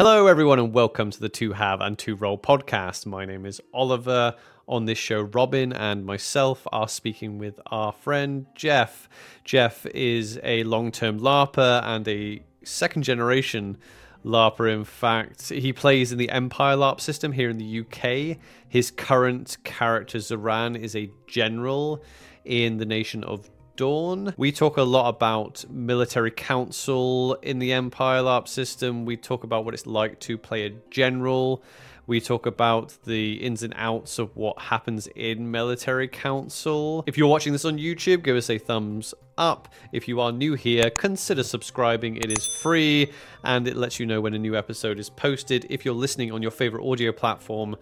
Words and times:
Hello, 0.00 0.28
everyone, 0.28 0.60
and 0.60 0.72
welcome 0.72 1.10
to 1.10 1.18
the 1.18 1.28
Two 1.28 1.54
Have 1.54 1.80
and 1.80 1.98
Two 1.98 2.14
Role 2.14 2.38
podcast. 2.38 3.04
My 3.04 3.24
name 3.24 3.44
is 3.44 3.60
Oliver. 3.74 4.36
On 4.68 4.84
this 4.84 4.96
show, 4.96 5.22
Robin 5.22 5.72
and 5.72 6.06
myself 6.06 6.68
are 6.70 6.86
speaking 6.86 7.36
with 7.36 7.58
our 7.66 7.90
friend 7.90 8.46
Jeff. 8.54 9.08
Jeff 9.42 9.86
is 9.86 10.38
a 10.44 10.62
long 10.62 10.92
term 10.92 11.18
LARPer 11.18 11.82
and 11.82 12.06
a 12.06 12.40
second 12.62 13.02
generation 13.02 13.76
LARPer. 14.24 14.72
In 14.72 14.84
fact, 14.84 15.48
he 15.48 15.72
plays 15.72 16.12
in 16.12 16.18
the 16.18 16.30
Empire 16.30 16.76
LARP 16.76 17.00
system 17.00 17.32
here 17.32 17.50
in 17.50 17.58
the 17.58 17.80
UK. 17.80 18.38
His 18.68 18.92
current 18.92 19.56
character, 19.64 20.20
Zoran, 20.20 20.76
is 20.76 20.94
a 20.94 21.10
general 21.26 22.04
in 22.44 22.76
the 22.76 22.86
nation 22.86 23.24
of 23.24 23.50
Dawn. 23.78 24.34
We 24.36 24.50
talk 24.50 24.76
a 24.76 24.82
lot 24.82 25.08
about 25.08 25.64
military 25.70 26.32
council 26.32 27.34
in 27.42 27.60
the 27.60 27.72
Empire 27.72 28.22
LARP 28.22 28.48
system. 28.48 29.04
We 29.04 29.16
talk 29.16 29.44
about 29.44 29.64
what 29.64 29.72
it's 29.72 29.86
like 29.86 30.18
to 30.20 30.36
play 30.36 30.66
a 30.66 30.70
general. 30.90 31.62
We 32.08 32.20
talk 32.20 32.46
about 32.46 32.96
the 33.04 33.34
ins 33.34 33.62
and 33.62 33.72
outs 33.76 34.18
of 34.18 34.34
what 34.34 34.58
happens 34.58 35.06
in 35.14 35.52
military 35.52 36.08
council. 36.08 37.04
If 37.06 37.16
you're 37.16 37.28
watching 37.28 37.52
this 37.52 37.64
on 37.64 37.78
YouTube, 37.78 38.24
give 38.24 38.36
us 38.36 38.50
a 38.50 38.58
thumbs 38.58 39.14
up. 39.36 39.68
If 39.92 40.08
you 40.08 40.20
are 40.20 40.32
new 40.32 40.54
here, 40.54 40.90
consider 40.90 41.44
subscribing. 41.44 42.16
It 42.16 42.32
is 42.32 42.44
free 42.62 43.12
and 43.44 43.68
it 43.68 43.76
lets 43.76 44.00
you 44.00 44.06
know 44.06 44.20
when 44.20 44.34
a 44.34 44.38
new 44.38 44.56
episode 44.56 44.98
is 44.98 45.08
posted. 45.08 45.66
If 45.70 45.84
you're 45.84 45.94
listening 45.94 46.32
on 46.32 46.42
your 46.42 46.50
favorite 46.50 46.84
audio 46.84 47.12
platform, 47.12 47.76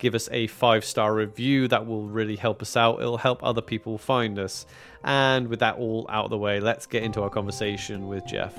give 0.00 0.16
us 0.16 0.28
a 0.32 0.48
five 0.48 0.84
star 0.84 1.14
review. 1.14 1.68
That 1.68 1.86
will 1.86 2.08
really 2.08 2.34
help 2.34 2.60
us 2.60 2.76
out. 2.76 3.00
It'll 3.00 3.18
help 3.18 3.44
other 3.44 3.60
people 3.62 3.98
find 3.98 4.38
us. 4.38 4.66
And 5.04 5.46
with 5.46 5.60
that 5.60 5.76
all 5.76 6.06
out 6.10 6.24
of 6.24 6.30
the 6.30 6.38
way, 6.38 6.58
let's 6.58 6.86
get 6.86 7.04
into 7.04 7.22
our 7.22 7.30
conversation 7.30 8.08
with 8.08 8.26
Jeff. 8.26 8.58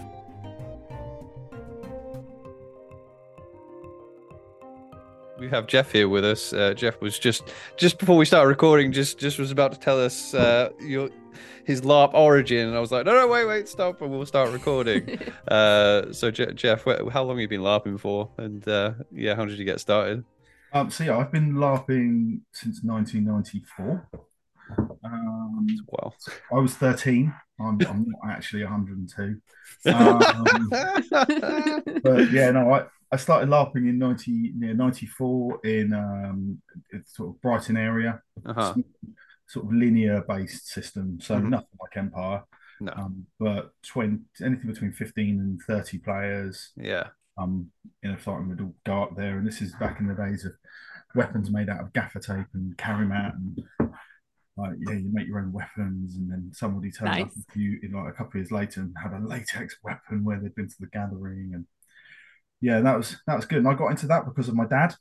We 5.37 5.49
have 5.49 5.65
Jeff 5.65 5.91
here 5.91 6.07
with 6.07 6.23
us. 6.23 6.53
Uh, 6.53 6.75
Jeff 6.75 7.01
was 7.01 7.17
just 7.17 7.51
just 7.76 7.98
before 7.98 8.15
we 8.15 8.26
started 8.26 8.48
recording, 8.48 8.91
just 8.91 9.17
just 9.17 9.39
was 9.39 9.49
about 9.49 9.71
to 9.71 9.79
tell 9.79 9.99
us 9.99 10.35
uh, 10.35 10.70
your 10.79 11.09
his 11.63 11.81
LARP 11.81 12.13
origin, 12.13 12.67
and 12.67 12.77
I 12.77 12.79
was 12.79 12.91
like, 12.91 13.05
no, 13.05 13.13
no, 13.13 13.27
wait, 13.27 13.45
wait, 13.45 13.67
stop, 13.67 14.01
and 14.01 14.11
we'll 14.11 14.26
start 14.26 14.51
recording. 14.51 15.20
uh, 15.48 16.11
so, 16.11 16.29
Je- 16.29 16.53
Jeff, 16.53 16.83
how 16.85 17.23
long 17.23 17.37
have 17.37 17.39
you 17.39 17.48
been 17.48 17.61
LARPing 17.61 17.99
for? 17.99 18.29
And 18.37 18.67
uh, 18.67 18.93
yeah, 19.11 19.35
how 19.35 19.45
did 19.45 19.57
you 19.57 19.65
get 19.65 19.79
started? 19.79 20.23
Um, 20.73 20.89
so 20.89 21.03
yeah, 21.03 21.17
I've 21.17 21.31
been 21.31 21.53
LARPing 21.53 22.41
since 22.53 22.81
1994. 22.83 24.07
Um, 25.03 25.67
wow. 25.87 26.13
I 26.51 26.55
was 26.55 26.75
13. 26.75 27.33
I'm, 27.59 27.79
I'm 27.87 28.05
not 28.07 28.31
actually 28.31 28.63
102. 28.63 29.41
Um, 29.85 30.69
but 32.03 32.31
yeah, 32.31 32.51
no, 32.51 32.73
I, 32.73 32.85
I 33.11 33.17
started 33.17 33.49
LARPing 33.49 33.89
in 33.89 33.97
90, 33.97 34.53
near 34.55 34.73
94 34.73 35.59
in 35.65 35.93
um, 35.93 36.61
sort 37.05 37.29
of 37.29 37.41
Brighton 37.41 37.77
area, 37.77 38.21
uh-huh. 38.45 38.75
sort 39.47 39.65
of 39.65 39.73
linear 39.73 40.23
based 40.27 40.67
system. 40.67 41.19
So 41.19 41.35
mm-hmm. 41.35 41.49
nothing 41.49 41.67
like 41.79 41.97
Empire. 41.97 42.43
No. 42.79 42.93
Um, 42.95 43.25
but 43.39 43.71
20, 43.87 44.19
anything 44.43 44.67
between 44.67 44.91
15 44.91 45.39
and 45.39 45.61
30 45.67 45.97
players. 45.99 46.71
Yeah. 46.75 47.07
Um, 47.41 47.71
in 48.03 48.11
a 48.11 48.17
fight 48.17 48.45
would 48.47 48.61
all 48.61 48.75
go 48.85 49.03
up 49.03 49.15
there. 49.15 49.37
And 49.37 49.47
this 49.47 49.61
is 49.61 49.73
back 49.79 49.99
in 49.99 50.07
the 50.07 50.15
days 50.15 50.45
of 50.45 50.53
weapons 51.15 51.51
made 51.51 51.70
out 51.70 51.81
of 51.81 51.93
gaffer 51.93 52.20
tape 52.20 52.48
and 52.53 52.77
carry 52.77 53.05
mat 53.05 53.33
and 53.35 53.59
like 54.57 54.73
yeah, 54.79 54.95
you 54.95 55.09
make 55.11 55.27
your 55.27 55.39
own 55.39 55.51
weapons, 55.51 56.15
and 56.15 56.29
then 56.29 56.51
somebody 56.53 56.91
turns 56.91 57.11
nice. 57.11 57.21
up 57.23 57.31
with 57.35 57.55
you 57.55 57.79
in 57.83 57.93
like 57.93 58.09
a 58.09 58.11
couple 58.11 58.31
of 58.31 58.35
years 58.35 58.51
later 58.51 58.81
and 58.81 58.93
had 59.01 59.13
a 59.13 59.25
latex 59.25 59.77
weapon 59.83 60.23
where 60.23 60.39
they'd 60.39 60.55
been 60.55 60.67
to 60.67 60.75
the 60.79 60.87
gathering, 60.87 61.51
and 61.53 61.65
yeah, 62.59 62.81
that 62.81 62.98
was 62.98 63.17
that 63.27 63.35
was 63.35 63.45
good. 63.45 63.59
And 63.59 63.67
I 63.67 63.73
got 63.73 63.89
into 63.89 64.07
that 64.07 64.25
because 64.25 64.50
of 64.50 64.55
my 64.55 64.66
dad. 64.66 64.94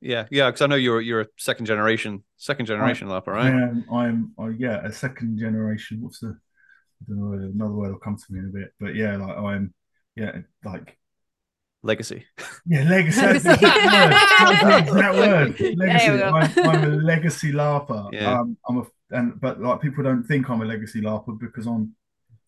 Yeah, 0.00 0.26
yeah, 0.30 0.46
because 0.46 0.62
I 0.62 0.66
know 0.66 0.76
you're 0.76 1.00
you're 1.00 1.22
a 1.22 1.26
second 1.36 1.66
generation 1.66 2.22
second 2.36 2.66
generation 2.66 3.10
I, 3.10 3.20
LARPer, 3.20 3.26
right? 3.28 3.46
I 3.46 3.50
am. 3.50 3.84
I'm. 3.92 4.32
I, 4.38 4.48
yeah, 4.56 4.84
a 4.84 4.92
second 4.92 5.38
generation. 5.38 6.00
What's 6.00 6.20
the? 6.20 6.28
I 6.28 7.04
don't 7.08 7.18
know. 7.18 7.32
Another 7.32 7.74
word 7.74 7.90
will 7.90 7.98
come 7.98 8.16
to 8.16 8.32
me 8.32 8.38
in 8.38 8.46
a 8.46 8.48
bit, 8.48 8.72
but 8.78 8.94
yeah, 8.94 9.16
like 9.16 9.36
I'm. 9.36 9.74
Yeah, 10.14 10.38
like 10.64 10.98
legacy. 11.82 12.24
Yeah, 12.66 12.84
legacy. 12.84 13.20
That's 13.20 13.42
that 13.44 14.86
word. 14.88 14.96
That 14.96 15.14
word. 15.14 15.60
Legacy. 15.76 16.22
I'm, 16.22 16.34
I'm, 16.34 16.84
a 16.84 16.96
legacy 16.96 17.52
LARPer. 17.52 18.12
Yeah. 18.12 18.40
Um, 18.40 18.56
I'm 18.68 18.78
a 18.78 18.84
and 19.10 19.40
but 19.40 19.60
like 19.60 19.80
people 19.80 20.02
don't 20.02 20.24
think 20.24 20.48
I'm 20.48 20.62
a 20.62 20.64
legacy 20.64 21.00
LARPer 21.00 21.38
because 21.38 21.66
I'm 21.66 21.94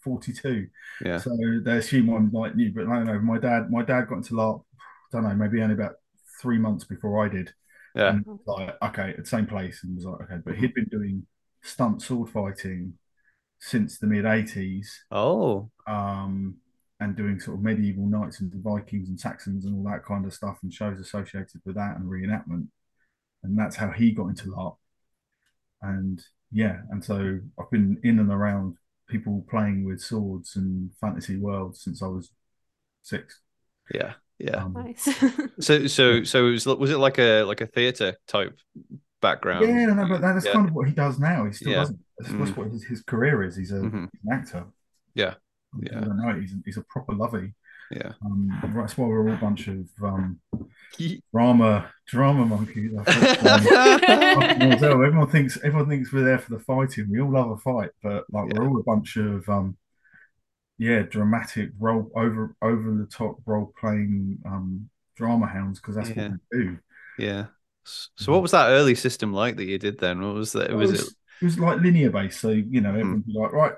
42. 0.00 0.66
Yeah. 1.04 1.18
So 1.18 1.36
they 1.62 1.76
assume 1.76 2.08
I'm 2.10 2.30
like 2.30 2.54
new, 2.54 2.72
but 2.72 2.86
I 2.86 2.96
don't 2.96 3.06
know. 3.06 3.18
My 3.20 3.38
dad, 3.38 3.70
my 3.70 3.82
dad 3.82 4.08
got 4.08 4.16
into 4.16 4.34
LARP. 4.34 4.62
I 4.80 5.16
don't 5.16 5.24
know, 5.24 5.34
maybe 5.34 5.62
only 5.62 5.74
about 5.74 5.94
three 6.40 6.58
months 6.58 6.84
before 6.84 7.24
I 7.24 7.28
did. 7.28 7.52
Yeah. 7.94 8.10
And 8.10 8.24
like 8.46 8.76
okay, 8.82 9.10
at 9.10 9.18
the 9.18 9.26
same 9.26 9.46
place, 9.46 9.80
and 9.84 9.94
was 9.96 10.04
like 10.04 10.22
okay, 10.22 10.40
but 10.44 10.56
he'd 10.56 10.74
been 10.74 10.88
doing 10.90 11.26
stunt 11.62 12.02
sword 12.02 12.30
fighting 12.30 12.94
since 13.60 13.98
the 13.98 14.06
mid 14.06 14.24
80s. 14.24 14.88
Oh. 15.10 15.70
Um 15.86 16.56
and 17.04 17.16
doing 17.16 17.38
sort 17.38 17.58
of 17.58 17.62
medieval 17.62 18.06
knights 18.06 18.40
and 18.40 18.50
the 18.50 18.58
Vikings 18.58 19.08
and 19.08 19.20
Saxons 19.20 19.64
and 19.64 19.76
all 19.76 19.92
that 19.92 20.04
kind 20.04 20.24
of 20.24 20.32
stuff 20.32 20.58
and 20.62 20.72
shows 20.72 20.98
associated 20.98 21.60
with 21.64 21.76
that 21.76 21.96
and 21.96 22.06
reenactment. 22.06 22.66
And 23.42 23.58
that's 23.58 23.76
how 23.76 23.90
he 23.90 24.12
got 24.12 24.28
into 24.28 24.48
LARP. 24.48 24.76
And 25.82 26.22
yeah, 26.50 26.78
and 26.90 27.04
so 27.04 27.38
I've 27.58 27.70
been 27.70 28.00
in 28.02 28.18
and 28.18 28.32
around 28.32 28.76
people 29.08 29.44
playing 29.50 29.84
with 29.84 30.00
swords 30.00 30.56
and 30.56 30.90
fantasy 30.98 31.36
worlds 31.36 31.82
since 31.82 32.02
I 32.02 32.06
was 32.06 32.30
six. 33.02 33.38
Yeah, 33.92 34.14
yeah. 34.38 34.64
Um, 34.64 34.72
nice. 34.72 35.04
so, 35.60 35.86
so, 35.86 36.24
so 36.24 36.46
it 36.46 36.50
was 36.50 36.66
was 36.66 36.90
it 36.90 36.96
like 36.96 37.18
a 37.18 37.42
like 37.42 37.60
a 37.60 37.66
theater 37.66 38.16
type 38.26 38.56
background? 39.20 39.68
Yeah, 39.68 39.86
no, 39.86 40.08
but 40.08 40.22
that's 40.22 40.46
yeah. 40.46 40.52
kind 40.52 40.68
of 40.68 40.74
what 40.74 40.88
he 40.88 40.94
does 40.94 41.18
now. 41.18 41.44
He 41.44 41.52
still 41.52 41.72
yeah. 41.72 41.78
doesn't. 41.78 42.00
That's, 42.18 42.32
mm. 42.32 42.56
what 42.56 42.68
his, 42.68 42.84
his, 42.84 43.02
career 43.02 43.42
is. 43.42 43.56
He's, 43.56 43.72
a, 43.72 43.74
mm-hmm. 43.74 44.04
he's 44.12 44.20
an 44.24 44.32
actor. 44.32 44.66
Yeah, 45.14 45.34
yeah. 45.80 45.98
I 45.98 46.00
don't 46.00 46.16
know. 46.16 46.40
He's, 46.40 46.54
he's 46.64 46.76
a 46.76 46.82
proper 46.82 47.14
lovey. 47.14 47.54
Yeah. 47.90 48.12
Um, 48.24 48.72
that's 48.74 48.96
why 48.96 49.06
we're 49.06 49.28
all 49.28 49.34
a 49.34 49.36
bunch 49.36 49.68
of 49.68 49.86
um, 50.02 50.40
drama 51.32 51.90
drama 52.06 52.46
monkeys. 52.46 52.92
everyone 54.82 55.28
thinks 55.28 55.58
everyone 55.62 55.88
thinks 55.88 56.12
we're 56.12 56.24
there 56.24 56.38
for 56.38 56.54
the 56.54 56.60
fighting. 56.60 57.08
We 57.10 57.20
all 57.20 57.30
love 57.30 57.50
a 57.50 57.56
fight, 57.58 57.90
but 58.02 58.24
like 58.30 58.52
yeah. 58.52 58.58
we're 58.58 58.68
all 58.68 58.80
a 58.80 58.82
bunch 58.82 59.16
of 59.16 59.48
um, 59.48 59.76
yeah, 60.78 61.02
dramatic 61.02 61.70
role 61.78 62.10
over 62.16 62.56
over 62.62 62.94
the 62.94 63.06
top 63.06 63.36
role 63.46 63.72
playing 63.78 64.38
um, 64.46 64.88
drama 65.16 65.46
hounds 65.46 65.80
because 65.80 65.96
that's 65.96 66.10
yeah. 66.10 66.28
what 66.28 66.40
we 66.52 66.58
do. 66.58 66.78
Yeah. 67.18 67.46
So 67.84 68.32
what 68.32 68.42
was 68.42 68.52
that 68.52 68.68
early 68.68 68.94
system 68.94 69.32
like 69.32 69.56
that 69.56 69.64
you 69.64 69.78
did 69.78 69.98
then? 69.98 70.22
What 70.22 70.34
was 70.34 70.52
that? 70.52 70.72
Was, 70.72 70.90
was 70.90 71.08
it? 71.08 71.14
It 71.42 71.44
was 71.44 71.58
like 71.58 71.80
linear 71.80 72.10
based. 72.10 72.40
So 72.40 72.50
you 72.50 72.80
know, 72.80 72.90
everyone 72.90 73.20
hmm. 73.20 73.32
be 73.32 73.38
like, 73.38 73.52
right, 73.52 73.72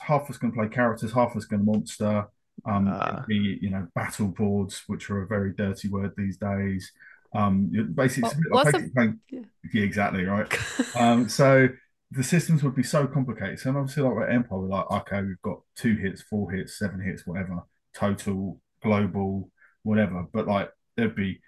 half 0.00 0.22
of 0.22 0.30
us 0.30 0.38
going 0.38 0.52
to 0.52 0.56
play 0.56 0.68
characters, 0.68 1.12
half 1.12 1.30
of 1.32 1.36
us 1.38 1.44
going 1.44 1.64
to 1.64 1.70
monster. 1.70 2.26
Um, 2.66 2.88
uh, 2.88 3.22
be, 3.26 3.58
you 3.62 3.70
know, 3.70 3.86
battle 3.94 4.28
boards, 4.28 4.82
which 4.86 5.08
are 5.08 5.22
a 5.22 5.26
very 5.26 5.54
dirty 5.54 5.88
word 5.88 6.12
these 6.16 6.36
days. 6.36 6.92
Um, 7.34 7.70
basically, 7.94 8.30
what, 8.50 8.66
like 8.66 8.92
playing, 8.92 9.20
yeah. 9.30 9.40
yeah. 9.72 9.82
exactly 9.82 10.24
right. 10.24 10.46
um, 10.96 11.28
so 11.28 11.68
the 12.10 12.22
systems 12.22 12.62
would 12.62 12.74
be 12.74 12.82
so 12.82 13.06
complicated. 13.06 13.60
So 13.60 13.70
obviously, 13.70 14.02
like 14.02 14.28
at 14.28 14.34
Empire, 14.34 14.58
we're 14.58 14.68
like, 14.68 14.90
okay, 14.90 15.22
we've 15.22 15.40
got 15.42 15.60
two 15.76 15.94
hits, 15.94 16.22
four 16.22 16.50
hits, 16.50 16.78
seven 16.78 17.00
hits, 17.00 17.26
whatever, 17.26 17.62
total, 17.94 18.60
global, 18.82 19.50
whatever. 19.82 20.26
But 20.32 20.46
like, 20.46 20.70
there'd 20.96 21.16
be 21.16 21.40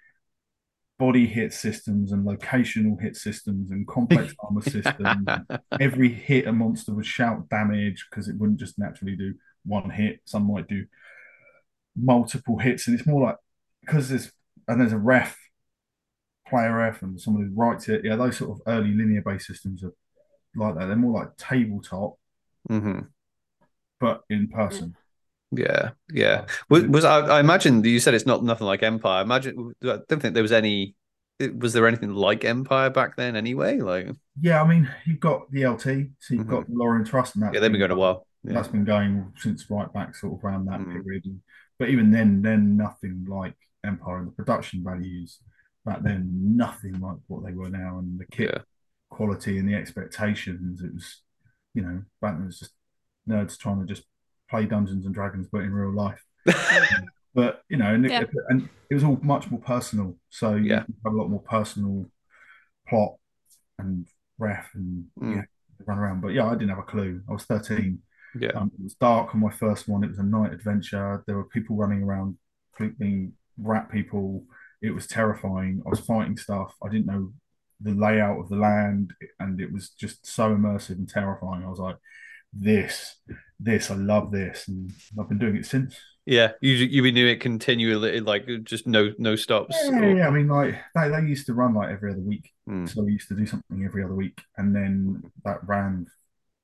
body 0.99 1.25
hit 1.25 1.53
systems 1.53 2.11
and 2.11 2.25
locational 2.25 3.01
hit 3.01 3.15
systems 3.15 3.71
and 3.71 3.87
complex 3.87 4.33
armor 4.39 4.61
systems. 4.61 5.27
Every 5.79 6.09
hit 6.09 6.47
a 6.47 6.53
monster 6.53 6.93
would 6.93 7.05
shout 7.05 7.49
damage 7.49 8.05
because 8.09 8.27
it 8.27 8.37
wouldn't 8.37 8.59
just 8.59 8.77
naturally 8.77 9.15
do 9.15 9.33
one 9.65 9.89
hit. 9.89 10.21
Some 10.25 10.51
might 10.51 10.67
do 10.67 10.85
multiple 11.95 12.57
hits, 12.57 12.87
and 12.87 12.97
it's 12.97 13.07
more 13.07 13.21
like 13.21 13.37
because 13.81 14.09
there's 14.09 14.31
and 14.67 14.79
there's 14.79 14.93
a 14.93 14.97
ref, 14.97 15.37
player 16.47 16.75
ref, 16.75 17.01
and 17.01 17.19
someone 17.19 17.43
who 17.43 17.55
writes 17.55 17.89
it. 17.89 18.01
Yeah, 18.03 18.15
those 18.15 18.37
sort 18.37 18.51
of 18.51 18.61
early 18.67 18.93
linear 18.93 19.21
based 19.21 19.47
systems 19.47 19.83
are 19.83 19.93
like 20.55 20.75
that. 20.75 20.87
They're 20.87 20.95
more 20.95 21.19
like 21.19 21.35
tabletop, 21.37 22.15
mm-hmm. 22.69 22.99
but 23.99 24.21
in 24.29 24.47
person. 24.47 24.95
Yeah, 25.55 25.91
yeah. 26.11 26.45
Was, 26.69 26.83
was 26.83 27.05
I, 27.05 27.19
I, 27.19 27.39
imagine 27.39 27.83
you 27.83 27.99
said 27.99 28.13
it's 28.13 28.25
not 28.25 28.43
nothing 28.43 28.67
like 28.67 28.83
Empire. 28.83 29.19
I 29.19 29.21
imagine 29.21 29.73
I 29.83 29.99
don't 30.07 30.21
think 30.21 30.33
there 30.33 30.43
was 30.43 30.51
any. 30.51 30.95
Was 31.57 31.73
there 31.73 31.87
anything 31.87 32.13
like 32.13 32.45
Empire 32.45 32.89
back 32.89 33.17
then? 33.17 33.35
Anyway, 33.35 33.79
like 33.79 34.07
yeah, 34.39 34.61
I 34.61 34.67
mean 34.67 34.89
you've 35.05 35.19
got 35.19 35.51
the 35.51 35.65
LT, 35.67 35.81
so 35.81 35.89
you've 35.89 36.41
mm-hmm. 36.41 36.49
got 36.49 36.69
Lorien 36.69 37.05
Trust, 37.05 37.35
and 37.35 37.43
that 37.43 37.53
yeah, 37.53 37.59
they've 37.59 37.71
been 37.71 37.79
going 37.79 37.91
a 37.91 37.95
while. 37.95 38.27
Yeah. 38.43 38.53
That's 38.53 38.67
been 38.67 38.85
going 38.85 39.31
since 39.37 39.69
right 39.69 39.91
back 39.91 40.15
sort 40.15 40.37
of 40.37 40.43
around 40.43 40.65
that 40.65 40.81
mm. 40.81 40.91
period. 40.91 41.23
But 41.79 41.89
even 41.89 42.11
then, 42.11 42.41
then 42.41 42.75
nothing 42.77 43.25
like 43.27 43.55
Empire 43.85 44.19
and 44.19 44.27
the 44.27 44.31
production 44.31 44.83
values 44.83 45.39
back 45.85 46.01
then, 46.03 46.29
nothing 46.55 46.99
like 46.99 47.17
what 47.27 47.45
they 47.45 47.53
were 47.53 47.69
now, 47.69 47.99
and 47.99 48.19
the 48.19 48.25
kit 48.25 48.51
yeah. 48.53 48.61
quality 49.09 49.57
and 49.57 49.67
the 49.67 49.75
expectations. 49.75 50.81
It 50.81 50.93
was, 50.93 51.21
you 51.73 51.81
know, 51.81 52.03
back 52.21 52.33
then 52.33 52.43
it 52.43 52.47
was 52.47 52.59
just 52.59 52.73
nerds 53.27 53.57
trying 53.57 53.79
to 53.79 53.85
just 53.85 54.05
play 54.49 54.65
Dungeons 54.65 55.05
and 55.05 55.13
Dragons, 55.13 55.47
but 55.51 55.61
in 55.61 55.73
real 55.73 55.93
life. 55.93 56.21
but 57.35 57.61
you 57.69 57.77
know, 57.77 57.93
and, 57.93 58.05
Yeah. 58.05 58.21
it, 58.21 58.29
and 58.49 58.69
it 58.89 58.93
was 58.93 59.03
all 59.03 59.19
much 59.23 59.49
more 59.49 59.59
personal. 59.59 60.17
So 60.29 60.55
you 60.55 60.69
Yeah. 60.71 60.83
have 61.05 61.13
a 61.13 61.15
lot 61.15 61.29
more 61.29 61.41
personal 61.41 62.05
plot 62.87 63.15
and 63.79 64.07
ref 64.37 64.69
and 64.75 65.05
Mm. 65.19 65.35
yeah, 65.37 65.41
run 65.85 65.97
around. 65.99 66.21
But 66.21 66.29
yeah, 66.29 66.45
I 66.47 66.53
didn't 66.53 66.69
have 66.69 66.79
a 66.79 66.83
clue. 66.83 67.21
I 67.29 67.33
was 67.33 67.45
13. 67.45 68.01
Yeah. 68.39 68.49
Um, 68.49 68.71
it 68.77 68.83
was 68.83 68.95
dark 68.95 69.33
on 69.33 69.41
my 69.41 69.51
first 69.51 69.87
one. 69.87 70.03
It 70.03 70.09
was 70.09 70.19
a 70.19 70.23
night 70.23 70.53
adventure. 70.53 71.23
There 71.27 71.35
were 71.37 71.45
people 71.45 71.75
running 71.75 72.01
around, 72.03 72.37
being 72.97 73.33
rat 73.57 73.91
people. 73.91 74.45
It 74.81 74.91
was 74.91 75.07
terrifying. 75.07 75.81
I 75.85 75.89
was 75.89 75.99
fighting 75.99 76.35
stuff. 76.37 76.75
I 76.83 76.89
didn't 76.89 77.05
know 77.05 77.31
the 77.79 77.91
layout 77.93 78.39
of 78.39 78.49
the 78.49 78.55
land, 78.55 79.13
and 79.39 79.61
it 79.61 79.71
was 79.71 79.89
just 79.89 80.25
so 80.25 80.55
immersive 80.55 80.97
and 80.97 81.07
terrifying. 81.07 81.63
I 81.63 81.69
was 81.69 81.79
like, 81.79 81.97
"This, 82.53 83.15
this, 83.59 83.89
I 83.91 83.95
love 83.95 84.31
this," 84.31 84.67
and 84.67 84.91
I've 85.19 85.29
been 85.29 85.39
doing 85.39 85.55
it 85.57 85.65
since. 85.65 85.95
Yeah, 86.25 86.51
you 86.61 86.71
you've 86.73 87.03
been 87.03 87.15
doing 87.15 87.33
it 87.33 87.41
continually, 87.41 88.19
like 88.21 88.47
just 88.63 88.87
no 88.87 89.11
no 89.17 89.35
stops. 89.35 89.75
Yeah, 89.83 89.99
or- 89.99 90.15
yeah. 90.17 90.27
I 90.27 90.31
mean, 90.31 90.47
like 90.47 90.75
they, 90.95 91.09
they 91.09 91.21
used 91.27 91.45
to 91.47 91.53
run 91.53 91.73
like 91.73 91.89
every 91.89 92.11
other 92.11 92.21
week, 92.21 92.49
Mm. 92.69 92.87
so 92.87 93.03
we 93.03 93.11
used 93.11 93.27
to 93.27 93.35
do 93.35 93.45
something 93.45 93.83
every 93.83 94.03
other 94.03 94.15
week, 94.15 94.39
and 94.57 94.73
then 94.73 95.21
that 95.43 95.57
ran 95.67 96.05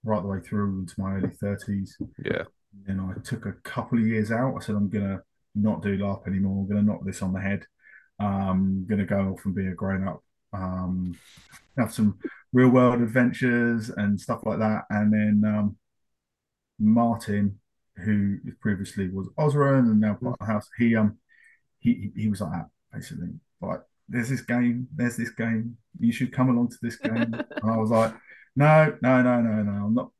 right 0.05 0.21
the 0.21 0.27
way 0.29 0.39
through 0.39 0.79
into 0.79 0.93
my 0.97 1.15
early 1.15 1.29
thirties. 1.31 1.97
yeah, 2.23 2.43
Then 2.85 3.01
I 3.01 3.19
took 3.21 3.45
a 3.45 3.51
couple 3.63 3.97
of 3.99 4.07
years 4.07 4.31
out. 4.31 4.55
I 4.55 4.59
said, 4.61 4.75
I'm 4.75 4.87
gonna 4.89 5.19
not 5.55 5.81
do 5.81 5.97
LARP 5.97 6.25
anymore. 6.27 6.61
I'm 6.63 6.69
gonna 6.69 6.81
knock 6.83 7.03
this 7.03 7.21
on 7.21 7.33
the 7.33 7.41
head. 7.41 7.65
Um, 8.17 8.85
gonna 8.89 9.05
go 9.05 9.33
off 9.33 9.43
and 9.45 9.53
be 9.55 9.67
a 9.67 9.71
grown 9.73 10.07
up. 10.07 10.23
Um, 10.53 11.17
have 11.77 11.93
some 11.93 12.17
real 12.53 12.69
world 12.69 13.01
adventures 13.01 13.89
and 13.89 14.19
stuff 14.19 14.41
like 14.45 14.59
that. 14.59 14.85
And 14.89 15.13
then 15.13 15.43
um, 15.45 15.77
Martin, 16.79 17.59
who 18.03 18.37
previously 18.61 19.09
was 19.09 19.27
Osran 19.37 19.91
and 19.91 19.99
now 19.99 20.15
part 20.15 20.37
of 20.39 20.47
the 20.47 20.53
house, 20.53 20.67
he 20.77 20.95
um 20.95 21.17
he 21.79 22.11
he 22.15 22.27
was 22.29 22.41
like 22.41 22.51
that 22.51 22.69
basically. 22.93 23.29
Like, 23.61 23.81
there's 24.07 24.29
this 24.29 24.41
game, 24.41 24.87
there's 24.95 25.17
this 25.17 25.31
game. 25.31 25.77
You 25.99 26.11
should 26.11 26.31
come 26.31 26.49
along 26.49 26.69
to 26.69 26.77
this 26.81 26.95
game. 26.97 27.33
and 27.33 27.71
I 27.71 27.77
was 27.77 27.91
like, 27.91 28.13
no, 28.55 28.95
no, 29.01 29.21
no, 29.21 29.41
no, 29.41 29.63
no. 29.63 29.85
I'm 29.85 29.93
not. 29.93 30.11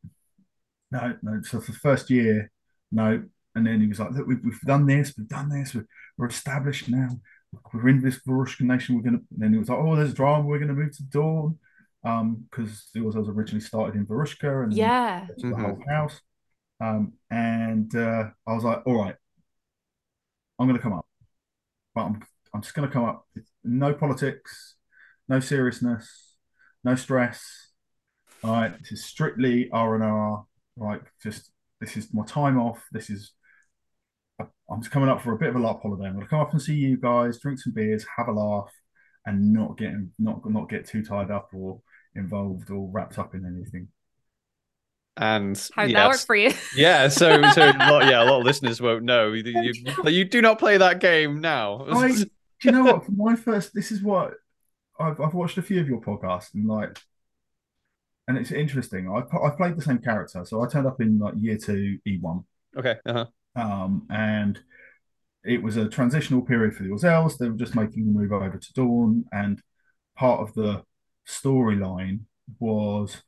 No, 0.92 1.16
no. 1.22 1.42
So 1.44 1.60
for 1.60 1.72
the 1.72 1.78
first 1.78 2.10
year, 2.10 2.52
no. 2.92 3.24
And 3.56 3.66
then 3.66 3.82
he 3.82 3.88
was 3.88 4.00
like, 4.00 4.12
look, 4.12 4.28
we've, 4.28 4.44
we've 4.44 4.62
done 4.62 4.86
this, 4.86 5.14
we've 5.18 5.28
done 5.28 5.50
this, 5.50 5.74
we're, 5.74 5.88
we're 6.18 6.28
established 6.28 6.88
now. 6.90 7.10
We're 7.74 7.90
in 7.90 8.02
this 8.02 8.20
Varushka 8.28 8.62
nation. 8.62 8.96
We're 8.96 9.02
gonna. 9.02 9.18
And 9.18 9.40
then 9.40 9.54
he 9.54 9.60
was 9.60 9.70
like, 9.70 9.80
oh, 9.80 9.96
there's 9.96 10.14
drama. 10.14 10.46
We're 10.46 10.60
gonna 10.60 10.74
move 10.74 10.96
to 10.98 11.04
Dawn, 11.04 11.58
um, 12.04 12.46
because 12.50 12.90
it 12.96 13.02
was, 13.04 13.16
was 13.16 13.30
originally 13.30 13.62
started 13.62 13.96
in 13.96 14.06
Varushka 14.06 14.64
and 14.64 14.74
Yeah. 14.74 15.28
to 15.28 15.34
the 15.50 15.56
Mhm. 15.56 15.62
whole 15.62 15.84
house. 15.90 16.22
Um, 16.82 17.14
and 17.30 17.94
uh, 17.96 18.30
I 18.48 18.54
was 18.54 18.64
like, 18.64 18.82
all 18.86 19.04
right, 19.04 19.16
I'm 20.58 20.68
going 20.68 20.78
to 20.78 20.84
come 20.84 20.94
up, 20.94 21.06
but 21.94 22.02
I'm, 22.06 22.24
I'm 22.54 22.62
just 22.62 22.74
going 22.74 22.88
to 22.88 22.94
come 22.94 23.04
up. 23.04 23.28
No 23.64 23.94
politics, 23.94 24.76
no 25.28 25.40
seriousness, 25.40 26.36
no 26.84 26.96
stress. 26.96 27.72
All 28.44 28.52
right, 28.52 28.78
this 28.80 28.94
is 28.94 29.06
strictly 29.06 29.70
R 29.72 29.96
and 29.96 30.04
R. 30.04 30.46
Like, 30.78 31.02
just 31.22 31.52
this 31.82 31.98
is 31.98 32.14
my 32.14 32.26
time 32.26 32.58
off. 32.58 32.86
This 32.94 33.10
is 33.10 33.34
I'm 34.40 34.82
just 34.82 34.92
coming 34.92 35.10
up 35.10 35.22
for 35.22 35.34
a 35.34 35.38
bit 35.38 35.50
of 35.50 35.56
a 35.56 35.60
LARP 35.60 35.82
holiday. 35.82 36.06
I'm 36.08 36.14
going 36.14 36.26
to 36.26 36.30
come 36.30 36.40
up 36.40 36.52
and 36.54 36.62
see 36.62 36.76
you 36.76 36.96
guys, 36.98 37.40
drink 37.40 37.60
some 37.60 37.74
beers, 37.74 38.06
have 38.16 38.28
a 38.30 38.32
laugh, 38.32 38.72
and 39.26 39.52
not 39.52 39.78
get 39.78 39.92
not 40.18 40.50
not 40.50 40.70
get 40.70 40.88
too 40.88 41.04
tied 41.04 41.32
up 41.32 41.50
or 41.54 41.82
involved 42.16 42.70
or 42.70 42.90
wrapped 42.92 43.20
up 43.20 43.34
in 43.36 43.46
anything. 43.46 43.88
and 45.18 45.70
How 45.76 45.84
did 45.84 45.92
yes. 45.92 45.98
that 45.98 46.08
work 46.08 46.20
for 46.26 46.36
you? 46.36 46.54
Yeah, 46.76 47.08
so 47.10 47.42
so 47.52 47.70
a 47.70 47.74
lot, 47.92 48.06
yeah, 48.06 48.24
a 48.24 48.26
lot 48.26 48.40
of 48.40 48.46
listeners 48.46 48.82
won't 48.82 49.04
know. 49.04 49.34
You, 49.34 49.44
you, 49.46 49.74
you 50.06 50.26
do 50.26 50.42
not 50.42 50.60
play 50.60 50.78
that 50.78 51.00
game 51.00 51.42
now. 51.42 51.86
I, 51.92 52.12
do 52.12 52.26
you 52.64 52.72
know 52.72 52.84
what? 52.84 53.06
For 53.06 53.12
my 53.12 53.36
first, 53.36 53.74
this 53.74 53.92
is 53.92 54.02
what 54.02 54.34
I've, 55.00 55.20
I've 55.20 55.34
watched 55.34 55.58
a 55.58 55.62
few 55.62 55.80
of 55.80 55.88
your 55.88 56.02
podcasts 56.02 56.54
and 56.54 56.68
like, 56.68 57.00
and 58.28 58.38
it's 58.38 58.52
interesting. 58.52 59.10
I 59.10 59.24
I 59.38 59.50
played 59.52 59.76
the 59.76 59.82
same 59.82 60.00
character, 60.00 60.46
so 60.46 60.62
I 60.64 60.68
turned 60.68 60.88
up 60.88 61.02
in 61.02 61.20
like 61.20 61.34
year 61.38 61.58
two 61.58 62.00
E 62.06 62.18
one, 62.20 62.44
okay, 62.78 62.96
uh-huh. 63.06 63.26
um, 63.56 64.08
and 64.10 64.60
it 65.44 65.64
was 65.64 65.78
a 65.78 65.88
transitional 65.88 66.42
period 66.42 66.76
for 66.76 66.84
the 66.84 66.90
Orzels. 66.90 67.38
They 67.38 67.50
were 67.50 67.58
just 67.58 67.76
making 67.76 68.06
the 68.06 68.12
move 68.12 68.32
over 68.32 68.58
to 68.58 68.74
Dawn, 68.74 69.26
and 69.32 69.62
part 70.16 70.42
of 70.42 70.54
the 70.54 70.84
storyline 71.30 72.22
was, 72.60 73.22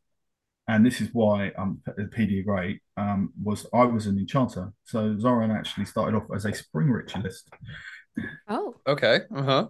and 0.67 0.85
this 0.85 1.01
is 1.01 1.09
why 1.13 1.51
um 1.57 1.81
PD 1.87 2.41
are 2.41 2.43
great, 2.43 2.81
um, 2.97 3.31
was 3.41 3.67
I 3.73 3.83
was 3.85 4.07
an 4.07 4.17
enchanter, 4.17 4.73
so 4.83 5.17
Zoran 5.19 5.51
actually 5.51 5.85
started 5.85 6.15
off 6.17 6.23
as 6.35 6.45
a 6.45 6.53
spring 6.53 6.89
ritualist. 6.89 7.49
Oh. 8.47 8.75
okay, 8.85 9.21
uh-huh. 9.33 9.67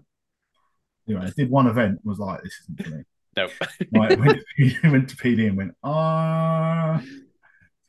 You 1.05 1.19
know, 1.19 1.27
did 1.37 1.49
one 1.49 1.67
event 1.67 1.99
was 2.03 2.19
like 2.19 2.41
this 2.43 2.55
isn't 2.63 2.83
for 2.83 2.89
me. 2.97 3.03
No. 3.37 3.47
Like 3.93 4.19
went, 4.19 4.39
went 4.83 5.09
to 5.09 5.15
PD 5.15 5.47
and 5.47 5.57
went, 5.57 5.73
ah, 5.83 7.01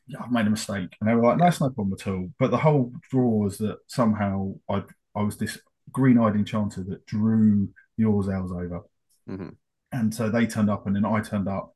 yeah, 0.07 0.19
I've 0.23 0.31
made 0.33 0.47
a 0.47 0.51
mistake, 0.51 0.95
and 1.01 1.09
they 1.09 1.15
were 1.15 1.23
like, 1.23 1.39
that's 1.39 1.61
no 1.61 1.71
problem 1.71 1.97
at 1.99 2.07
all. 2.07 2.31
But 2.39 2.51
the 2.51 2.59
whole 2.59 2.93
draw 3.11 3.29
was 3.29 3.59
that 3.59 3.79
somehow 3.87 4.55
I 4.69 4.83
I 5.15 5.23
was 5.23 5.37
this 5.37 5.59
green-eyed 5.91 6.35
enchanter 6.37 6.83
that 6.85 7.07
drew 7.07 7.69
the 7.99 8.05
Orzels 8.05 8.51
over, 8.51 8.81
Mhm. 9.29 9.57
And 9.93 10.15
so 10.15 10.31
they 10.31 10.47
turned 10.47 10.71
up, 10.71 10.87
and 10.87 10.97
then 10.97 11.05
I 11.05 11.21
turned 11.21 11.49
up, 11.49 11.75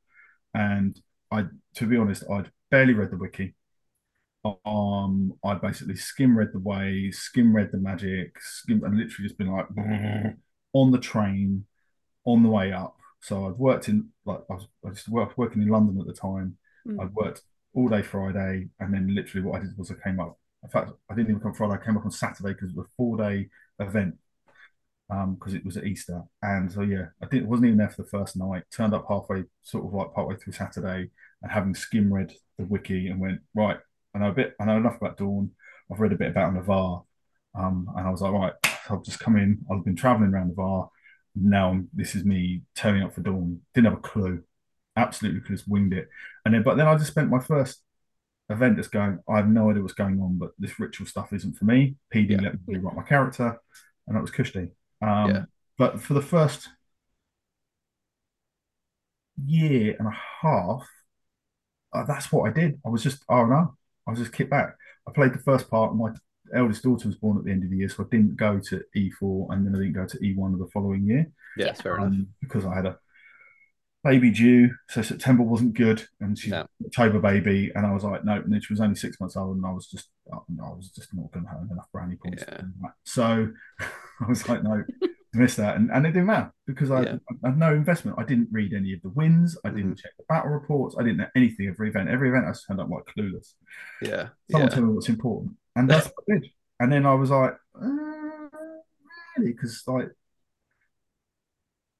and 0.54 0.98
I, 1.30 1.44
to 1.74 1.86
be 1.86 1.96
honest, 1.96 2.24
I'd 2.30 2.50
barely 2.70 2.94
read 2.94 3.10
the 3.10 3.16
wiki. 3.16 3.54
Um, 4.64 5.34
I 5.44 5.54
basically 5.54 5.96
skim 5.96 6.38
read 6.38 6.52
the 6.52 6.60
way, 6.60 7.10
skim 7.10 7.54
read 7.54 7.72
the 7.72 7.78
magic, 7.78 8.40
skim, 8.40 8.84
and 8.84 8.96
literally 8.96 9.28
just 9.28 9.38
been 9.38 9.52
like 9.52 9.66
on 10.72 10.90
the 10.92 10.98
train 10.98 11.66
on 12.24 12.42
the 12.42 12.48
way 12.48 12.72
up. 12.72 12.96
So 13.20 13.46
I'd 13.46 13.58
worked 13.58 13.88
in 13.88 14.08
like 14.24 14.40
I 14.50 14.54
was 14.54 14.68
I 15.08 15.26
working 15.36 15.62
in 15.62 15.68
London 15.68 16.00
at 16.00 16.06
the 16.06 16.12
time. 16.12 16.56
Mm. 16.86 17.02
I'd 17.02 17.14
worked 17.14 17.42
all 17.74 17.88
day 17.88 18.02
Friday, 18.02 18.68
and 18.80 18.94
then 18.94 19.14
literally 19.14 19.46
what 19.46 19.60
I 19.60 19.64
did 19.64 19.76
was 19.76 19.90
I 19.90 19.94
came 20.02 20.20
up. 20.20 20.38
In 20.62 20.70
fact, 20.70 20.90
I 21.10 21.14
didn't 21.14 21.30
even 21.30 21.40
come 21.42 21.54
Friday. 21.54 21.74
I 21.74 21.84
came 21.84 21.96
up 21.96 22.04
on 22.04 22.10
Saturday 22.10 22.54
because 22.54 22.70
it 22.70 22.76
was 22.76 22.86
a 22.86 22.96
four 22.96 23.16
day 23.16 23.48
event 25.10 25.20
um 25.22 25.34
because 25.34 25.54
it 25.54 25.64
was 25.64 25.76
at 25.76 25.84
Easter. 25.86 26.22
And 26.42 26.70
so 26.70 26.82
yeah, 26.82 27.06
I 27.22 27.26
didn't 27.26 27.48
wasn't 27.48 27.66
even 27.66 27.78
there 27.78 27.90
for 27.90 28.02
the 28.02 28.08
first 28.08 28.36
night. 28.36 28.64
Turned 28.72 28.94
up 28.94 29.06
halfway, 29.08 29.44
sort 29.62 29.84
of 29.86 29.92
like 29.94 30.14
partway 30.14 30.36
through 30.36 30.52
Saturday, 30.54 31.10
and 31.42 31.52
having 31.52 31.74
skim 31.74 32.12
read 32.12 32.32
the 32.58 32.64
wiki 32.64 33.08
and 33.08 33.20
went 33.20 33.40
right. 33.54 33.78
I 34.14 34.18
know 34.18 34.28
a 34.30 34.32
bit. 34.32 34.54
I 34.60 34.64
know 34.64 34.76
enough 34.76 34.96
about 34.96 35.18
Dawn. 35.18 35.50
I've 35.92 36.00
read 36.00 36.12
a 36.12 36.16
bit 36.16 36.30
about 36.30 36.54
Navarre, 36.54 37.02
um, 37.54 37.88
and 37.96 38.06
I 38.06 38.10
was 38.10 38.22
like, 38.22 38.32
right, 38.32 38.52
I've 38.90 39.04
just 39.04 39.20
come 39.20 39.36
in. 39.36 39.58
I've 39.70 39.84
been 39.84 39.96
traveling 39.96 40.32
around 40.32 40.48
Navarre. 40.48 40.90
Now 41.34 41.80
this 41.92 42.14
is 42.14 42.24
me 42.24 42.62
turning 42.74 43.02
up 43.02 43.14
for 43.14 43.20
Dawn. 43.20 43.60
Didn't 43.74 43.90
have 43.90 43.98
a 43.98 44.02
clue. 44.02 44.42
Absolutely 44.96 45.40
could 45.42 45.58
have 45.58 45.68
winged 45.68 45.92
it. 45.92 46.08
And 46.44 46.54
then, 46.54 46.62
but 46.62 46.76
then 46.76 46.88
I 46.88 46.96
just 46.96 47.10
spent 47.10 47.28
my 47.30 47.38
first 47.40 47.82
event 48.48 48.76
just 48.78 48.90
going. 48.92 49.18
I 49.28 49.36
have 49.36 49.48
no 49.48 49.70
idea 49.70 49.82
what's 49.82 49.94
going 49.94 50.20
on, 50.20 50.38
but 50.38 50.52
this 50.58 50.78
ritual 50.80 51.06
stuff 51.06 51.32
isn't 51.32 51.56
for 51.58 51.66
me. 51.66 51.96
PD 52.14 52.30
Yeah. 52.30 52.40
let 52.40 52.54
me 52.54 52.60
rewrite 52.66 52.96
my 52.96 53.02
character, 53.02 53.60
and 54.06 54.16
that 54.16 54.22
was 54.22 54.30
Kushti. 54.30 54.70
Um, 55.02 55.30
Yeah. 55.30 55.44
But 55.78 56.00
for 56.00 56.14
the 56.14 56.22
first 56.22 56.68
year 59.44 59.94
and 59.98 60.08
a 60.08 60.16
half, 60.42 60.86
uh, 61.92 62.04
that's 62.06 62.32
what 62.32 62.48
I 62.48 62.52
did. 62.52 62.80
I 62.84 62.88
was 62.88 63.02
just 63.02 63.24
oh 63.28 63.44
no, 63.46 63.76
I 64.06 64.10
was 64.10 64.20
just 64.20 64.32
kicked 64.32 64.50
back. 64.50 64.74
I 65.08 65.12
played 65.12 65.34
the 65.34 65.38
first 65.38 65.70
part. 65.70 65.94
My 65.94 66.12
eldest 66.54 66.82
daughter 66.82 67.08
was 67.08 67.16
born 67.16 67.38
at 67.38 67.44
the 67.44 67.50
end 67.50 67.64
of 67.64 67.70
the 67.70 67.76
year, 67.76 67.88
so 67.88 68.04
I 68.04 68.06
didn't 68.10 68.36
go 68.36 68.58
to 68.58 68.82
E4, 68.96 69.52
and 69.52 69.66
then 69.66 69.74
I 69.74 69.78
didn't 69.78 69.94
go 69.94 70.06
to 70.06 70.18
E1 70.18 70.52
of 70.54 70.58
the 70.60 70.68
following 70.72 71.04
year 71.04 71.26
Yeah, 71.56 71.66
it's 71.68 71.80
fair 71.82 71.96
enough. 71.96 72.08
um, 72.08 72.28
because 72.40 72.64
I 72.64 72.74
had 72.74 72.86
a 72.86 72.98
baby 74.04 74.30
due. 74.30 74.70
So 74.88 75.02
September 75.02 75.42
wasn't 75.42 75.74
good, 75.74 76.06
and 76.20 76.38
she's 76.38 76.52
No. 76.52 76.66
October 76.86 77.18
baby, 77.20 77.72
and 77.74 77.84
I 77.86 77.92
was 77.92 78.04
like, 78.04 78.24
no. 78.24 78.34
And 78.36 78.52
then 78.52 78.60
she 78.60 78.72
was 78.72 78.80
only 78.80 78.94
six 78.96 79.18
months 79.20 79.36
old, 79.36 79.56
and 79.56 79.66
I 79.66 79.72
was 79.72 79.86
just, 79.88 80.08
I 80.32 80.36
was 80.48 80.90
just 80.90 81.12
not 81.14 81.30
going 81.32 81.44
to 81.44 81.50
have 81.50 81.68
enough 81.70 81.90
brownie 81.92 82.16
points. 82.16 82.44
Yeah. 82.48 82.62
So 83.04 83.52
I 84.24 84.26
was 84.28 84.48
like, 84.48 84.62
no, 84.62 84.82
miss 85.34 85.56
that, 85.56 85.76
and, 85.76 85.90
and 85.90 86.06
it 86.06 86.12
didn't 86.12 86.26
matter 86.26 86.52
because 86.66 86.90
I, 86.90 87.02
Yeah. 87.02 87.16
I 87.44 87.48
had 87.48 87.58
no 87.58 87.74
investment. 87.74 88.18
I 88.18 88.24
didn't 88.24 88.48
read 88.50 88.72
any 88.72 88.92
of 88.94 89.02
the 89.02 89.10
wins. 89.10 89.56
I 89.64 89.68
didn't 89.70 89.92
Mhm. 89.94 89.98
check 90.02 90.12
the 90.18 90.24
battle 90.28 90.50
reports. 90.50 90.96
I 90.98 91.02
didn't 91.02 91.18
know 91.18 91.28
anything 91.36 91.68
of 91.68 91.74
every 91.74 91.90
event. 91.90 92.08
Every 92.08 92.28
event 92.30 92.46
I 92.46 92.50
just 92.50 92.66
turned 92.66 92.80
up 92.80 92.88
like 92.88 93.04
clueless. 93.16 93.54
Yeah, 94.00 94.28
Someone 94.50 94.68
yeah, 94.70 94.74
tell 94.74 94.82
me 94.84 94.92
what's 94.94 95.08
important, 95.08 95.56
and 95.74 95.90
that's 95.90 96.06
what 96.06 96.24
I 96.30 96.38
did. 96.40 96.50
And 96.80 96.92
then 96.92 97.04
I 97.06 97.14
was 97.14 97.30
like, 97.30 97.54
uh, 97.80 97.86
really, 99.36 99.52
because 99.52 99.82
like 99.86 100.08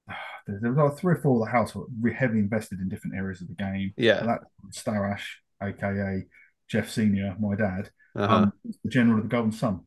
there 0.47 0.71
was 0.73 0.77
like 0.91 0.99
three 0.99 1.15
or 1.15 1.21
four 1.21 1.41
of 1.41 1.47
the 1.47 1.51
house 1.53 1.75
were 1.75 2.11
heavily 2.11 2.41
invested 2.41 2.79
in 2.81 2.89
different 2.89 3.17
areas 3.17 3.41
of 3.43 3.49
the 3.49 3.55
game. 3.55 3.93
yeah. 3.97 4.23
That 4.25 4.41
Starash, 4.73 5.25
aka 5.63 6.25
Jeff 6.69 6.91
Senior, 6.91 7.37
my 7.41 7.55
dad, 7.57 7.91
Uh-huh. 8.15 8.35
um, 8.35 8.53
the 8.85 8.91
general 8.91 9.19
of 9.19 9.25
the 9.25 9.29
Golden 9.29 9.53
Sun. 9.53 9.81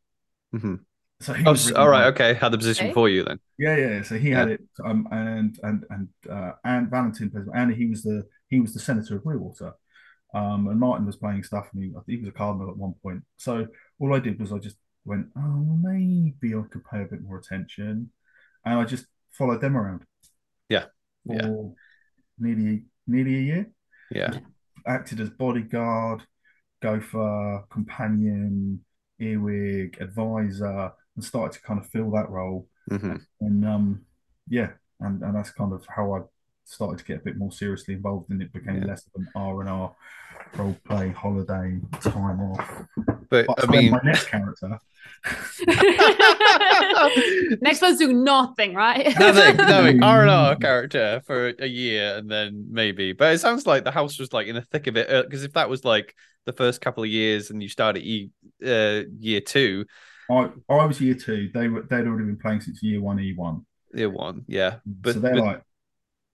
Mhm. 0.54 0.80
So 1.22 1.34
he 1.34 1.46
Oh, 1.46 1.52
was 1.52 1.72
all 1.72 1.90
right. 1.90 2.06
Okay, 2.08 2.34
had 2.34 2.52
the 2.52 2.58
position 2.58 2.88
Okay. 2.88 2.94
for 2.94 3.10
you 3.10 3.24
then. 3.24 3.40
yeah, 3.58 3.76
yeah. 3.76 4.02
So 4.04 4.18
he 4.18 4.30
had 4.30 4.50
it, 4.50 4.62
um, 4.86 5.08
and 5.12 5.60
and 5.64 5.84
and 5.90 6.08
uh, 6.30 6.54
and 6.64 6.90
Valentin, 6.90 7.30
plays- 7.30 7.48
and 7.54 7.74
he 7.74 7.86
was 7.88 8.04
the 8.04 8.26
he 8.50 8.60
was 8.62 8.74
the 8.74 8.80
senator 8.80 9.18
of 9.18 9.24
Weirwater, 9.26 9.74
um, 10.34 10.68
and 10.70 10.80
Martin 10.80 11.06
was 11.06 11.18
playing 11.18 11.44
stuff, 11.44 11.68
and 11.74 11.84
he, 11.84 11.90
I 11.90 12.02
think 12.04 12.20
he 12.20 12.26
was 12.26 12.30
a 12.30 12.32
cardinal 12.32 12.70
at 12.70 12.78
one 12.78 12.94
point. 13.04 13.24
So 13.38 13.68
all 14.00 14.14
I 14.16 14.20
did 14.20 14.40
was 14.40 14.52
I 14.54 14.60
just 14.60 14.78
went, 15.06 15.28
oh, 15.38 15.78
maybe 15.82 16.56
I 16.56 16.64
could 16.72 16.84
pay 16.90 17.02
a 17.02 17.06
bit 17.06 17.22
more 17.22 17.38
attention, 17.38 18.12
and 18.66 18.80
I 18.80 18.86
just 18.86 19.06
followed 19.32 19.62
them 19.62 19.76
around. 19.78 20.04
Yeah, 20.70 20.86
for 21.26 21.34
yeah. 21.36 21.50
nearly 22.40 22.86
nearly 23.08 23.36
a 23.36 23.42
year. 23.42 23.72
Yeah, 24.12 24.40
acted 24.88 25.20
as 25.20 25.30
bodyguard, 25.30 26.24
gopher, 26.82 27.64
companion, 27.70 28.84
earwig, 29.20 29.98
advisor, 30.02 30.92
and 31.20 31.26
started 31.26 31.52
to 31.60 31.62
kind 31.62 31.80
of 31.80 31.86
fill 31.88 32.10
that 32.12 32.30
role. 32.30 32.66
hmm 32.90 33.16
And 33.42 33.66
um, 33.66 34.02
yeah, 34.48 34.70
and 35.02 35.22
and 35.22 35.36
that's 35.36 35.52
kind 35.52 35.74
of 35.74 35.86
how 35.88 36.14
I 36.14 36.20
started 36.64 37.00
to 37.00 37.04
get 37.04 37.18
a 37.18 37.24
bit 37.26 37.38
more 37.38 37.52
seriously 37.52 37.94
involved, 37.94 38.30
and 38.30 38.42
it 38.42 38.54
became 38.54 38.82
Yeah. 38.82 38.88
less 38.88 39.06
of 39.08 39.22
an 39.22 39.28
R 39.36 39.60
and 39.62 39.70
R 39.70 39.94
role 40.56 40.78
play, 40.86 41.10
holiday, 41.10 41.78
time 42.02 42.40
off. 42.40 42.86
But, 43.30 43.48
But 43.48 43.66
I 43.66 43.72
mean, 43.72 43.92
my 43.92 44.00
next 44.04 44.28
character, 44.28 44.80
Next 47.62 47.82
one's 47.82 48.00
doing 48.00 48.24
nothing, 48.24 48.74
right? 48.74 49.14
nothing, 49.20 49.58
nothing. 49.58 50.02
R 50.04 50.22
and 50.22 50.32
R 50.32 50.56
character 50.56 51.22
for 51.26 51.54
a 51.60 51.68
year, 51.68 52.16
and 52.18 52.32
then 52.32 52.68
maybe. 52.72 53.12
But 53.12 53.34
it 53.34 53.40
sounds 53.40 53.68
like 53.68 53.84
the 53.84 53.92
house 53.92 54.18
was 54.20 54.32
like 54.32 54.48
in 54.48 54.56
the 54.56 54.62
thick 54.62 54.88
of 54.88 54.96
it. 54.96 55.10
Because 55.26 55.44
if 55.44 55.54
that 55.54 55.70
was 55.70 55.84
like 55.84 56.16
the 56.46 56.54
first 56.54 56.80
couple 56.82 57.04
of 57.04 57.10
years, 57.10 57.50
and 57.52 57.62
you 57.62 57.70
started 57.70 58.04
e, 58.04 58.30
uh, 58.66 59.02
year 59.20 59.42
two, 59.42 59.86
I 60.30 60.50
I 60.70 60.86
was 60.86 61.02
year 61.02 61.16
two. 61.16 61.50
They 61.54 61.68
were 61.68 61.84
they'd 61.84 62.08
already 62.08 62.26
been 62.26 62.38
playing 62.40 62.62
since 62.62 62.82
year 62.84 63.02
one, 63.02 63.20
E 63.20 63.34
one. 63.36 63.66
year 63.94 64.10
one, 64.10 64.46
yeah. 64.48 64.78
But 64.86 65.16
so 65.16 65.20
they're 65.20 65.34
but, 65.34 65.44
like, 65.44 65.62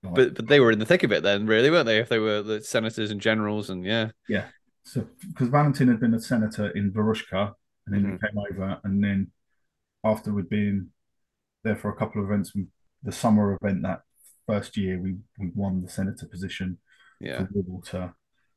like 0.04 0.14
but 0.16 0.36
but 0.36 0.48
they 0.48 0.60
were 0.60 0.72
in 0.72 0.80
the 0.80 0.86
thick 0.86 1.04
of 1.04 1.12
it 1.12 1.24
then, 1.24 1.48
really, 1.48 1.70
weren't 1.70 1.86
they? 1.86 2.00
If 2.00 2.10
they 2.10 2.20
were 2.20 2.42
the 2.42 2.62
senators 2.62 3.12
and 3.12 3.22
generals, 3.22 3.70
and 3.70 3.86
yeah, 3.86 4.12
Yeah. 4.28 4.48
So 4.84 5.08
because 5.30 5.50
Valentin 5.50 5.88
had 5.88 6.00
been 6.00 6.14
a 6.14 6.20
senator 6.20 6.70
in 6.70 6.92
Varushka 6.92 7.54
and 7.88 7.96
then 7.96 8.04
Mhm. 8.04 8.12
he 8.22 8.28
came 8.28 8.38
over 8.52 8.80
and 8.84 9.04
then 9.04 9.32
after 10.04 10.32
we'd 10.34 10.50
been 10.50 10.92
there 11.64 11.76
for 11.76 11.90
a 11.90 11.96
couple 11.96 12.22
of 12.22 12.30
events, 12.30 12.54
we, 12.54 12.68
the 13.04 13.12
summer 13.12 13.58
event 13.62 13.82
that 13.84 14.02
first 14.46 14.78
year 14.78 15.00
we 15.02 15.18
we 15.40 15.52
won 15.56 15.82
the 15.82 15.90
senator 15.90 16.28
position 16.28 16.78
yeah, 17.20 17.40
for 17.40 17.48
Water 17.54 18.14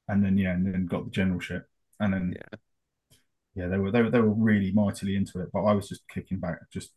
and 0.09 0.23
then 0.25 0.37
yeah, 0.37 0.53
and 0.53 0.67
then 0.67 0.87
got 0.87 1.05
the 1.05 1.11
generalship. 1.11 1.67
And 2.01 2.13
then 2.13 2.35
Yeah. 2.37 2.59
Yeah, 3.55 3.69
they 3.69 3.79
were 3.79 3.91
they 3.91 4.03
were 4.03 4.11
they 4.11 4.21
were 4.21 4.35
really 4.35 4.73
mightily 4.73 5.17
into 5.17 5.41
it, 5.41 5.49
but 5.53 5.65
I 5.65 5.73
was 5.73 5.89
just 5.89 6.09
kicking 6.09 6.39
back, 6.39 6.59
just 6.73 6.91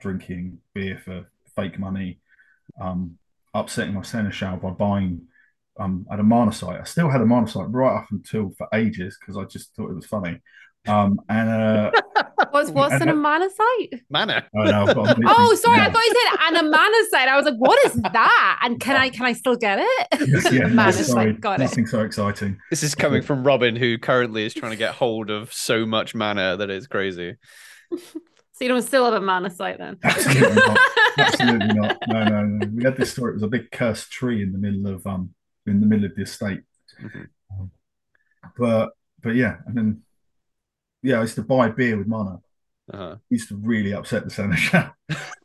drinking 0.00 0.58
beer 0.74 1.00
for 1.04 1.30
fake 1.54 1.78
money, 1.78 2.20
um, 2.80 3.18
upsetting 3.54 3.94
my 3.94 4.02
seneschal 4.02 4.58
by 4.58 4.70
buying 4.70 5.22
um 5.80 6.06
at 6.12 6.20
a 6.20 6.22
mana 6.22 6.52
site. 6.52 6.80
I 6.80 6.84
still 6.84 7.10
had 7.10 7.20
a 7.22 7.26
mana 7.26 7.48
site 7.48 7.70
right 7.70 7.98
up 7.98 8.08
until 8.10 8.52
for 8.58 8.68
ages 8.74 9.18
because 9.20 9.36
I 9.36 9.44
just 9.44 9.74
thought 9.76 9.90
it 9.90 9.96
was 9.96 10.06
funny. 10.06 10.40
Um 10.86 11.20
and 11.28 11.50
uh 11.50 11.92
What's 12.56 12.70
what's 12.70 12.94
an 13.02 13.08
And- 13.10 13.18
amanocyte? 13.24 14.00
manner. 14.10 14.44
oh, 14.56 14.62
no, 14.64 14.84
I've 14.86 14.94
got 14.94 15.18
a 15.18 15.22
Oh, 15.26 15.54
sorry, 15.56 15.78
I 15.80 15.90
thought 15.90 16.02
you 16.04 16.14
said 16.14 16.54
an 16.54 16.64
amanocyte. 16.72 17.28
I 17.28 17.36
was 17.36 17.44
like, 17.44 17.56
what 17.58 17.78
is 17.86 17.94
that? 17.94 18.60
And 18.62 18.80
can 18.80 18.96
I 18.96 19.10
can 19.10 19.26
I 19.26 19.32
still 19.34 19.56
get 19.56 19.78
it? 19.80 20.28
Yes, 20.28 20.50
yeah, 20.52 20.66
no, 20.68 20.90
sorry, 20.90 21.32
got 21.34 21.60
it. 21.60 21.64
nothing 21.64 21.86
so 21.86 22.00
exciting. 22.00 22.58
This 22.70 22.82
is 22.82 22.94
coming 22.94 23.20
from 23.22 23.44
Robin, 23.44 23.76
who 23.76 23.98
currently 23.98 24.46
is 24.46 24.54
trying 24.54 24.72
to 24.72 24.76
get 24.78 24.94
hold 24.94 25.30
of 25.30 25.52
so 25.52 25.84
much 25.84 26.14
mana 26.14 26.56
that 26.56 26.70
it's 26.70 26.86
crazy. 26.86 27.34
So 28.58 28.64
you 28.64 28.70
don't 28.70 28.80
still 28.80 29.04
have 29.04 29.12
a 29.12 29.20
mana 29.20 29.50
site 29.50 29.76
then? 29.76 29.98
Absolutely 30.02 30.54
not. 30.54 30.78
Absolutely 31.18 31.74
not. 31.74 31.98
No, 32.08 32.24
no, 32.24 32.42
no. 32.42 32.66
We 32.74 32.84
had 32.84 32.96
this 32.96 33.12
story. 33.12 33.32
It 33.32 33.34
was 33.34 33.42
a 33.42 33.48
big 33.48 33.70
cursed 33.70 34.10
tree 34.10 34.42
in 34.42 34.50
the 34.52 34.56
middle 34.58 34.86
of 34.86 35.06
um 35.06 35.34
in 35.66 35.80
the 35.80 35.86
middle 35.86 36.06
of 36.06 36.14
the 36.16 36.22
estate. 36.22 36.62
Mhm. 36.98 37.26
But 38.58 38.92
but 39.22 39.34
yeah, 39.34 39.56
and 39.66 39.76
then 39.76 40.02
yeah, 41.02 41.18
I 41.18 41.20
used 41.20 41.34
to 41.34 41.42
buy 41.42 41.68
beer 41.68 41.98
with 41.98 42.06
mana. 42.06 42.38
Uh-huh. 42.92 43.16
used 43.30 43.48
to 43.48 43.56
really 43.56 43.92
upset 43.92 44.24
the 44.24 44.30
seneschal 44.30 44.90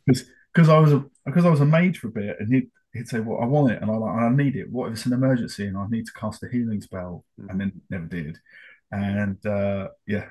because 0.05 0.69
I 0.69 0.77
was 0.79 0.93
a 0.93 1.03
because 1.25 1.45
I 1.45 1.49
was 1.49 1.61
a 1.61 1.65
mage 1.65 1.99
for 1.99 2.07
a 2.07 2.11
bit, 2.11 2.37
and 2.39 2.53
he'd 2.53 2.69
he'd 2.93 3.07
say, 3.07 3.19
"Well, 3.19 3.41
I 3.41 3.45
want 3.45 3.71
it, 3.71 3.81
and 3.81 3.89
I 3.91 3.95
like, 3.95 4.15
I 4.15 4.29
need 4.29 4.55
it. 4.55 4.69
What 4.71 4.87
if 4.87 4.93
it's 4.93 5.05
an 5.05 5.13
emergency 5.13 5.65
and 5.67 5.77
I 5.77 5.87
need 5.89 6.05
to 6.05 6.13
cast 6.13 6.43
a 6.43 6.49
healing 6.49 6.81
spell?" 6.81 7.25
And 7.49 7.59
then 7.59 7.81
never 7.89 8.05
did, 8.05 8.37
and 8.91 9.43
uh, 9.45 9.89
yeah, 10.07 10.27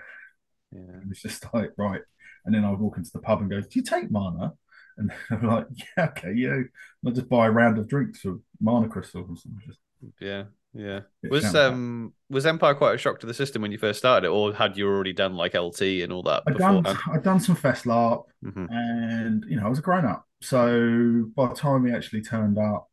Yeah. 0.72 1.00
it 1.02 1.08
was 1.08 1.20
just 1.22 1.44
like 1.54 1.72
right. 1.78 2.02
And 2.44 2.54
then 2.54 2.64
I'd 2.64 2.78
walk 2.78 2.96
into 2.96 3.10
the 3.12 3.20
pub 3.20 3.40
and 3.40 3.50
go, 3.50 3.60
"Do 3.60 3.68
you 3.72 3.82
take 3.82 4.10
mana?" 4.10 4.54
And 4.98 5.12
I'm 5.30 5.46
like, 5.46 5.66
"Yeah, 5.96 6.06
okay, 6.10 6.32
yeah." 6.34 6.52
And 6.54 6.68
I'd 7.06 7.14
just 7.14 7.28
buy 7.28 7.46
a 7.46 7.50
round 7.50 7.78
of 7.78 7.88
drinks 7.88 8.20
for 8.20 8.38
mana 8.60 8.88
crystals. 8.88 9.44
And 9.44 9.60
just 9.66 9.78
Yeah, 10.20 10.44
yeah. 10.74 11.00
It 11.22 11.30
Was 11.30 11.44
bad. 11.54 11.56
um 11.56 12.14
was 12.28 12.46
Empire 12.46 12.74
quite 12.74 12.94
a 12.94 12.98
shock 12.98 13.20
to 13.20 13.26
the 13.26 13.34
system 13.34 13.62
when 13.62 13.72
you 13.72 13.78
first 13.78 13.98
started 13.98 14.26
it, 14.26 14.30
or 14.30 14.54
had 14.54 14.76
you 14.76 14.86
already 14.88 15.12
done 15.12 15.34
like 15.34 15.54
LT 15.54 16.02
and 16.02 16.12
all 16.12 16.22
that 16.24 16.44
I'd 16.46 16.56
done? 16.56 16.86
I'd 17.12 17.22
done 17.22 17.40
some 17.40 17.56
fest 17.56 17.84
larp, 17.84 18.24
Mhm. 18.42 18.66
and 18.68 19.44
you 19.48 19.56
know 19.56 19.66
I 19.66 19.68
was 19.68 19.78
a 19.78 19.82
grown 19.82 20.04
up. 20.04 20.26
So 20.42 21.30
by 21.36 21.48
the 21.48 21.54
time 21.54 21.82
we 21.82 21.92
actually 21.94 22.22
turned 22.22 22.58
up, 22.58 22.88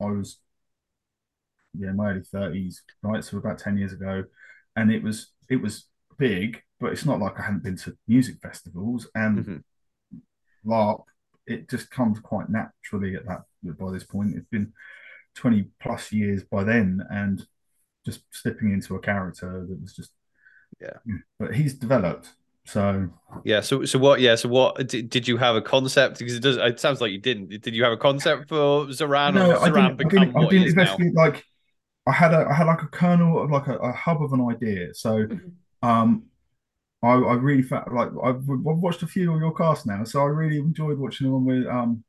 I 0.00 0.06
was 0.06 0.38
yeah 1.74 1.92
my 1.92 2.10
early 2.10 2.22
thirties, 2.22 2.82
right? 3.02 3.22
So 3.24 3.38
about 3.38 3.58
ten 3.58 3.76
years 3.76 3.92
ago, 3.92 4.24
and 4.76 4.90
it 4.90 5.02
was 5.02 5.32
it 5.48 5.56
was 5.56 5.86
big, 6.18 6.62
but 6.80 6.92
it's 6.92 7.04
not 7.04 7.20
like 7.20 7.38
I 7.38 7.42
hadn't 7.42 7.62
been 7.62 7.76
to 7.78 7.96
music 8.06 8.36
festivals 8.42 9.08
and 9.14 9.38
Mhm. 9.40 9.62
LARP. 10.64 11.04
It 11.46 11.68
just 11.68 11.90
comes 11.90 12.20
quite 12.20 12.48
naturally 12.50 13.16
at 13.16 13.26
that 13.26 13.42
by 13.78 13.90
this 13.92 14.04
point. 14.04 14.36
It's 14.36 14.48
been 14.50 14.72
twenty 15.38 15.62
plus 15.80 16.12
years 16.12 16.42
by 16.44 16.64
then, 16.64 17.00
and 17.10 17.46
just 18.04 18.20
slipping 18.30 18.72
into 18.72 18.96
a 18.96 19.00
character 19.00 19.66
that 19.68 19.80
was 19.80 19.94
just 19.94 20.12
Yeah. 20.80 20.98
But 21.38 21.54
he's 21.54 21.74
developed, 21.74 22.26
so 22.64 23.08
Yeah. 23.44 23.60
So 23.60 23.84
so 23.84 23.98
what? 23.98 24.20
Yeah. 24.20 24.36
So 24.36 24.48
what 24.48 24.86
did, 24.88 25.10
did 25.10 25.26
you 25.28 25.36
have 25.36 25.56
a 25.56 25.62
concept? 25.62 26.18
Because 26.18 26.34
it 26.34 26.42
does. 26.42 26.56
It 26.56 26.80
sounds 26.80 27.00
like 27.00 27.12
you 27.12 27.18
didn't. 27.18 27.48
Did 27.48 27.74
you 27.74 27.84
have 27.84 27.92
a 27.92 27.96
concept 28.08 28.48
for 28.48 28.90
Zoran, 28.92 29.34
no, 29.34 29.50
or 29.50 29.56
I 29.56 29.66
Zoran 29.66 29.74
didn't. 29.74 29.92
I 29.92 30.04
become 30.04 30.24
didn't, 30.24 30.34
what 30.34 30.52
he 30.52 30.58
didn't 30.58 30.68
is 30.68 30.74
now? 30.74 30.96
Like, 31.14 31.44
I 32.06 32.12
had 32.12 32.32
a, 32.32 32.46
I 32.48 32.54
had 32.54 32.66
like 32.66 32.82
a 32.82 32.86
kernel 32.88 33.42
of 33.42 33.50
like 33.50 33.66
a, 33.66 33.76
a 33.78 33.92
hub 33.92 34.22
of 34.22 34.32
an 34.32 34.42
idea. 34.54 34.94
So, 34.94 35.26
Mhm. 35.26 35.52
um, 35.82 36.24
I, 37.02 37.12
I 37.12 37.34
really 37.34 37.62
felt 37.62 37.92
like 37.92 38.10
I've, 38.24 38.42
I've 38.50 38.82
watched 38.86 39.02
a 39.02 39.06
few 39.06 39.32
of 39.32 39.40
your 39.40 39.54
casts 39.54 39.86
now, 39.86 40.04
so 40.04 40.20
I 40.20 40.26
really 40.26 40.58
enjoyed 40.58 40.98
watching 40.98 41.26
the 41.26 41.32
one 41.32 41.44
with 41.44 41.66
um. 41.66 42.04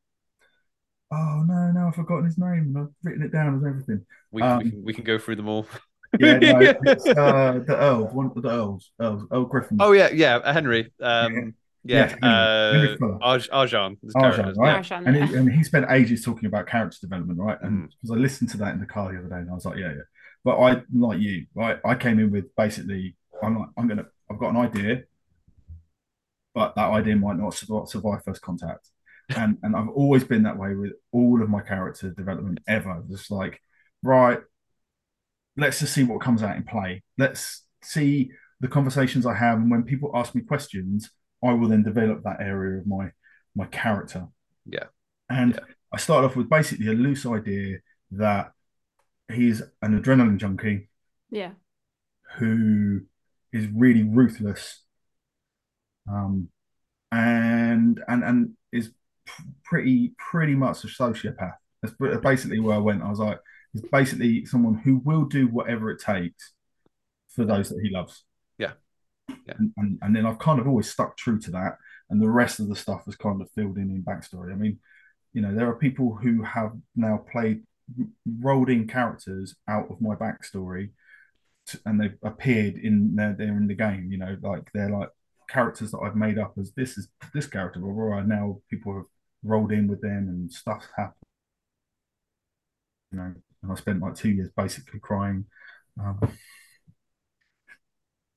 Oh 1.11 1.43
no, 1.47 1.71
no, 1.71 1.87
I've 1.87 1.95
forgotten 1.95 2.25
his 2.25 2.37
name, 2.37 2.73
and 2.75 2.77
I've 2.77 2.87
written 3.03 3.23
it 3.23 3.31
down 3.31 3.57
as 3.57 3.65
everything. 3.65 4.05
We, 4.31 4.41
um, 4.43 4.59
we 4.59 4.69
can 4.69 4.83
we 4.85 4.93
can 4.93 5.03
go 5.03 5.17
through 5.17 5.37
them 5.37 5.47
all. 5.49 5.65
Yeah, 6.19 6.37
no, 6.39 6.59
it's 6.59 7.05
uh, 7.07 7.59
the 7.65 7.75
Earl, 7.77 8.07
one 8.07 8.31
of 8.35 8.41
the 8.41 8.49
Earls, 8.49 8.91
Earls, 8.99 9.23
Earl 9.31 9.45
Griffin. 9.45 9.77
Oh 9.79 9.91
yeah, 9.91 10.09
yeah. 10.11 10.35
uh, 10.37 10.53
Henry. 10.53 10.91
Um. 11.01 11.53
Yeah. 11.83 12.15
Yeah, 12.21 12.71
Henry. 12.71 12.87
Henry 12.87 12.93
uh, 12.93 12.97
Fuller. 12.97 13.19
Arj- 13.19 13.49
Arjan. 13.49 13.97
Arjan, 14.03 14.13
characters, 14.13 14.57
right? 14.57 14.83
Arshan, 14.83 15.07
and, 15.07 15.15
he, 15.15 15.35
and 15.35 15.51
he 15.51 15.63
spent 15.63 15.85
ages 15.89 16.23
talking 16.23 16.45
about 16.45 16.67
character 16.67 16.97
development, 17.01 17.39
right? 17.39 17.57
And 17.61 17.83
Mm. 17.83 17.89
because 18.01 18.11
I 18.11 18.19
listened 18.19 18.49
to 18.51 18.57
that 18.57 18.73
in 18.73 18.79
the 18.79 18.85
car 18.85 19.11
the 19.11 19.19
other 19.19 19.29
day, 19.29 19.37
and 19.37 19.49
I 19.49 19.53
was 19.53 19.65
like, 19.65 19.77
yeah, 19.77 19.91
yeah. 19.91 20.01
But 20.43 20.59
I, 20.59 20.81
like 20.93 21.19
you, 21.19 21.45
right? 21.55 21.79
I 21.85 21.95
came 21.95 22.19
in 22.19 22.31
with 22.31 22.53
basically, 22.55 23.15
I'm 23.41 23.57
like, 23.57 23.69
I'm 23.77 23.87
gonna, 23.87 24.05
I've 24.29 24.37
got 24.39 24.49
an 24.49 24.57
idea, 24.57 25.03
but 26.53 26.75
that 26.75 26.89
idea 26.91 27.15
might 27.15 27.37
not 27.37 27.53
survive, 27.53 27.87
survive 27.87 28.23
first 28.25 28.41
contact, 28.41 28.89
and 29.35 29.57
and 29.63 29.75
I've 29.75 29.89
always 29.89 30.23
been 30.23 30.43
that 30.43 30.57
way 30.57 30.75
with 30.75 30.93
all 31.11 31.41
of 31.41 31.49
my 31.49 31.61
character 31.61 32.09
development 32.11 32.59
ever. 32.67 33.03
Just 33.09 33.31
like, 33.31 33.61
right, 34.03 34.39
let's 35.57 35.79
just 35.79 35.93
see 35.93 36.03
what 36.03 36.21
comes 36.21 36.43
out 36.43 36.55
in 36.57 36.63
play. 36.63 37.03
Let's 37.17 37.63
see 37.83 38.31
the 38.59 38.67
conversations 38.67 39.25
I 39.25 39.35
have, 39.35 39.57
and 39.59 39.71
when 39.71 39.83
people 39.83 40.11
ask 40.13 40.35
me 40.35 40.41
questions, 40.41 41.09
I 41.43 41.53
will 41.53 41.67
then 41.69 41.83
develop 41.83 42.23
that 42.23 42.41
area 42.41 42.79
of 42.79 42.87
my 42.87 43.11
my 43.55 43.65
character. 43.65 44.27
Yeah. 44.65 44.85
And 45.29 45.53
Yeah. 45.53 45.73
I 45.93 45.97
started 45.97 46.27
off 46.27 46.35
with 46.35 46.49
basically 46.49 46.87
a 46.87 46.93
loose 46.93 47.25
idea 47.25 47.79
that 48.11 48.51
he's 49.31 49.61
an 49.81 49.99
adrenaline 50.01 50.37
junkie 50.37 50.89
Yeah. 51.29 51.51
who 52.37 53.01
is 53.51 53.67
really 53.67 54.03
ruthless 54.03 54.83
um 56.11 56.49
and 57.11 58.03
and 58.07 58.23
and 58.23 58.51
is 58.71 58.89
p- 58.89 58.93
pretty 59.63 60.13
pretty 60.17 60.55
much 60.55 60.83
a 60.83 60.87
sociopath 60.87 61.53
that's 61.81 61.95
basically 62.21 62.59
where 62.59 62.75
i 62.75 62.79
went 62.79 63.01
i 63.03 63.09
was 63.09 63.19
like 63.19 63.39
he's 63.73 63.83
basically 63.91 64.45
someone 64.45 64.75
who 64.75 64.97
will 65.05 65.25
do 65.25 65.47
whatever 65.47 65.91
it 65.91 65.99
takes 66.01 66.53
for 67.35 67.45
those 67.45 67.69
that 67.69 67.79
he 67.83 67.89
loves 67.89 68.23
Yeah. 68.57 68.73
Yeah. 69.47 69.53
and, 69.59 69.71
and, 69.77 69.99
and 70.01 70.15
then 70.15 70.25
i've 70.25 70.39
kind 70.39 70.59
of 70.59 70.67
always 70.67 70.89
stuck 70.89 71.15
true 71.17 71.39
to 71.39 71.51
that 71.51 71.77
and 72.09 72.21
the 72.21 72.29
rest 72.29 72.59
of 72.59 72.67
the 72.67 72.75
stuff 72.75 73.05
has 73.05 73.15
kind 73.15 73.41
of 73.41 73.49
filled 73.51 73.77
in 73.77 73.89
in 73.91 74.03
backstory 74.03 74.51
i 74.51 74.55
mean 74.55 74.79
you 75.33 75.41
know 75.41 75.53
there 75.53 75.69
are 75.69 75.75
people 75.75 76.15
who 76.15 76.41
have 76.43 76.71
now 76.95 77.17
played 77.31 77.61
rolled 78.39 78.69
in 78.69 78.87
characters 78.87 79.55
out 79.67 79.89
of 79.89 80.01
my 80.01 80.15
backstory 80.15 80.89
t- 81.67 81.79
and 81.85 81.99
they've 82.01 82.17
appeared 82.23 82.75
in 82.75 83.15
they're, 83.15 83.33
they're 83.37 83.57
in 83.57 83.67
the 83.67 83.73
game 83.75 84.11
you 84.11 84.17
know 84.17 84.35
like 84.41 84.67
they're 84.73 84.89
like 84.91 85.09
characters 85.49 85.89
that 85.91 85.99
i've 85.99 86.15
made 86.15 86.37
up 86.37 86.53
as 86.59 86.71
this 86.75 86.97
is 86.97 87.07
this 87.33 87.47
character 87.47 87.79
aurora 87.79 88.23
now 88.23 88.59
people 88.69 88.93
have 88.95 89.05
rolled 89.43 89.71
in 89.71 89.87
with 89.87 90.01
them 90.01 90.27
and 90.29 90.51
stuff 90.51 90.85
happened 90.97 91.15
you 93.11 93.17
know 93.17 93.33
and 93.63 93.71
i 93.71 93.75
spent 93.75 94.01
like 94.01 94.15
two 94.15 94.29
years 94.29 94.49
basically 94.55 94.99
crying 94.99 95.45
um 95.99 96.19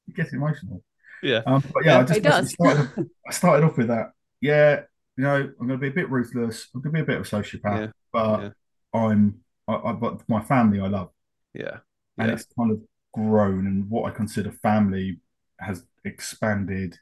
it 0.08 0.14
gets 0.14 0.32
emotional 0.32 0.82
Yeah. 1.22 1.42
Um, 1.46 1.62
but 1.74 1.84
yeah, 1.86 1.98
I 2.00 2.04
just 2.04 2.20
It 2.20 2.22
does. 2.22 2.56
started, 2.60 2.92
I 3.28 3.32
started 3.32 3.66
off 3.66 3.78
with 3.78 3.88
that. 3.88 4.12
Yeah, 4.40 4.82
you 5.16 5.24
know, 5.24 5.36
I'm 5.36 5.68
going 5.68 5.70
to 5.70 5.78
be 5.78 5.88
a 5.88 5.92
bit 6.00 6.10
ruthless. 6.10 6.68
I'm 6.74 6.82
going 6.82 6.94
to 6.94 6.98
be 6.98 7.02
a 7.02 7.06
bit 7.06 7.20
of 7.20 7.26
a 7.26 7.36
sociopath, 7.36 7.82
Yeah, 7.82 7.92
but 8.12 8.40
yeah. 8.40 8.50
I'm, 8.94 9.40
I, 9.68 9.74
I, 9.74 9.92
but 9.94 10.28
my 10.28 10.42
family 10.42 10.80
I 10.80 10.88
love, 10.88 11.10
Yeah. 11.54 11.80
and 12.18 12.30
Yeah. 12.30 12.34
it's 12.34 12.46
kind 12.58 12.70
of 12.72 12.80
grown, 13.12 13.66
and 13.66 13.90
what 13.90 14.10
I 14.10 14.14
consider 14.14 14.52
family 14.52 15.20
has 15.60 15.84
expanded 16.04 16.98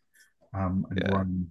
um, 0.55 0.87
and 0.91 1.03
Yeah. 1.03 1.05
grown. 1.05 1.51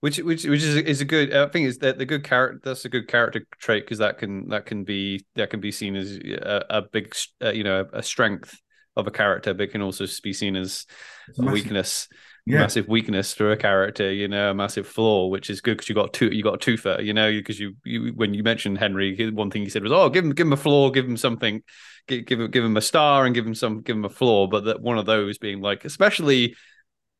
Which 0.00 0.18
which 0.18 0.44
which 0.44 0.62
is 0.62 0.76
is 0.76 1.00
a 1.00 1.04
good 1.04 1.34
I 1.34 1.48
think 1.48 1.66
is 1.66 1.78
that 1.78 1.98
the 1.98 2.06
good 2.06 2.24
character 2.24 2.60
that's 2.62 2.84
a 2.84 2.88
good 2.88 3.08
character 3.08 3.46
trait 3.58 3.84
because 3.84 3.98
that 3.98 4.18
can 4.18 4.48
that 4.48 4.66
can 4.66 4.84
be 4.84 5.24
that 5.34 5.50
can 5.50 5.60
be 5.60 5.72
seen 5.72 5.96
as 5.96 6.16
a, 6.16 6.64
a 6.70 6.82
big 6.82 7.14
uh, 7.42 7.50
you 7.50 7.64
know 7.64 7.86
a 7.92 8.02
strength 8.02 8.60
of 8.96 9.06
a 9.06 9.10
character 9.10 9.54
but 9.54 9.70
can 9.70 9.82
also 9.82 10.06
be 10.22 10.32
seen 10.32 10.56
as 10.56 10.86
It's 11.28 11.38
a 11.38 11.42
massive. 11.42 11.52
weakness 11.64 12.08
Yeah, 12.46 12.58
massive 12.58 12.88
weakness 12.88 13.34
for 13.34 13.50
a 13.50 13.56
character 13.56 14.12
you 14.12 14.28
know 14.28 14.50
a 14.50 14.54
massive 14.54 14.86
flaw 14.86 15.26
which 15.28 15.50
is 15.50 15.60
good 15.60 15.76
because 15.78 15.88
you 15.88 15.94
got 15.94 16.12
two 16.12 16.28
you 16.28 16.42
got 16.42 16.54
a 16.54 16.58
twofer 16.58 17.04
you 17.04 17.12
know 17.12 17.30
because 17.32 17.58
you, 17.58 17.74
you 17.84 18.12
when 18.14 18.34
you 18.34 18.42
mentioned 18.42 18.78
Henry 18.78 19.30
one 19.30 19.50
thing 19.50 19.62
he 19.62 19.68
said 19.70 19.82
was 19.82 19.92
oh 19.92 20.08
give 20.08 20.24
him 20.24 20.30
give 20.32 20.46
him 20.46 20.52
a 20.52 20.56
flaw 20.56 20.90
give 20.90 21.04
him 21.06 21.16
something 21.16 21.62
give, 22.06 22.24
give 22.24 22.40
him 22.40 22.50
give 22.50 22.64
him 22.64 22.76
a 22.76 22.80
star 22.80 23.26
and 23.26 23.34
give 23.34 23.46
him 23.46 23.54
some 23.54 23.80
give 23.82 23.96
him 23.96 24.04
a 24.04 24.08
flaw 24.10 24.46
but 24.46 24.64
that 24.64 24.80
one 24.80 24.96
of 24.98 25.06
those 25.06 25.38
being 25.38 25.60
like 25.60 25.84
especially 25.84 26.54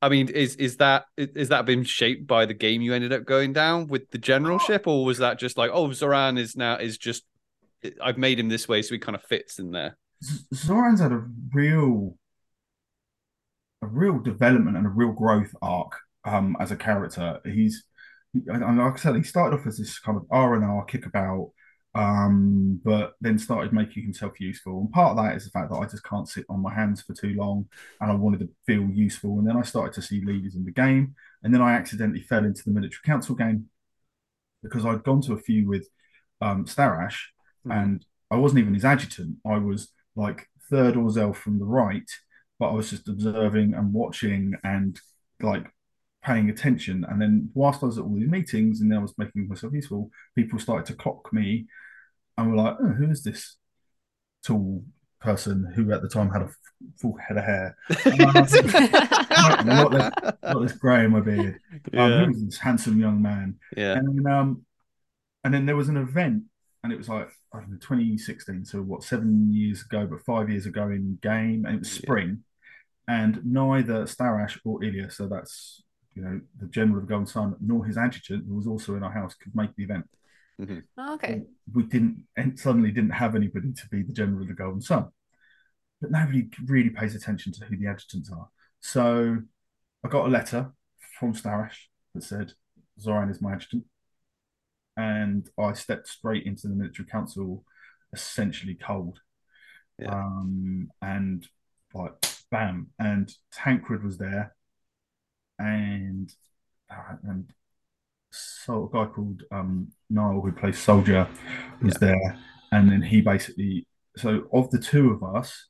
I 0.03 0.09
mean, 0.09 0.29
is 0.29 0.57
is 0.57 0.77
that 0.77 1.07
is 1.17 1.49
that 1.49 1.65
been 1.65 1.85
shaped 1.85 2.27
by 2.27 2.47
the 2.47 2.55
game 2.55 2.83
you 2.83 2.93
ended 2.93 3.13
up 3.13 3.25
going 3.25 3.53
down 3.53 3.87
with 3.87 4.11
the 4.11 4.19
generalship, 4.19 4.87
or 4.87 5.05
was 5.05 5.19
that 5.19 5.39
just 5.39 5.57
like, 5.57 5.71
oh, 5.73 5.91
Zoran 5.93 6.39
is 6.39 6.57
now 6.57 6.77
is 6.77 6.99
just 6.99 7.25
I've 8.03 8.19
made 8.19 8.39
him 8.39 8.49
this 8.49 8.69
way, 8.69 8.83
so 8.83 8.95
he 8.95 8.99
kind 8.99 9.17
of 9.17 9.23
fits 9.23 9.59
in 9.59 9.71
there. 9.71 9.97
Zoran's 10.55 11.01
had 11.01 11.13
a 11.13 11.25
real, 11.53 12.17
a 13.83 13.87
real 13.87 14.19
development 14.19 14.77
and 14.77 14.87
a 14.87 14.91
real 14.91 15.13
growth 15.13 15.55
arc 15.63 15.93
um, 16.25 16.57
as 16.61 16.71
a 16.71 16.77
character. 16.77 17.41
He's, 17.45 17.85
like 18.47 18.63
I 18.63 18.97
said, 18.97 19.17
he 19.17 19.23
started 19.23 19.59
off 19.59 19.67
as 19.67 19.79
this 19.79 19.99
kind 19.99 20.17
of 20.17 20.27
R 20.31 20.55
and 20.55 20.65
R 20.65 20.85
kickabout, 20.85 21.53
um, 21.97 22.79
but 22.85 23.15
then 23.23 23.39
started 23.39 23.73
making 23.73 24.03
himself 24.03 24.39
useful. 24.39 24.81
And 24.81 24.93
part 24.93 25.17
of 25.17 25.25
that 25.25 25.35
is 25.35 25.45
the 25.45 25.51
fact 25.51 25.71
that 25.71 25.79
I 25.79 25.87
just 25.87 26.05
can't 26.05 26.29
sit 26.29 26.45
on 26.51 26.61
my 26.61 26.73
hands 26.73 27.01
for 27.01 27.15
too 27.15 27.35
long, 27.35 27.67
and 28.01 28.13
I 28.13 28.15
wanted 28.15 28.41
to 28.41 28.51
feel 28.67 28.83
useful. 28.83 29.39
And 29.39 29.49
then 29.49 29.57
I 29.57 29.63
started 29.63 29.95
to 29.95 30.03
see 30.03 30.23
leaders 30.23 30.57
in 30.57 30.65
the 30.67 30.73
game, 30.73 31.15
and 31.43 31.55
then 31.55 31.63
I 31.63 31.73
accidentally 31.73 32.21
fell 32.21 32.45
into 32.45 32.63
the 32.65 32.71
military 32.71 33.01
council 33.03 33.35
game 33.35 33.71
because 34.63 34.85
I'd 34.85 35.05
gone 35.05 35.23
to 35.23 35.33
a 35.33 35.39
few 35.39 35.67
with 35.67 35.89
um, 36.43 36.67
Starash, 36.67 37.17
and 37.65 38.05
I 38.31 38.37
wasn't 38.37 38.61
even 38.61 38.75
his 38.75 38.85
adjutant. 38.85 39.37
I 39.47 39.57
was 39.57 39.89
like 40.15 40.47
third 40.69 40.97
Orzel 40.97 41.35
from 41.35 41.59
the 41.59 41.65
right, 41.65 42.11
but 42.59 42.69
I 42.69 42.73
was 42.75 42.91
just 42.91 43.09
observing 43.09 43.73
and 43.73 43.95
watching 43.95 44.55
and 44.63 45.01
like 45.41 45.67
paying 46.23 46.51
attention. 46.51 47.07
And 47.09 47.23
then 47.23 47.49
whilst 47.55 47.83
I 47.83 47.87
was 47.87 47.97
at 47.97 48.05
all 48.05 48.17
these 48.17 48.29
meetings 48.29 48.83
and 48.83 48.93
I 48.93 48.99
was 48.99 49.15
making 49.17 49.49
myself 49.49 49.73
useful, 49.73 50.11
people 50.35 50.59
started 50.59 50.85
to 50.87 50.95
clock 50.95 51.33
me 51.33 51.67
and 52.37 52.51
were 52.51 52.57
like, 52.57 52.77
oh, 52.81 52.89
who 52.89 53.11
is 53.11 53.23
this 53.23 53.57
tall 54.45 54.85
person 55.21 55.73
who 55.75 55.93
at 55.93 56.03
the 56.03 56.09
time 56.09 56.31
had 56.31 56.43
a 56.43 56.51
full 57.01 57.17
head 57.17 57.39
of 57.39 57.45
hair? 57.45 57.77
And 58.07 58.23
I 59.71 59.91
got 59.91 60.15
got 60.49 60.61
this 60.63 60.73
grey 60.73 61.05
in 61.05 61.11
my 61.13 61.21
beard. 61.21 61.59
Um, 61.97 62.11
yeah, 62.11 62.25
who 62.25 62.31
is 62.33 62.45
this 62.45 62.59
handsome 62.59 63.01
young 63.01 63.23
man? 63.23 63.57
yeah, 63.77 63.95
And 63.95 64.25
then, 64.25 64.33
um, 64.33 64.63
and 65.45 65.55
then 65.55 65.67
there 65.67 65.77
was 65.77 65.89
an 65.89 65.97
event, 65.97 66.45
and 66.83 66.93
it 66.93 66.97
was 66.99 67.09
like 67.09 67.29
I 67.53 67.61
don't 67.61 67.71
know, 67.73 67.79
2016, 67.81 68.65
so 68.65 68.83
what, 68.83 69.03
seven 69.03 69.53
years 69.53 69.83
ago, 69.83 70.07
but 70.07 70.25
five 70.25 70.51
years 70.51 70.67
ago 70.67 70.89
in 70.89 71.19
game, 71.23 71.65
and 71.67 71.77
it 71.77 71.79
was 71.81 71.95
Yeah. 71.95 72.03
spring, 72.03 72.45
and 73.09 73.45
neither 73.45 74.05
Starash 74.05 74.59
or 74.65 74.83
Ilya, 74.85 75.11
so 75.11 75.29
that's 75.29 75.83
you 76.15 76.23
know 76.23 76.41
the 76.59 76.67
general 76.67 76.99
of 76.99 77.05
the 77.07 77.09
Golden 77.11 77.27
Sun, 77.27 77.57
nor 77.61 77.85
his 77.87 77.97
adjutant, 77.99 78.47
who 78.49 78.57
was 78.57 78.67
also 78.67 78.97
in 78.97 79.03
our 79.03 79.13
house, 79.13 79.35
could 79.35 79.55
make 79.55 79.75
the 79.77 79.85
event. 79.85 80.07
Okay. 81.15 81.43
We 81.73 81.85
didn't, 81.85 82.25
and 82.37 82.59
suddenly 82.59 82.91
didn't 82.91 83.11
have 83.11 83.35
anybody 83.35 83.73
to 83.73 83.89
be 83.91 84.03
the 84.03 84.13
general 84.13 84.43
of 84.43 84.49
the 84.49 84.55
Golden 84.55 84.81
Sun, 84.81 85.09
but 86.01 86.11
nobody 86.11 86.49
really 86.67 86.91
pays 86.91 87.15
attention 87.15 87.53
to 87.53 87.65
who 87.65 87.77
the 87.77 87.87
adjutants 87.87 88.31
are. 88.31 88.49
So 88.81 89.39
I 90.05 90.09
got 90.09 90.27
a 90.27 90.31
letter 90.31 90.73
from 91.19 91.35
Starash 91.35 91.77
that 92.15 92.23
said 92.23 92.53
Zoran 93.01 93.31
is 93.31 93.43
my 93.43 93.53
adjutant 93.53 93.85
and 94.97 95.49
I 95.59 95.75
stepped 95.75 96.09
straight 96.09 96.47
into 96.47 96.69
the 96.69 96.75
military 96.75 97.07
council 97.07 97.65
essentially 98.13 98.75
cold. 98.75 99.21
Yeah. 99.99 100.15
Um, 100.15 100.91
and 101.03 101.47
like 101.95 102.13
bam, 102.51 102.89
and 102.99 103.33
Tancred 103.53 104.05
was 104.05 104.19
there, 104.19 104.55
and 105.59 106.31
uh, 106.91 107.17
and 107.25 107.51
so 108.65 108.85
a 108.93 108.97
guy 108.97 109.07
called 109.13 109.43
um 109.53 109.89
Niall 110.11 110.41
who 110.41 110.53
plays 110.53 110.79
soldier 110.79 111.29
was 111.83 111.95
Yeah. 111.95 111.99
there, 111.99 112.39
and 112.73 112.91
then 112.91 113.03
he 113.03 113.21
basically 113.21 113.87
so 114.17 114.49
of 114.53 114.71
the 114.71 114.79
two 114.79 115.11
of 115.13 115.23
us, 115.37 115.69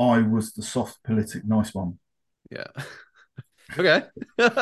I 0.00 0.22
was 0.22 0.52
the 0.54 0.62
soft 0.62 1.02
politic 1.04 1.44
nice 1.46 1.74
one. 1.74 1.98
yeah. 2.50 2.66
okay, 3.78 4.02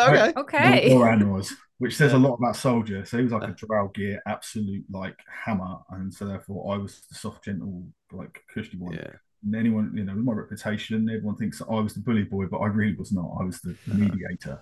okay, 0.06 0.32
Okay. 0.36 0.88
Zoran 0.88 1.30
was, 1.32 1.54
which 1.78 1.96
says 1.96 2.12
a 2.12 2.18
lot 2.18 2.34
about 2.34 2.56
Soldier. 2.56 3.04
So 3.04 3.18
he 3.18 3.22
was 3.22 3.32
like 3.32 3.48
a 3.48 3.52
Drow 3.52 3.88
gear, 3.88 4.20
absolute 4.26 4.84
like 4.90 5.16
hammer, 5.44 5.78
and 5.90 6.12
so 6.12 6.26
therefore 6.26 6.74
I 6.74 6.78
was 6.78 7.02
the 7.08 7.14
soft, 7.14 7.44
gentle, 7.44 7.84
like 8.10 8.42
cushy 8.52 8.76
one. 8.76 8.94
yeah, 8.94 9.12
And 9.44 9.54
anyone, 9.54 9.92
you 9.94 10.04
know, 10.04 10.14
with 10.14 10.24
my 10.24 10.32
reputation, 10.32 11.08
everyone 11.08 11.36
thinks 11.36 11.58
that 11.60 11.66
I 11.70 11.80
was 11.80 11.94
the 11.94 12.00
bully 12.00 12.24
boy, 12.24 12.46
but 12.46 12.58
I 12.58 12.66
really 12.66 12.96
was 12.96 13.12
not. 13.12 13.36
I 13.40 13.44
was 13.44 13.60
the, 13.60 13.76
the 13.86 13.94
mediator, 13.94 14.60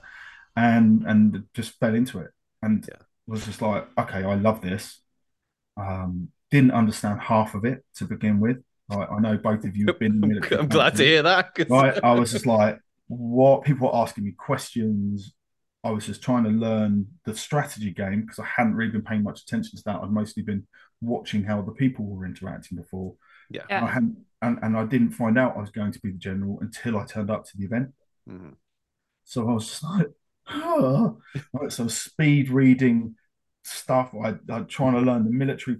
and 0.57 1.05
and 1.07 1.44
just 1.55 1.79
fell 1.81 1.94
into 1.94 2.18
it, 2.20 2.31
and 2.64 2.87
Yeah. 2.88 2.98
was 3.27 3.44
just 3.46 3.61
like, 3.62 3.87
okay, 3.98 4.22
I 4.24 4.35
love 4.35 4.61
this. 4.61 5.00
Um, 5.77 6.29
didn't 6.50 6.72
understand 6.72 7.20
half 7.20 7.55
of 7.55 7.64
it 7.64 7.85
to 7.96 8.05
begin 8.05 8.38
with. 8.40 8.59
Like, 8.88 9.11
I 9.11 9.18
know 9.18 9.37
both 9.38 9.64
of 9.64 9.77
you 9.77 9.87
have 9.87 9.98
been 9.98 10.12
in 10.14 10.20
the 10.20 10.27
military. 10.33 10.61
I'm 10.61 10.68
glad 10.68 10.90
to 10.90 10.96
council 10.98 11.07
hear 11.07 11.22
that. 11.22 11.55
'cause- 11.55 11.70
right? 11.70 11.98
I 12.05 12.12
was 12.14 12.31
just 12.33 12.46
like, 12.46 12.79
what 13.09 13.64
people 13.64 13.88
were 13.88 13.96
asking 13.96 14.24
me 14.24 14.33
questions. 14.33 15.35
I 15.83 15.90
was 15.90 16.07
just 16.07 16.22
trying 16.22 16.44
to 16.44 16.50
learn 16.50 17.07
the 17.27 17.35
strategy 17.37 17.90
game 17.90 18.22
because 18.22 18.38
I 18.38 18.46
hadn't 18.46 18.74
really 18.74 18.92
been 18.92 19.03
paying 19.03 19.22
much 19.22 19.42
attention 19.42 19.77
to 19.77 19.83
that. 19.87 20.00
I'd 20.03 20.11
mostly 20.11 20.42
been 20.42 20.66
watching 21.03 21.44
how 21.44 21.61
the 21.61 21.72
people 21.72 22.07
were 22.07 22.24
interacting 22.24 22.77
before. 22.79 23.16
Yeah. 23.50 23.64
And 23.68 23.85
I 23.85 23.88
hadn't 23.90 24.16
and, 24.40 24.59
and 24.62 24.77
I 24.77 24.85
didn't 24.85 25.11
find 25.11 25.38
out 25.38 25.57
I 25.57 25.61
was 25.61 25.70
going 25.70 25.92
to 25.92 26.00
be 26.00 26.11
the 26.12 26.18
general 26.18 26.59
until 26.61 26.98
I 26.98 27.05
turned 27.05 27.31
up 27.31 27.44
to 27.46 27.57
the 27.57 27.64
event. 27.64 27.92
Mhm. 28.29 28.55
So 29.24 29.48
I 29.48 29.53
was 29.53 29.66
just 29.68 29.83
like, 29.83 30.09
oh. 30.50 31.18
like 31.52 31.70
some 31.70 31.88
speed 31.88 32.50
reading 32.50 33.16
stuff. 33.62 34.12
I 34.14 34.35
I 34.50 34.61
trying 34.61 34.94
to 34.94 35.00
learn 35.00 35.24
the 35.24 35.30
military 35.30 35.78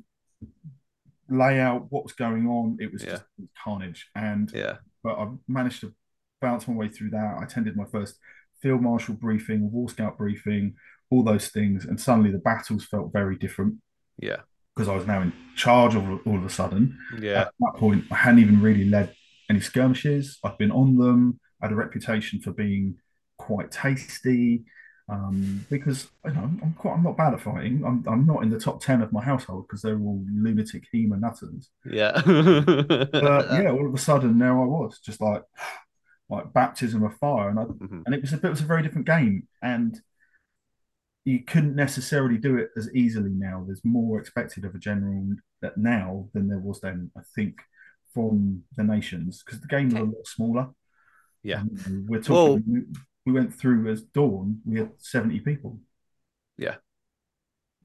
layout, 1.29 1.91
what 1.91 2.05
was 2.05 2.13
going 2.13 2.47
on. 2.47 2.79
It 2.81 2.93
was 2.93 3.03
Yeah. 3.03 3.11
just 3.13 3.25
carnage. 3.63 4.11
And 4.15 4.51
yeah, 4.53 4.79
but 5.03 5.19
I 5.19 5.31
managed 5.49 5.81
to 5.81 5.95
bounce 6.41 6.69
my 6.69 6.75
way 6.75 6.89
through 6.89 7.11
that. 7.11 7.39
I 7.41 7.45
attended 7.45 7.77
my 7.77 7.85
first 7.85 8.19
field 8.61 8.83
marshal 8.83 9.15
briefing, 9.15 9.71
war 9.71 9.89
scout 9.89 10.19
briefing, 10.19 10.75
all 11.11 11.23
those 11.23 11.49
things, 11.49 11.85
and 11.85 12.01
suddenly 12.01 12.31
the 12.31 12.39
battles 12.39 12.85
felt 12.85 13.13
very 13.13 13.37
different 13.37 13.77
yeah, 14.19 14.39
because 14.75 14.89
I 14.89 14.95
was 14.97 15.07
now 15.07 15.21
in 15.23 15.33
charge 15.57 15.95
of 15.95 16.09
all 16.27 16.37
of 16.37 16.45
a 16.45 16.51
sudden. 16.51 16.99
yeah, 17.21 17.43
At 17.43 17.53
that 17.61 17.75
point, 17.77 18.05
I 18.11 18.17
hadn't 18.17 18.41
even 18.41 18.61
really 18.61 18.89
led 18.89 19.15
any 19.51 19.61
skirmishes. 19.61 20.39
I've 20.45 20.59
been 20.59 20.71
on 20.71 20.97
them. 20.97 21.41
I 21.61 21.67
had 21.67 21.73
a 21.73 21.77
reputation 21.77 22.41
for 22.41 22.53
being 22.53 22.97
quite 23.47 23.71
tasty. 23.71 24.65
Um, 25.07 25.67
because 25.69 26.09
you 26.25 26.33
know 26.33 26.45
I'm 26.63 26.75
quite 26.79 26.95
I'm 26.95 27.03
not 27.03 27.19
bad 27.19 27.35
at 27.35 27.43
fighting. 27.43 27.85
I'm 27.85 28.03
I'm 28.09 28.25
not 28.27 28.43
in 28.43 28.49
the 28.49 28.59
top 28.59 28.81
ten 28.83 29.03
of 29.03 29.13
my 29.13 29.23
household 29.23 29.67
because 29.67 29.83
they're 29.83 29.99
all 30.01 30.25
lunatic 30.33 30.85
hema 30.93 31.21
nutters. 31.21 31.69
yeah. 31.85 32.13
But 32.25 33.43
yeah, 33.63 33.71
all 33.71 33.87
of 33.87 33.95
a 33.95 33.99
sudden 33.99 34.39
there 34.39 34.59
I 34.59 34.65
was, 34.65 34.99
just 35.01 35.21
like 35.21 35.43
like 36.31 36.55
baptism 36.55 37.03
of 37.05 37.15
fire, 37.19 37.51
and 37.51 37.59
I, 37.61 37.65
Mhm. 37.65 38.03
and 38.07 38.15
it 38.15 38.23
was 38.23 38.33
a 38.33 38.37
it 38.37 38.49
was 38.57 38.63
a 38.63 38.71
very 38.73 38.83
different 38.83 39.07
game, 39.07 39.47
and 39.61 40.01
you 41.27 41.41
couldn't 41.45 41.75
necessarily 41.77 42.39
do 42.39 42.57
it 42.57 42.71
as 42.77 42.89
easily 42.95 43.31
now. 43.31 43.63
There's 43.67 43.85
more 43.85 44.19
expected 44.19 44.65
of 44.65 44.75
a 44.75 44.79
general 44.79 45.37
that 45.63 45.77
now 45.77 46.29
than 46.33 46.49
there 46.49 46.59
was 46.59 46.81
then. 46.81 47.11
I 47.15 47.21
think 47.35 47.57
from 48.15 48.63
the 48.77 48.85
nations 48.85 49.43
because 49.45 49.61
the 49.61 49.67
game 49.77 49.89
was 49.91 50.01
a 50.01 50.05
lot 50.05 50.27
smaller. 50.27 50.67
Yeah. 51.43 51.63
We're 52.09 52.23
talking. 52.23 52.65
we, 52.67 52.81
we 53.27 53.33
went 53.33 53.55
through 53.55 53.91
as 53.91 54.03
Dawn. 54.03 54.61
We 54.65 54.79
had 54.79 54.93
seventy 54.99 55.41
people. 55.41 55.81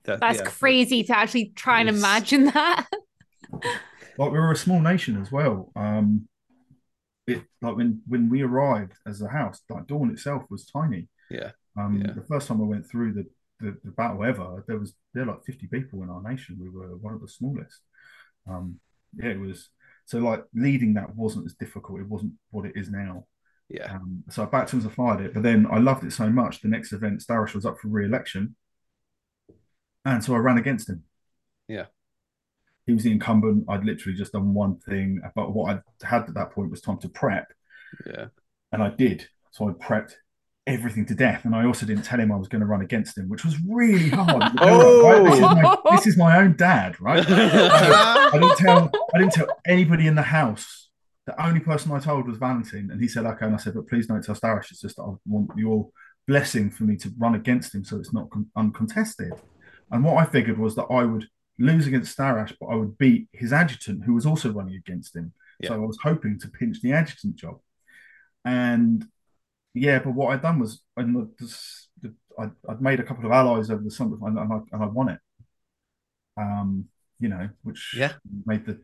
That- 0.09 0.19
That's 0.19 0.39
yeah. 0.39 0.45
crazy 0.45 1.03
to 1.03 1.17
actually 1.17 1.51
try 1.55 1.81
and 1.81 1.89
imagine 1.89 2.45
that. 2.45 2.87
like 3.51 4.31
we 4.31 4.39
were 4.39 4.51
a 4.51 4.55
small 4.55 4.81
nation 4.81 5.21
as 5.21 5.31
well. 5.31 5.71
Um, 5.75 6.27
it 7.27 7.43
like 7.61 7.75
when 7.75 8.01
when 8.07 8.29
we 8.29 8.41
arrived 8.41 8.93
as 9.05 9.21
a 9.21 9.27
house, 9.29 9.61
like 9.69 9.87
Dawn 9.87 10.09
itself 10.09 10.43
was 10.49 10.65
tiny. 10.65 11.09
Yeah. 11.29 11.51
Um, 11.77 12.01
Yeah. 12.01 12.13
the 12.13 12.23
first 12.23 12.47
time 12.47 12.61
I 12.61 12.65
went 12.65 12.89
through 12.89 13.13
the, 13.13 13.25
the 13.59 13.77
the 13.83 13.91
battle 13.91 14.23
ever, 14.23 14.63
there 14.67 14.79
was 14.79 14.93
there 15.13 15.25
were 15.25 15.33
like 15.33 15.45
fifty 15.45 15.67
people 15.67 16.01
in 16.03 16.09
our 16.09 16.23
nation. 16.23 16.57
We 16.59 16.69
were 16.69 16.97
one 16.97 17.13
of 17.13 17.21
the 17.21 17.27
smallest. 17.27 17.81
Um, 18.47 18.79
yeah, 19.15 19.29
it 19.31 19.39
was 19.39 19.69
so 20.05 20.19
like 20.19 20.43
leading 20.55 20.95
that 20.95 21.15
wasn't 21.15 21.45
as 21.45 21.53
difficult. 21.53 21.99
It 21.99 22.07
wasn't 22.07 22.33
what 22.49 22.65
it 22.65 22.73
is 22.75 22.89
now. 22.89 23.25
Yeah. 23.69 23.93
Um, 23.93 24.23
so 24.29 24.41
I 24.43 24.45
backed 24.47 24.71
him 24.73 24.79
as 24.79 24.85
I 24.85 24.89
fired 24.89 25.21
it, 25.21 25.33
but 25.33 25.43
then 25.43 25.67
I 25.71 25.77
loved 25.77 26.03
it 26.03 26.11
so 26.11 26.29
much. 26.29 26.61
The 26.61 26.67
next 26.69 26.91
event, 26.91 27.21
Starash 27.27 27.53
was 27.53 27.65
up 27.65 27.77
for 27.79 27.87
re-election, 27.87 28.55
and 30.05 30.23
so 30.23 30.33
I 30.33 30.37
ran 30.39 30.57
against 30.57 30.89
him. 30.89 31.03
Yeah. 31.67 31.85
He 32.87 32.93
was 32.93 33.03
the 33.03 33.11
incumbent. 33.11 33.65
I'd 33.69 33.85
literally 33.85 34.17
just 34.17 34.31
done 34.33 34.53
one 34.55 34.77
thing, 34.79 35.21
but 35.35 35.53
what 35.53 35.69
I 36.01 36.05
had 36.05 36.23
at 36.23 36.33
that 36.33 36.51
point 36.51 36.71
was 36.71 36.81
time 36.81 36.97
to 36.99 37.09
prep, 37.09 37.47
Yeah. 38.07 38.25
and 38.71 38.81
I 38.81 38.89
did. 38.89 39.27
So 39.51 39.69
I 39.69 39.73
prepped 39.73 40.13
everything 40.65 41.05
to 41.07 41.13
death, 41.15 41.45
and 41.45 41.55
I 41.55 41.65
also 41.65 41.85
didn't 41.85 42.03
tell 42.05 42.19
him 42.19 42.31
I 42.31 42.35
was 42.37 42.47
going 42.47 42.61
to 42.61 42.65
run 42.67 42.81
against 42.81 43.17
him, 43.19 43.29
which 43.29 43.45
was 43.45 43.55
really 43.67 44.09
hard. 44.13 44.51
Oh. 44.59 45.03
Right? 45.07 45.23
This, 45.25 45.35
is 45.35 45.41
my, 45.41 45.77
this 45.91 46.07
is 46.07 46.17
my 46.17 46.37
own 46.39 46.55
dad, 46.55 46.99
right? 46.99 47.23
I 47.29 48.31
didn't 48.33 48.57
tell. 48.57 48.91
I 49.13 49.19
didn't 49.19 49.33
tell 49.33 49.47
anybody 49.67 50.07
in 50.07 50.15
the 50.15 50.23
house. 50.23 50.88
The 51.29 51.45
only 51.45 51.59
person 51.59 51.91
I 51.91 51.99
told 51.99 52.27
was 52.27 52.37
Valentin, 52.39 52.89
and 52.89 52.99
he 52.99 53.07
said, 53.07 53.23
"Okay." 53.23 53.45
And 53.45 53.53
I 53.53 53.59
said, 53.59 53.75
"But 53.75 53.87
please 53.87 54.07
don't 54.07 54.23
tell 54.23 54.33
Starash. 54.33 54.71
It's 54.71 54.81
just 54.81 54.95
that 54.95 55.03
I 55.03 55.13
want 55.27 55.51
your 55.55 55.91
blessing 56.27 56.71
for 56.71 56.85
me 56.85 56.95
to 56.97 57.13
run 57.19 57.35
against 57.35 57.75
him, 57.75 57.83
so 57.83 57.97
it's 57.97 58.11
not 58.11 58.31
con- 58.31 58.49
uncontested." 58.55 59.33
And 59.91 60.03
what 60.03 60.17
I 60.17 60.25
figured 60.25 60.57
was 60.57 60.75
that 60.75 60.87
I 60.89 61.03
would 61.03 61.27
lose 61.59 61.85
against 61.85 62.17
Starash, 62.17 62.55
but 62.59 62.65
I 62.67 62.75
would 62.75 62.97
beat 62.97 63.29
his 63.31 63.53
adjutant, 63.53 64.05
who 64.05 64.15
was 64.15 64.25
also 64.25 64.51
running 64.51 64.73
against 64.75 65.15
him. 65.15 65.33
Yeah. 65.59 65.67
So 65.69 65.75
I 65.75 65.85
was 65.85 65.99
hoping 66.01 66.39
to 66.39 66.47
pinch 66.47 66.81
the 66.81 66.93
adjutant 66.93 67.35
job. 67.35 67.59
And 68.43 69.05
yeah, 69.75 69.99
but 69.99 70.15
what 70.15 70.33
I'd 70.33 70.41
done 70.41 70.57
was 70.57 70.81
and 70.97 71.15
the, 71.15 71.29
the, 72.01 72.15
I'd, 72.39 72.51
I'd 72.67 72.81
made 72.81 72.99
a 72.99 73.03
couple 73.03 73.25
of 73.27 73.31
allies 73.31 73.69
over 73.69 73.83
the 73.83 73.91
summer, 73.91 74.17
and, 74.25 74.39
and, 74.39 74.51
I, 74.51 74.59
and 74.71 74.83
I 74.83 74.87
won 74.87 75.09
it. 75.09 75.19
Um, 76.37 76.85
you 77.19 77.29
know, 77.29 77.49
which 77.61 77.93
Yeah. 77.95 78.13
made 78.47 78.65
the 78.65 78.79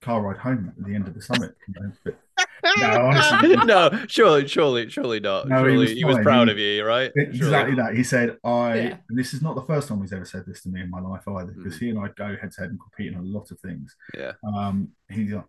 car 0.00 0.20
ride 0.22 0.36
home 0.38 0.72
at 0.78 0.84
the 0.84 0.94
end 0.94 1.06
of 1.08 1.14
the 1.14 1.22
summit. 1.22 1.54
You 1.66 1.74
know, 1.80 1.92
but, 2.04 2.18
no, 2.78 3.06
honestly, 3.06 3.56
no, 3.56 3.90
surely, 4.08 4.46
surely, 4.46 4.88
surely 4.90 5.20
not. 5.20 5.48
No, 5.48 5.64
he 5.66 5.76
was 5.76 5.90
he 5.90 6.04
was 6.04 6.18
proud 6.18 6.48
He- 6.48 6.52
of 6.52 6.58
you, 6.58 6.84
right? 6.84 7.10
Exactly 7.16 7.38
Surely. 7.48 7.74
that. 7.76 7.94
He 7.96 8.04
said, 8.04 8.36
I, 8.44 8.74
Yeah. 8.76 8.96
and 9.08 9.18
this 9.18 9.34
is 9.34 9.42
not 9.42 9.54
the 9.56 9.62
first 9.62 9.88
time 9.88 10.00
he's 10.00 10.12
ever 10.12 10.24
said 10.24 10.44
this 10.46 10.62
to 10.62 10.68
me 10.68 10.80
in 10.82 10.90
my 10.90 11.00
life 11.00 11.26
either, 11.26 11.52
because 11.52 11.74
Mhm. 11.76 11.80
he 11.80 11.90
and 11.90 11.98
I 11.98 12.08
go 12.16 12.36
head 12.40 12.52
to 12.52 12.60
head 12.60 12.70
and 12.70 12.78
compete 12.80 13.12
in 13.12 13.18
a 13.18 13.22
lot 13.22 13.50
of 13.50 13.58
things. 13.60 13.94
Yeah. 14.16 14.32
Um, 14.46 14.88
he's 15.08 15.32
like, 15.32 15.44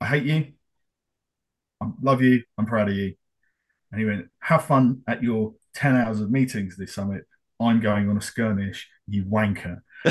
I 0.00 0.06
hate 0.06 0.24
you. 0.24 0.52
I 1.80 1.86
love 2.02 2.22
you. 2.22 2.42
I'm 2.56 2.66
proud 2.66 2.88
of 2.88 2.94
you. 2.96 3.14
And 3.90 4.00
he 4.00 4.06
went, 4.06 4.26
Have 4.40 4.64
fun 4.64 5.02
at 5.08 5.22
your 5.22 5.54
10 5.74 5.96
hours 5.96 6.20
of 6.20 6.30
meetings 6.30 6.76
this 6.76 6.92
summit. 6.94 7.24
I'm 7.60 7.80
going 7.80 8.08
on 8.08 8.16
a 8.16 8.20
skirmish, 8.20 8.88
you 9.08 9.24
wanker. 9.24 9.80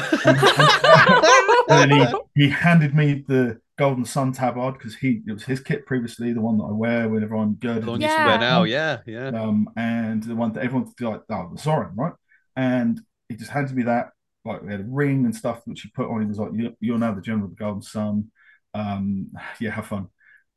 And 1.69 1.91
then 1.91 2.07
he, 2.35 2.43
he 2.45 2.49
handed 2.49 2.95
me 2.95 3.25
the 3.27 3.59
Golden 3.77 4.05
Sun 4.05 4.31
tabard 4.33 4.73
because 4.77 4.95
he 4.95 5.21
it 5.27 5.31
was 5.33 5.43
his 5.43 5.59
kit 5.59 5.85
previously, 5.85 6.33
the 6.33 6.41
one 6.41 6.57
that 6.57 6.63
I 6.65 6.71
wear 6.71 7.07
whenever 7.09 7.35
I'm 7.35 7.53
girded. 7.55 7.83
The 7.83 7.87
one 7.91 7.99
with 7.99 8.09
you 8.09 8.15
Yeah. 8.15 8.25
wear 8.25 8.39
now, 8.39 8.63
yeah, 8.63 8.99
yeah. 9.05 9.27
um, 9.27 9.69
and 9.77 10.23
the 10.23 10.35
one 10.35 10.51
that 10.53 10.63
everyone's 10.63 10.93
like, 10.99 11.21
oh, 11.29 11.49
the 11.53 11.59
Zoran, 11.61 11.95
right? 11.95 12.13
And 12.55 12.99
he 13.29 13.35
just 13.35 13.51
handed 13.51 13.75
me 13.75 13.83
that, 13.83 14.09
like 14.45 14.63
we 14.63 14.71
had 14.71 14.81
a 14.81 14.85
ring 14.87 15.25
and 15.25 15.35
stuff 15.35 15.61
which 15.65 15.81
he 15.81 15.89
put 15.89 16.09
on. 16.09 16.21
He 16.21 16.27
was 16.27 16.39
like, 16.39 16.51
"You- 16.53 16.75
"You're 16.79 16.97
now 16.97 17.13
the 17.13 17.21
general 17.21 17.45
of 17.45 17.51
the 17.51 17.55
Golden 17.63 17.81
Sun. 17.83 18.31
Um, 18.73 19.31
yeah, 19.59 19.71
have 19.71 19.85
fun." 19.87 20.07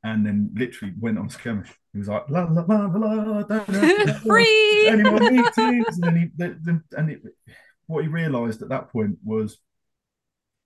And 0.02 0.24
then 0.24 0.50
literally 0.54 0.94
went 0.98 1.18
on 1.18 1.28
skirmish. 1.28 1.70
He 1.92 1.98
was 1.98 2.08
like, 2.08 2.24
"La 2.30 2.44
la 2.44 2.62
la 2.66 2.86
la 2.86 3.06
la." 3.12 3.42
don't 3.42 3.68
have 3.68 4.22
Free. 4.22 4.88
any 4.88 5.02
more 5.02 5.18
meetings?" 5.20 5.98
And 5.98 6.02
then 6.04 6.16
he, 6.16 6.26
the, 6.36 6.58
the, 6.62 6.82
and 6.96 7.10
it, 7.10 7.22
what 7.86 8.02
he 8.04 8.08
realised 8.08 8.62
at 8.62 8.70
that 8.70 8.88
point 8.90 9.18
was 9.22 9.58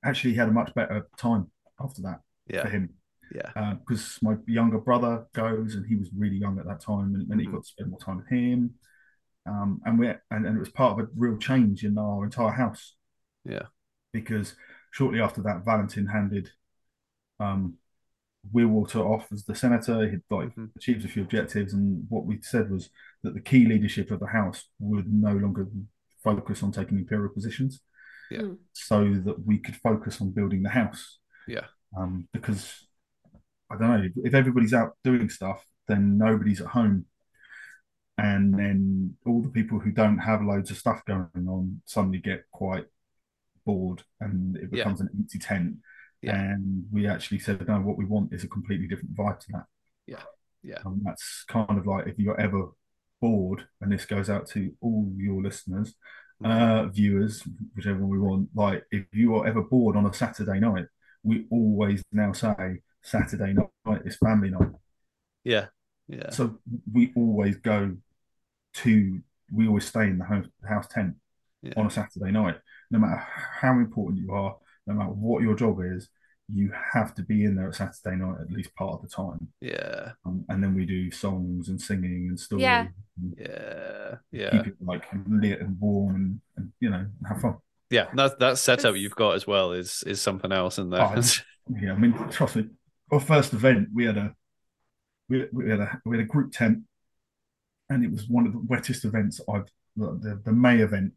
actually 0.04 0.32
he 0.32 0.36
had 0.36 0.48
a 0.48 0.52
much 0.52 0.72
better 0.74 1.08
time 1.16 1.50
after 1.80 2.02
that 2.02 2.20
for 2.48 2.54
Yeah, 2.54 2.68
him 2.68 2.90
yeah, 3.34 3.74
because 3.80 4.18
my 4.22 4.36
younger 4.46 4.78
brother 4.78 5.26
goes 5.32 5.74
and 5.74 5.86
he 5.86 5.96
was 5.96 6.10
really 6.16 6.36
young 6.36 6.58
at 6.58 6.66
that 6.66 6.80
time 6.80 7.14
and 7.14 7.22
it 7.22 7.28
meant 7.28 7.40
he 7.40 7.46
Mhm. 7.46 7.52
got 7.52 7.62
to 7.64 7.68
spend 7.68 7.90
more 7.90 7.98
time 8.00 8.18
with 8.18 8.28
him 8.28 8.74
um, 9.46 9.80
and 9.84 9.98
we 9.98 10.08
and, 10.08 10.46
and 10.46 10.56
it 10.56 10.60
was 10.60 10.68
part 10.70 10.92
of 10.98 11.04
a 11.06 11.10
real 11.16 11.36
change 11.38 11.84
in 11.84 11.98
our 11.98 12.24
entire 12.24 12.50
house 12.52 12.94
Yeah. 13.44 13.66
because 14.12 14.54
shortly 14.92 15.20
after 15.20 15.42
that 15.42 15.64
Valentin 15.64 16.06
handed 16.06 16.50
um, 17.40 17.78
Will 18.52 18.68
Walter 18.68 19.00
off 19.00 19.32
as 19.32 19.44
the 19.44 19.54
senator 19.54 20.08
he'd 20.08 20.22
like 20.30 20.54
Mhm. 20.54 20.76
achieved 20.76 21.04
a 21.04 21.08
few 21.08 21.22
objectives 21.22 21.72
and 21.72 22.04
what 22.10 22.26
we 22.26 22.40
said 22.42 22.70
was 22.70 22.90
that 23.22 23.34
the 23.34 23.40
key 23.40 23.64
leadership 23.66 24.10
of 24.10 24.20
the 24.20 24.26
house 24.26 24.68
would 24.78 25.10
no 25.12 25.34
longer 25.34 25.66
focus 26.22 26.62
on 26.62 26.72
taking 26.72 26.98
imperial 26.98 27.32
positions 27.32 27.80
Yeah. 28.30 28.42
Mm. 28.42 28.58
so 28.72 29.14
that 29.14 29.44
we 29.46 29.58
could 29.58 29.76
focus 29.76 30.20
on 30.20 30.30
building 30.30 30.62
the 30.62 30.70
house 30.70 31.18
Yeah. 31.46 31.66
Um, 31.96 32.28
because 32.32 32.86
I 33.70 33.76
don't 33.76 33.88
know 34.02 34.08
if 34.24 34.34
everybody's 34.34 34.74
out 34.74 34.96
doing 35.04 35.28
stuff, 35.28 35.64
then 35.88 36.18
nobody's 36.18 36.60
at 36.60 36.68
home, 36.68 37.06
and 38.18 38.54
then 38.58 39.16
all 39.26 39.42
the 39.42 39.48
people 39.48 39.78
who 39.80 39.90
don't 39.90 40.18
have 40.18 40.42
loads 40.42 40.70
of 40.70 40.78
stuff 40.78 41.04
going 41.04 41.28
on 41.48 41.80
suddenly 41.84 42.18
get 42.18 42.44
quite 42.52 42.84
bored, 43.66 44.02
and 44.20 44.56
it 44.56 44.62
Yeah. 44.64 44.68
becomes 44.70 45.00
an 45.00 45.08
empty 45.14 45.38
tent. 45.38 45.76
Yeah. 46.22 46.40
And 46.40 46.86
we 46.92 47.06
actually 47.06 47.38
said, 47.40 47.66
no, 47.66 47.80
what 47.80 47.98
we 47.98 48.04
want 48.04 48.32
is 48.32 48.44
a 48.44 48.48
completely 48.48 48.86
different 48.86 49.14
vibe 49.14 49.40
to 49.40 49.46
that. 49.52 49.66
yeah. 50.06 50.22
Yeah. 50.62 50.78
And 50.86 51.04
that's 51.04 51.44
kind 51.44 51.76
of 51.78 51.86
like 51.86 52.06
if 52.06 52.18
you're 52.18 52.40
ever 52.40 52.68
bored, 53.20 53.66
and 53.82 53.92
this 53.92 54.06
goes 54.06 54.30
out 54.30 54.46
to 54.48 54.72
all 54.80 55.12
your 55.16 55.42
listeners, 55.42 55.94
Mm-hmm. 56.42 56.50
uh, 56.50 56.86
viewers, 56.88 57.42
whichever 57.76 58.04
we 58.04 58.18
want. 58.18 58.48
Like, 58.54 58.84
if 58.90 59.06
you 59.12 59.36
are 59.36 59.46
ever 59.46 59.62
bored 59.62 59.94
on 59.96 60.04
a 60.04 60.12
Saturday 60.12 60.58
night, 60.58 60.86
we 61.24 61.46
always 61.50 62.02
now 62.12 62.32
say 62.32 62.78
Saturday 63.02 63.54
night 63.54 64.02
is 64.04 64.16
family 64.16 64.50
night. 64.50 64.68
yeah, 65.42 65.66
yeah, 66.06 66.30
So 66.30 66.58
we 66.92 67.12
always 67.16 67.56
go 67.56 67.96
to, 68.74 69.20
we 69.52 69.66
always 69.66 69.86
stay 69.86 70.04
in 70.04 70.18
the 70.18 70.24
house, 70.24 70.46
house 70.68 70.86
tent 70.88 71.16
Yeah. 71.62 71.72
on 71.76 71.86
a 71.86 71.90
Saturday 71.90 72.30
night. 72.30 72.56
No 72.90 72.98
matter 72.98 73.22
how 73.60 73.72
important 73.78 74.20
you 74.22 74.32
are, 74.32 74.56
no 74.86 74.94
matter 74.94 75.10
what 75.10 75.42
your 75.42 75.54
job 75.56 75.80
is, 75.82 76.08
you 76.52 76.70
have 76.92 77.14
to 77.14 77.22
be 77.22 77.44
in 77.44 77.56
there 77.56 77.68
at 77.68 77.74
Saturday 77.74 78.16
night 78.16 78.36
at 78.42 78.50
least 78.50 78.74
part 78.74 78.94
of 78.94 79.02
the 79.02 79.08
time. 79.08 79.48
yeah, 79.62 80.12
Um, 80.26 80.44
and 80.50 80.62
then 80.62 80.74
we 80.74 80.84
do 80.84 81.10
songs 81.10 81.68
and 81.70 81.80
singing 81.80 82.28
and 82.28 82.38
stories. 82.38 82.62
Yeah. 82.62 82.86
and 83.16 83.34
yeah, 83.38 84.16
yeah. 84.30 84.50
Keep 84.50 84.66
it 84.66 84.76
like 84.80 85.04
lit 85.26 85.60
and 85.62 85.80
warm 85.80 86.14
and, 86.16 86.40
and 86.56 86.72
you 86.80 86.90
know, 86.90 87.06
have 87.26 87.40
fun. 87.40 87.56
Yeah, 87.94 88.06
that 88.14 88.38
that 88.40 88.58
setup 88.58 88.96
you've 88.96 89.14
got 89.14 89.36
as 89.36 89.46
well 89.46 89.72
is 89.72 90.02
is 90.06 90.20
something 90.20 90.50
else 90.50 90.78
in 90.78 90.90
there. 90.90 91.02
Oh, 91.02 91.14
Yeah, 91.80 91.92
I 91.92 91.96
mean, 91.96 92.12
trust 92.30 92.56
me. 92.56 92.66
Our 93.12 93.20
first 93.20 93.52
event, 93.52 93.88
we 93.94 94.04
had 94.04 94.16
a 94.16 94.34
we, 95.28 95.46
we 95.52 95.70
had 95.70 95.80
a 95.80 96.00
we 96.04 96.16
had 96.16 96.24
a 96.24 96.28
group 96.28 96.52
tent, 96.52 96.80
and 97.88 98.04
it 98.04 98.10
was 98.10 98.28
one 98.28 98.46
of 98.46 98.52
the 98.52 98.62
wettest 98.66 99.04
events 99.04 99.40
I've. 99.48 99.66
The, 99.96 100.06
the, 100.20 100.42
the 100.46 100.52
May 100.52 100.80
event 100.80 101.12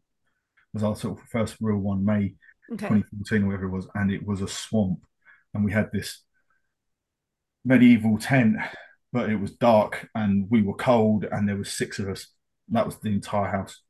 was 0.72 0.84
our 0.84 0.94
sort 0.94 1.18
of 1.18 1.24
first 1.28 1.56
real 1.60 1.78
one, 1.78 2.04
May 2.04 2.34
Okay. 2.70 2.86
2014 2.86 3.42
or 3.42 3.46
whatever 3.46 3.66
it 3.66 3.70
was, 3.70 3.88
and 3.94 4.12
it 4.12 4.24
was 4.24 4.40
a 4.42 4.48
swamp, 4.48 5.00
and 5.54 5.64
we 5.64 5.72
had 5.72 5.90
this 5.90 6.22
medieval 7.64 8.18
tent, 8.18 8.56
but 9.12 9.30
it 9.30 9.36
was 9.36 9.52
dark 9.52 10.08
and 10.14 10.46
we 10.50 10.62
were 10.62 10.74
cold, 10.74 11.24
and 11.24 11.48
there 11.48 11.56
was 11.56 11.72
six 11.72 11.98
of 11.98 12.08
us. 12.08 12.28
That 12.68 12.86
was 12.86 12.98
the 12.98 13.08
entire 13.08 13.50
house. 13.50 13.80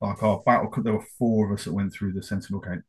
Like 0.00 0.22
our 0.22 0.42
battle, 0.44 0.70
there 0.82 0.94
were 0.94 1.04
four 1.18 1.46
of 1.46 1.58
us 1.58 1.64
that 1.64 1.74
went 1.74 1.92
through 1.92 2.12
the 2.12 2.22
Sentinel 2.22 2.60
Gate. 2.60 2.80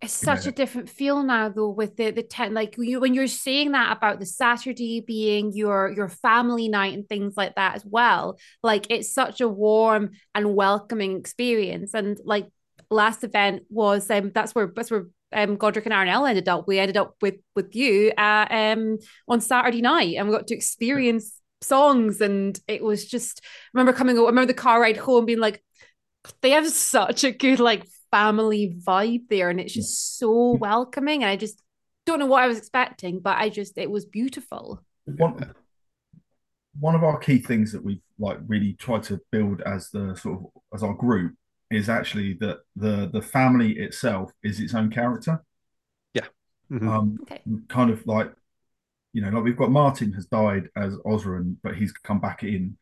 It's 0.00 0.12
such 0.12 0.44
Yeah. 0.44 0.50
a 0.50 0.52
different 0.52 0.90
feel 0.90 1.22
now, 1.22 1.48
though, 1.48 1.68
with 1.68 1.96
the 1.96 2.10
the 2.10 2.24
ten. 2.24 2.54
Like 2.54 2.74
you, 2.76 2.98
when 2.98 3.14
you're 3.14 3.28
saying 3.28 3.70
that 3.72 3.96
about 3.96 4.18
the 4.18 4.26
Saturday 4.26 5.00
being 5.00 5.52
your 5.52 5.92
your 5.92 6.08
family 6.08 6.68
night 6.68 6.94
and 6.94 7.08
things 7.08 7.34
like 7.36 7.54
that 7.54 7.76
as 7.76 7.84
well. 7.84 8.36
Like 8.64 8.86
it's 8.90 9.14
such 9.14 9.40
a 9.40 9.46
warm 9.48 10.10
and 10.34 10.56
welcoming 10.56 11.16
experience. 11.18 11.94
And 11.94 12.18
like 12.24 12.48
last 12.90 13.22
event 13.22 13.62
was, 13.70 14.10
um, 14.10 14.32
that's 14.34 14.56
where 14.56 14.72
that's 14.74 14.90
where 14.90 15.06
um 15.32 15.56
Godric 15.56 15.86
and 15.86 15.94
Arnell 15.94 16.28
ended 16.28 16.48
up. 16.48 16.66
We 16.66 16.80
ended 16.80 16.96
up 16.96 17.14
with 17.22 17.36
with 17.54 17.76
you 17.76 18.12
uh, 18.18 18.46
um 18.50 18.98
on 19.28 19.40
Saturday 19.40 19.82
night, 19.82 20.16
and 20.16 20.26
we 20.28 20.34
got 20.34 20.48
to 20.48 20.54
experience 20.56 21.40
songs, 21.62 22.20
and 22.20 22.58
it 22.68 22.82
was 22.82 23.06
just. 23.06 23.40
I 23.42 23.78
remember 23.78 23.96
coming. 23.96 24.18
I 24.18 24.22
remember 24.22 24.46
the 24.46 24.54
car 24.54 24.80
ride 24.80 24.96
home, 24.96 25.26
being 25.26 25.38
like, 25.38 25.62
they 26.40 26.50
have 26.50 26.68
such 26.68 27.24
a 27.24 27.32
good 27.32 27.60
like 27.60 27.86
family 28.10 28.76
vibe 28.86 29.28
there 29.28 29.48
and 29.48 29.58
it's 29.58 29.72
just 29.72 30.18
so 30.18 30.52
welcoming 30.52 31.22
and 31.22 31.30
I 31.30 31.36
just 31.36 31.60
don't 32.04 32.18
know 32.18 32.26
what 32.26 32.42
I 32.42 32.46
was 32.46 32.58
expecting 32.58 33.20
but 33.20 33.38
I 33.38 33.48
just 33.48 33.78
it 33.78 33.90
was 33.90 34.04
beautiful 34.04 34.82
one 35.06 35.54
one 36.78 36.94
of 36.94 37.04
our 37.04 37.18
key 37.18 37.38
things 37.38 37.72
that 37.72 37.84
we've 37.84 38.02
like 38.18 38.38
really 38.46 38.74
tried 38.74 39.02
to 39.04 39.20
build 39.30 39.62
as 39.62 39.90
the 39.90 40.14
sort 40.14 40.38
of 40.38 40.46
as 40.74 40.82
our 40.82 40.94
group 40.94 41.34
is 41.70 41.88
actually 41.88 42.34
that 42.40 42.58
the 42.76 43.08
the 43.12 43.22
family 43.22 43.72
itself 43.78 44.30
is 44.42 44.60
its 44.60 44.74
own 44.74 44.90
character. 44.90 45.42
Mhm. 46.70 46.88
Um, 46.88 47.18
okay 47.22 47.42
kind 47.68 47.90
of 47.90 48.06
like 48.06 48.32
you 49.12 49.22
know, 49.22 49.30
like 49.30 49.44
we've 49.44 49.56
got 49.56 49.70
Martin 49.70 50.12
has 50.12 50.26
died 50.26 50.68
as 50.76 50.96
Osran, 51.06 51.56
but 51.62 51.76
he's 51.76 51.92
come 51.92 52.20
back 52.20 52.42
in 52.42 52.76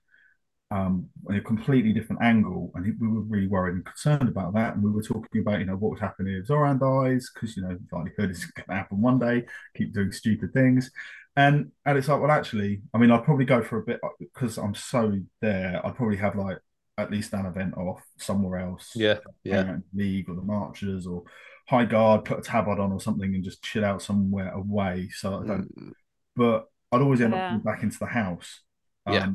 um 0.73 1.09
in 1.29 1.37
a 1.37 1.41
completely 1.41 1.93
different 1.93 2.23
angle, 2.23 2.71
and 2.75 2.85
we 3.01 3.09
were 3.09 3.23
really 3.23 3.49
worried 3.49 3.75
and 3.75 3.85
concerned 3.85 4.29
about 4.29 4.55
that. 4.55 4.75
And 4.75 4.85
we 4.85 4.91
were 4.91 5.03
talking 5.03 5.41
about 5.43 5.61
you 5.61 5.67
know 5.67 5.77
what 5.77 5.91
would 5.91 6.01
happen 6.01 6.29
if 6.29 6.47
Zoran 6.47 6.79
dies, 6.79 7.31
because 7.35 7.57
you 7.57 7.63
know 7.63 7.77
likelihood 7.93 8.31
is 8.31 8.45
going 8.47 8.67
to 8.69 8.75
happen 8.75 9.01
one 9.01 9.19
day. 9.19 9.45
Keep 9.77 9.95
doing 9.95 10.13
stupid 10.13 10.53
things, 10.53 10.91
And 11.37 11.71
and 11.87 11.99
it's 11.99 12.09
like, 12.09 12.21
well, 12.21 12.31
actually, 12.31 12.83
I 12.95 12.99
mean, 12.99 13.11
I'd 13.11 13.25
probably 13.25 13.45
go 13.45 13.63
for 13.63 13.79
a 13.79 13.83
bit 13.85 14.01
because 14.19 14.59
I'm 14.59 14.75
so 14.75 15.19
there. 15.41 15.81
I'd 15.85 15.97
probably 15.97 16.17
have 16.19 16.37
like 16.37 16.59
at 16.99 17.11
least 17.11 17.33
an 17.33 17.47
event 17.47 17.75
off 17.77 18.03
somewhere 18.19 18.61
else. 18.61 18.93
Yeah, 18.95 19.19
yeah. 19.45 19.77
League 19.95 20.29
or 20.29 20.35
the 20.35 20.43
Marchers 20.43 21.07
or 21.07 21.23
High 21.69 21.85
Guard, 21.85 22.25
put 22.25 22.39
a 22.41 22.43
tabard 22.43 22.81
on 22.81 22.93
or 22.93 23.01
something, 23.01 23.35
and 23.35 23.45
just 23.45 23.63
chill 23.63 23.85
out 23.85 24.03
somewhere 24.03 24.53
away. 24.53 25.09
So 25.13 25.41
I 25.41 25.45
don't. 25.47 25.71
Mm. 25.77 25.93
But 26.41 26.69
I'd 26.91 27.03
always 27.03 27.21
end 27.21 27.35
yeah. 27.35 27.45
up 27.45 27.49
coming 27.51 27.65
back 27.65 27.83
into 27.83 27.99
the 27.99 28.07
house. 28.07 28.63
Um, 29.05 29.15
yeah. 29.15 29.29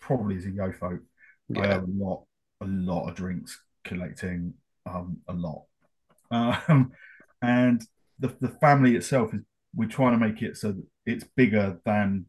Probably 0.00 0.36
as 0.36 0.44
a 0.44 0.50
yeofolk. 0.50 1.00
Yeah. 1.48 1.62
I 1.62 1.66
have 1.66 1.82
a 1.82 1.90
lot, 1.90 2.26
a 2.60 2.66
lot 2.66 3.08
of 3.08 3.16
drinks 3.16 3.60
collecting, 3.82 4.54
um, 4.86 5.16
a 5.26 5.32
lot. 5.32 5.64
Um, 6.30 6.92
and 7.42 7.82
the 8.20 8.36
the 8.40 8.50
family 8.60 8.94
itself 8.94 9.34
is 9.34 9.40
we're 9.74 9.88
trying 9.88 10.12
to 10.12 10.24
make 10.24 10.42
it 10.42 10.56
so 10.56 10.68
that 10.68 10.84
it's 11.04 11.24
bigger 11.24 11.80
than 11.84 12.26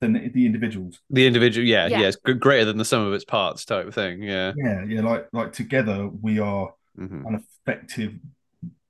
than 0.00 0.14
the 0.14 0.46
individuals. 0.46 1.00
The 1.10 1.26
individual, 1.26 1.66
yeah, 1.66 1.86
yeah, 1.86 1.98
yeah, 2.00 2.08
it's 2.08 2.16
greater 2.16 2.64
than 2.64 2.78
the 2.78 2.86
sum 2.86 3.06
of 3.06 3.12
its 3.12 3.26
parts 3.26 3.66
type 3.66 3.86
of 3.86 3.94
thing. 3.94 4.22
Yeah, 4.22 4.54
yeah, 4.56 4.84
yeah. 4.88 5.02
Like 5.02 5.28
like 5.34 5.52
together 5.52 6.08
we 6.08 6.38
are 6.38 6.72
mm-hmm. 6.98 7.26
an 7.26 7.44
effective 7.66 8.14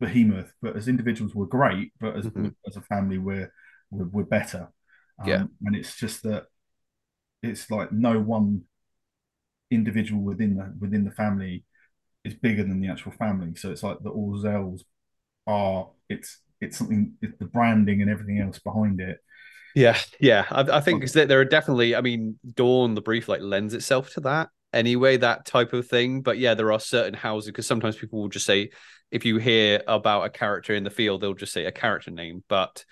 behemoth, 0.04 0.52
but 0.60 0.76
as 0.76 0.88
individuals 0.88 1.34
we're 1.34 1.46
great, 1.46 1.92
but 2.00 2.16
as 2.16 2.26
mm-hmm. 2.26 2.48
as 2.66 2.76
a 2.76 2.82
family 2.82 3.18
we're 3.18 3.52
we're, 3.90 4.06
we're 4.06 4.24
better. 4.24 4.68
Um, 5.18 5.28
yeah, 5.28 5.44
and 5.64 5.76
it's 5.76 5.96
just 5.96 6.22
that 6.24 6.46
it's 7.42 7.70
like 7.70 7.92
no 7.92 8.20
one 8.20 8.62
individual 9.70 10.22
within 10.22 10.56
the 10.56 10.74
within 10.78 11.04
the 11.04 11.10
family 11.10 11.64
is 12.24 12.34
bigger 12.34 12.62
than 12.62 12.80
the 12.80 12.88
actual 12.88 13.12
family. 13.12 13.54
So 13.56 13.70
it's 13.70 13.82
like 13.82 13.98
the 14.02 14.10
Orzels 14.10 14.82
are 15.46 15.90
it's 16.08 16.40
it's 16.60 16.78
something 16.78 17.14
it's 17.22 17.38
the 17.38 17.46
branding 17.46 18.02
and 18.02 18.10
everything 18.10 18.40
else 18.40 18.58
behind 18.58 19.00
it. 19.00 19.18
Yeah, 19.74 19.98
yeah. 20.20 20.46
I, 20.50 20.78
I 20.78 20.80
think 20.80 21.10
that 21.12 21.28
there 21.28 21.40
are 21.40 21.44
definitely. 21.44 21.96
I 21.96 22.00
mean, 22.00 22.38
Dawn 22.54 22.94
the 22.94 23.02
brief 23.02 23.28
like 23.28 23.40
lends 23.40 23.74
itself 23.74 24.12
to 24.14 24.20
that 24.20 24.50
anyway, 24.74 25.16
that 25.18 25.46
type 25.46 25.72
of 25.72 25.87
thing. 25.87 26.20
But 26.20 26.38
yeah, 26.38 26.54
there 26.54 26.72
are 26.72 26.80
certain 26.80 27.14
houses 27.14 27.50
because 27.50 27.66
sometimes 27.66 27.96
people 27.96 28.20
will 28.20 28.28
just 28.28 28.46
say 28.46 28.70
if 29.10 29.24
you 29.24 29.38
hear 29.38 29.82
about 29.87 30.24
a 30.24 30.30
character 30.30 30.74
in 30.74 30.84
the 30.84 30.90
field, 30.90 31.20
they'll 31.20 31.34
just 31.34 31.52
say 31.52 31.64
a 31.64 31.72
character 31.72 32.10
name. 32.10 32.42
But 32.48 32.84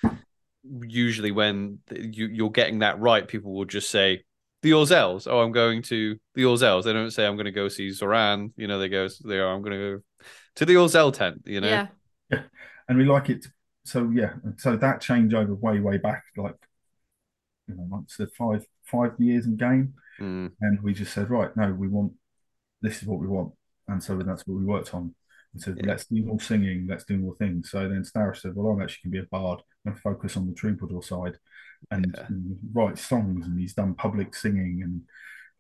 usually, 0.62 1.32
when 1.32 1.80
you, 1.90 2.26
you're 2.26 2.50
getting 2.50 2.78
that 2.78 3.00
right, 3.00 3.26
people 3.26 3.52
will 3.52 3.64
just 3.64 3.90
say 3.90 4.22
the 4.62 4.70
Orzels. 4.70 5.26
Oh, 5.28 5.40
I'm 5.40 5.52
going 5.52 5.82
to 5.82 6.16
the 6.34 6.42
Orzels. 6.42 6.84
They 6.84 6.92
don't 6.92 7.10
say 7.10 7.26
I'm 7.26 7.36
going 7.36 7.46
to 7.46 7.50
go 7.50 7.68
see 7.68 7.90
Zoran. 7.90 8.52
You 8.56 8.68
know, 8.68 8.78
they 8.78 8.88
go 8.88 9.08
they 9.24 9.38
are. 9.38 9.52
I'm 9.52 9.62
going 9.62 9.72
to 9.72 9.96
go 9.96 10.02
to 10.56 10.64
the 10.64 10.74
Orzel 10.74 11.12
tent. 11.12 11.42
You 11.44 11.60
know. 11.60 11.68
Yeah. 11.68 11.86
yeah. 12.30 12.42
And 12.88 12.98
we 12.98 13.04
like 13.04 13.28
it. 13.28 13.46
So 13.84 14.10
yeah. 14.14 14.34
So 14.58 14.76
that 14.76 15.02
changeover 15.02 15.58
way 15.58 15.80
way 15.80 15.98
back, 15.98 16.22
like 16.36 16.54
you 17.66 17.74
know, 17.74 17.88
like 17.90 18.04
said 18.06 18.28
five 18.38 18.64
five 18.84 19.12
years 19.18 19.46
in 19.46 19.56
game, 19.56 19.94
mm. 20.20 20.50
and 20.60 20.82
we 20.82 20.94
just 20.94 21.12
said 21.12 21.30
right, 21.30 21.54
no, 21.56 21.72
we 21.72 21.88
want 21.88 22.12
this 22.80 23.02
is 23.02 23.08
what 23.08 23.20
we 23.20 23.26
want, 23.26 23.52
and 23.88 24.02
so 24.02 24.16
that's 24.18 24.46
what 24.46 24.58
we 24.58 24.64
worked 24.64 24.94
on. 24.94 25.14
And 25.52 25.62
said, 25.62 25.76
yeah. 25.78 25.90
let's 25.90 26.06
do 26.06 26.24
more 26.24 26.40
singing, 26.40 26.86
let's 26.88 27.04
do 27.04 27.18
more 27.18 27.34
things. 27.36 27.70
So 27.70 27.80
then 27.80 28.04
Starash 28.04 28.38
said, 28.38 28.56
well, 28.56 28.72
I'm 28.72 28.80
actually 28.80 29.10
going 29.10 29.22
to 29.22 29.22
be 29.22 29.26
a 29.26 29.38
bard 29.38 29.60
and 29.84 29.98
focus 29.98 30.36
on 30.36 30.46
the 30.46 30.54
troubadour 30.54 31.02
side 31.02 31.36
and, 31.90 32.14
yeah. 32.16 32.26
and 32.28 32.58
write 32.72 32.98
songs 32.98 33.46
and 33.46 33.58
he's 33.58 33.74
done 33.74 33.94
public 33.94 34.34
singing 34.34 34.80
and 34.82 35.02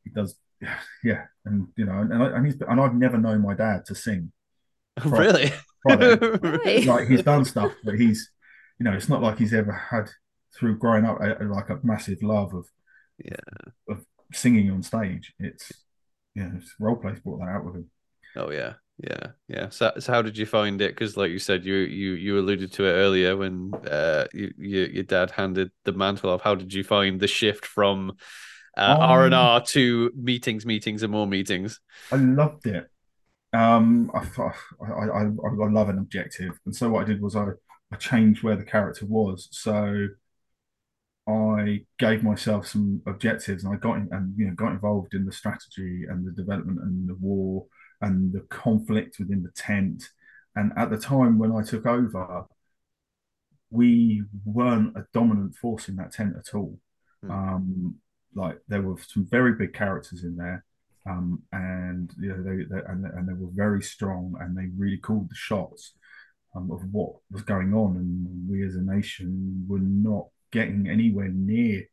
he 0.04 0.10
does 0.10 0.36
yeah 1.04 1.24
and 1.44 1.68
you 1.76 1.84
know 1.84 1.98
and, 1.98 2.22
I, 2.22 2.26
and 2.36 2.46
he's 2.46 2.60
and 2.60 2.80
I've 2.80 2.94
never 2.94 3.18
known 3.18 3.42
my 3.42 3.54
dad 3.54 3.84
to 3.86 3.94
sing 3.94 4.32
really 5.04 5.52
really 5.84 6.84
like 6.84 7.08
he's 7.08 7.22
done 7.22 7.44
stuff 7.44 7.72
but 7.84 7.94
he's 7.94 8.30
you 8.78 8.84
know 8.84 8.92
it's 8.92 9.08
not 9.08 9.22
like 9.22 9.38
he's 9.38 9.54
ever 9.54 9.72
had 9.72 10.08
through 10.54 10.78
growing 10.78 11.04
up 11.04 11.20
a, 11.20 11.42
a, 11.42 11.44
like 11.44 11.70
a 11.70 11.80
massive 11.82 12.22
love 12.22 12.54
of 12.54 12.66
yeah 13.18 13.36
of 13.88 14.04
singing 14.32 14.70
on 14.70 14.82
stage 14.82 15.32
it's 15.38 15.72
yeah 16.34 16.50
it's 16.56 16.74
role 16.78 16.96
plays 16.96 17.20
brought 17.20 17.40
that 17.40 17.48
out 17.48 17.64
with 17.64 17.74
him. 17.76 17.90
Oh 18.36 18.50
yeah 18.50 18.74
yeah 18.98 19.28
yeah. 19.48 19.68
So, 19.70 19.92
so 19.98 20.12
how 20.12 20.22
did 20.22 20.38
you 20.38 20.46
find 20.46 20.80
it? 20.80 20.94
Because 20.94 21.16
like 21.16 21.30
you 21.30 21.38
said 21.38 21.64
you 21.64 21.74
you 21.74 22.12
you 22.12 22.38
alluded 22.38 22.72
to 22.74 22.84
it 22.84 22.92
earlier 22.92 23.36
when 23.36 23.72
uh 23.90 24.26
you, 24.32 24.52
you, 24.56 24.80
your 24.84 25.02
dad 25.02 25.30
handed 25.30 25.70
the 25.84 25.92
mantle 25.92 26.30
off. 26.30 26.42
How 26.42 26.54
did 26.54 26.72
you 26.72 26.84
find 26.84 27.20
the 27.20 27.26
shift 27.26 27.66
from 27.66 28.12
uh, 28.76 28.96
um, 28.98 29.00
r&r 29.00 29.60
to 29.60 30.10
meetings 30.16 30.64
meetings 30.64 31.02
and 31.02 31.12
more 31.12 31.26
meetings? 31.26 31.80
I 32.10 32.16
loved 32.16 32.66
it. 32.66 32.88
Um 33.52 34.10
I, 34.14 34.20
I 34.82 35.06
i 35.06 35.22
i 35.24 35.70
love 35.70 35.88
an 35.88 35.98
objective. 35.98 36.58
And 36.64 36.74
so 36.74 36.88
what 36.88 37.02
i 37.02 37.04
did 37.04 37.20
was 37.20 37.36
i 37.36 37.48
i 37.92 37.96
changed 37.96 38.42
where 38.42 38.56
the 38.56 38.64
character 38.64 39.04
was. 39.06 39.48
So 39.50 40.08
I 41.28 41.84
gave 41.98 42.24
myself 42.24 42.66
some 42.66 43.00
objectives 43.06 43.64
and 43.64 43.72
I 43.72 43.76
got 43.78 43.96
in, 43.96 44.08
and 44.10 44.34
you 44.36 44.46
know 44.46 44.54
got 44.54 44.72
involved 44.72 45.14
in 45.14 45.24
the 45.24 45.32
strategy 45.32 46.04
and 46.08 46.26
the 46.26 46.32
development 46.32 46.80
and 46.80 47.08
the 47.08 47.14
war 47.14 47.66
and 48.00 48.32
the 48.32 48.40
conflict 48.50 49.18
within 49.18 49.42
the 49.42 49.52
tent. 49.54 50.04
And 50.56 50.72
at 50.76 50.90
the 50.90 50.98
time 50.98 51.38
when 51.38 51.52
I 51.52 51.62
took 51.62 51.86
over, 51.86 52.44
we 53.70 54.22
weren't 54.44 54.96
a 54.96 55.06
dominant 55.14 55.54
force 55.54 55.88
in 55.88 55.96
that 55.96 56.12
tent 56.12 56.34
at 56.36 56.54
all. 56.54 56.78
Mm. 57.24 57.30
Um, 57.30 57.94
like 58.34 58.58
there 58.68 58.82
were 58.82 58.96
some 59.06 59.26
very 59.30 59.54
big 59.54 59.72
characters 59.72 60.24
in 60.24 60.36
there, 60.36 60.64
um, 61.06 61.42
and 61.52 62.10
you 62.18 62.30
know 62.30 62.42
they, 62.42 62.64
they, 62.64 62.82
and, 62.88 63.04
and 63.04 63.28
they 63.28 63.32
were 63.32 63.50
very 63.54 63.82
strong, 63.82 64.34
and 64.40 64.56
they 64.56 64.68
really 64.76 64.98
called 64.98 65.30
the 65.30 65.34
shots 65.34 65.92
um, 66.56 66.70
of 66.70 66.82
what 66.92 67.12
was 67.30 67.42
going 67.42 67.74
on, 67.74 67.96
and 67.96 68.50
we 68.50 68.66
as 68.66 68.74
a 68.74 68.80
nation 68.80 69.64
were 69.68 69.78
not 69.78 70.26
getting 70.52 70.88
anywhere 70.88 71.28
near 71.28 71.84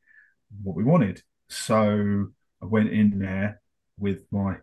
what 0.64 0.76
we 0.76 0.84
wanted. 0.84 1.22
So 1.50 2.28
I 2.62 2.66
went 2.66 2.90
in 2.90 3.20
there 3.20 3.62
with 3.98 4.26
my 4.32 4.58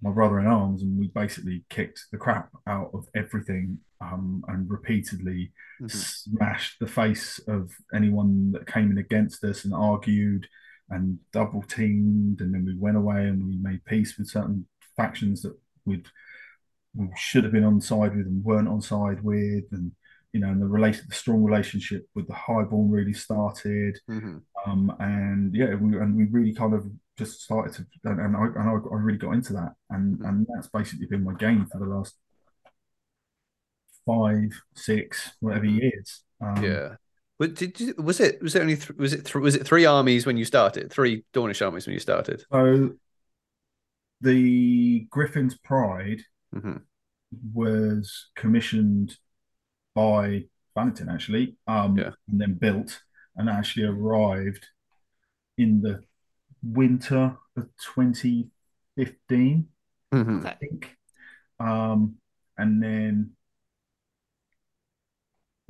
my 0.00 0.10
brother 0.10 0.38
in 0.38 0.46
arms, 0.46 0.82
and 0.82 0.96
we 0.96 1.08
basically 1.08 1.64
kicked 1.70 2.06
the 2.12 2.18
crap 2.18 2.50
out 2.68 2.90
of 2.94 3.06
everything 3.16 3.78
um, 4.00 4.44
and 4.46 4.70
repeatedly 4.70 5.52
mm-hmm. 5.80 5.88
smashed 5.88 6.78
the 6.78 6.86
face 6.86 7.40
of 7.48 7.72
anyone 7.92 8.52
that 8.52 8.66
came 8.66 8.92
in 8.92 8.98
against 8.98 9.42
us 9.42 9.64
and 9.64 9.74
argued 9.74 10.46
and 10.90 11.18
double 11.32 11.62
teamed. 11.62 12.40
And 12.40 12.54
then 12.54 12.64
we 12.64 12.76
went 12.78 12.96
away 12.96 13.26
and 13.26 13.44
we 13.44 13.56
made 13.56 13.84
peace 13.84 14.16
with 14.16 14.28
certain 14.28 14.66
factions 14.96 15.42
that 15.42 15.56
we'd 15.84 16.06
we 16.94 17.08
should 17.16 17.44
have 17.44 17.52
been 17.52 17.64
on 17.64 17.80
side 17.80 18.16
with 18.16 18.26
and 18.26 18.44
weren't 18.44 18.68
on 18.68 18.80
side 18.80 19.22
with, 19.22 19.64
and 19.72 19.92
you 20.32 20.40
know, 20.40 20.48
and 20.48 20.60
the 20.60 20.66
relation, 20.66 21.04
the 21.08 21.14
strong 21.14 21.42
relationship 21.42 22.06
with 22.14 22.26
the 22.26 22.34
highborn 22.34 22.90
really 22.90 23.14
started, 23.14 23.98
mm-hmm. 24.10 24.38
um, 24.66 24.94
and 24.98 25.54
yeah, 25.54 25.74
we, 25.74 25.96
and 25.96 26.16
we 26.16 26.24
really 26.26 26.54
kind 26.54 26.74
of 26.74 26.86
just 27.16 27.42
started 27.42 27.74
to, 27.74 27.86
and, 28.04 28.20
and 28.20 28.36
I, 28.36 28.44
and 28.44 28.68
I, 28.68 28.72
I 28.72 28.96
really 28.96 29.18
got 29.18 29.32
into 29.32 29.54
that, 29.54 29.74
and 29.90 30.18
mm-hmm. 30.18 30.24
and 30.24 30.46
that's 30.54 30.68
basically 30.68 31.06
been 31.06 31.24
my 31.24 31.34
game 31.34 31.66
for 31.70 31.78
the 31.78 31.86
last 31.86 32.14
five, 34.04 34.50
six, 34.74 35.30
whatever 35.40 35.66
mm-hmm. 35.66 35.78
years. 35.78 36.22
Um, 36.40 36.62
yeah. 36.62 36.94
But 37.38 37.54
did 37.54 37.78
you, 37.78 37.94
was 37.98 38.18
it 38.18 38.42
was 38.42 38.56
it 38.56 38.62
only 38.62 38.76
th- 38.76 38.98
was 38.98 39.12
it 39.12 39.24
th- 39.24 39.36
was 39.36 39.54
it 39.54 39.66
three 39.66 39.84
armies 39.84 40.26
when 40.26 40.36
you 40.36 40.44
started? 40.44 40.90
Three 40.90 41.24
Dawnish 41.32 41.64
armies 41.64 41.86
when 41.86 41.94
you 41.94 42.00
started? 42.00 42.42
So 42.50 42.94
the 44.20 45.06
Gryphon's 45.10 45.56
Pride 45.56 46.22
mm-hmm. 46.54 46.78
was 47.54 48.26
commissioned 48.34 49.16
by 49.98 50.44
Valentin 50.76 51.08
actually, 51.08 51.56
um, 51.66 51.98
yeah. 51.98 52.10
and 52.28 52.40
then 52.40 52.54
built 52.54 53.00
and 53.36 53.50
actually 53.50 53.84
arrived 53.84 54.64
in 55.56 55.80
the 55.80 56.04
winter 56.62 57.36
of 57.56 57.64
2015, 57.96 59.66
mm-hmm. 60.14 60.46
I 60.46 60.54
think. 60.54 60.96
Um, 61.58 62.14
and 62.56 62.80
then, 62.80 63.32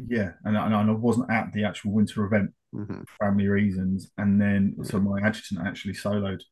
yeah, 0.06 0.32
and, 0.44 0.58
and 0.58 0.74
I 0.74 0.90
wasn't 0.90 1.30
at 1.30 1.54
the 1.54 1.64
actual 1.64 1.92
winter 1.92 2.26
event 2.26 2.50
mm-hmm. 2.74 3.00
for 3.00 3.26
family 3.26 3.48
reasons. 3.48 4.10
And 4.18 4.38
then, 4.38 4.76
so 4.82 5.00
my 5.00 5.26
adjutant 5.26 5.66
actually 5.66 5.94
soloed, 5.94 6.42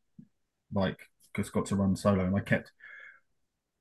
like, 0.73 0.99
just 1.37 1.53
got 1.53 1.67
to 1.67 1.77
run 1.77 1.95
solo, 1.95 2.25
and 2.25 2.35
I 2.35 2.41
kept 2.41 2.73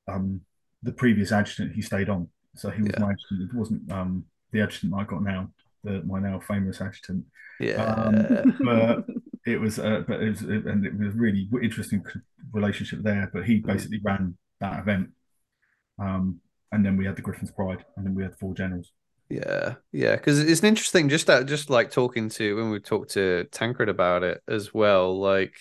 um, 0.09 0.41
the 0.83 0.91
previous 0.91 1.31
adjutant, 1.31 1.75
he 1.75 1.81
stayed 1.81 2.09
on. 2.09 2.27
So 2.55 2.69
he 2.69 2.81
was 2.81 2.91
yeah. 2.93 2.99
my 2.99 3.11
adjutant. 3.11 3.51
It 3.51 3.55
wasn't 3.55 3.91
um, 3.91 4.25
the 4.51 4.61
adjutant 4.61 4.93
I 4.95 5.03
got 5.03 5.23
now, 5.23 5.49
the, 5.83 6.01
my 6.03 6.19
now 6.19 6.39
famous 6.39 6.81
adjutant. 6.81 7.25
Yeah. 7.59 7.83
Um, 7.83 8.57
but 8.63 9.05
it 9.45 9.59
was, 9.59 9.79
uh, 9.79 10.03
but 10.07 10.21
it 10.21 10.29
was, 10.29 10.41
and 10.41 10.85
it 10.85 10.97
was 10.97 11.13
a 11.13 11.17
really 11.17 11.47
interesting 11.61 12.03
relationship 12.51 12.99
there. 13.03 13.29
But 13.33 13.45
he 13.45 13.61
mm. 13.61 13.65
basically 13.65 13.99
mm. 13.99 14.05
ran 14.05 14.37
that 14.59 14.79
event. 14.79 15.09
Um, 15.99 16.39
and 16.71 16.85
then 16.85 16.97
we 16.97 17.05
had 17.05 17.15
the 17.15 17.21
Gryphon's 17.21 17.51
Pride, 17.51 17.85
and 17.95 18.05
then 18.05 18.15
we 18.15 18.23
had 18.23 18.37
four 18.37 18.53
generals. 18.53 18.91
Yeah, 19.29 19.75
yeah, 19.91 20.15
because 20.15 20.39
it's 20.39 20.61
an 20.61 20.67
interesting. 20.67 21.09
Just 21.09 21.27
that, 21.27 21.45
just 21.45 21.69
like 21.69 21.89
talking 21.89 22.29
to 22.29 22.55
when 22.55 22.69
we 22.69 22.79
talked 22.79 23.11
to 23.11 23.45
Tancred 23.51 23.89
about 23.89 24.23
it 24.23 24.41
as 24.47 24.73
well. 24.73 25.17
Like, 25.17 25.55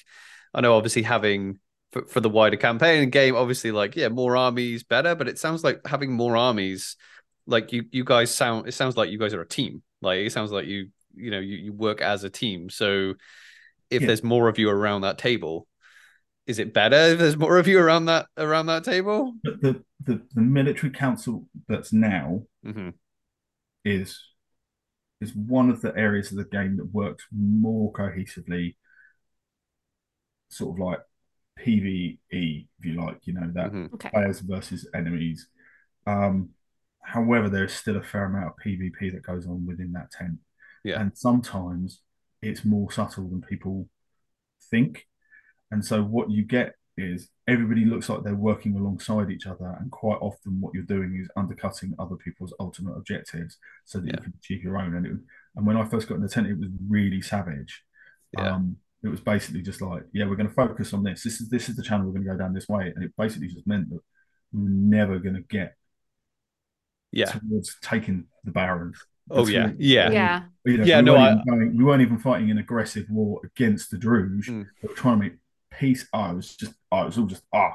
I 0.53 0.61
know 0.61 0.75
obviously 0.75 1.03
having 1.03 1.61
for, 1.95 2.05
for 2.07 2.21
the 2.21 2.29
wider 2.29 2.57
campaign 2.57 3.03
and 3.05 3.13
game. 3.13 3.37
Obviously, 3.37 3.71
like 3.71 3.95
yeah, 3.97 4.09
more 4.09 4.37
armies 4.37 4.83
better, 4.83 5.15
but 5.15 5.29
it 5.29 5.39
sounds 5.39 5.63
like 5.65 5.81
having 5.87 6.13
more 6.13 6.37
armies, 6.37 6.97
like 7.47 7.73
you 7.73 7.85
you 7.93 8.05
guys 8.05 8.35
sound. 8.35 8.67
It 8.69 8.73
sounds 8.73 8.97
like 8.97 9.11
you 9.11 9.19
guys 9.19 9.33
are 9.33 9.41
a 9.41 9.49
team. 9.49 9.83
Like 10.03 10.19
it 10.19 10.33
sounds 10.33 10.51
like 10.51 10.67
you 10.67 10.89
you 11.15 11.31
know 11.31 11.39
you, 11.39 11.57
you 11.57 11.73
work 11.73 12.01
as 12.03 12.25
a 12.25 12.31
team. 12.31 12.69
So 12.69 13.15
if 13.91 14.03
Yeah. 14.03 14.09
there's 14.09 14.25
more 14.25 14.49
of 14.49 14.59
you 14.59 14.69
around 14.69 15.03
that 15.03 15.19
table, 15.19 15.69
is 16.47 16.59
it 16.59 16.75
better 16.75 16.97
if 16.97 17.19
there's 17.19 17.37
more 17.37 17.59
of 17.59 17.69
you 17.69 17.79
around 17.79 18.07
that 18.07 18.27
around 18.37 18.67
that 18.67 18.85
table? 18.85 19.35
But 19.45 19.61
the, 19.61 19.85
the 20.05 20.21
the 20.35 20.41
military 20.41 20.93
council 20.93 21.47
that's 21.69 21.93
now 21.93 22.43
hmm 22.65 22.91
is 23.85 24.21
is 25.21 25.35
one 25.35 25.71
of 25.71 25.81
the 25.81 25.97
areas 25.97 26.31
of 26.31 26.39
the 26.39 26.45
game 26.45 26.77
that 26.77 26.93
works 26.93 27.25
more 27.33 27.93
cohesively, 27.93 28.75
sort 30.49 30.77
of 30.77 30.85
like 30.87 31.01
PVE, 31.59 32.67
if 32.79 32.85
you 32.85 33.01
like, 33.01 33.27
you 33.27 33.35
know, 33.35 33.51
that 33.55 33.71
hmm 33.71 33.87
Okay. 33.95 34.11
players 34.11 34.41
versus 34.41 34.89
enemies. 34.95 35.49
Um, 36.07 36.51
however, 37.03 37.49
there's 37.49 37.73
still 37.73 37.97
a 37.97 38.03
fair 38.03 38.25
amount 38.25 38.47
of 38.47 38.53
PvP 38.65 39.13
that 39.13 39.23
goes 39.23 39.47
on 39.47 39.67
within 39.67 39.93
that 39.93 40.11
tent. 40.11 40.39
Yeah. 40.85 41.01
And 41.01 41.17
sometimes 41.17 42.01
it's 42.43 42.65
more 42.65 42.91
subtle 42.91 43.29
than 43.29 43.41
people 43.43 43.89
think. 44.71 45.07
And 45.71 45.85
so 45.85 46.03
what 46.03 46.31
you 46.31 46.45
get 46.45 46.75
is 46.97 47.29
everybody 47.49 47.85
looks 47.85 48.09
like 48.09 48.23
they're 48.23 48.35
working 48.35 48.77
alongside 48.77 49.31
each 49.31 49.47
other. 49.47 49.77
And 49.81 49.91
quite 49.91 50.19
often 50.21 50.61
what 50.61 50.75
you're 50.75 50.85
doing 50.85 51.19
is 51.21 51.29
undercutting 51.37 51.95
other 51.99 52.17
people's 52.17 52.55
ultimate 52.61 52.97
objectives 52.97 53.59
so 53.85 53.99
that 54.01 54.09
Yeah. 54.09 54.17
you 54.17 54.23
can 54.23 54.35
achieve 54.39 54.63
your 54.63 54.79
own. 54.79 54.95
And 54.95 55.07
it, 55.07 55.13
and 55.57 55.67
when 55.67 55.77
I 55.77 55.85
first 55.85 56.09
got 56.09 56.17
in 56.17 56.23
the 56.23 56.29
tent, 56.29 56.47
it 56.47 56.59
was 56.59 56.69
really 56.89 57.23
savage. 57.23 57.83
Yeah. 58.33 58.55
Um, 58.55 58.77
it 59.05 59.09
was 59.09 59.21
basically 59.21 59.63
just 59.63 59.81
like, 59.83 60.03
yeah, 60.13 60.27
we're 60.27 60.37
going 60.37 60.49
to 60.49 60.55
focus 60.55 60.93
on 60.95 61.03
this. 61.05 61.23
This 61.23 61.41
is 61.41 61.49
this 61.49 61.69
is 61.69 61.77
the 61.77 61.83
channel 61.83 62.07
we're 62.07 62.13
going 62.15 62.25
to 62.25 62.31
go 62.33 62.39
down 62.39 62.55
this 62.55 62.69
way, 62.69 62.93
and 62.95 63.05
it 63.05 63.13
basically 63.17 63.49
just 63.49 63.67
meant 63.67 63.91
that 63.91 64.01
we 64.53 64.63
were 64.63 64.69
never 64.71 65.19
going 65.19 65.35
to 65.37 65.43
get 65.43 65.75
Yeah. 67.13 67.27
towards 67.27 67.77
taking 67.83 68.27
the 68.45 68.51
Barrens. 68.51 68.99
Oh 69.31 69.47
yeah. 69.47 69.73
Yeah. 69.79 70.11
Yeah. 70.11 70.43
You 70.65 70.79
know, 70.79 70.85
Yeah, 70.85 70.99
we, 70.99 71.05
no, 71.05 71.13
weren't 71.15 71.23
I- 71.25 71.33
even 71.33 71.45
going, 71.59 71.77
we 71.77 71.85
weren't 71.85 72.03
even 72.03 72.19
fighting 72.19 72.51
an 72.51 72.59
aggressive 72.59 73.07
war 73.11 73.41
against 73.45 73.91
the 73.91 73.97
Druj. 73.97 74.47
Mm. 74.49 74.67
We 74.83 74.89
were 74.89 74.95
trying 74.95 75.19
to 75.19 75.25
make 75.25 75.35
peace. 75.71 76.07
I 76.13 76.33
was 76.33 76.57
just, 76.57 76.75
I 76.93 77.05
was 77.05 77.17
all 77.19 77.27
just 77.27 77.43
ah, 77.53 77.75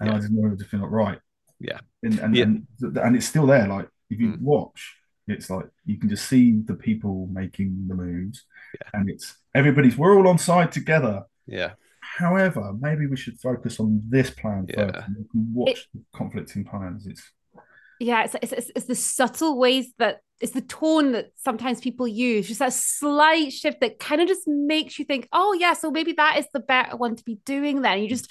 and 0.00 0.10
I 0.10 0.18
didn't 0.20 0.36
wanted 0.36 0.58
to 0.58 0.64
feel 0.64 0.80
like 0.80 0.90
right. 0.90 1.18
Yeah. 1.58 1.80
and 2.02 2.18
and, 2.18 2.36
Yeah. 2.36 2.42
and 2.44 2.66
and 2.98 3.16
it's 3.16 3.26
still 3.26 3.46
there. 3.46 3.66
Like 3.68 3.88
if 4.10 4.20
you 4.20 4.32
Mm. 4.32 4.40
watch, 4.40 4.96
it's 5.28 5.50
like 5.50 5.66
you 5.84 5.98
can 5.98 6.08
just 6.08 6.28
see 6.28 6.60
the 6.64 6.74
people 6.74 7.28
making 7.32 7.86
the 7.88 7.94
moves, 7.94 8.44
Yeah. 8.74 9.00
and 9.00 9.10
it's 9.10 9.36
everybody's. 9.54 9.96
We're 9.96 10.16
all 10.16 10.28
on 10.28 10.38
side 10.38 10.72
together. 10.72 11.24
Yeah. 11.46 11.72
However, 12.00 12.72
maybe 12.78 13.06
we 13.06 13.16
should 13.16 13.38
focus 13.40 13.80
on 13.80 14.02
this 14.08 14.30
plan 14.30 14.66
Yeah. 14.68 14.92
first. 14.92 15.06
And 15.08 15.16
we 15.18 15.24
can 15.30 15.52
watch 15.52 15.88
the 15.92 16.00
conflicting 16.14 16.64
plans. 16.64 17.06
It's 17.06 17.22
Yeah, 17.98 18.24
it's, 18.24 18.36
it's 18.42 18.52
it's 18.52 18.70
it's 18.76 18.86
the 18.86 18.94
subtle 18.94 19.58
ways 19.58 19.92
that 19.98 20.20
it's 20.40 20.52
the 20.52 20.60
tone 20.60 21.12
that 21.12 21.30
sometimes 21.36 21.80
people 21.80 22.06
use, 22.06 22.46
just 22.46 22.60
that 22.60 22.72
slight 22.74 23.52
shift 23.52 23.80
that 23.80 23.98
kind 23.98 24.20
of 24.20 24.28
just 24.28 24.46
makes 24.46 24.98
you 24.98 25.04
think, 25.04 25.28
oh 25.32 25.52
yeah, 25.54 25.72
so 25.72 25.90
maybe 25.90 26.12
that 26.12 26.38
is 26.38 26.46
the 26.52 26.60
better 26.60 26.96
one 26.96 27.16
to 27.16 27.24
be 27.24 27.36
doing. 27.46 27.80
Then 27.82 28.00
you 28.00 28.08
just 28.08 28.30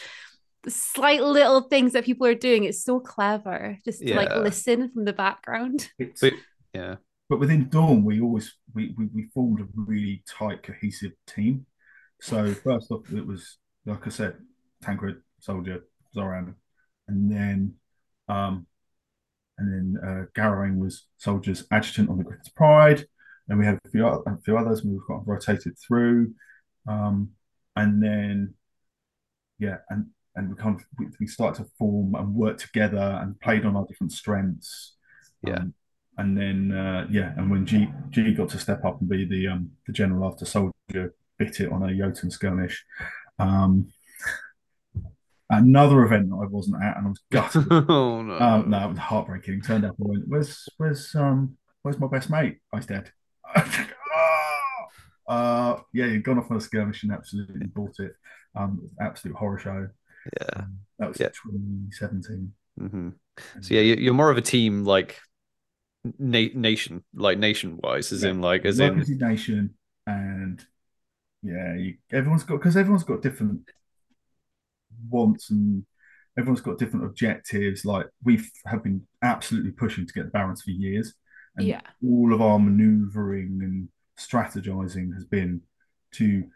slight 0.67 1.21
little 1.21 1.61
things 1.61 1.93
that 1.93 2.05
people 2.05 2.25
are 2.27 2.35
doing. 2.35 2.63
It's 2.63 2.83
so 2.83 2.99
clever, 2.99 3.77
just 3.85 4.01
to 4.01 4.15
like 4.15 4.29
listen 4.35 4.89
from 4.91 5.05
the 5.05 5.13
background. 5.13 5.89
it's. 5.99 6.21
But- 6.21 6.33
Yeah. 6.75 6.95
but 7.29 7.39
within 7.39 7.69
Dawn, 7.69 8.03
we 8.03 8.21
always 8.21 8.53
we, 8.73 8.93
we 8.97 9.07
we 9.13 9.29
formed 9.33 9.61
a 9.61 9.67
really 9.75 10.23
tight, 10.27 10.63
cohesive 10.63 11.13
team. 11.27 11.65
So 12.21 12.53
first 12.53 12.91
off, 12.91 13.11
it 13.13 13.25
was 13.25 13.57
like 13.85 14.05
I 14.05 14.09
said, 14.09 14.35
Tancred, 14.83 15.21
Soldier, 15.39 15.85
Zoran, 16.13 16.55
and 17.07 17.31
then 17.31 17.75
um, 18.27 18.67
and 19.57 19.71
then 19.71 20.03
uh, 20.03 20.25
Garrowing 20.39 20.77
was 20.77 21.07
Soldier's 21.17 21.65
adjutant 21.71 22.09
on 22.09 22.17
the 22.17 22.23
Gryphon's 22.23 22.49
Pride. 22.49 23.05
And 23.47 23.59
we 23.59 23.65
had 23.65 23.79
a 23.85 23.89
few, 23.89 24.07
a 24.07 24.23
few 24.43 24.57
others 24.57 24.83
we've 24.83 24.99
got 25.07 25.27
rotated 25.27 25.77
through, 25.77 26.33
um, 26.87 27.29
and 27.75 28.01
then 28.01 28.55
yeah, 29.59 29.77
and 29.89 30.07
and 30.35 30.49
we 30.49 30.55
kind 30.55 30.75
of 30.75 30.85
we, 30.97 31.05
we 31.19 31.27
started 31.27 31.63
to 31.63 31.69
form 31.77 32.15
and 32.15 32.33
work 32.33 32.57
together 32.57 33.19
and 33.21 33.39
played 33.39 33.65
on 33.65 33.75
our 33.75 33.85
different 33.85 34.13
strengths. 34.13 34.95
Yeah. 35.43 35.57
Um, 35.57 35.73
and 36.17 36.37
then 36.37 36.71
uh, 36.71 37.07
yeah, 37.09 37.33
and 37.37 37.49
when 37.51 37.65
G 37.65 37.87
G 38.09 38.33
got 38.33 38.49
to 38.49 38.59
step 38.59 38.83
up 38.85 38.99
and 38.99 39.09
be 39.09 39.25
the 39.25 39.47
um 39.47 39.71
the 39.87 39.93
general 39.93 40.27
after 40.27 40.45
Soldier 40.45 41.13
bit 41.37 41.59
it 41.59 41.71
on 41.71 41.83
a 41.83 41.93
Jotun 41.95 42.31
skirmish. 42.31 42.85
Um, 43.39 43.91
another 45.49 46.03
event 46.03 46.29
that 46.29 46.35
I 46.35 46.47
wasn't 46.47 46.81
at, 46.83 46.97
and 46.97 47.07
I 47.07 47.09
was 47.09 47.21
gutted. 47.31 47.67
oh 47.89 48.21
no. 48.21 48.39
um, 48.39 48.69
no, 48.69 48.85
it 48.85 48.89
was 48.89 48.97
heartbreaking. 48.97 49.61
Turned 49.61 49.85
up 49.85 49.95
and 49.99 50.07
went, 50.07 50.23
"Where's 50.27 50.67
where's 50.77 51.13
um 51.15 51.57
where's 51.81 51.99
my 51.99 52.07
best 52.07 52.29
mate?" 52.29 52.59
I 52.71 52.77
was 52.77 52.85
dead. 52.87 53.11
uh, 55.27 55.77
yeah, 55.93 56.05
you'd 56.05 56.23
gone 56.23 56.39
off 56.39 56.51
on 56.51 56.57
a 56.57 56.61
skirmish 56.61 57.03
and 57.03 57.11
absolutely 57.11 57.67
bought 57.67 57.99
it. 57.99 58.13
Um, 58.55 58.79
it 58.79 58.83
was 58.83 58.91
an 58.99 59.05
absolute 59.07 59.35
horror 59.35 59.59
show. 59.59 59.87
Yeah. 60.39 60.47
Um, 60.59 60.77
that 60.99 61.09
was 61.09 61.19
Yeah. 61.19 61.27
2017. 61.29 62.53
hmm 62.79 63.09
So 63.61 63.73
yeah, 63.73 63.81
you're 63.81 64.13
more 64.13 64.31
of 64.31 64.37
a 64.37 64.41
team 64.41 64.83
like 64.85 65.19
na- 66.19 66.47
nation, 66.53 67.03
like 67.13 67.37
nation 67.37 67.79
wise, 67.81 68.11
as 68.11 68.23
Yeah. 68.23 68.29
in 68.31 68.41
like 68.41 68.65
as 68.65 68.79
Work 68.79 68.93
in 68.93 69.01
a 69.23 69.29
nation, 69.29 69.75
and 70.07 70.65
yeah, 71.41 71.75
you, 71.75 71.97
everyone's 72.11 72.43
got 72.43 72.57
because 72.57 72.77
everyone's 72.77 73.03
got 73.03 73.21
different 73.21 73.61
wants 75.09 75.49
and 75.49 75.85
everyone's 76.37 76.61
got 76.61 76.77
different 76.79 77.05
objectives. 77.05 77.85
Like 77.85 78.07
we 78.23 78.41
have 78.65 78.83
been 78.83 79.05
absolutely 79.21 79.71
pushing 79.71 80.05
to 80.05 80.13
get 80.13 80.25
the 80.25 80.31
Barrens 80.31 80.61
for 80.61 80.71
years, 80.71 81.13
and 81.55 81.67
Yeah. 81.67 81.81
all 82.03 82.33
of 82.33 82.41
our 82.41 82.59
manoeuvring 82.59 83.59
and 83.61 83.89
strategizing 84.17 85.13
has 85.13 85.25
been 85.25 85.61
to 86.13 86.49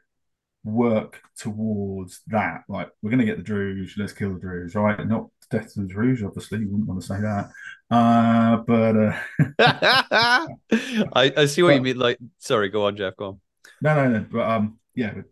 work 0.64 1.22
towards 1.38 2.22
that. 2.28 2.62
Like 2.68 2.90
we're 3.02 3.12
going 3.12 3.20
to 3.20 3.26
get 3.26 3.38
the 3.38 3.52
Druj, 3.52 3.92
let's 3.98 4.14
kill 4.14 4.34
the 4.34 4.40
Druj, 4.40 4.76
right? 4.76 5.08
Not 5.08 5.28
death 5.50 5.74
to 5.74 5.82
the 5.82 5.94
Druj, 5.94 6.26
obviously. 6.26 6.60
You 6.60 6.70
wouldn't 6.70 6.88
want 6.88 7.02
to 7.02 7.08
say 7.08 7.20
that, 7.22 7.50
uh, 7.92 8.58
but. 8.58 8.98
Uh, 8.98 10.48
I, 11.14 11.34
I 11.38 11.46
see 11.46 11.64
what 11.64 11.76
you 11.76 11.82
mean. 11.82 11.98
Like, 11.98 12.20
sorry, 12.40 12.70
go 12.70 12.86
on, 12.86 12.98
Jeff. 12.98 13.16
Go 13.16 13.26
on. 13.26 13.42
No, 13.82 13.96
no, 13.96 14.10
no. 14.10 14.26
But 14.32 14.50
um, 14.50 14.80
yeah. 14.96 15.14
But, 15.14 15.26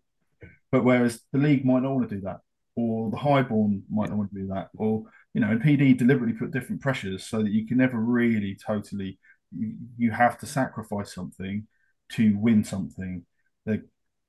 but 0.72 0.84
whereas 0.84 1.22
the 1.32 1.40
league 1.40 1.66
might 1.66 1.84
not 1.84 1.94
want 1.94 2.10
to 2.10 2.16
do 2.16 2.22
that, 2.22 2.40
or 2.76 3.10
the 3.10 3.18
highborn 3.18 3.84
might 3.90 4.10
not 4.10 4.18
want 4.18 4.34
to 4.34 4.40
do 4.42 4.48
that, 4.48 4.70
or 4.76 5.04
you 5.34 5.42
know, 5.42 5.52
and 5.52 5.62
PD 5.62 5.98
deliberately 5.98 6.38
put 6.38 6.52
different 6.52 6.82
pressures 6.82 7.26
so 7.26 7.44
that 7.44 7.52
you 7.52 7.68
can 7.68 7.78
never 7.78 8.00
really 8.00 8.58
totally. 8.66 9.20
You, 9.56 9.76
you 9.98 10.12
have 10.12 10.38
to 10.40 10.46
sacrifice 10.46 11.14
something 11.14 11.68
to 12.14 12.38
win 12.38 12.64
something. 12.64 13.26
That 13.66 13.82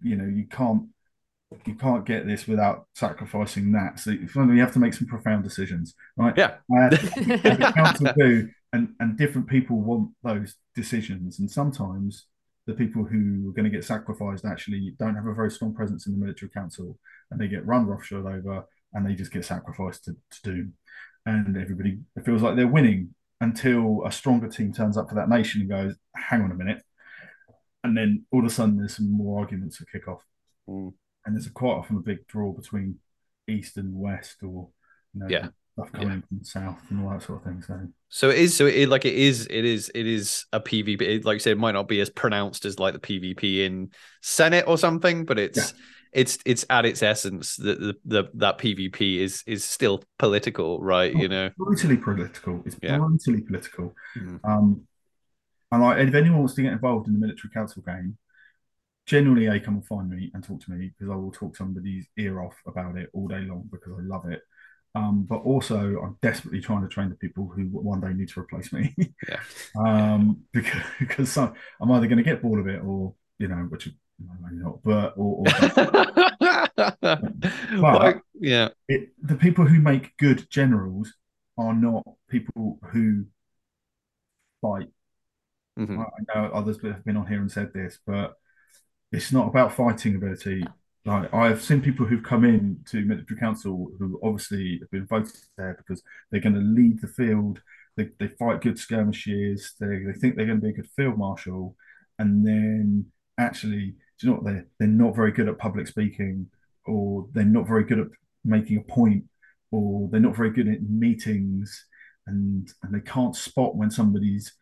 you 0.02 0.16
know 0.16 0.26
you 0.26 0.46
can't 0.46 0.84
you 1.64 1.74
can't 1.74 2.04
get 2.04 2.26
this 2.26 2.46
without 2.46 2.86
sacrificing 2.94 3.72
that. 3.72 3.98
So 3.98 4.10
you 4.10 4.60
have 4.60 4.72
to 4.74 4.78
make 4.78 4.92
some 4.92 5.06
profound 5.06 5.44
decisions, 5.44 5.94
right? 6.16 6.36
Yeah. 6.36 6.56
Uh, 6.74 6.90
council 7.72 8.12
do, 8.18 8.48
and 8.72 8.94
and 9.00 9.16
different 9.16 9.48
people 9.48 9.80
want 9.80 10.10
those 10.22 10.54
decisions, 10.74 11.38
and 11.38 11.50
sometimes 11.50 12.26
the 12.66 12.74
people 12.74 13.02
who 13.02 13.48
are 13.48 13.52
going 13.52 13.64
to 13.64 13.70
get 13.70 13.84
sacrificed 13.84 14.44
actually 14.44 14.94
don't 14.98 15.14
have 15.14 15.26
a 15.26 15.32
very 15.32 15.50
strong 15.50 15.74
presence 15.74 16.06
in 16.06 16.12
the 16.12 16.18
military 16.18 16.50
council, 16.50 16.98
and 17.30 17.40
they 17.40 17.48
get 17.48 17.66
run 17.66 17.86
roughshod 17.86 18.26
over, 18.26 18.64
and 18.92 19.06
they 19.06 19.14
just 19.14 19.32
get 19.32 19.44
sacrificed 19.44 20.04
to, 20.04 20.12
to 20.30 20.42
doom, 20.42 20.74
and 21.24 21.56
everybody 21.56 21.98
feels 22.24 22.42
like 22.42 22.56
they're 22.56 22.66
winning 22.68 23.14
until 23.40 24.02
a 24.04 24.12
stronger 24.12 24.48
team 24.48 24.72
turns 24.72 24.98
up 24.98 25.08
for 25.08 25.14
that 25.14 25.30
nation 25.30 25.62
and 25.62 25.70
goes, 25.70 25.96
"Hang 26.14 26.42
on 26.42 26.50
a 26.50 26.54
minute," 26.54 26.82
and 27.84 27.96
then 27.96 28.24
all 28.32 28.40
of 28.40 28.46
a 28.46 28.50
sudden 28.50 28.76
there's 28.78 28.96
some 28.96 29.10
more 29.10 29.40
arguments 29.40 29.78
that 29.78 29.90
kick 29.90 30.08
off, 30.08 30.22
Mm. 30.68 30.92
and 31.24 31.34
there's 31.34 31.46
a 31.46 31.50
quite 31.50 31.72
often 31.72 31.96
a 31.96 32.00
big 32.00 32.26
draw 32.26 32.52
between 32.52 32.98
east 33.46 33.76
and 33.78 33.94
west, 33.94 34.42
or 34.42 34.68
you 35.14 35.20
know, 35.20 35.28
Yeah. 35.28 35.48
stuff 35.72 35.92
coming 35.92 36.22
from 36.22 36.38
the 36.40 36.44
south 36.44 36.78
and 36.90 37.02
all 37.02 37.10
that 37.10 37.22
sort 37.22 37.38
of 37.40 37.44
thing. 37.44 37.62
So. 37.62 37.88
So 38.10 38.30
it 38.30 38.38
is. 38.38 38.56
So 38.56 38.66
it 38.66 38.88
like 38.88 39.04
it 39.04 39.14
is. 39.14 39.46
It 39.48 39.64
is. 39.64 39.90
It 39.94 40.06
is 40.06 40.44
a 40.52 40.60
PvP. 40.60 41.00
It, 41.02 41.24
like 41.24 41.34
you 41.36 41.38
said, 41.40 41.52
it 41.52 41.58
might 41.58 41.72
not 41.72 41.88
be 41.88 42.00
as 42.00 42.10
pronounced 42.10 42.64
as 42.64 42.78
like 42.78 42.94
the 42.94 43.00
PvP 43.00 43.64
in 43.64 43.90
Senate 44.22 44.64
or 44.66 44.76
something, 44.76 45.24
but 45.24 45.38
it's 45.38 45.74
it's 46.12 46.38
it's 46.46 46.64
at 46.70 46.84
its 46.86 47.02
essence 47.02 47.56
that 47.56 47.78
the, 47.80 47.94
the 48.06 48.24
that 48.34 48.58
PvP 48.58 49.18
is 49.18 49.42
is 49.46 49.62
still 49.64 50.02
political, 50.18 50.80
right? 50.80 51.14
You 51.14 51.28
know. 51.28 51.50
brutally 51.56 51.96
political. 51.98 52.62
It's 52.66 52.76
Yeah. 52.82 52.98
brutally 52.98 53.42
political. 53.42 53.94
Um, 54.44 54.86
and 55.70 55.82
like, 55.82 55.98
if 55.98 56.14
anyone 56.14 56.40
wants 56.40 56.54
to 56.54 56.62
get 56.62 56.72
involved 56.72 57.08
in 57.08 57.14
the 57.14 57.18
military 57.18 57.50
council 57.52 57.82
game, 57.82 58.16
generally 59.06 59.48
they 59.48 59.60
come 59.60 59.74
and 59.74 59.86
find 59.86 60.10
me 60.10 60.30
and 60.34 60.44
talk 60.44 60.60
to 60.60 60.70
me 60.70 60.92
because 60.96 61.12
I 61.12 61.16
will 61.16 61.32
talk 61.32 61.56
somebody's 61.56 62.06
ear 62.18 62.40
off 62.40 62.54
about 62.66 62.96
it 62.96 63.10
all 63.12 63.28
day 63.28 63.40
long 63.40 63.68
because 63.70 63.92
I 63.98 64.02
love 64.02 64.30
it. 64.30 64.42
Um, 64.94 65.26
but 65.28 65.36
also, 65.36 65.76
I'm 65.76 66.16
desperately 66.22 66.60
trying 66.60 66.82
to 66.82 66.88
train 66.88 67.10
the 67.10 67.14
people 67.14 67.50
who 67.54 67.64
one 67.64 68.00
day 68.00 68.12
need 68.12 68.30
to 68.30 68.40
replace 68.40 68.72
me. 68.72 68.94
Yeah. 69.28 69.40
um, 69.78 70.40
because 70.52 70.82
because 70.98 71.30
some, 71.30 71.54
I'm 71.80 71.90
either 71.92 72.06
going 72.06 72.18
to 72.18 72.24
get 72.24 72.42
bored 72.42 72.60
of 72.60 72.68
it 72.68 72.82
or 72.82 73.14
you 73.38 73.48
know, 73.48 73.66
which 73.68 73.88
maybe 74.18 74.56
not, 74.56 74.82
but 74.82 75.14
or, 75.16 75.38
or 75.38 75.44
Well, 77.80 78.20
yeah. 78.34 78.68
it, 78.88 79.10
the 79.22 79.36
people 79.36 79.64
who 79.64 79.80
make 79.80 80.16
good 80.16 80.50
generals 80.50 81.12
are 81.56 81.74
not 81.74 82.04
people 82.28 82.80
who 82.90 83.26
fight 84.60 84.88
Mhm. 85.78 85.98
I 86.00 86.04
I 86.04 86.40
know 86.46 86.52
others 86.52 86.80
have 86.82 87.04
been 87.04 87.16
on 87.16 87.26
here 87.26 87.40
and 87.40 87.50
said 87.50 87.72
this, 87.72 87.98
but 88.06 88.34
it's 89.12 89.32
not 89.32 89.48
about 89.48 89.74
fighting 89.74 90.16
ability. 90.16 90.64
Like 91.04 91.32
I've 91.34 91.62
seen 91.62 91.82
people 91.82 92.06
who've 92.06 92.22
come 92.22 92.44
in 92.44 92.84
to 92.90 93.04
military 93.04 93.40
council 93.40 93.90
who 93.98 94.20
obviously 94.22 94.78
have 94.80 94.90
been 94.90 95.06
voted 95.06 95.36
there 95.56 95.74
because 95.78 96.02
they're 96.30 96.40
going 96.40 96.54
to 96.54 96.60
lead 96.60 97.00
the 97.00 97.08
field. 97.08 97.62
They, 97.96 98.10
they 98.18 98.28
fight 98.28 98.60
good 98.62 98.78
skirmishes. 98.78 99.74
They, 99.80 100.04
they 100.04 100.12
think 100.12 100.36
they're 100.36 100.46
going 100.46 100.60
to 100.60 100.64
be 100.66 100.70
a 100.70 100.74
good 100.76 100.90
field 100.96 101.18
marshal, 101.18 101.76
and 102.18 102.46
then 102.46 103.06
actually, 103.38 103.96
do 104.20 104.26
you 104.26 104.30
know 104.30 104.36
what? 104.36 104.44
They're 104.46 104.66
they're 104.78 104.88
not 104.88 105.16
very 105.16 105.32
good 105.32 105.48
at 105.48 105.58
public 105.58 105.88
speaking, 105.88 106.48
or 106.86 107.28
they're 107.32 107.44
not 107.44 107.68
very 107.68 107.84
good 107.84 108.00
at 108.00 108.08
making 108.44 108.78
a 108.78 108.82
point, 108.82 109.24
or 109.70 110.08
they're 110.10 110.20
not 110.20 110.36
very 110.36 110.50
good 110.50 110.68
at 110.68 110.82
meetings, 110.82 111.86
and 112.26 112.72
and 112.82 112.94
they 112.94 113.00
can't 113.00 113.36
spot 113.36 113.76
when 113.76 113.90
somebody's 113.90 114.54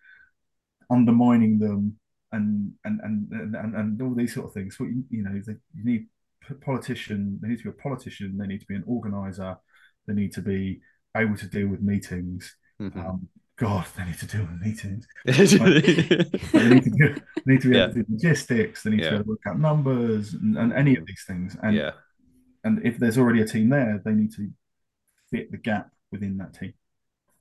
undermining 0.90 1.58
them 1.58 1.98
and 2.32 2.72
and 2.84 3.00
and 3.02 3.54
and, 3.54 3.74
and 3.74 4.02
all 4.02 4.14
these 4.14 4.34
sort 4.34 4.46
of 4.46 4.52
things. 4.52 4.78
What 4.78 4.90
you, 4.90 5.04
you 5.10 5.22
know, 5.22 5.40
they, 5.46 5.54
you 5.74 5.84
need 5.84 6.06
a 6.50 6.54
politician. 6.54 7.38
They 7.42 7.48
need 7.48 7.58
to 7.58 7.64
be 7.64 7.70
a 7.70 7.82
politician. 7.82 8.36
They 8.38 8.46
need 8.46 8.60
to 8.60 8.66
be 8.66 8.74
an 8.76 8.84
organizer. 8.86 9.56
They 10.06 10.14
need 10.14 10.32
to 10.32 10.42
be 10.42 10.80
able 11.16 11.36
to 11.36 11.46
deal 11.46 11.68
with 11.68 11.82
meetings. 11.82 12.56
Mhm. 12.80 12.96
Um, 12.96 13.28
God, 13.56 13.86
they 13.96 14.04
need 14.04 14.18
to 14.18 14.26
deal 14.26 14.42
with 14.42 14.60
meetings. 14.60 15.06
yeah. 15.24 15.32
They 16.52 16.68
need 16.68 16.84
to, 16.84 16.90
do, 16.90 17.16
need 17.46 17.62
to 17.62 17.70
be 17.70 17.78
able 17.78 17.94
to 17.94 18.02
do 18.02 18.06
logistics. 18.10 18.82
They 18.82 18.90
need 18.90 19.02
to 19.02 19.08
be 19.08 19.14
able 19.14 19.24
to 19.24 19.30
work 19.30 19.40
out 19.46 19.58
numbers 19.58 20.34
and, 20.34 20.58
and 20.58 20.72
any 20.74 20.96
of 20.96 21.06
these 21.06 21.24
things. 21.26 21.56
And 21.62 21.74
yeah. 21.74 21.92
and 22.64 22.84
if 22.84 22.98
there's 22.98 23.16
already 23.16 23.40
a 23.40 23.46
team 23.46 23.70
there, 23.70 24.02
they 24.04 24.12
need 24.12 24.32
to 24.34 24.50
fit 25.30 25.50
the 25.50 25.56
gap 25.56 25.90
within 26.12 26.36
that 26.38 26.54
team. 26.54 26.74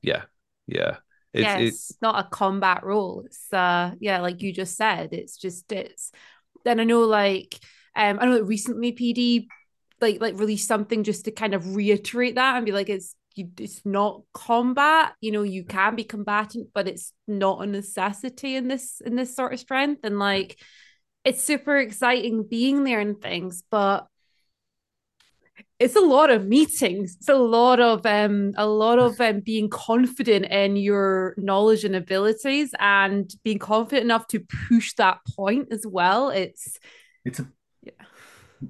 Yeah. 0.02 0.24
Yeah. 0.68 0.98
It's, 1.40 1.56
yeah, 1.56 1.60
it- 1.60 1.70
it's 1.90 1.98
not 2.02 2.26
a 2.26 2.30
combat 2.30 2.84
role. 2.84 3.24
It's 3.26 3.52
uh 3.54 3.94
yeah, 4.00 4.22
like 4.22 4.42
you 4.42 4.54
just 4.54 4.76
said, 4.78 5.14
it's 5.14 5.38
just 5.38 5.72
it's 5.72 6.12
then 6.66 6.80
I 6.80 6.84
know 6.84 7.02
like 7.02 7.60
um 7.96 8.20
I 8.22 8.26
know 8.26 8.36
that 8.36 8.46
recently 8.46 8.92
PD 8.92 9.48
like 10.02 10.22
like 10.22 10.38
released 10.40 10.68
something 10.68 11.04
just 11.04 11.26
to 11.26 11.32
kind 11.32 11.54
of 11.54 11.76
reiterate 11.76 12.36
that 12.36 12.58
and 12.58 12.66
be 12.66 12.72
like 12.72 12.90
it's 12.90 13.16
you, 13.36 13.50
it's 13.60 13.86
not 13.86 14.22
combat, 14.34 15.14
you 15.22 15.32
know, 15.32 15.44
you 15.44 15.66
can 15.66 15.96
be 15.96 16.06
combatant, 16.06 16.70
but 16.74 16.88
it's 16.88 17.12
not 17.28 17.62
a 17.64 17.66
necessity 17.68 18.56
in 18.56 18.68
this 18.70 19.02
in 19.06 19.16
this 19.16 19.36
sort 19.36 19.54
of 19.54 19.60
strength. 19.60 20.02
And 20.04 20.20
like 20.20 20.58
it's 21.24 21.44
super 21.44 21.78
exciting 21.78 22.44
being 22.44 22.84
there 22.84 23.00
and 23.00 23.22
things, 23.22 23.64
but 23.72 24.08
it's 25.80 25.96
a 25.96 26.02
lot 26.02 26.30
of 26.30 26.46
meetings. 26.46 27.16
It's 27.18 27.30
a 27.30 27.36
lot 27.36 27.80
of 27.80 28.06
um 28.06 28.54
a 28.58 28.66
lot 28.66 29.00
of 29.00 29.20
um 29.20 29.42
being 29.42 29.70
confident 29.70 30.46
in 30.46 30.78
your 30.78 31.36
knowledge 31.38 31.84
and 31.84 31.96
abilities 31.96 32.74
and 32.80 33.30
being 33.44 33.60
confident 33.60 34.06
enough 34.06 34.28
to 34.28 34.46
push 34.70 34.94
that 34.96 35.20
point 35.36 35.68
as 35.72 35.86
well. 35.86 36.30
It's 36.30 36.80
It's 37.26 37.40
a 37.40 37.48
Yeah. 37.84 37.92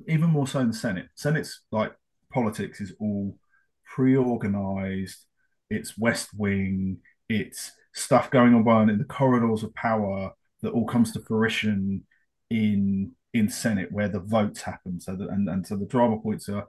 even 0.07 0.29
more 0.31 0.47
so 0.47 0.59
in 0.59 0.69
the 0.69 0.73
Senate. 0.73 1.07
Senate's 1.15 1.61
like 1.71 1.93
politics 2.33 2.81
is 2.81 2.93
all 2.99 3.37
pre-organized. 3.85 5.25
It's 5.69 5.97
West 5.97 6.29
Wing. 6.35 6.97
It's 7.29 7.71
stuff 7.93 8.29
going 8.31 8.53
on 8.55 8.89
in 8.89 8.97
the 8.97 9.05
corridors 9.05 9.63
of 9.63 9.73
power 9.75 10.31
that 10.61 10.71
all 10.71 10.85
comes 10.85 11.11
to 11.13 11.19
fruition 11.19 12.03
in 12.49 13.11
in 13.33 13.49
Senate 13.49 13.91
where 13.91 14.07
the 14.07 14.19
votes 14.19 14.61
happen. 14.61 14.99
So 14.99 15.15
that 15.15 15.29
and, 15.29 15.47
and 15.47 15.67
so 15.67 15.75
the 15.75 15.85
drama 15.85 16.17
points 16.17 16.49
are 16.49 16.67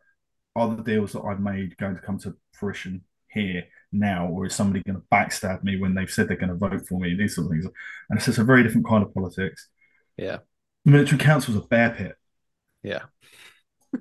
are 0.57 0.75
the 0.75 0.83
deals 0.83 1.13
that 1.13 1.23
I've 1.23 1.41
made 1.41 1.77
going 1.77 1.95
to 1.97 2.01
come 2.03 2.19
to 2.21 2.35
fruition 2.53 3.03
here 3.31 3.65
now, 3.93 4.27
or 4.29 4.47
is 4.47 4.55
somebody 4.55 4.83
going 4.85 4.97
to 5.01 5.07
backstab 5.13 5.63
me 5.63 5.77
when 5.79 5.95
they've 5.95 6.11
said 6.11 6.29
they're 6.29 6.37
going 6.37 6.51
to 6.51 6.57
vote 6.57 6.87
for 6.89 6.99
me? 7.01 7.15
These 7.15 7.37
sort 7.37 7.47
of 7.47 7.53
things, 7.53 7.67
and 8.11 8.17
it's 8.19 8.27
just 8.27 8.39
a 8.39 8.45
very 8.45 8.63
different 8.63 8.87
kind 8.87 9.05
of 9.05 9.15
politics. 9.15 9.69
yeah. 10.17 10.39
The 10.85 10.93
military 10.93 11.19
council 11.19 11.55
is 11.55 11.61
a 11.61 11.67
bear 11.67 11.91
pit. 11.91 12.17
Yeah. 12.83 13.03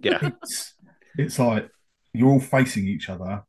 Yeah. 0.02 0.20
It's 0.44 0.74
it's 1.18 1.40
like 1.40 1.70
you're 2.14 2.30
all 2.30 2.40
facing 2.40 2.88
each 2.88 3.10
other, 3.10 3.44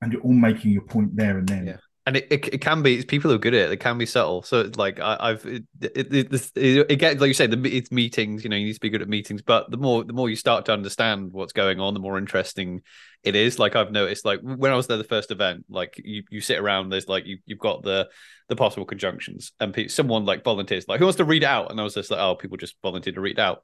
and 0.00 0.12
you're 0.12 0.22
all 0.22 0.32
making 0.32 0.72
your 0.72 0.82
point 0.82 1.16
there 1.16 1.38
and 1.38 1.48
then. 1.48 1.66
Yeah. 1.66 1.76
And 2.06 2.16
it, 2.16 2.26
it, 2.30 2.54
it 2.54 2.60
can 2.60 2.82
be 2.82 2.96
it's 2.96 3.04
people 3.04 3.30
who 3.30 3.36
are 3.36 3.40
good 3.40 3.54
at 3.54 3.68
it. 3.68 3.72
It 3.72 3.80
can 3.80 3.98
be 3.98 4.06
subtle. 4.06 4.42
So 4.42 4.60
it's 4.60 4.78
like 4.78 5.00
I, 5.00 5.16
I've 5.20 5.44
it 5.44 5.64
it, 5.80 6.12
it, 6.12 6.90
it, 6.90 6.96
gets 6.96 7.20
like 7.20 7.28
you 7.28 7.34
say 7.34 7.46
the 7.46 7.60
it's 7.76 7.92
meetings. 7.92 8.42
You 8.42 8.50
know, 8.50 8.56
you 8.56 8.66
need 8.66 8.74
to 8.74 8.80
be 8.80 8.88
good 8.88 9.02
at 9.02 9.08
meetings. 9.08 9.42
But 9.42 9.70
the 9.70 9.76
more 9.76 10.02
the 10.02 10.14
more 10.14 10.30
you 10.30 10.36
start 10.36 10.64
to 10.66 10.72
understand 10.72 11.32
what's 11.32 11.52
going 11.52 11.78
on, 11.78 11.92
the 11.92 12.00
more 12.00 12.16
interesting 12.16 12.82
it 13.22 13.36
is. 13.36 13.58
Like 13.58 13.76
I've 13.76 13.92
noticed, 13.92 14.24
like 14.24 14.40
when 14.40 14.72
I 14.72 14.76
was 14.76 14.86
there 14.86 14.96
the 14.96 15.04
first 15.04 15.30
event, 15.30 15.66
like 15.68 16.00
you 16.02 16.22
you 16.30 16.40
sit 16.40 16.58
around. 16.58 16.88
There's 16.88 17.08
like 17.08 17.26
you 17.26 17.38
you've 17.44 17.58
got 17.58 17.82
the 17.82 18.08
the 18.48 18.56
possible 18.56 18.86
conjunctions, 18.86 19.52
and 19.60 19.74
pe- 19.74 19.88
someone 19.88 20.24
like 20.24 20.42
volunteers 20.42 20.86
like 20.88 21.00
who 21.00 21.04
wants 21.04 21.18
to 21.18 21.24
read 21.24 21.44
out, 21.44 21.70
and 21.70 21.78
I 21.78 21.84
was 21.84 21.94
just 21.94 22.10
like, 22.10 22.20
oh, 22.20 22.34
people 22.34 22.56
just 22.56 22.76
volunteered 22.82 23.16
to 23.16 23.20
read 23.20 23.38
out. 23.38 23.62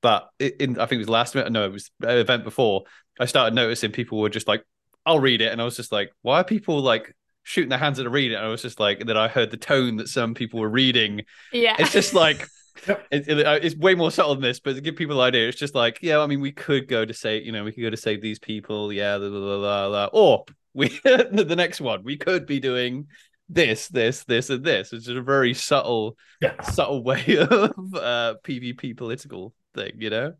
But 0.00 0.28
in, 0.38 0.78
I 0.78 0.86
think 0.86 0.98
it 0.98 0.98
was 0.98 1.08
last 1.08 1.34
minute. 1.34 1.52
No, 1.52 1.64
it 1.64 1.72
was 1.72 1.90
event 2.02 2.44
before. 2.44 2.84
I 3.20 3.26
started 3.26 3.54
noticing 3.54 3.92
people 3.92 4.18
were 4.18 4.30
just 4.30 4.48
like, 4.48 4.64
I'll 5.06 5.20
read 5.20 5.42
it, 5.42 5.52
and 5.52 5.60
I 5.60 5.64
was 5.64 5.76
just 5.76 5.92
like, 5.92 6.10
why 6.22 6.40
are 6.40 6.44
people 6.44 6.80
like 6.80 7.14
shooting 7.42 7.68
their 7.70 7.78
hands 7.78 7.98
at 7.98 8.04
to 8.04 8.10
read 8.10 8.32
it. 8.32 8.36
And 8.36 8.44
I 8.46 8.48
was 8.48 8.62
just 8.62 8.78
like, 8.80 9.00
and 9.00 9.08
then 9.08 9.16
I 9.16 9.28
heard 9.28 9.50
the 9.50 9.56
tone 9.56 9.96
that 9.96 10.08
some 10.08 10.34
people 10.34 10.60
were 10.60 10.68
reading. 10.68 11.22
yeah. 11.52 11.76
It's 11.78 11.92
just 11.92 12.14
like, 12.14 12.46
Yep. 12.88 13.06
it, 13.10 13.28
it- 13.28 13.46
uh, 13.46 13.58
it's 13.62 13.76
way 13.76 13.94
more 13.94 14.10
subtle 14.10 14.34
than 14.34 14.42
this, 14.42 14.58
but 14.58 14.74
to 14.74 14.80
give 14.80 14.96
people 14.96 15.20
an 15.20 15.28
idea, 15.28 15.46
it's 15.48 15.58
just 15.58 15.74
like, 15.74 15.98
yeah, 16.02 16.18
I 16.20 16.26
mean, 16.26 16.40
we 16.40 16.52
could 16.52 16.88
go 16.88 17.04
to 17.04 17.12
say, 17.14 17.40
you 17.42 17.52
know, 17.52 17.64
we 17.64 17.72
could 17.72 17.82
go 17.82 17.90
to 17.90 17.96
save 17.96 18.22
these 18.22 18.38
people, 18.38 18.92
yeah, 18.92 19.14
la, 19.16 19.28
la, 19.28 19.56
la, 19.56 19.56
la, 19.56 19.86
la. 19.86 20.08
or 20.12 20.44
we, 20.74 20.88
the 21.04 21.44
the 21.46 21.54
next 21.56 21.80
one, 21.80 22.02
we 22.02 22.16
could 22.16 22.46
be 22.46 22.60
doing 22.60 23.06
this, 23.48 23.88
this, 23.88 24.24
this, 24.24 24.48
and 24.50 24.64
this. 24.64 24.92
It's 24.94 25.04
just 25.04 25.18
a 25.18 25.22
very 25.22 25.52
subtle, 25.52 26.16
Yeah. 26.40 26.60
subtle 26.62 27.02
way 27.04 27.36
of 27.38 27.50
uh, 27.94 28.34
PvP 28.42 28.96
political 28.96 29.52
thing, 29.74 29.92
you 29.98 30.08
know? 30.10 30.32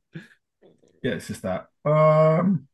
Yeah, 1.02 1.12
it's 1.12 1.26
just 1.26 1.42
that. 1.42 1.66
Um, 1.84 2.66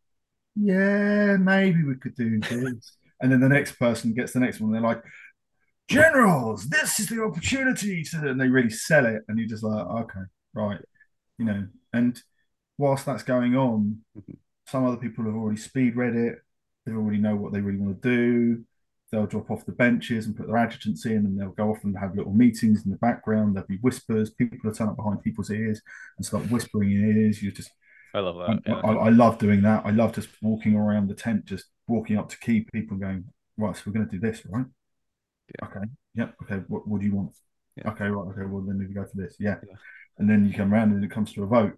yeah, 0.55 1.37
maybe 1.39 1.83
we 1.85 1.97
could 1.97 2.15
do 2.15 2.39
this. 2.41 2.98
And 3.21 3.33
then 3.33 3.41
the 3.41 3.49
next 3.49 3.73
person 3.79 4.15
gets 4.15 4.33
the 4.33 4.41
next 4.41 4.61
one. 4.61 4.73
They're 4.73 4.81
like, 4.81 5.03
generals, 5.89 6.69
this 6.69 7.01
is 7.01 7.09
the 7.09 7.23
opportunity 7.23 8.03
to, 8.05 8.31
and 8.31 8.41
they 8.41 8.49
really 8.49 8.71
sell 8.71 9.07
it. 9.07 9.23
And 9.29 9.39
you're 9.39 9.49
just 9.49 9.65
like, 9.65 9.87
okay, 9.87 10.21
right, 10.55 10.81
you 11.39 11.45
know. 11.45 11.67
And 11.93 12.21
whilst 12.77 13.07
that's 13.07 13.23
going 13.23 13.57
on, 13.57 14.05
Mhm. 14.17 14.37
some 14.67 14.85
other 14.85 14.99
people 14.99 15.25
have 15.25 15.35
already 15.35 15.59
speed 15.59 15.97
read 15.97 16.15
it. 16.15 16.39
They 16.85 16.93
already 16.93 17.19
know 17.19 17.37
what 17.37 17.53
they 17.53 17.61
really 17.61 17.79
want 17.79 18.03
to 18.03 18.09
do. 18.17 18.65
They'll 19.11 19.27
drop 19.27 19.51
off 19.51 19.65
the 19.65 19.73
benches 19.73 20.27
and 20.27 20.37
put 20.37 20.47
their 20.47 20.59
adjutants 20.59 21.07
in, 21.07 21.25
and 21.25 21.41
they'll 21.41 21.51
go 21.53 21.71
off 21.71 21.83
and 21.85 21.97
have 21.99 22.15
little 22.15 22.35
meetings 22.35 22.85
in 22.85 22.91
the 22.91 22.99
background. 22.99 23.57
There'll 23.57 23.67
be 23.67 23.79
whispers. 23.79 24.31
People 24.31 24.59
will 24.63 24.75
turn 24.75 24.89
up 24.89 24.97
behind 24.97 25.23
people's 25.23 25.51
ears 25.51 25.81
and 26.19 26.27
start 26.27 26.51
whispering 26.51 26.93
in 26.93 27.17
ears. 27.17 27.43
You 27.43 27.51
just 27.51 27.71
I 28.15 28.21
love 28.21 28.39
I, 28.39 28.55
that. 28.55 28.63
Yeah. 28.67 28.81
I, 28.85 28.93
I 28.93 29.09
love 29.09 29.39
doing 29.39 29.63
that. 29.63 29.87
I 29.87 29.91
love 29.91 30.15
just 30.15 30.29
walking 30.43 30.77
around 30.77 31.09
the 31.09 31.15
tent, 31.15 31.47
just 31.47 31.67
walking 31.89 32.17
up 32.17 32.29
to 32.29 32.39
key 32.39 32.67
people 32.73 32.95
and 32.95 33.01
going, 33.03 33.25
right, 33.57 33.75
so 33.75 33.83
we're 33.87 33.93
going 33.93 34.09
to 34.09 34.13
do 34.13 34.21
this, 34.21 34.43
right? 34.47 34.67
Yeah. 35.59 35.69
Okay. 35.69 35.87
Yeah. 36.15 36.29
Okay. 36.43 36.63
What, 36.69 36.87
what 36.87 37.01
do 37.01 37.07
you 37.07 37.15
want? 37.15 37.33
Yeah. 37.77 37.91
Okay. 37.91 38.05
Right. 38.05 38.33
Okay. 38.33 38.47
Well, 38.47 38.63
then 38.63 38.79
we 38.79 38.95
go 38.95 39.05
for 39.05 39.17
this. 39.17 39.37
Yeah. 39.41 39.57
Yeah. 39.67 39.77
And 40.19 40.29
then 40.29 40.47
you 40.47 40.53
come 40.53 40.73
around 40.73 40.93
and 40.93 41.03
it 41.05 41.11
comes 41.11 41.33
to 41.33 41.43
a 41.43 41.47
vote 41.47 41.77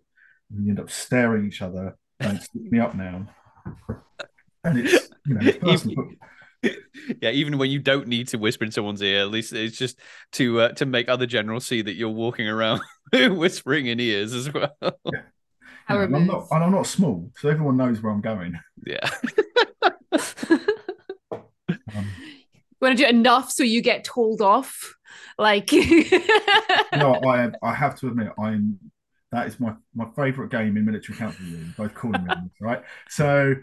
and 0.51 0.65
you 0.65 0.71
end 0.71 0.81
up 0.81 0.91
staring 0.91 1.45
at 1.45 1.49
each 1.49 1.63
other 1.63 1.97
and 2.19 2.41
stick 2.43 2.63
me 2.71 2.81
up 2.81 2.95
now. 2.95 3.27
And 4.65 4.79
it's, 4.79 5.09
you 5.27 5.35
know, 5.35 5.41
it's 5.47 5.59
personal, 5.59 5.97
but 5.97 6.07
yeah, 7.23 7.31
even 7.31 7.59
when 7.59 7.71
you 7.71 7.79
don't 7.79 8.07
need 8.07 8.29
to 8.29 8.39
whisper 8.39 8.65
in 8.65 8.71
someone's 8.71 9.03
ear, 9.03 9.21
at 9.21 9.31
least 9.31 9.53
it's 9.53 9.79
just 9.79 9.99
to 10.33 10.61
uh, 10.61 10.69
to 10.73 10.87
make 10.87 11.09
other 11.09 11.27
generals 11.27 11.67
see 11.67 11.83
that 11.83 11.95
you're 11.95 12.11
walking 12.11 12.49
around 12.49 12.81
whispering 13.13 13.87
in 13.87 13.99
ears 14.01 14.35
as 14.35 14.53
well. 14.53 14.77
you 14.83 14.91
How 15.87 15.97
know, 15.97 16.03
and 16.03 16.17
I'm 16.17 16.27
not, 16.27 16.49
and 16.51 16.65
I'm 16.65 16.73
not 16.73 16.87
small, 16.87 17.31
so 17.39 17.49
everyone 17.49 17.77
knows 17.77 18.03
where 18.03 18.13
I'm 18.13 18.21
going. 18.21 18.59
yeah, 18.87 19.09
Um, 21.95 22.11
want 22.81 22.97
to 22.97 23.05
do 23.05 23.09
enough 23.09 23.51
so 23.51 23.63
you 23.63 23.83
get 23.83 24.05
told 24.05 24.41
off 24.41 24.95
like 25.39 25.73
no, 26.95 27.21
I 27.27 27.51
I 27.63 27.75
have 27.75 27.99
to 28.01 28.09
admit 28.09 28.29
I'm 28.39 28.79
that 29.33 29.47
is 29.47 29.61
my 29.61 29.75
my 29.95 30.07
favourite 30.17 30.51
game 30.51 30.77
in 30.77 30.85
military 30.85 31.17
council 31.17 31.45
both 31.77 31.95
calling 31.95 32.25
rooms, 32.25 32.51
right? 32.61 32.83
So 33.09 33.55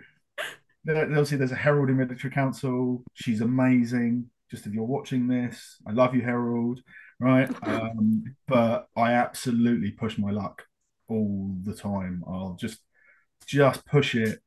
obviously 0.90 1.38
there's 1.38 1.52
a 1.52 1.56
Herald 1.56 1.90
in 1.90 1.98
military 1.98 2.34
council. 2.34 3.04
She's 3.14 3.42
amazing. 3.42 4.30
Just 4.50 4.66
if 4.66 4.74
you're 4.74 4.86
watching 4.86 5.28
this, 5.28 5.78
I 5.86 5.92
love 5.92 6.16
you, 6.16 6.22
Herald, 6.22 6.82
right? 7.20 7.50
Um, 7.64 8.24
but 8.48 8.88
I 8.96 9.14
absolutely 9.14 9.92
push 9.92 10.18
my 10.18 10.32
luck 10.32 10.66
all 11.10 11.56
the 11.64 11.74
time. 11.74 12.24
I'll 12.26 12.58
just 12.60 12.80
just 13.46 13.86
push 13.86 14.16
it 14.16 14.40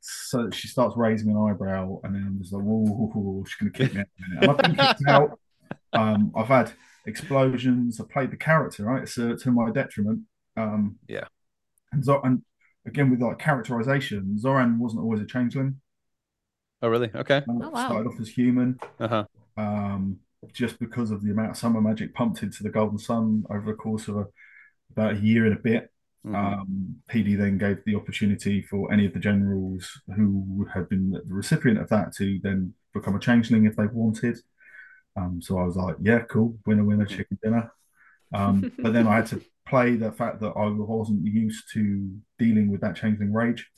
so 0.00 0.50
she 0.50 0.68
starts 0.68 0.96
raising 0.96 1.30
an 1.30 1.36
eyebrow, 1.36 2.00
and 2.04 2.14
then 2.14 2.24
I'm 2.26 2.38
just 2.40 2.52
like, 2.52 2.62
whoa, 2.62 2.84
whoa, 2.84 3.08
whoa, 3.14 3.44
she's 3.44 3.56
gonna 3.56 3.70
kick 3.72 3.94
me 3.94 4.00
out 4.00 4.06
in 4.18 4.24
a 4.24 4.28
minute. 4.28 4.42
And 4.42 4.50
I've 4.50 4.58
been 4.76 4.76
kicked 4.86 5.08
out. 5.08 5.40
Um, 5.92 6.32
I've 6.36 6.48
had 6.48 6.72
explosions. 7.06 8.00
I 8.00 8.04
played 8.12 8.30
the 8.30 8.36
character, 8.36 8.84
right? 8.84 9.08
So 9.08 9.34
to 9.36 9.50
my 9.50 9.70
detriment. 9.70 10.22
Um, 10.56 10.96
Yeah. 11.08 11.24
And 11.92 12.04
so, 12.04 12.20
and 12.22 12.42
again 12.86 13.10
with 13.10 13.22
like 13.22 13.38
characterization, 13.38 14.38
Zoran 14.38 14.78
wasn't 14.78 15.02
always 15.02 15.20
a 15.20 15.26
changeling. 15.26 15.80
Oh, 16.82 16.88
really? 16.88 17.10
Okay. 17.14 17.42
Um, 17.48 17.60
Oh, 17.62 17.70
wow. 17.70 17.86
Started 17.86 18.08
off 18.08 18.20
as 18.20 18.28
human. 18.28 18.78
Uh 19.00 19.08
huh. 19.08 19.24
Um, 19.56 20.18
just 20.52 20.78
because 20.78 21.10
of 21.10 21.22
the 21.22 21.30
amount 21.32 21.50
of 21.50 21.56
summer 21.56 21.80
magic 21.80 22.14
pumped 22.14 22.42
into 22.42 22.62
the 22.62 22.70
Golden 22.70 22.98
Sun 22.98 23.44
over 23.50 23.66
the 23.70 23.76
course 23.76 24.08
of 24.08 24.16
a, 24.16 24.26
about 24.92 25.14
a 25.14 25.18
year 25.18 25.46
and 25.46 25.56
a 25.56 25.60
bit. 25.60 25.90
Mhm. 26.24 26.34
Um, 26.36 26.96
PD 27.08 27.36
then 27.36 27.58
gave 27.58 27.84
the 27.84 27.96
opportunity 27.96 28.62
for 28.62 28.92
any 28.92 29.06
of 29.06 29.14
the 29.14 29.20
generals 29.20 30.00
who 30.14 30.66
had 30.74 30.88
been 30.88 31.10
the 31.12 31.22
recipient 31.34 31.78
of 31.80 31.88
that 31.90 32.14
to 32.16 32.38
then 32.42 32.74
become 32.94 33.16
a 33.16 33.20
changeling 33.20 33.66
if 33.66 33.76
they 33.76 33.86
wanted. 33.86 34.38
Um, 35.16 35.42
so 35.42 35.58
I 35.58 35.64
was 35.64 35.76
like, 35.76 35.96
yeah, 36.02 36.20
cool, 36.30 36.58
winner, 36.66 36.84
winner, 36.84 37.06
chicken 37.06 37.38
dinner. 37.42 37.72
Um, 38.34 38.72
but 38.82 38.92
then 38.94 39.06
I 39.08 39.16
had 39.16 39.26
to 39.28 39.42
play 39.68 39.96
the 39.96 40.12
fact 40.12 40.40
that 40.40 40.52
I 40.56 40.68
wasn't 40.68 41.24
used 41.26 41.64
to 41.74 42.10
dealing 42.38 42.70
with 42.70 42.82
that 42.82 42.96
changeling 42.96 43.32
rage. 43.32 43.68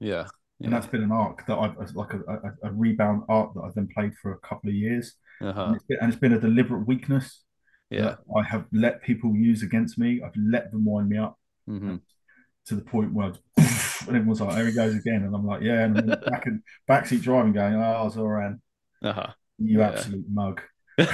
yeah. 0.00 0.28
And 0.64 0.72
that's 0.72 0.86
been 0.86 1.02
an 1.02 1.12
arc 1.12 1.46
that 1.46 1.58
I've 1.58 1.76
like 1.94 2.14
a, 2.14 2.20
a, 2.20 2.68
a 2.68 2.72
rebound 2.72 3.24
arc 3.28 3.54
that 3.54 3.62
I've 3.62 3.74
then 3.74 3.88
played 3.92 4.14
for 4.16 4.32
a 4.32 4.38
couple 4.38 4.70
of 4.70 4.76
years. 4.76 5.14
And 5.64 5.74
Uh-huh. 5.74 5.74
it's 5.74 5.84
been, 5.84 5.98
and 6.00 6.12
it's 6.12 6.20
been 6.20 6.32
a 6.32 6.40
deliberate 6.40 6.86
weakness 6.86 7.42
Yeah. 7.90 8.16
I 8.36 8.42
have 8.44 8.66
let 8.72 9.02
people 9.02 9.34
use 9.36 9.62
against 9.62 9.98
me. 9.98 10.22
I've 10.24 10.36
let 10.36 10.72
them 10.72 10.84
wind 10.86 11.08
me 11.10 11.18
up 11.18 11.38
hmm 11.66 11.96
to 12.66 12.76
the 12.76 12.82
point 12.82 13.12
where 13.12 13.32
and 13.56 14.16
everyone's 14.16 14.40
like, 14.40 14.54
there 14.54 14.66
he 14.66 14.72
goes 14.72 14.94
again. 14.94 15.24
And 15.24 15.34
I'm 15.34 15.44
like, 15.44 15.62
yeah, 15.62 15.80
and 15.84 16.06
back 16.24 16.46
in 16.46 16.62
backseat 16.88 17.22
driving 17.22 17.52
going, 17.52 17.74
oh, 17.74 18.08
Zoran, 18.08 18.62
Uh-huh. 19.02 19.32
you 19.58 19.80
Yeah. 19.80 19.88
absolute 19.88 20.24
mug. 20.30 20.60
Let 20.98 21.08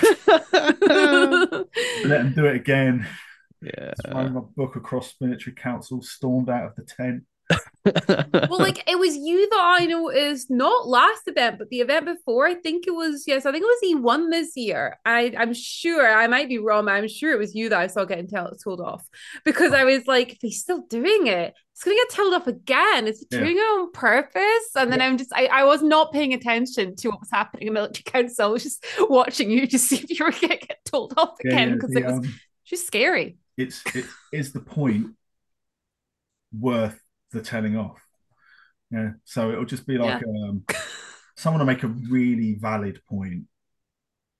him 2.20 2.32
do 2.34 2.44
it 2.46 2.56
again. 2.56 3.06
Yeah. 3.62 3.94
Thrown 4.04 4.34
my 4.34 4.40
book 4.56 4.76
across 4.76 5.14
military 5.20 5.56
council, 5.56 6.02
stormed 6.02 6.50
out 6.50 6.66
of 6.66 6.74
the 6.76 6.82
tent. 6.84 7.24
Well, 8.48 8.60
like 8.60 8.82
it 8.90 8.98
was 8.98 9.14
you 9.16 9.48
that 9.50 9.60
I 9.80 9.84
noticed 9.86 10.50
not 10.50 10.88
last 10.88 11.22
event, 11.26 11.58
but 11.58 11.68
the 11.68 11.80
event 11.80 12.06
before. 12.06 12.46
I 12.46 12.54
think 12.54 12.86
it 12.86 12.92
was 12.94 13.24
yes, 13.26 13.44
I 13.44 13.52
think 13.52 13.62
it 13.62 13.66
was 13.66 13.78
he 13.82 13.94
won 13.94 14.30
this 14.30 14.56
year. 14.56 14.98
I 15.04 15.32
I'm 15.36 15.52
sure 15.52 16.06
I 16.08 16.26
might 16.28 16.48
be 16.48 16.58
wrong, 16.58 16.86
but 16.86 16.92
I'm 16.94 17.08
sure 17.08 17.32
it 17.32 17.38
was 17.38 17.54
you 17.54 17.68
that 17.68 17.78
I 17.80 17.86
saw 17.88 18.04
getting 18.04 18.26
tell, 18.28 18.50
told 18.62 18.80
off 18.80 19.06
because 19.44 19.72
I 19.72 19.84
was 19.84 20.06
like, 20.06 20.32
if 20.32 20.38
he's 20.40 20.60
still 20.60 20.82
doing 20.88 21.26
it, 21.26 21.54
it's 21.74 21.84
gonna 21.84 21.96
get 21.96 22.10
told 22.10 22.32
off 22.34 22.46
again. 22.46 23.06
Is 23.06 23.20
he 23.20 23.26
Yeah. 23.30 23.38
doing 23.38 23.56
it 23.56 23.60
on 23.60 23.92
purpose? 23.92 24.70
And 24.74 24.90
then 24.90 25.00
I'm 25.02 25.18
just 25.18 25.32
I, 25.34 25.46
I 25.46 25.64
was 25.64 25.82
not 25.82 26.12
paying 26.12 26.32
attention 26.32 26.96
to 26.96 27.08
what 27.10 27.20
was 27.20 27.30
happening 27.30 27.68
in 27.68 27.74
military 27.74 28.02
council. 28.06 28.46
I 28.46 28.48
was 28.48 28.62
just 28.62 28.84
watching 29.00 29.50
you 29.50 29.66
to 29.66 29.78
see 29.78 29.96
if 29.96 30.18
you 30.18 30.24
were 30.24 30.32
gonna 30.32 30.56
get 30.56 30.78
told 30.86 31.14
off 31.18 31.38
Yeah, 31.42 31.52
again 31.52 31.70
yeah, 31.70 31.74
because 31.74 31.92
the, 31.92 32.00
it 32.00 32.06
was 32.06 32.18
um, 32.18 32.40
just 32.64 32.86
scary. 32.86 33.36
it's 33.56 33.86
it 33.94 34.06
is 34.32 34.52
the 34.52 34.60
point 34.60 35.08
worth 36.58 36.98
the 37.32 37.40
telling 37.42 37.76
off. 37.76 38.00
Yeah. 38.90 39.10
So 39.24 39.50
it'll 39.50 39.64
just 39.64 39.86
be 39.86 39.98
like 39.98 40.22
um 40.26 40.64
someone 41.36 41.60
will 41.60 41.66
make 41.66 41.82
a 41.82 41.88
really 41.88 42.54
valid 42.60 43.00
point 43.08 43.44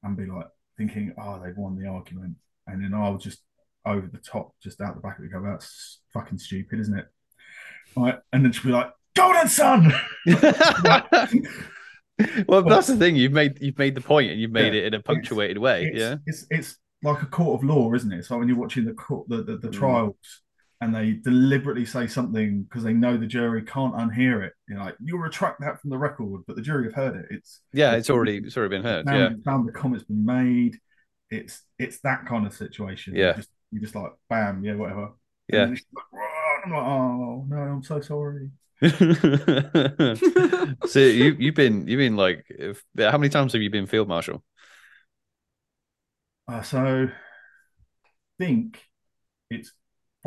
and 0.03 0.17
be 0.17 0.27
like 0.27 0.47
thinking, 0.77 1.13
oh, 1.21 1.41
they've 1.45 1.57
won 1.57 1.77
the 1.77 1.89
argument. 1.89 2.37
And 2.67 2.83
then 2.83 2.95
I'll 2.95 3.19
just 3.19 3.41
over 3.85 4.07
the 4.07 4.19
top, 4.19 4.53
just 4.63 4.81
out 4.81 4.95
the 4.95 5.01
back 5.01 5.19
of 5.19 5.25
it, 5.25 5.33
go, 5.33 5.43
that's 5.43 6.01
fucking 6.13 6.39
stupid, 6.39 6.81
isn't 6.81 6.99
it? 6.99 7.07
Right. 7.97 8.19
And 8.33 8.45
then 8.45 8.53
she'll 8.53 8.65
be 8.65 8.71
like, 8.73 8.91
Golden 9.15 9.49
Sun. 9.49 9.93
well, 12.47 12.63
that's 12.63 12.87
the 12.89 12.97
thing. 12.97 13.17
You've 13.17 13.33
made 13.33 13.59
you've 13.61 13.79
made 13.79 13.95
the 13.95 14.01
point, 14.01 14.31
and 14.31 14.41
you've 14.41 14.51
made 14.53 14.75
Yeah. 14.75 14.81
it 14.81 14.87
in 14.87 14.95
a 14.95 15.03
punctuated 15.03 15.59
way. 15.59 15.85
it's, 15.87 15.99
Yeah. 15.99 16.17
it's 16.27 16.47
it's 16.51 16.77
like 17.03 17.23
a 17.23 17.27
court 17.27 17.61
of 17.61 17.69
law, 17.69 17.93
isn't 17.95 18.13
it? 18.13 18.25
So 18.25 18.39
when 18.39 18.49
you're 18.49 18.57
watching 18.57 18.85
the 18.85 18.93
court, 18.93 19.29
the, 19.29 19.43
the, 19.43 19.57
the 19.59 19.69
Mm. 19.69 19.73
trials, 19.73 20.17
and 20.81 20.95
they 20.95 21.13
deliberately 21.13 21.85
say 21.85 22.07
something 22.07 22.63
because 22.63 22.85
they 22.85 22.93
know 22.93 23.17
the 23.17 23.27
jury 23.27 23.63
can't 23.63 23.95
unhear 23.95 24.47
it. 24.47 24.53
You're 24.69 24.79
like, 24.79 24.95
you'll 25.01 25.19
retract 25.19 25.61
that 25.61 25.81
from 25.81 25.91
the 25.91 25.99
record, 25.99 26.43
but 26.47 26.55
the 26.57 26.63
jury 26.63 26.85
have 26.85 26.95
heard 26.95 27.17
it. 27.17 27.27
It's 27.31 27.61
Yeah. 27.73 27.97
It's 27.97 28.11
already 28.11 28.39
it's 28.39 28.57
already 28.57 28.77
been 28.77 28.85
heard. 28.85 29.05
found, 29.07 29.19
Yeah. 29.19 29.31
found 29.45 29.69
the 29.69 29.73
comment's 29.73 30.05
been 30.05 30.25
made. 30.25 30.77
It's 31.31 31.63
it's 31.79 32.01
that 32.01 32.27
kind 32.27 32.47
of 32.47 32.55
situation. 32.55 33.15
Yeah. 33.17 33.29
You 33.31 33.35
just, 33.35 33.51
you 33.73 33.81
just 33.81 33.95
like, 33.95 34.13
bam, 34.31 34.65
yeah, 34.65 34.75
whatever. 34.75 35.11
Yeah. 35.49 35.67
like, 35.67 35.85
I'm 36.65 36.73
like, 36.73 36.83
oh 36.83 37.45
no, 37.49 37.57
I'm 37.57 37.83
so 37.83 38.01
sorry. 38.01 38.51
so 40.87 41.01
you 41.01 41.35
you've 41.39 41.55
been 41.57 41.89
you've 41.89 41.99
been 41.99 42.15
like 42.17 42.45
if, 42.49 42.85
how 42.97 43.19
many 43.19 43.29
times 43.29 43.53
have 43.53 43.63
you 43.63 43.71
been 43.71 43.87
field 43.87 44.07
marshal? 44.07 44.45
Uh, 46.47 46.63
so 46.63 47.09
I 47.09 47.13
think 48.39 48.81
it's 49.51 49.73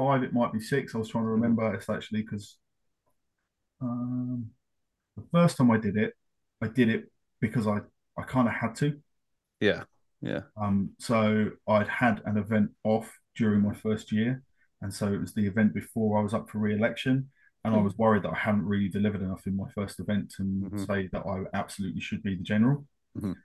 five, 0.02 0.24
it 0.24 0.34
might 0.34 0.52
be 0.52 0.60
six. 0.60 0.95
I 0.95 0.97
was 0.97 1.10
trying 1.10 1.26
to 1.26 1.30
remember. 1.30 1.74
It's 1.76 1.89
actually 1.89 2.24
because 2.24 2.58
um, 3.82 4.47
the 5.16 5.24
first 5.32 5.58
time 5.58 5.72
I 5.72 5.78
did 5.78 5.97
it, 5.97 6.14
I 6.62 6.68
did 6.68 6.89
it 6.89 7.12
because 7.39 7.68
I, 7.68 7.78
I 8.18 8.24
kind 8.24 8.47
of 8.47 8.54
had 8.54 8.76
to. 8.78 8.99
Yeah. 9.60 9.84
Yeah. 10.22 10.41
Um, 10.60 10.91
so 10.99 11.52
I'd 11.68 11.88
had 11.88 12.22
an 12.26 12.38
event 12.38 12.72
off 12.84 13.12
during 13.36 13.62
my 13.62 13.74
first 13.74 14.12
year. 14.12 14.43
And 14.82 14.93
so 14.93 15.08
it 15.14 15.22
was 15.22 15.34
the 15.34 15.45
event 15.45 15.74
before 15.74 16.20
I 16.20 16.24
was 16.24 16.34
up 16.34 16.49
for 16.49 16.58
re 16.60 16.74
election. 16.74 17.30
And 17.64 17.76
I 17.76 17.78
was 17.78 17.95
worried 17.95 18.24
that 18.24 18.32
I 18.32 18.39
hadn't 18.39 18.66
really 18.66 18.89
delivered 18.89 19.22
enough 19.22 19.45
in 19.45 19.56
my 19.56 19.70
first 19.76 19.99
event 19.99 20.34
to 20.38 20.43
Mhm. 20.43 20.88
say 20.88 21.10
that 21.14 21.24
I 21.28 21.43
absolutely 21.54 22.02
should 22.02 22.24
be 22.24 22.36
the 22.36 22.43
general. 22.43 22.88
Mhm. 23.16 23.36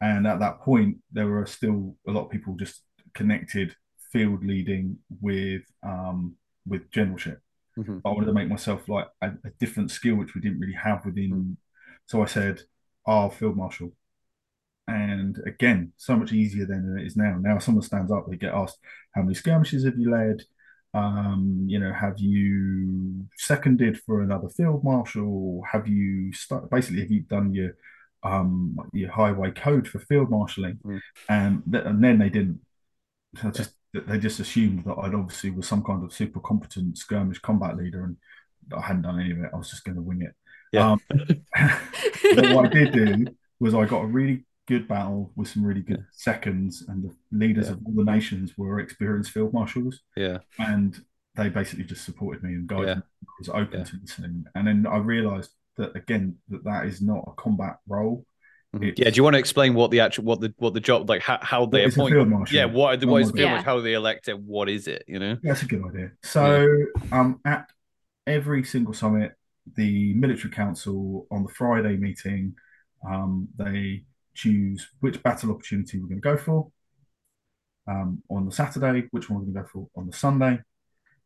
And 0.00 0.26
at 0.26 0.38
that 0.40 0.60
point, 0.60 1.02
there 1.12 1.26
were 1.26 1.44
still 1.44 1.94
a 2.08 2.10
lot 2.10 2.24
of 2.24 2.30
people 2.30 2.56
just 2.56 2.82
connected 3.12 3.76
field 4.12 4.44
leading 4.44 4.98
with 5.20 5.62
um, 5.82 6.36
with 6.66 6.90
generalship. 6.90 7.40
Mhm. 7.78 8.00
I 8.04 8.08
wanted 8.10 8.26
to 8.26 8.32
make 8.32 8.48
myself 8.48 8.88
like 8.88 9.08
a, 9.22 9.28
a 9.44 9.50
different 9.58 9.90
skill, 9.90 10.16
which 10.16 10.34
we 10.34 10.40
didn't 10.40 10.60
really 10.60 10.74
have 10.74 11.04
within. 11.04 11.56
So 12.06 12.22
I 12.22 12.26
said, 12.26 12.62
"Oh, 13.06 13.30
field 13.30 13.56
marshal." 13.56 13.92
And 14.88 15.38
again, 15.46 15.92
so 15.96 16.16
much 16.16 16.32
easier 16.32 16.66
than 16.66 16.98
it 16.98 17.06
is 17.06 17.16
now. 17.16 17.38
Now, 17.40 17.58
someone 17.58 17.82
stands 17.82 18.10
up, 18.10 18.28
they 18.28 18.36
get 18.36 18.54
asked, 18.54 18.78
"How 19.14 19.22
many 19.22 19.34
skirmishes 19.34 19.84
have 19.84 19.98
you 19.98 20.10
led? 20.10 20.42
Um, 20.92 21.64
you 21.68 21.78
know, 21.78 21.92
have 21.92 22.18
you 22.18 23.26
seconded 23.36 24.00
for 24.00 24.22
another 24.22 24.48
field 24.48 24.82
marshal? 24.82 25.62
Have 25.70 25.86
you 25.86 26.32
basically 26.70 27.02
have 27.02 27.10
you 27.10 27.20
done 27.20 27.54
your 27.54 27.76
um 28.22 28.76
your 28.92 29.10
highway 29.10 29.52
code 29.52 29.86
for 29.86 30.00
field 30.00 30.30
marshalling? 30.30 30.78
Mm. 30.84 31.00
And, 31.28 31.62
th- 31.72 31.84
and 31.84 32.02
then 32.02 32.18
they 32.18 32.28
didn't. 32.28 32.60
So 33.40 33.50
just 33.52 33.74
they 33.92 34.18
just 34.18 34.40
assumed 34.40 34.84
that 34.84 34.96
I'd 34.98 35.14
obviously 35.14 35.50
was 35.50 35.66
some 35.68 35.82
kind 35.82 36.04
of 36.04 36.12
super 36.12 36.40
competent 36.40 36.96
skirmish 36.98 37.38
combat 37.40 37.76
leader, 37.76 38.04
and 38.04 38.16
I 38.76 38.80
hadn't 38.80 39.02
done 39.02 39.20
any 39.20 39.32
of 39.32 39.38
it. 39.38 39.50
I 39.52 39.56
was 39.56 39.70
just 39.70 39.84
going 39.84 39.96
to 39.96 40.02
wing 40.02 40.22
it. 40.22 40.34
Yeah. 40.72 40.92
Um, 40.92 41.00
but 42.36 42.54
what 42.54 42.66
I 42.66 42.68
did 42.68 42.92
do 42.92 43.26
was 43.58 43.74
I 43.74 43.84
got 43.86 44.02
a 44.02 44.06
really 44.06 44.44
good 44.68 44.86
battle 44.86 45.32
with 45.34 45.48
some 45.48 45.64
really 45.64 45.80
good 45.82 46.04
seconds, 46.12 46.84
and 46.88 47.02
the 47.02 47.14
leaders 47.36 47.66
Yeah. 47.66 47.72
of 47.72 47.80
all 47.84 47.92
the 47.94 48.04
nations 48.04 48.56
were 48.56 48.78
experienced 48.80 49.32
field 49.32 49.52
marshals, 49.52 50.00
Yeah. 50.16 50.38
and 50.58 50.96
they 51.34 51.48
basically 51.48 51.84
just 51.84 52.04
supported 52.04 52.42
me 52.42 52.54
and 52.54 52.68
guided 52.68 52.88
Yeah. 52.88 52.94
me. 52.96 53.02
I 53.24 53.32
was 53.40 53.48
open 53.48 53.78
Yeah. 53.80 53.84
to 53.84 53.96
listening, 54.00 54.44
and 54.54 54.66
then 54.68 54.86
I 54.86 54.98
realised 54.98 55.50
that 55.76 55.96
again 55.96 56.36
that 56.48 56.62
that 56.64 56.86
is 56.86 57.00
not 57.02 57.24
a 57.26 57.32
combat 57.32 57.78
role. 57.88 58.24
Mhm. 58.74 58.82
It's- 58.88 58.94
Yeah. 58.98 59.10
Do 59.10 59.16
you 59.16 59.24
want 59.24 59.34
to 59.34 59.38
explain 59.40 59.74
what 59.74 59.90
the 59.90 60.00
actual 60.00 60.24
what 60.24 60.40
the 60.40 60.54
what 60.58 60.74
the 60.74 60.80
job 60.80 61.08
like 61.08 61.22
how, 61.22 61.38
how 61.42 61.66
they 61.66 61.84
It's 61.84 61.96
appoint? 61.96 62.14
field 62.14 62.28
marshal. 62.28 62.56
Yeah. 62.56 62.66
What 62.66 62.94
are 62.94 62.96
the 62.96 63.06
what 63.08 63.22
is 63.22 63.32
my 63.32 63.38
field 63.38 63.50
marshal? 63.50 63.64
How 63.64 63.76
do 63.76 63.82
they 63.82 63.94
elect 63.94 64.28
it? 64.28 64.38
What 64.38 64.68
is 64.68 64.86
it? 64.86 65.04
You 65.08 65.18
know. 65.18 65.36
That's 65.42 65.62
a 65.62 65.66
good 65.66 65.84
idea. 65.84 66.12
So, 66.22 66.68
um, 67.10 67.40
at 67.44 67.68
every 68.26 68.62
single 68.64 68.94
summit, 68.94 69.32
the 69.76 70.14
military 70.14 70.52
council 70.52 71.26
on 71.30 71.42
the 71.42 71.48
Friday 71.48 71.96
meeting, 71.96 72.54
um, 73.06 73.48
they 73.56 74.04
choose 74.34 74.88
which 75.00 75.22
battle 75.22 75.50
opportunity 75.50 75.98
we're 75.98 76.06
going 76.08 76.20
to 76.20 76.28
go 76.28 76.36
for. 76.36 76.70
Um, 77.88 78.22
on 78.30 78.46
the 78.46 78.52
Saturday, 78.52 79.08
which 79.10 79.28
one 79.28 79.40
we're 79.40 79.46
going 79.46 79.54
to 79.54 79.60
go 79.62 79.66
for 79.66 79.88
on 79.96 80.06
the 80.06 80.12
Sunday, 80.12 80.60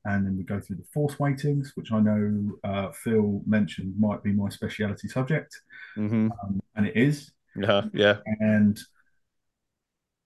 and 0.05 0.27
then 0.27 0.37
we 0.37 0.45
go 0.45 0.61
through 0.61 0.77
the 0.77 0.85
force 0.93 1.17
weightings, 1.17 1.73
which 1.75 1.93
I 1.93 2.01
know 2.01 2.59
uh, 2.65 2.91
Phil 2.93 3.43
mentioned 3.47 3.95
might 3.99 4.23
be 4.23 4.33
my 4.33 4.49
speciality 4.49 5.09
subject, 5.09 5.59
hmm 5.95 6.29
um, 6.43 6.61
and 6.77 6.87
it 6.87 6.97
is. 6.97 7.33
Yeah. 7.57 7.83
Yeah. 7.93 8.19
and 8.41 8.79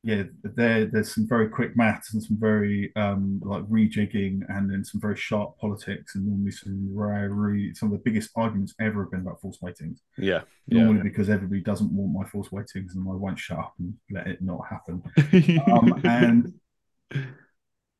yeah, 0.04 0.22
there 0.42 0.86
there's 0.86 1.14
some 1.14 1.26
very 1.28 1.48
quick 1.48 1.76
maths 1.76 2.14
and 2.14 2.22
some 2.22 2.38
very 2.38 2.92
um 2.94 3.40
like 3.44 3.64
rejigging 3.64 4.40
and 4.48 4.70
then 4.70 4.84
some 4.84 5.00
very 5.00 5.16
sharp 5.16 5.58
politics 5.58 6.14
and 6.14 6.26
normally 6.26 6.52
some 6.52 6.88
very 6.94 7.74
some 7.74 7.92
of 7.92 7.92
the 7.92 8.02
biggest 8.04 8.30
arguments 8.36 8.74
ever 8.80 9.02
have 9.02 9.10
been 9.10 9.20
about 9.20 9.40
force 9.40 9.58
weightings. 9.60 9.98
Yeah. 10.16 10.42
Normally 10.68 11.02
because 11.02 11.28
everybody 11.28 11.60
doesn't 11.60 11.92
want 11.92 12.12
my 12.12 12.24
force 12.30 12.48
weightings 12.48 12.94
and 12.94 13.08
I 13.08 13.14
won't 13.14 13.38
shut 13.38 13.58
up 13.58 13.74
and 13.78 13.94
let 14.10 14.28
it 14.28 14.40
not 14.40 14.60
happen. 14.68 15.02
Um, 15.66 16.00
and 16.04 16.52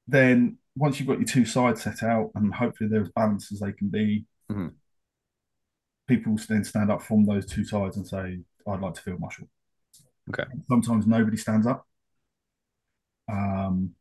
then 0.07 0.59
once 0.79 0.99
you've 0.99 1.09
got 1.09 1.19
your 1.19 1.27
two 1.27 1.45
sides 1.45 1.83
set 1.83 2.03
out 2.03 2.31
and 2.35 2.55
hopefully 2.55 2.89
they're 2.89 3.03
as 3.03 3.11
balanced 3.11 3.53
as 3.53 3.61
they 3.61 3.73
can 3.73 3.89
be, 3.89 4.25
Mhm. 4.51 4.75
people 6.07 6.37
then 6.49 6.65
stand 6.65 6.91
up 6.91 7.03
from 7.03 7.25
those 7.27 7.45
two 7.47 7.65
sides 7.65 7.97
and 7.97 8.07
say, 8.07 8.41
I'd 8.67 8.81
like 8.81 8.95
to 8.95 9.01
field 9.03 9.21
marshal. 9.21 9.49
Okay. 10.31 10.45
Sometimes 10.69 11.07
nobody 11.07 11.37
stands 11.37 11.67
up. 11.67 11.87
Um, 13.31 13.95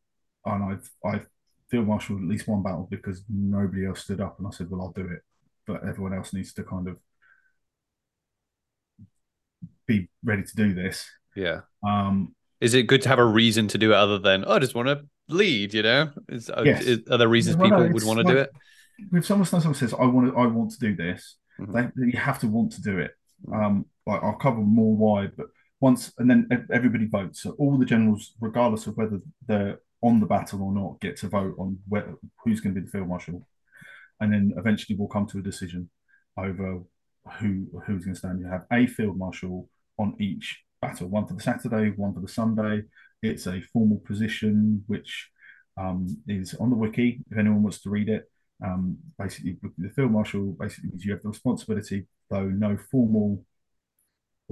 and 0.46 0.64
I've 0.64 0.90
I've 1.04 1.28
field 1.70 1.88
marshaled 1.88 2.22
at 2.22 2.28
least 2.30 2.48
one 2.48 2.64
battle 2.64 2.88
because 2.90 3.24
nobody 3.30 3.86
else 3.86 4.02
stood 4.04 4.22
up 4.22 4.38
and 4.38 4.48
I 4.48 4.52
said, 4.52 4.70
Well, 4.70 4.82
I'll 4.82 4.94
do 4.94 5.08
it. 5.08 5.22
But 5.66 5.84
everyone 5.84 6.14
else 6.14 6.32
needs 6.34 6.54
to 6.54 6.64
kind 6.64 6.88
of 6.88 6.98
be 9.86 10.10
ready 10.24 10.44
to 10.44 10.56
do 10.56 10.74
this. 10.74 11.10
Yeah. 11.36 11.62
Um, 11.84 12.36
Is 12.60 12.74
it 12.74 12.84
good 12.88 13.02
to 13.04 13.10
have 13.10 13.20
a 13.20 13.26
reason 13.26 13.68
to 13.70 13.78
do 13.78 13.92
it 13.92 13.96
other 13.96 14.18
than 14.20 14.44
oh, 14.48 14.54
I 14.54 14.60
just 14.60 14.76
want 14.76 14.88
to 14.88 15.06
lead? 15.30 15.74
You 15.74 15.84
know, 15.84 16.10
is, 16.30 16.50
uh, 16.50 16.64
Yes. 16.66 16.84
is, 16.84 17.00
are 17.10 17.18
there 17.18 17.28
reasons 17.28 17.58
Well, 17.58 17.70
no, 17.70 17.78
people 17.78 17.94
would 17.94 18.04
want 18.04 18.20
to 18.28 18.34
do 18.34 18.38
it? 18.40 18.50
If 19.14 19.26
someone 19.26 19.46
someone 19.46 19.76
says, 19.76 19.94
"I 19.94 20.06
want 20.06 20.32
to, 20.34 20.38
I 20.38 20.48
want 20.48 20.72
to 20.72 20.80
do 20.80 20.96
this," 20.96 21.38
Mhm. 21.60 21.94
they, 21.96 22.06
you 22.08 22.18
have 22.18 22.40
to 22.40 22.48
want 22.48 22.72
to 22.74 22.82
do 22.82 22.98
it. 22.98 23.12
Mhm. 23.46 23.64
Um, 23.66 23.86
like 24.08 24.24
I'll 24.24 24.34
cover 24.38 24.62
more 24.62 24.96
why, 24.96 25.28
but 25.28 25.48
once 25.80 26.12
and 26.18 26.30
then 26.30 26.48
everybody 26.74 27.06
votes. 27.06 27.44
So 27.44 27.52
all 27.52 27.78
the 27.78 27.86
generals, 27.86 28.34
regardless 28.42 28.88
of 28.88 28.98
whether 28.98 29.20
they're 29.48 29.80
on 30.02 30.20
the 30.20 30.26
battle 30.26 30.64
or 30.64 30.74
not, 30.74 31.00
get 31.00 31.18
to 31.18 31.28
vote 31.28 31.56
on 31.60 31.78
whether, 31.88 32.16
who's 32.44 32.60
going 32.62 32.74
to 32.74 32.82
be 32.82 32.86
the 32.86 32.92
field 32.92 33.08
marshal, 33.08 33.48
and 34.20 34.34
then 34.34 34.54
eventually 34.58 34.98
we'll 34.98 35.08
come 35.08 35.28
to 35.28 35.38
a 35.38 35.44
decision 35.44 35.90
over 36.38 36.82
who 37.40 37.68
who's 37.86 38.04
going 38.06 38.16
to 38.16 38.20
stand. 38.20 38.40
You 38.40 38.48
have 38.48 38.66
a 38.72 38.88
field 38.88 39.18
marshal 39.18 39.70
on 40.00 40.16
each 40.20 40.64
battle, 40.82 41.08
one 41.08 41.28
for 41.28 41.34
the 41.34 41.42
Saturday, 41.42 41.92
one 41.96 42.14
for 42.14 42.22
the 42.22 42.28
Sunday. 42.28 42.84
It's 43.22 43.48
a 43.48 43.62
formal 43.74 44.02
position 44.06 44.84
which 44.88 45.30
um, 45.80 46.18
is 46.28 46.54
on 46.56 46.70
the 46.70 46.76
wiki 46.76 47.24
if 47.32 47.38
anyone 47.38 47.64
wants 47.64 47.82
to 47.82 47.90
read 47.90 48.10
it. 48.10 48.30
Um, 48.64 48.98
basically, 49.20 49.58
the 49.78 49.90
field 49.90 50.12
marshal 50.12 50.56
basically 50.60 50.90
means 50.90 51.06
you 51.06 51.12
have 51.14 51.22
the 51.22 51.30
responsibility, 51.30 52.08
though 52.30 52.46
no 52.46 52.78
formal 52.92 53.44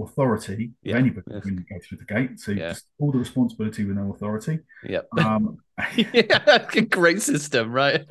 authority 0.00 0.72
Yeah, 0.82 0.96
of 0.96 1.00
anybody 1.00 1.26
yeah. 1.30 1.40
when 1.42 1.54
you 1.54 1.64
go 1.70 1.78
through 1.82 1.98
the 1.98 2.04
gate. 2.04 2.38
So 2.38 2.52
Yeah. 2.52 2.68
just 2.68 2.86
all 2.98 3.12
the 3.12 3.18
responsibility 3.18 3.84
with 3.84 3.96
no 3.96 4.12
authority. 4.12 4.60
Yep. 4.84 5.08
Um, 5.18 5.58
yeah, 5.96 6.66
great 6.90 7.22
system, 7.22 7.70
right? 7.72 8.04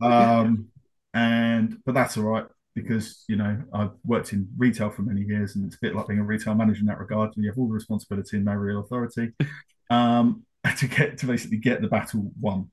um, 0.00 0.68
and 1.14 1.78
but 1.84 1.94
that's 1.94 2.16
all 2.16 2.24
right 2.24 2.46
because 2.76 3.24
you 3.26 3.34
know 3.36 3.60
I've 3.72 3.90
worked 4.04 4.32
in 4.32 4.46
retail 4.56 4.90
for 4.90 5.02
many 5.02 5.22
years, 5.22 5.56
and 5.56 5.66
it's 5.66 5.74
a 5.74 5.78
bit 5.80 5.96
like 5.96 6.06
being 6.06 6.20
a 6.20 6.24
retail 6.24 6.54
manager 6.54 6.80
in 6.80 6.86
that 6.86 7.00
regard. 7.00 7.32
And 7.34 7.42
you 7.44 7.50
have 7.50 7.58
all 7.58 7.66
the 7.66 7.74
responsibility 7.74 8.36
and 8.36 8.44
no 8.46 8.52
real 8.52 8.80
authority 8.80 9.32
um, 9.90 10.44
to 10.78 10.86
get 10.86 11.18
to 11.18 11.26
basically 11.26 11.56
get 11.56 11.80
the 11.80 11.88
battle 11.88 12.30
won. 12.38 12.70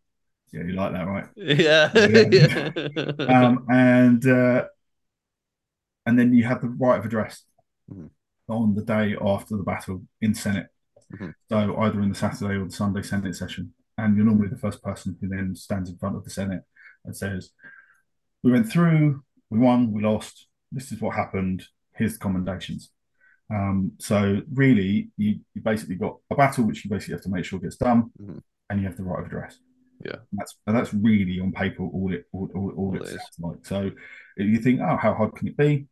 Yeah, 0.51 0.63
you 0.65 0.73
like 0.73 0.91
that, 0.93 1.07
right? 1.07 1.27
yeah. 1.35 1.89
Yeah. 1.95 2.69
yeah. 3.17 3.25
um, 3.25 3.65
and 3.71 4.23
uh, 4.27 4.65
and 6.05 6.19
then 6.19 6.33
you 6.33 6.43
have 6.43 6.61
the 6.61 6.67
right 6.69 6.99
of 6.99 7.05
address 7.05 7.43
Mhm. 7.91 8.09
on 8.47 8.75
the 8.75 8.83
day 8.83 9.15
after 9.19 9.57
the 9.57 9.63
battle 9.63 10.03
in 10.21 10.33
Senate. 10.35 10.67
Mhm. 11.13 11.33
So 11.49 11.77
either 11.81 12.01
in 12.01 12.09
the 12.09 12.15
Saturday 12.15 12.55
or 12.55 12.65
the 12.65 12.71
Sunday 12.71 13.01
Senate 13.01 13.35
session, 13.35 13.73
and 13.97 14.15
you're 14.15 14.25
normally 14.25 14.47
the 14.49 14.57
first 14.57 14.81
person 14.83 15.17
who 15.19 15.27
then 15.27 15.55
stands 15.55 15.89
in 15.89 15.97
front 15.97 16.15
of 16.15 16.23
the 16.23 16.29
Senate 16.29 16.63
and 17.05 17.15
says, 17.15 17.51
"We 18.43 18.51
went 18.51 18.69
through, 18.69 19.23
we 19.53 19.59
won, 19.59 19.91
we 19.91 20.01
lost. 20.01 20.47
This 20.71 20.91
is 20.91 20.99
what 21.01 21.15
happened. 21.15 21.59
Here's 21.97 22.13
the 22.13 22.19
commendations." 22.19 22.89
Um, 23.53 23.91
so 23.99 24.41
really, 24.51 25.09
you, 25.17 25.39
you 25.53 25.61
basically 25.61 25.95
got 25.95 26.17
a 26.31 26.35
battle 26.35 26.63
which 26.65 26.83
you 26.83 26.89
basically 26.89 27.13
have 27.15 27.21
to 27.23 27.29
make 27.29 27.45
sure 27.45 27.59
gets 27.59 27.75
done, 27.77 28.09
Mhm. 28.21 28.39
and 28.69 28.79
you 28.81 28.87
have 28.87 28.97
the 28.97 29.03
right 29.03 29.19
of 29.19 29.27
address. 29.27 29.59
Yeah. 30.03 30.19
And 30.31 30.37
that's 30.39 30.53
and 30.65 30.75
that's 30.75 30.93
really 30.93 31.39
on 31.39 31.51
paper 31.51 31.83
all 31.83 32.11
it 32.13 32.23
all, 32.33 32.49
all, 32.55 32.69
all 32.79 32.89
All 32.89 32.95
it 32.95 33.03
is. 33.03 33.19
like. 33.39 33.65
So 33.65 33.91
if 34.37 34.45
you 34.51 34.57
think, 34.59 34.81
oh, 34.81 34.97
how 34.97 35.13
hard 35.13 35.35
can 35.35 35.47
it 35.47 35.57
be? 35.57 35.87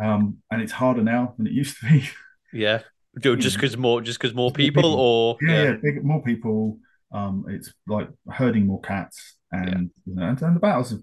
Um, 0.00 0.38
and 0.50 0.62
it's 0.62 0.72
harder 0.72 1.02
now 1.02 1.34
than 1.36 1.46
it 1.46 1.52
used 1.52 1.78
to 1.80 1.86
be. 1.86 2.08
yeah. 2.52 2.80
Just 3.20 3.56
because 3.56 3.76
more, 3.76 4.00
just 4.00 4.18
because 4.20 4.34
more 4.34 4.50
people, 4.50 4.82
people. 4.82 4.94
or 4.94 5.36
yeah, 5.40 5.62
yeah, 5.64 5.76
big, 5.80 6.04
more 6.04 6.22
people. 6.22 6.78
Um, 7.12 7.44
it's 7.48 7.72
like 7.86 8.08
herding 8.28 8.66
more 8.66 8.80
cats, 8.80 9.36
and 9.52 9.90
you 10.04 10.16
know, 10.16 10.24
and, 10.30 10.42
and 10.42 10.56
the 10.56 10.60
battles. 10.60 10.90
Have, 10.90 11.00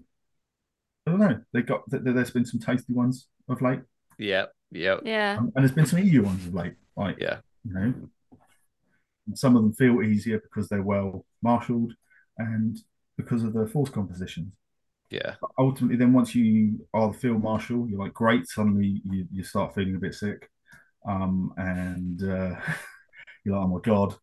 I 1.06 1.10
don't 1.10 1.20
know. 1.20 1.40
They 1.52 1.62
got 1.62 1.82
th- 1.90 2.02
there's 2.04 2.30
been 2.30 2.44
some 2.46 2.60
tasty 2.60 2.92
ones 2.92 3.26
of 3.48 3.60
late, 3.60 3.80
yeah, 4.18 4.46
yeah, 4.70 4.98
yeah. 5.04 5.36
um, 5.38 5.52
and 5.54 5.64
there's 5.64 5.74
been 5.74 5.86
some 5.86 5.98
EU 5.98 6.22
ones 6.22 6.46
of 6.46 6.54
late. 6.54 6.74
Like 6.96 7.16
yeah, 7.20 7.38
you 7.64 7.72
know, 7.74 7.94
and 9.26 9.38
some 9.38 9.56
of 9.56 9.62
them 9.62 9.72
feel 9.72 10.02
easier 10.02 10.38
because 10.40 10.68
they're 10.68 10.82
well 10.82 11.24
marshaled, 11.42 11.92
and 12.38 12.78
because 13.16 13.42
of 13.42 13.52
the 13.52 13.66
force 13.66 13.90
compositions. 13.90 14.52
yeah, 15.10 15.34
But 15.40 15.50
ultimately, 15.58 15.96
then 15.96 16.12
once 16.12 16.34
you 16.34 16.86
are 16.94 17.12
the 17.12 17.18
field 17.18 17.42
marshal, 17.42 17.88
you're 17.88 17.98
like, 17.98 18.14
great. 18.14 18.46
Suddenly, 18.48 19.02
you, 19.04 19.26
you 19.32 19.42
start 19.44 19.74
feeling 19.74 19.96
a 19.96 19.98
bit 19.98 20.14
sick, 20.14 20.48
um, 21.06 21.52
and 21.56 22.22
uh, 22.22 22.56
you're 23.44 23.56
like, 23.56 23.64
oh 23.64 23.68
my 23.68 23.80
god. 23.82 24.14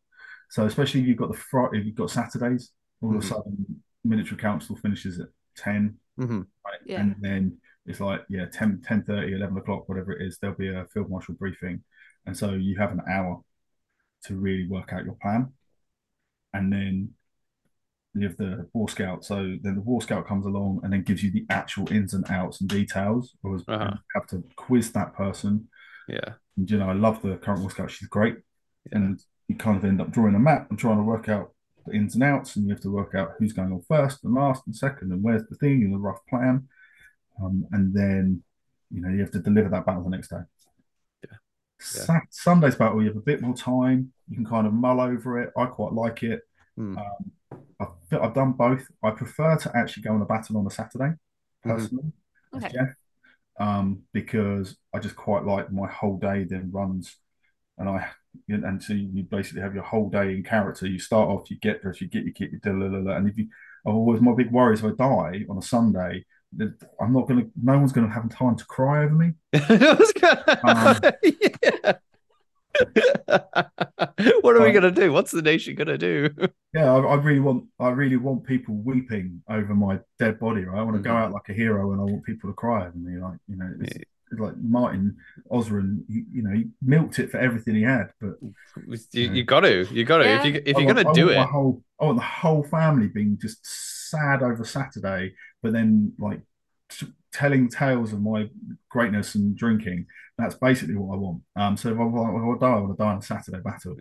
So 0.49 0.65
especially 0.65 1.01
if 1.01 1.07
you've 1.07 1.17
got 1.17 1.31
the 1.31 1.37
fr- 1.37 1.75
if 1.75 1.85
you've 1.85 1.95
got 1.95 2.09
Saturdays, 2.11 2.71
all 3.01 3.09
of 3.11 3.17
a 3.17 3.19
Mhm. 3.19 3.29
sudden, 3.29 3.83
military 4.03 4.37
council 4.37 4.75
finishes 4.77 5.19
at 5.19 5.27
ten, 5.63 5.97
hmm 6.17 6.41
right? 6.65 6.81
Yeah. 6.85 7.01
and 7.01 7.15
then 7.19 7.57
it's 7.85 7.99
like 7.99 8.21
yeah, 8.29 8.45
10, 8.45 8.81
10 8.85 9.03
30 9.03 9.33
11 9.33 9.57
o'clock, 9.57 9.87
whatever 9.89 10.11
it 10.13 10.21
is. 10.25 10.37
There'll 10.37 10.55
be 10.55 10.69
a 10.73 10.85
field 10.93 11.09
marshal 11.09 11.35
briefing, 11.35 11.83
and 12.25 12.35
so 12.37 12.51
you 12.51 12.77
have 12.77 12.91
an 12.91 13.01
hour 13.09 13.41
to 14.25 14.35
really 14.35 14.67
work 14.67 14.91
out 14.93 15.05
your 15.05 15.17
plan, 15.21 15.53
and 16.53 16.71
then 16.71 17.11
you 18.15 18.27
have 18.27 18.37
the 18.37 18.67
war 18.73 18.89
scout. 18.89 19.23
So 19.23 19.35
then 19.61 19.75
the 19.75 19.81
war 19.81 20.01
scout 20.01 20.27
comes 20.27 20.45
along 20.45 20.81
and 20.83 20.91
then 20.91 21.03
gives 21.03 21.23
you 21.23 21.31
the 21.31 21.45
actual 21.49 21.91
ins 21.91 22.13
and 22.13 22.25
outs 22.29 22.59
and 22.59 22.69
details. 22.69 23.35
Whereas 23.41 23.63
Uh-huh. 23.67 23.91
you 23.93 23.99
have 24.15 24.27
to 24.29 24.43
quiz 24.55 24.91
that 24.93 25.13
person. 25.15 25.69
yeah, 26.07 26.33
And 26.57 26.69
you 26.69 26.77
know, 26.79 26.89
I 26.89 26.93
love 26.93 27.21
the 27.21 27.37
current 27.37 27.61
war 27.61 27.69
scout. 27.69 27.91
She's 27.91 28.07
great, 28.09 28.37
Yeah. 28.91 28.97
and 28.97 29.19
you 29.47 29.55
kind 29.55 29.77
of 29.77 29.85
end 29.85 30.01
up 30.01 30.09
drawing 30.11 30.35
a 30.35 30.39
map 30.39 30.69
and 30.69 30.77
trying 30.79 30.97
to 30.97 31.03
work 31.03 31.29
out 31.29 31.53
the 31.85 31.93
ins 31.93 32.15
and 32.15 32.23
outs, 32.23 32.55
and 32.55 32.65
you 32.67 32.73
have 32.73 32.81
to 32.83 32.91
work 32.91 33.15
out 33.15 33.33
who's 33.37 33.53
going 33.53 33.71
on 33.71 33.81
first 33.87 34.23
and 34.23 34.33
last 34.33 34.63
and 34.65 34.75
second, 34.75 35.11
and 35.11 35.23
where's 35.23 35.45
the 35.47 35.55
thing 35.55 35.83
and 35.83 35.93
the 35.93 35.97
rough 35.97 36.25
plan. 36.27 36.67
Um, 37.41 37.65
and 37.71 37.93
then 37.93 38.43
you 38.91 39.01
know 39.01 39.09
you 39.09 39.19
have 39.21 39.31
to 39.31 39.39
deliver 39.39 39.69
that 39.69 39.85
battle 39.85 40.03
the 40.03 40.09
next 40.09 40.29
day. 40.29 40.41
Yeah. 41.23 41.37
Sa- 41.79 42.19
Sunday's 42.29 42.75
battle, 42.75 43.01
you 43.01 43.07
have 43.07 43.17
a 43.17 43.21
bit 43.21 43.41
more 43.41 43.55
time. 43.55 44.11
You 44.27 44.35
can 44.35 44.45
kind 44.45 44.67
of 44.67 44.73
mull 44.73 44.99
over 44.99 45.41
it. 45.41 45.51
I 45.57 45.65
quite 45.65 45.93
like 45.93 46.23
it. 46.23 46.41
Hmm. 46.75 46.97
Um, 46.97 47.31
I've, 47.79 48.19
I've 48.21 48.33
done 48.33 48.51
both. 48.53 48.85
I 49.01 49.11
prefer 49.11 49.57
to 49.57 49.71
actually 49.75 50.03
go 50.03 50.13
on 50.13 50.21
a 50.21 50.25
battle 50.25 50.57
on 50.57 50.67
a 50.67 50.69
Saturday, 50.69 51.13
Mhm. 51.13 51.17
personally, 51.63 52.11
as 52.55 52.63
Okay. 52.63 52.73
Jeff, 52.73 52.89
um, 53.59 54.03
because 54.11 54.77
I 54.93 54.99
just 54.99 55.15
quite 55.15 55.45
like 55.45 55.71
my 55.71 55.87
whole 55.87 56.17
day 56.17 56.43
then 56.43 56.71
runs, 56.71 57.15
and 57.77 57.87
I 57.87 58.09
and 58.47 58.81
so 58.81 58.93
you 58.93 59.23
basically 59.23 59.61
have 59.61 59.73
your 59.73 59.83
whole 59.83 60.09
day 60.09 60.33
in 60.33 60.43
character. 60.43 60.87
You 60.87 60.99
start 60.99 61.29
off, 61.29 61.49
you 61.51 61.57
get 61.57 61.81
dressed, 61.81 62.01
you 62.01 62.07
get 62.07 62.23
your 62.23 62.33
kit, 62.33 62.51
you 62.51 62.59
da 62.59 62.71
la 62.71 62.85
la 62.87 62.99
la, 62.99 63.17
and 63.17 63.27
if 63.29 63.37
you, 63.37 63.47
I've 63.85 63.93
always 63.95 64.21
my 64.21 64.33
big 64.33 64.51
worry 64.51 64.73
is 64.73 64.83
if 64.83 64.91
I 64.91 64.95
die 64.95 65.45
on 65.49 65.57
a 65.57 65.61
Sunday, 65.61 66.25
that 66.57 66.73
I'm 66.99 67.13
not 67.13 67.27
gonna, 67.27 67.45
no 67.61 67.77
one's 67.77 67.91
gonna 67.91 68.09
have 68.11 68.27
time 68.29 68.55
to 68.55 68.65
cry 68.65 69.03
over 69.03 69.13
me. 69.13 69.33
I 69.53 69.95
was 69.99 70.13
gonna- 70.13 70.59
Um, 70.63 71.11
yeah. 71.41 71.93
what 74.41 74.55
are 74.55 74.61
we 74.61 74.67
Um, 74.69 74.73
gonna 74.73 74.91
do? 74.91 75.11
What's 75.11 75.31
the 75.31 75.41
nation 75.41 75.75
gonna 75.75 75.97
do? 75.97 76.29
Yeah, 76.71 76.93
I, 76.93 76.99
I 76.99 77.15
really 77.15 77.39
want, 77.39 77.65
I 77.79 77.89
really 77.89 78.15
want 78.17 78.43
people 78.45 78.75
weeping 78.75 79.41
over 79.49 79.73
my 79.73 79.99
dead 80.19 80.39
body. 80.39 80.65
Right? 80.65 80.77
I 80.79 80.83
want 80.83 80.97
to 80.97 81.01
go 81.01 81.09
Mhm. 81.09 81.15
out 81.23 81.31
like 81.31 81.49
a 81.49 81.53
hero, 81.53 81.91
and 81.93 81.99
I 81.99 82.03
want 82.03 82.23
people 82.23 82.47
to 82.47 82.53
cry 82.53 82.85
over 82.85 82.95
me. 82.95 83.17
Like 83.19 83.39
you 83.47 83.55
know, 83.57 83.73
it's 83.81 83.97
like 84.37 84.55
Martin 84.57 85.17
Osran. 85.51 86.03
He, 86.07 86.23
you 86.31 86.41
know, 86.43 86.51
he 86.55 86.65
milked 86.81 87.19
it 87.19 87.31
for 87.31 87.37
everything 87.37 87.75
he 87.75 87.83
had. 87.83 88.11
But 88.21 88.35
You, 89.13 89.31
you 89.31 89.43
got 89.43 89.61
to, 89.61 89.87
you 89.93 90.03
got 90.05 90.19
to. 90.19 90.29
If 90.29 90.45
you 90.45 90.61
if 90.65 90.75
I 90.77 90.79
you're 90.79 90.85
want- 90.87 90.97
gonna 90.97 91.09
I 91.09 91.13
do 91.13 91.25
want 91.25 91.35
my 91.37 91.43
it, 91.43 91.49
whole, 91.49 91.83
I 91.99 92.05
want 92.05 92.17
the 92.17 92.23
whole 92.23 92.63
family 92.63 93.07
being 93.07 93.37
just 93.41 93.59
sad 94.09 94.41
over 94.43 94.63
Saturday, 94.65 95.33
but 95.61 95.73
then 95.73 96.13
like 96.19 96.41
t- 96.89 97.13
telling 97.31 97.69
tales 97.69 98.13
of 98.13 98.21
my 98.21 98.49
greatness 98.89 99.35
and 99.35 99.55
drinking. 99.55 100.05
That's 100.37 100.55
basically 100.55 100.95
what 100.95 101.15
I 101.15 101.17
want. 101.17 101.41
Um, 101.55 101.77
so 101.77 101.89
if 101.89 101.99
I, 101.99 102.03
if 102.03 102.13
I 102.13 102.59
die, 102.59 102.73
I 102.75 102.79
want 102.79 102.97
to 102.97 103.03
die 103.03 103.09
on 103.11 103.17
a 103.17 103.21
Saturday 103.21 103.59
battle. 103.59 103.97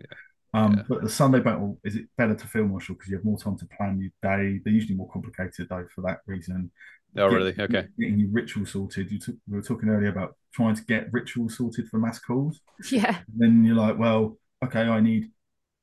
Um, 0.53 0.73
Yeah. 0.77 0.83
but 0.89 1.03
the 1.03 1.09
Sunday 1.09 1.41
battle 1.41 1.77
is 1.83 1.95
it 1.95 2.05
better 2.17 2.33
to 2.33 2.47
field 2.47 2.71
marshal 2.71 2.95
because 2.95 3.09
you 3.11 3.17
have 3.17 3.25
more 3.25 3.37
time 3.37 3.57
to 3.57 3.67
plan 3.77 3.99
your 4.01 4.09
day. 4.23 4.59
They're 4.63 4.73
usually 4.73 4.95
more 4.95 5.09
complicated 5.11 5.67
though 5.69 5.85
for 5.93 6.01
that 6.07 6.21
reason. 6.25 6.71
Oh 7.17 7.29
Get- 7.29 7.35
really? 7.35 7.55
Okay. 7.59 7.87
Getting 7.99 8.19
your 8.19 8.29
ritual 8.31 8.65
sorted. 8.65 9.11
You 9.11 9.19
took, 9.19 9.35
we 9.47 9.57
were 9.57 9.63
talking 9.63 9.89
earlier 9.89 10.09
about 10.09 10.35
trying 10.53 10.75
to 10.75 10.83
get 10.83 11.11
rituals 11.11 11.57
sorted 11.57 11.87
for 11.87 11.99
mass 11.99 12.19
calls 12.19 12.59
Yeah. 12.91 13.17
And 13.17 13.37
then 13.37 13.63
you're 13.63 13.75
like, 13.75 13.97
well, 13.99 14.37
okay, 14.63 14.81
I 14.81 14.99
need 14.99 15.31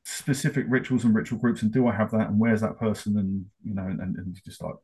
specific 0.05 0.66
rituals 0.68 1.05
and 1.05 1.14
ritual 1.14 1.39
groups, 1.39 1.62
and 1.62 1.72
do 1.72 1.87
I 1.89 1.95
have 1.95 2.11
that? 2.12 2.29
And 2.29 2.39
where's 2.39 2.61
that 2.61 2.79
person? 2.79 3.18
And 3.18 3.47
you 3.64 3.74
know, 3.74 3.83
and, 3.83 4.01
and 4.01 4.27
it's 4.31 4.41
just 4.43 4.62
like, 4.62 4.77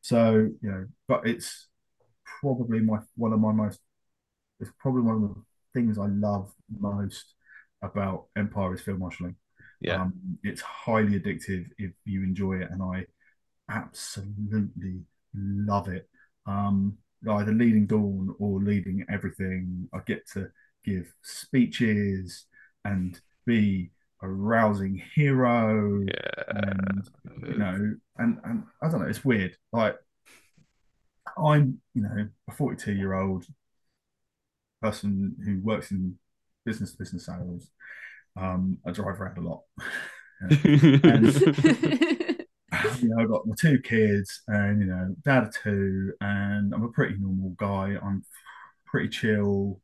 so 0.00 0.50
you 0.62 0.70
know, 0.70 0.86
but 1.08 1.26
it's 1.26 1.68
probably 2.40 2.80
my 2.80 2.98
one 3.16 3.32
of 3.32 3.40
my 3.40 3.52
most, 3.52 3.80
it's 4.60 4.70
probably 4.78 5.02
one 5.02 5.16
of 5.16 5.34
the 5.34 5.42
things 5.74 5.98
I 5.98 6.06
love 6.06 6.52
most 6.78 7.34
about 7.82 8.26
Empire 8.36 8.74
is 8.74 8.80
field 8.80 8.98
marshalling. 8.98 9.36
Yeah. 9.80 10.02
Um, 10.02 10.14
it's 10.42 10.62
highly 10.62 11.20
addictive 11.20 11.66
if 11.78 11.92
you 12.04 12.22
enjoy 12.22 12.54
it, 12.60 12.70
and 12.70 12.82
I 12.82 13.06
absolutely 13.70 15.00
love 15.34 15.88
it. 15.88 16.08
Um, 16.46 16.98
either 17.28 17.52
leading 17.52 17.86
Dawn 17.86 18.34
or 18.38 18.60
leading 18.60 19.04
everything, 19.10 19.88
I 19.92 20.00
get 20.06 20.28
to 20.32 20.48
give 20.84 21.12
speeches 21.22 22.46
and 22.84 23.18
be 23.46 23.90
a 24.22 24.28
rousing 24.28 25.02
hero, 25.14 26.02
Yeah. 26.06 26.44
and 26.48 27.10
you 27.46 27.58
know, 27.58 27.94
and 28.18 28.38
and 28.44 28.64
I 28.82 28.88
don't 28.90 29.00
know, 29.00 29.08
it's 29.08 29.24
weird. 29.24 29.56
Like 29.72 29.96
I'm, 31.38 31.80
you 31.94 32.02
know, 32.02 32.28
a 32.48 32.52
42 32.52 32.92
year 32.92 33.14
old 33.14 33.46
person 34.82 35.36
who 35.44 35.60
works 35.60 35.90
in 35.90 36.18
business 36.64 36.92
to 36.92 36.98
business 36.98 37.26
sales. 37.26 37.70
Um, 38.36 38.78
I 38.86 38.90
drive 38.90 39.20
around 39.20 39.38
a 39.38 39.42
lot. 39.42 39.62
and, 40.40 40.52
you 43.00 43.08
know, 43.08 43.22
I've 43.22 43.28
got 43.28 43.46
my 43.46 43.54
two 43.58 43.78
kids 43.78 44.42
and, 44.48 44.80
you 44.80 44.86
know, 44.86 45.14
dad 45.24 45.44
of 45.44 45.54
two, 45.54 46.12
and 46.20 46.74
I'm 46.74 46.84
a 46.84 46.88
pretty 46.88 47.16
normal 47.18 47.50
guy. 47.58 47.96
I'm 48.02 48.24
pretty 48.86 49.08
chill, 49.08 49.80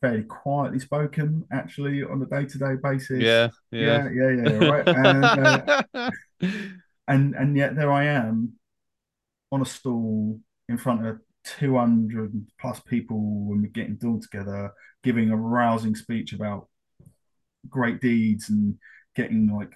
fairly 0.00 0.22
quietly 0.22 0.78
spoken, 0.78 1.44
actually, 1.52 2.02
on 2.02 2.22
a 2.22 2.26
day 2.26 2.46
to 2.46 2.58
day 2.58 2.74
basis. 2.82 3.22
Yeah, 3.22 3.48
yeah, 3.70 4.08
yeah, 4.10 4.30
yeah, 4.30 4.50
yeah 4.50 4.68
right. 4.68 4.88
and, 4.88 5.24
uh, 5.94 6.10
and 7.08 7.34
and 7.34 7.56
yet 7.56 7.76
there 7.76 7.92
I 7.92 8.04
am 8.04 8.54
on 9.50 9.62
a 9.62 9.66
stool 9.66 10.40
in 10.68 10.78
front 10.78 11.06
of 11.06 11.20
200 11.44 12.46
plus 12.60 12.80
people 12.80 13.18
when 13.46 13.62
we're 13.62 13.68
getting 13.68 13.96
done 13.96 14.20
together, 14.20 14.72
giving 15.02 15.30
a 15.30 15.36
rousing 15.36 15.94
speech 15.94 16.32
about 16.32 16.68
great 17.68 18.00
deeds 18.00 18.48
and 18.48 18.78
getting 19.14 19.54
like 19.54 19.72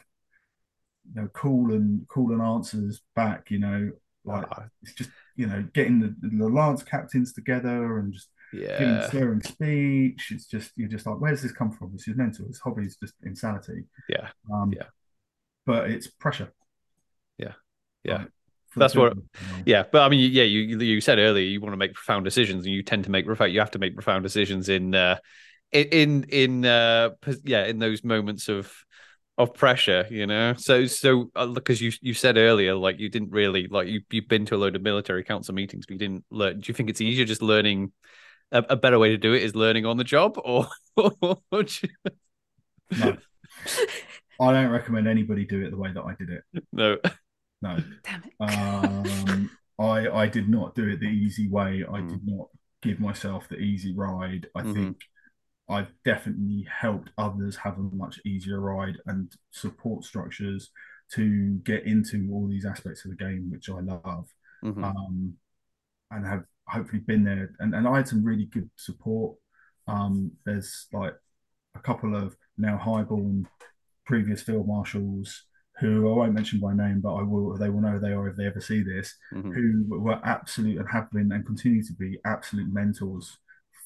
you 1.15 1.23
know 1.23 1.29
cool 1.33 1.73
and 1.73 2.07
and 2.15 2.43
answers 2.43 3.03
back. 3.15 3.51
You 3.51 3.59
know, 3.59 3.91
like 4.25 4.47
uh, 4.51 4.65
it's 4.83 4.95
just 4.95 5.11
you 5.37 5.47
know 5.47 5.67
getting 5.75 6.01
the, 6.01 6.15
the 6.37 6.49
lance 6.49 6.83
captains 6.83 7.33
together 7.33 7.99
and 7.99 8.13
just 8.13 8.29
yeah. 8.53 8.79
giving 8.79 9.03
stirring 9.09 9.43
speech. 9.43 10.33
It's 10.33 10.47
just 10.47 10.73
you're 10.77 10.89
just 10.89 11.07
like, 11.07 11.21
where's 11.21 11.43
this 11.43 11.53
come 11.53 11.71
from? 11.71 11.93
This 11.93 12.09
is 12.09 12.17
mental. 12.17 12.47
This 12.47 12.61
hobby 12.61 12.85
is 12.85 12.97
just 12.97 13.15
insanity. 13.23 13.85
Yeah, 14.09 14.29
um, 14.53 14.73
yeah. 14.75 14.87
But 15.65 15.91
it's 15.91 16.07
pressure. 16.07 16.53
Yeah, 17.39 17.53
yeah. 18.05 18.19
Like, 18.19 18.29
that's 18.77 18.95
what 18.95 19.15
yeah 19.65 19.85
but 19.91 20.03
i 20.03 20.09
mean 20.11 20.31
yeah 20.33 20.43
you 20.43 20.79
you 20.79 21.01
said 21.01 21.19
earlier 21.19 21.45
you 21.45 21.61
want 21.61 21.73
to 21.73 21.79
make 21.79 21.95
profound 21.95 22.25
decisions 22.25 22.67
and 22.67 22.75
you 22.75 22.83
tend 22.83 23.05
to 23.05 23.11
make 23.11 23.25
you 23.25 23.59
have 23.59 23.71
to 23.71 23.79
make 23.79 23.95
profound 23.95 24.23
decisions 24.23 24.69
in 24.69 24.95
uh 24.95 25.17
in 25.73 26.25
in 26.25 26.65
uh 26.65 27.11
yeah 27.45 27.65
in 27.65 27.79
those 27.79 28.05
moments 28.05 28.49
of 28.49 28.73
of 29.39 29.53
pressure 29.53 30.07
you 30.11 30.27
know 30.27 30.55
so 30.57 30.87
so 30.87 31.31
because 31.53 31.81
uh, 31.81 31.85
you 31.85 31.93
you 32.01 32.15
said 32.15 32.39
earlier 32.39 32.75
like 32.75 32.99
you 32.99 33.09
didn't 33.09 33.31
really 33.31 33.67
like 33.69 33.87
you 33.87 34.01
you've 34.11 34.29
been 34.29 34.47
to 34.47 34.55
a 34.55 34.57
load 34.57 34.75
of 34.75 34.83
military 34.83 35.23
council 35.23 35.55
meetings 35.55 35.85
but 35.85 35.93
you 35.93 35.99
didn't 35.99 36.25
learn 36.31 36.59
do 36.59 36.69
you 36.69 36.75
think 36.75 36.89
it's 36.89 37.01
easier 37.01 37.25
just 37.25 37.43
learning 37.43 37.93
a, 38.53 38.65
a 38.71 38.77
better 38.77 38.99
way 38.99 39.11
to 39.11 39.19
do 39.19 39.35
it 39.35 39.43
is 39.43 39.55
learning 39.55 39.85
on 39.85 39.99
the 39.99 40.05
job 40.05 40.39
or, 40.43 40.67
or 40.97 41.43
you... 41.53 41.89
no 42.99 43.17
i 44.41 44.53
don't 44.53 44.71
recommend 44.71 45.07
anybody 45.07 45.45
do 45.45 45.63
it 45.63 45.71
the 45.71 45.77
way 45.77 45.93
that 45.93 46.03
i 46.03 46.15
did 46.15 46.31
it 46.31 46.43
no 46.73 46.97
no. 47.63 47.79
Damn 48.03 48.23
it. 48.25 48.35
Um, 48.41 49.51
I 49.79 50.09
I 50.09 50.27
did 50.29 50.49
not 50.49 50.75
do 50.75 50.89
it 50.89 51.01
the 51.01 51.07
easy 51.07 51.49
way. 51.49 51.85
I 51.89 52.01
mm. 52.01 52.09
did 52.09 52.27
not 52.27 52.49
give 52.83 53.01
myself 53.01 53.49
the 53.49 53.57
easy 53.57 53.95
ride. 53.95 54.49
I 54.55 54.63
mm-hmm. 54.63 54.73
think 54.73 54.97
I've 55.69 55.93
definitely 56.05 56.67
helped 56.71 57.11
others 57.19 57.57
have 57.57 57.79
a 57.79 57.83
much 57.83 58.21
easier 58.25 58.61
ride 58.61 58.99
and 59.07 59.33
support 59.51 60.05
structures 60.05 60.71
to 61.15 61.57
get 61.65 61.87
into 61.87 62.29
all 62.33 62.47
these 62.47 62.67
aspects 62.67 63.05
of 63.05 63.11
the 63.11 63.17
game, 63.17 63.51
which 63.51 63.69
I 63.69 63.81
love. 63.81 64.29
Mm-hmm. 64.65 64.85
Um, 64.85 65.35
and 66.11 66.27
have 66.27 66.45
hopefully 66.69 67.01
been 67.01 67.25
there. 67.25 67.51
And, 67.59 67.75
and 67.75 67.87
I 67.87 67.97
had 67.97 68.09
some 68.09 68.25
really 68.25 68.47
good 68.47 68.71
support. 68.77 69.37
Um, 69.89 70.33
there's 70.45 70.87
like 70.93 71.15
a 71.75 71.81
couple 71.81 72.15
of 72.15 72.37
now 72.59 72.77
highborn 72.77 73.49
previous 74.05 74.43
field 74.43 74.67
marshals 74.67 75.45
who 75.79 76.11
I 76.11 76.17
won't 76.17 76.33
mention 76.33 76.59
by 76.59 76.73
name, 76.73 77.01
but 77.03 77.15
I 77.15 77.23
will. 77.23 77.57
They 77.59 77.69
will 77.69 77.83
know 77.83 77.91
who 77.91 78.01
they 78.01 78.13
are 78.13 78.29
if 78.29 78.37
they 78.37 78.47
ever 78.47 78.61
see 78.61 78.83
this. 78.83 79.15
Mm-hmm. 79.35 79.53
Who 79.53 80.01
were 80.01 80.21
absolute 80.25 80.79
and 80.79 80.89
have 80.91 81.11
been 81.11 81.33
and 81.33 81.45
continue 81.45 81.83
to 81.85 81.93
be 81.93 82.19
absolute 82.25 82.73
mentors 82.73 83.37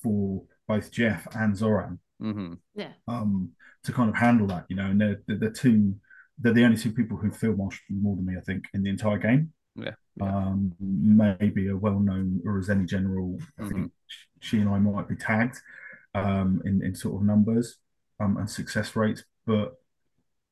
for 0.03 0.43
both 0.71 0.93
Jeff 0.93 1.27
and 1.35 1.57
Zoran. 1.57 1.99
Mm-hmm. 2.23 2.55
Yeah. 2.77 2.93
Um, 3.09 3.51
to 3.83 3.93
kind 3.93 4.09
of 4.09 4.15
handle 4.15 4.47
that, 4.47 4.67
you 4.69 4.77
know, 4.77 4.87
and 4.87 5.01
they're, 5.01 5.21
they're 5.27 5.37
the 5.37 5.51
two. 5.51 5.97
They're 6.39 6.53
the 6.53 6.65
only 6.65 6.77
two 6.77 6.93
people 6.93 7.17
who 7.17 7.31
feel 7.31 7.57
marshal 7.57 7.81
more 7.91 8.15
than 8.15 8.25
me, 8.25 8.35
I 8.39 8.41
think, 8.41 8.65
in 8.73 8.83
the 8.83 8.91
entire 8.91 9.19
game. 9.19 9.53
Yeah. 9.75 9.95
yeah. 10.17 10.25
Um, 10.25 10.73
maybe 10.81 11.69
a 11.69 11.77
well-known 11.77 12.41
Urazeni 12.47 12.89
general. 12.89 13.39
I 13.59 13.63
mm-hmm. 13.63 13.73
think 13.73 13.93
she 14.41 14.59
and 14.59 14.69
I 14.69 14.79
might 14.79 15.09
be 15.09 15.17
tagged 15.17 15.59
um, 16.15 16.63
in 16.65 16.85
in 16.85 16.95
sort 16.95 17.17
of 17.17 17.27
numbers 17.27 17.77
um, 18.21 18.37
and 18.37 18.49
success 18.49 18.95
rates, 18.95 19.25
but 19.47 19.75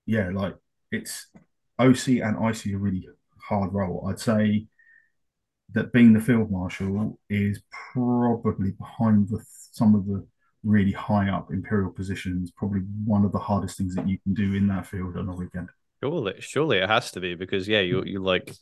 yeah, 0.05 0.31
like 0.33 0.57
it's 0.91 1.29
OC 1.79 2.09
and 2.27 2.37
IC 2.49 2.75
a 2.75 2.79
really 2.79 3.09
hard 3.49 3.73
role. 3.73 4.09
I'd 4.09 4.21
say 4.21 4.67
that 5.73 5.93
being 5.93 6.13
the 6.13 6.21
field 6.21 6.51
marshal 6.51 7.19
is 7.29 7.61
probably 7.93 8.73
behind 8.73 9.29
the, 9.29 9.45
some 9.73 9.95
of 9.95 10.07
the 10.07 10.27
really 10.65 10.93
high 10.93 11.29
up 11.31 11.51
imperial 11.53 11.91
positions. 11.91 12.51
Probably 12.51 12.81
one 13.05 13.25
of 13.25 13.33
the 13.33 13.39
hardest 13.39 13.79
things 13.79 13.95
that 13.95 14.09
you 14.09 14.19
can 14.21 14.35
do 14.35 14.55
in 14.55 14.67
that 14.69 14.87
field 14.87 15.17
on 15.17 15.29
a 15.29 15.35
weekend. 15.35 15.69
Surely, 16.03 16.35
surely 16.39 16.79
it 16.79 16.89
has 16.89 17.11
to 17.13 17.21
be 17.21 17.35
because 17.35 17.69
yeah, 17.69 17.81
you 17.81 18.03
you 18.05 18.21
like 18.21 18.55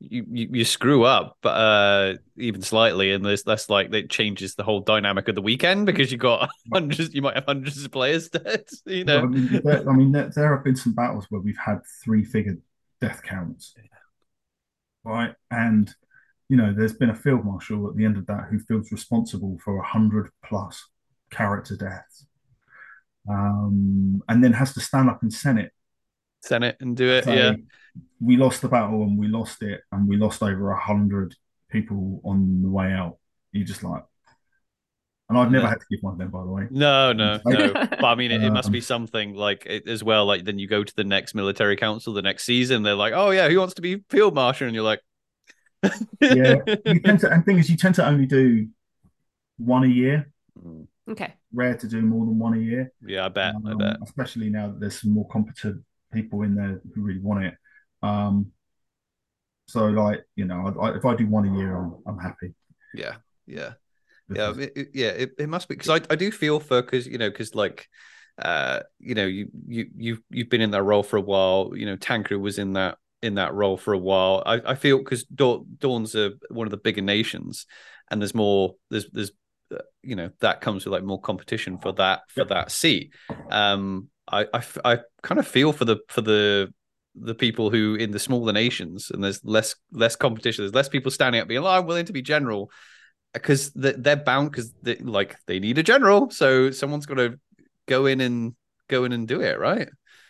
you, 0.00 0.24
you, 0.30 0.48
you 0.52 0.64
screw 0.64 1.04
up 1.04 1.36
uh 1.42 2.14
even 2.36 2.62
slightly 2.62 3.10
and 3.12 3.24
there's 3.24 3.42
that's 3.42 3.68
like 3.68 3.92
it 3.92 4.08
changes 4.08 4.54
the 4.54 4.62
whole 4.62 4.80
dynamic 4.80 5.26
of 5.26 5.34
the 5.34 5.42
weekend 5.42 5.86
because 5.86 6.12
you 6.12 6.18
got 6.18 6.48
hundreds 6.72 7.12
you 7.14 7.20
might 7.20 7.34
have 7.34 7.46
hundreds 7.46 7.84
of 7.84 7.90
players 7.90 8.28
dead 8.28 8.64
you 8.86 9.04
know 9.04 9.22
I 9.22 9.26
mean, 9.26 9.60
there, 9.64 9.90
I 9.90 9.92
mean 9.92 10.12
there, 10.12 10.30
there, 10.34 10.54
have 10.54 10.64
been 10.64 10.76
some 10.76 10.94
battles 10.94 11.26
where 11.30 11.40
we've 11.40 11.58
had 11.58 11.80
three 12.04 12.24
figure 12.24 12.58
death 13.00 13.22
counts 13.24 13.74
right 15.02 15.34
and 15.50 15.92
you 16.48 16.56
know 16.56 16.72
there's 16.76 16.94
been 16.94 17.10
a 17.10 17.14
field 17.14 17.44
marshal 17.44 17.88
at 17.88 17.96
the 17.96 18.04
end 18.04 18.16
of 18.16 18.26
that 18.26 18.46
who 18.50 18.58
feels 18.58 18.90
responsible 18.92 19.58
for 19.62 19.78
a 19.78 19.84
hundred 19.84 20.30
plus 20.44 20.84
character 21.30 21.76
deaths 21.76 22.26
um 23.28 24.22
and 24.28 24.42
then 24.42 24.52
has 24.52 24.72
to 24.72 24.80
stand 24.80 25.10
up 25.10 25.22
in 25.22 25.30
senate 25.30 25.72
senate 26.42 26.76
and 26.80 26.96
do 26.96 27.08
it 27.08 27.26
yeah 27.26 27.52
we 28.20 28.36
lost 28.36 28.62
the 28.62 28.68
battle 28.68 29.02
and 29.02 29.18
we 29.18 29.28
lost 29.28 29.62
it, 29.62 29.82
and 29.92 30.08
we 30.08 30.16
lost 30.16 30.42
over 30.42 30.70
a 30.70 30.80
hundred 30.80 31.34
people 31.70 32.20
on 32.24 32.62
the 32.62 32.68
way 32.68 32.92
out. 32.92 33.18
You 33.52 33.64
just 33.64 33.82
like, 33.82 34.02
and 35.28 35.38
I've 35.38 35.50
never 35.50 35.66
had 35.66 35.78
to 35.80 35.86
give 35.90 36.00
one 36.02 36.14
of 36.14 36.18
them, 36.18 36.30
by 36.30 36.42
the 36.42 36.50
way. 36.50 36.66
No, 36.70 37.12
no, 37.12 37.40
no. 37.44 37.72
but 37.72 38.04
I 38.04 38.14
mean, 38.14 38.30
it, 38.30 38.42
it, 38.42 38.50
must 38.50 38.72
be 38.72 38.78
um, 38.78 38.82
something 38.82 39.34
like 39.34 39.66
it, 39.66 39.88
as 39.88 40.02
well. 40.02 40.26
Like 40.26 40.44
then 40.44 40.58
you 40.58 40.66
go 40.66 40.84
to 40.84 40.94
the 40.94 41.04
next 41.04 41.34
military 41.34 41.76
council 41.76 42.12
the 42.12 42.22
next 42.22 42.44
season. 42.44 42.82
They're 42.82 42.94
like, 42.94 43.12
oh 43.14 43.30
yeah, 43.30 43.48
who 43.48 43.58
wants 43.58 43.74
to 43.74 43.82
be 43.82 44.02
field 44.10 44.34
marshal? 44.34 44.66
And 44.66 44.74
you're 44.74 44.84
like, 44.84 45.00
yeah. 46.20 46.56
You 46.84 47.00
tend 47.04 47.20
to, 47.20 47.30
and 47.30 47.44
thing 47.44 47.58
is, 47.58 47.70
you 47.70 47.76
tend 47.76 47.94
to 47.96 48.06
only 48.06 48.26
do 48.26 48.68
one 49.58 49.84
a 49.84 49.88
year. 49.88 50.30
Mm. 50.58 50.86
Okay. 51.10 51.34
Rare 51.52 51.76
to 51.76 51.88
do 51.88 52.02
more 52.02 52.26
than 52.26 52.38
one 52.38 52.54
a 52.54 52.58
year. 52.58 52.92
Yeah, 53.04 53.26
I 53.26 53.28
bet. 53.28 53.54
Um, 53.54 53.66
I 53.66 53.74
bet. 53.74 53.96
Especially 54.02 54.50
now 54.50 54.68
that 54.68 54.80
there's 54.80 55.00
some 55.00 55.12
more 55.12 55.26
competent 55.28 55.82
people 56.12 56.42
in 56.42 56.54
there 56.54 56.80
who 56.94 57.02
really 57.02 57.20
want 57.20 57.44
it. 57.44 57.54
Um, 58.02 58.52
so 59.66 59.86
like 59.86 60.24
you 60.36 60.44
know, 60.44 60.74
I, 60.80 60.96
if 60.96 61.04
I 61.04 61.14
do 61.14 61.26
one 61.26 61.48
a 61.48 61.56
year, 61.56 61.76
I'm, 61.76 61.96
I'm 62.06 62.18
happy. 62.18 62.54
Yeah, 62.94 63.16
yeah, 63.46 63.74
yeah, 64.30 64.52
it, 64.56 64.72
it, 64.76 64.88
yeah. 64.94 65.08
It, 65.08 65.30
it 65.38 65.48
must 65.48 65.68
be 65.68 65.74
because 65.74 65.90
I, 65.90 66.12
I 66.12 66.16
do 66.16 66.30
feel 66.30 66.60
for 66.60 66.82
because 66.82 67.06
you 67.06 67.18
know 67.18 67.30
because 67.30 67.54
like 67.54 67.88
uh 68.40 68.80
you 68.98 69.14
know 69.14 69.26
you 69.26 69.48
you 69.66 69.90
you 69.96 70.24
you've 70.30 70.48
been 70.48 70.60
in 70.60 70.70
that 70.70 70.82
role 70.82 71.02
for 71.02 71.16
a 71.16 71.22
while. 71.22 71.72
You 71.74 71.86
know, 71.86 71.96
Tancred 71.96 72.40
was 72.40 72.58
in 72.58 72.74
that 72.74 72.96
in 73.22 73.34
that 73.34 73.54
role 73.54 73.76
for 73.76 73.92
a 73.92 73.98
while. 73.98 74.42
I, 74.44 74.60
I 74.64 74.74
feel 74.74 74.98
because 74.98 75.24
Dawn's 75.24 76.14
a, 76.14 76.32
one 76.50 76.66
of 76.66 76.70
the 76.70 76.76
bigger 76.76 77.02
nations, 77.02 77.66
and 78.10 78.20
there's 78.20 78.34
more 78.34 78.74
there's 78.90 79.08
there's 79.10 79.32
uh, 79.72 79.78
you 80.02 80.16
know 80.16 80.30
that 80.40 80.60
comes 80.60 80.84
with 80.84 80.92
like 80.92 81.04
more 81.04 81.20
competition 81.20 81.78
for 81.78 81.92
that 81.94 82.22
for 82.28 82.40
yep. 82.40 82.48
that 82.48 82.70
seat. 82.70 83.12
Um, 83.50 84.08
I, 84.30 84.46
I 84.52 84.62
I 84.84 84.98
kind 85.22 85.38
of 85.38 85.46
feel 85.46 85.72
for 85.72 85.84
the 85.84 85.98
for 86.08 86.20
the 86.20 86.72
the 87.20 87.34
people 87.34 87.70
who 87.70 87.94
in 87.94 88.10
the 88.10 88.18
smaller 88.18 88.52
nations 88.52 89.10
and 89.12 89.22
there's 89.22 89.44
less 89.44 89.74
less 89.92 90.16
competition 90.16 90.62
there's 90.62 90.74
less 90.74 90.88
people 90.88 91.10
standing 91.10 91.40
up 91.40 91.48
being 91.48 91.62
like 91.62 91.74
oh, 91.74 91.78
i'm 91.80 91.86
willing 91.86 92.04
to 92.04 92.12
be 92.12 92.22
general 92.22 92.70
because 93.32 93.70
they're 93.72 94.16
bound 94.16 94.50
because 94.50 94.72
they, 94.82 94.96
like 94.96 95.36
they 95.46 95.58
need 95.58 95.78
a 95.78 95.82
general 95.82 96.30
so 96.30 96.70
someone's 96.70 97.06
got 97.06 97.16
to 97.16 97.38
go 97.86 98.06
in 98.06 98.20
and 98.20 98.54
go 98.88 99.04
in 99.04 99.12
and 99.12 99.26
do 99.26 99.40
it 99.40 99.58
right 99.58 99.88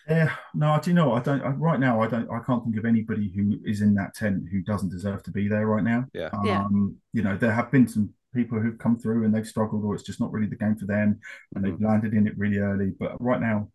yeah 0.09 0.31
no 0.55 0.71
i 0.71 0.81
do 0.81 0.93
know 0.93 1.13
i 1.13 1.21
don't 1.21 1.43
I, 1.43 1.51
right 1.51 1.79
now 1.79 2.01
i 2.03 2.09
don't 2.09 2.31
i 2.31 2.41
can't 2.41 2.65
think 2.65 2.77
of 2.77 2.85
anybody 2.85 3.33
who 3.35 3.59
is 3.65 3.83
in 3.83 3.95
that 3.97 4.15
tent 4.15 4.45
who 4.51 4.63
doesn't 4.63 4.91
deserve 4.91 5.23
to 5.25 5.31
be 5.31 5.49
there 5.49 5.67
right 5.67 5.85
now 5.85 6.07
yeah 6.15 6.31
um, 6.33 6.47
yeah. 6.47 6.67
you 7.13 7.23
know 7.23 7.37
there 7.37 7.53
have 7.53 7.71
been 7.71 7.87
some 7.87 8.11
people 8.35 8.61
who've 8.61 8.79
come 8.79 8.99
through 8.99 9.25
and 9.25 9.35
they've 9.35 9.47
struggled 9.47 9.85
or 9.85 9.95
it's 9.95 10.05
just 10.05 10.21
not 10.21 10.33
really 10.33 10.47
the 10.47 10.57
game 10.57 10.77
for 10.77 10.87
them 10.87 11.19
and 11.55 11.65
mm-hmm. 11.65 11.73
they've 11.73 11.89
landed 11.89 12.15
in 12.15 12.27
it 12.27 12.39
really 12.39 12.59
early 12.59 12.93
but 12.99 13.13
right 13.21 13.41
now 13.41 13.69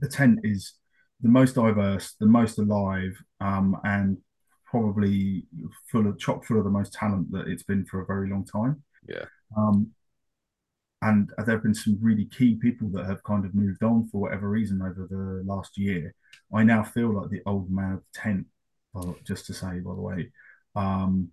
the 0.00 0.08
tent 0.08 0.40
is 0.44 0.74
the 1.20 1.28
most 1.28 1.54
diverse, 1.54 2.14
the 2.20 2.26
most 2.26 2.58
alive, 2.58 3.20
um, 3.40 3.76
and 3.84 4.18
probably 4.64 5.44
full 5.90 6.06
of 6.06 6.18
chock 6.18 6.44
full 6.44 6.58
of 6.58 6.64
the 6.64 6.70
most 6.70 6.92
talent 6.92 7.30
that 7.32 7.48
it's 7.48 7.62
been 7.62 7.84
for 7.84 8.00
a 8.00 8.06
very 8.06 8.28
long 8.28 8.44
time. 8.44 8.82
Yeah. 9.08 9.24
Um, 9.56 9.90
and 11.02 11.30
there 11.38 11.54
have 11.56 11.62
been 11.62 11.74
some 11.74 11.98
really 12.00 12.26
key 12.26 12.56
people 12.56 12.88
that 12.90 13.06
have 13.06 13.22
kind 13.22 13.44
of 13.44 13.54
moved 13.54 13.82
on 13.82 14.08
for 14.08 14.20
whatever 14.20 14.48
reason 14.48 14.82
over 14.82 15.06
the 15.08 15.42
last 15.44 15.78
year. 15.78 16.14
I 16.52 16.64
now 16.64 16.82
feel 16.82 17.14
like 17.14 17.30
the 17.30 17.42
old 17.46 17.70
man 17.70 17.92
of 17.92 18.02
the 18.12 18.20
tent, 18.20 18.46
just 19.24 19.46
to 19.46 19.54
say, 19.54 19.78
by 19.80 19.94
the 19.94 20.00
way, 20.00 20.32
um, 20.74 21.32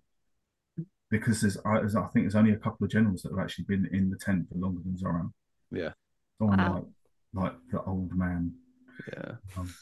because 1.10 1.40
there's, 1.40 1.56
I, 1.64 1.76
I 1.78 2.06
think 2.08 2.24
there's 2.24 2.34
only 2.34 2.52
a 2.52 2.56
couple 2.56 2.84
of 2.84 2.90
generals 2.90 3.22
that 3.22 3.30
have 3.32 3.38
actually 3.40 3.64
been 3.64 3.88
in 3.92 4.10
the 4.10 4.16
tent 4.18 4.48
for 4.48 4.56
longer 4.56 4.80
than 4.84 4.98
Zoran. 4.98 5.32
Yeah. 5.70 5.92
Someone 6.38 6.58
Wow. 6.58 6.74
like 6.74 6.84
like 7.34 7.54
the 7.70 7.82
old 7.82 8.12
man. 8.16 8.54
Yeah. 9.12 9.32
Um, 9.56 9.74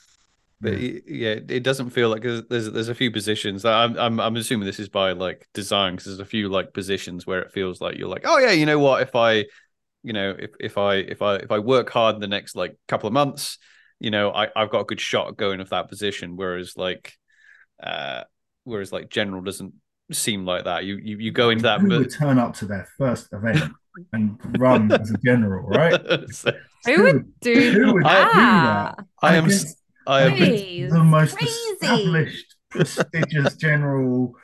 But 0.61 0.79
yeah. 0.81 1.01
yeah, 1.07 1.37
it 1.49 1.63
doesn't 1.63 1.91
feel 1.91 2.09
like 2.09 2.23
there's 2.23 2.43
there's, 2.49 2.71
there's 2.71 2.89
a 2.89 2.95
few 2.95 3.11
positions 3.11 3.63
that 3.63 3.73
I'm 3.75 3.99
I'm 3.99 4.21
I'm 4.21 4.37
assuming 4.37 4.67
this 4.67 4.81
is 4.81 4.89
by 4.89 5.13
like 5.13 5.47
design 5.53 5.93
because 5.95 6.07
there's 6.07 6.21
a 6.21 6.25
few 6.25 6.49
like 6.49 6.73
positions 6.73 7.27
where 7.27 7.43
it 7.43 7.53
feels 7.53 7.81
like 7.81 7.99
you're 7.99 8.09
like 8.09 8.23
oh 8.25 8.39
yeah 8.39 8.53
you 8.53 8.65
know 8.65 8.79
what 8.79 9.03
if 9.03 9.15
I 9.15 9.45
you 10.05 10.13
know 10.13 10.37
if 10.39 10.51
if 10.61 10.79
I 10.79 10.97
if 10.97 11.23
I 11.23 11.37
if 11.37 11.51
I 11.51 11.59
work 11.59 11.91
hard 11.91 12.15
in 12.15 12.21
the 12.21 12.29
next 12.29 12.55
like 12.55 12.77
couple 12.87 13.09
of 13.09 13.13
months 13.13 13.59
you 13.99 14.11
know 14.11 14.31
I 14.31 14.49
I've 14.55 14.71
got 14.71 14.83
a 14.83 14.85
good 14.85 15.01
shot 15.01 15.29
at 15.29 15.37
going 15.37 15.61
of 15.61 15.71
that 15.71 15.89
position 15.89 16.37
whereas 16.37 16.77
like 16.77 17.15
uh 17.83 18.23
whereas 18.63 18.93
like 18.93 19.11
general 19.11 19.43
doesn't 19.43 19.75
seem 20.13 20.45
like 20.45 20.65
that 20.65 20.85
you 20.85 20.97
you, 20.97 21.19
you 21.19 21.33
go 21.33 21.51
into 21.51 21.63
that 21.63 21.81
Who 21.81 21.89
but 21.89 21.99
would 21.99 22.13
turn 22.13 22.39
up 22.39 22.55
to 22.57 22.67
their 22.67 22.87
first 22.97 23.33
event 23.33 23.73
and 24.13 24.39
run 24.61 24.91
as 24.93 25.11
a 25.11 25.19
general, 25.19 25.67
right? 25.69 26.01
So, 26.31 26.53
Who 26.87 27.03
would 27.03 27.41
do 27.41 27.73
Who 27.73 27.93
would 27.95 28.03
do 28.03 28.09
that? 28.09 28.97
that? 28.97 29.05
I 29.23 29.37
am 29.37 29.49
I 30.07 30.23
am 30.23 30.91
the 30.91 31.05
most 31.05 31.37
crazy. 31.37 31.53
established, 31.81 32.57
prestigious 32.71 33.55
general 33.57 34.35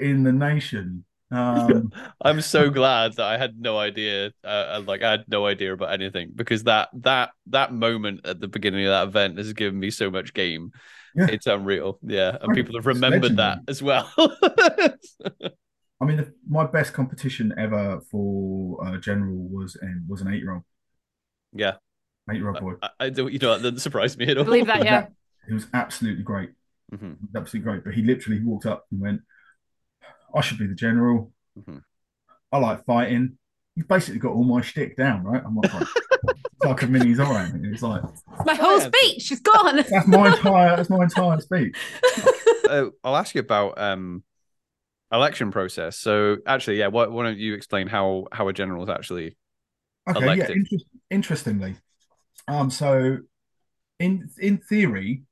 in 0.00 0.24
the 0.24 0.32
nation. 0.32 1.04
Um, 1.30 1.92
I'm 2.22 2.40
so 2.40 2.70
glad 2.70 3.14
that 3.16 3.26
I 3.26 3.36
had 3.38 3.58
no 3.60 3.78
idea, 3.78 4.32
uh, 4.44 4.82
like 4.86 5.02
I 5.02 5.10
had 5.12 5.24
no 5.28 5.46
idea 5.46 5.72
about 5.72 5.92
anything 5.92 6.32
because 6.34 6.64
that 6.64 6.88
that 7.02 7.30
that 7.48 7.72
moment 7.72 8.20
at 8.26 8.40
the 8.40 8.48
beginning 8.48 8.86
of 8.86 8.90
that 8.90 9.08
event 9.08 9.38
has 9.38 9.52
given 9.52 9.78
me 9.78 9.90
so 9.90 10.10
much 10.10 10.34
game. 10.34 10.72
Yeah. 11.14 11.26
It's 11.26 11.46
unreal, 11.46 11.98
yeah, 12.02 12.36
and 12.40 12.48
Right. 12.48 12.54
people 12.54 12.76
have 12.76 12.86
remembered 12.86 13.36
that 13.36 13.60
as 13.68 13.82
well. 13.82 14.10
I 16.00 16.04
mean, 16.04 16.16
the, 16.18 16.32
my 16.48 16.64
best 16.66 16.92
competition 16.92 17.52
ever 17.58 18.00
for 18.10 18.84
uh, 18.86 18.98
general 18.98 19.36
was 19.48 19.76
an, 19.76 20.04
was 20.08 20.20
an 20.20 20.28
eight 20.28 20.42
year 20.42 20.52
old, 20.52 20.62
yeah, 21.52 21.76
eight 22.30 22.36
year 22.36 22.48
old 22.48 22.58
boy. 22.58 22.74
I, 22.82 22.90
I 23.00 23.10
don't, 23.10 23.32
you 23.32 23.38
know, 23.38 23.54
that 23.54 23.62
doesn't 23.62 23.80
surprise 23.80 24.16
me 24.16 24.26
at 24.28 24.38
I 24.38 24.42
all. 24.42 24.44
believe 24.44 24.66
that, 24.66 24.84
yeah. 24.84 25.06
He 25.46 25.54
was 25.54 25.66
absolutely 25.72 26.22
great, 26.24 26.50
Mhm, 26.92 27.18
absolutely 27.36 27.70
great. 27.72 27.84
But 27.84 27.94
he 27.94 28.02
literally 28.02 28.42
walked 28.42 28.66
up 28.66 28.86
and 28.90 29.00
went, 29.00 29.22
"I 30.34 30.40
should 30.40 30.58
be 30.58 30.66
the 30.66 30.74
general. 30.74 31.32
mhm. 31.58 31.82
I 32.52 32.58
like 32.58 32.84
fighting." 32.84 33.38
You've 33.74 33.86
basically 33.88 34.18
got 34.18 34.32
all 34.32 34.42
my 34.42 34.60
shtick 34.60 34.96
down, 34.96 35.22
right? 35.22 35.40
I'm 35.44 35.54
like, 35.54 35.70
it's 35.72 35.94
like 36.64 36.82
a 36.82 36.86
mini 36.88 37.14
Zoran. 37.14 37.64
It's 37.72 37.80
like 37.80 38.02
My 38.44 38.54
whole 38.54 38.80
speech 38.80 39.30
is 39.30 39.38
gone. 39.38 39.76
that's 39.88 40.08
my 40.08 40.34
entire 40.34 40.76
that's 40.76 40.90
my 40.90 41.04
entire 41.04 41.38
speech. 41.40 41.76
Uh, 42.68 42.86
I'll 43.04 43.16
ask 43.16 43.36
you 43.36 43.40
about 43.40 43.80
um 43.80 44.24
election 45.12 45.52
process. 45.52 45.96
So 45.96 46.38
actually, 46.44 46.78
yeah, 46.78 46.88
why, 46.88 47.06
why 47.06 47.22
don't 47.24 47.38
you 47.38 47.54
explain 47.54 47.86
how 47.86 48.26
how 48.32 48.48
a 48.48 48.52
general 48.52 48.82
is 48.82 48.88
actually? 48.88 49.36
Okay, 50.08 50.24
elected. 50.24 50.48
yeah. 50.48 50.54
Inter- 50.56 50.84
interestingly, 51.10 51.76
um, 52.48 52.70
so 52.70 53.18
in 54.00 54.28
in 54.38 54.58
theory, 54.58 55.22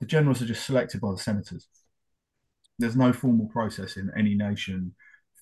the 0.00 0.06
generals 0.06 0.40
are 0.40 0.46
just 0.46 0.64
selected 0.64 1.02
by 1.02 1.10
the 1.10 1.18
senators. 1.18 1.66
There's 2.78 2.96
no 2.96 3.12
formal 3.12 3.46
process 3.46 3.96
in 3.96 4.10
any 4.16 4.34
nation 4.34 4.94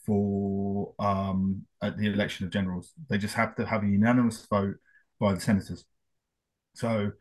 for 0.04 0.94
um 0.98 1.62
at 1.82 1.96
the 1.96 2.06
election 2.06 2.46
of 2.46 2.52
generals. 2.52 2.92
They 3.08 3.18
just 3.18 3.34
have 3.34 3.54
to 3.56 3.66
have 3.66 3.84
a 3.84 3.86
unanimous 3.86 4.46
vote 4.50 4.76
by 5.20 5.34
the 5.34 5.40
senators. 5.40 5.84
So 6.74 7.12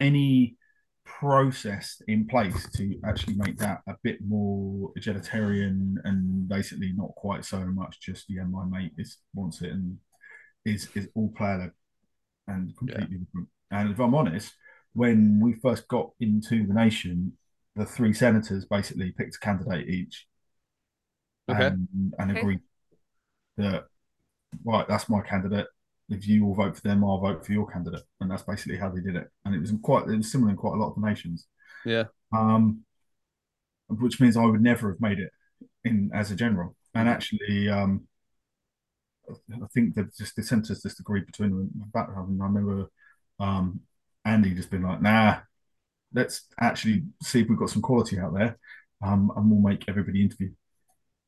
any 0.00 0.56
process 1.04 2.00
in 2.08 2.26
place 2.26 2.66
to 2.76 2.98
actually 3.04 3.34
make 3.36 3.58
that 3.58 3.80
a 3.86 3.94
bit 4.02 4.18
more 4.26 4.90
egalitarian 4.96 5.98
and 6.04 6.48
basically 6.48 6.92
not 6.96 7.14
quite 7.14 7.44
so 7.44 7.58
much 7.66 8.00
just 8.00 8.24
yeah 8.28 8.42
my 8.44 8.64
mate 8.64 8.92
is 8.96 9.18
wants 9.34 9.60
it 9.60 9.70
and 9.70 9.98
is 10.64 10.88
is 10.94 11.08
all 11.14 11.30
player 11.36 11.72
and 12.46 12.76
completely 12.76 13.18
different. 13.18 13.48
And 13.70 13.90
if 13.90 13.98
I'm 13.98 14.14
honest, 14.14 14.52
when 14.92 15.40
we 15.40 15.54
first 15.54 15.88
got 15.88 16.10
into 16.20 16.66
the 16.66 16.74
nation, 16.74 17.32
the 17.76 17.86
three 17.86 18.12
senators 18.12 18.64
basically 18.66 19.12
picked 19.12 19.36
a 19.36 19.40
candidate 19.40 19.88
each, 19.88 20.26
Okay. 21.48 21.70
and, 21.70 21.88
and 22.18 22.30
Okay. 22.30 22.32
agreed 22.32 22.60
that 23.58 23.86
right, 24.64 24.86
that's 24.88 25.08
my 25.10 25.22
candidate. 25.22 25.66
If 26.10 26.28
you 26.28 26.46
all 26.46 26.54
vote 26.54 26.76
for 26.76 26.82
them, 26.82 27.04
I'll 27.04 27.20
vote 27.20 27.46
for 27.46 27.52
your 27.52 27.66
candidate, 27.70 28.02
and 28.20 28.30
that's 28.30 28.42
basically 28.44 28.78
how 28.78 28.90
they 28.90 29.00
did 29.02 29.16
it. 29.16 29.28
And 29.44 29.54
it 29.54 29.60
was 29.60 29.72
quite 29.82 30.08
it 30.08 30.16
was 30.16 30.32
similar 30.32 30.50
in 30.52 30.56
quite 30.56 30.74
a 30.74 30.78
lot 30.80 30.90
of 30.90 30.96
the 31.02 31.06
nations. 31.08 31.46
Yeah. 31.84 32.04
Um, 32.32 32.84
which 33.88 34.20
means 34.20 34.36
I 34.36 34.44
would 34.46 34.62
never 34.62 34.90
have 34.90 35.00
made 35.00 35.18
it 35.18 35.30
in 35.84 36.10
as 36.14 36.30
a 36.30 36.36
general. 36.36 36.76
And 36.94 37.08
actually, 37.08 37.68
um, 37.68 38.06
I 39.30 39.66
think 39.72 39.94
that 39.94 40.14
just 40.16 40.36
the 40.36 40.42
senators 40.42 40.82
just 40.82 41.00
agreed 41.00 41.26
between 41.26 41.50
them. 41.50 41.70
Back, 41.92 42.08
I, 42.10 42.20
I 42.20 42.22
remember 42.24 42.90
um, 43.40 43.80
Andy 44.24 44.54
just 44.54 44.70
being 44.70 44.82
like, 44.82 45.00
"Nah, 45.02 45.40
let's 46.14 46.46
actually 46.60 47.04
see 47.22 47.40
if 47.40 47.48
we've 47.48 47.58
got 47.58 47.70
some 47.70 47.82
quality 47.82 48.18
out 48.18 48.34
there, 48.34 48.58
um, 49.04 49.30
and 49.36 49.50
we'll 49.50 49.60
make 49.60 49.88
everybody 49.88 50.22
interview." 50.22 50.50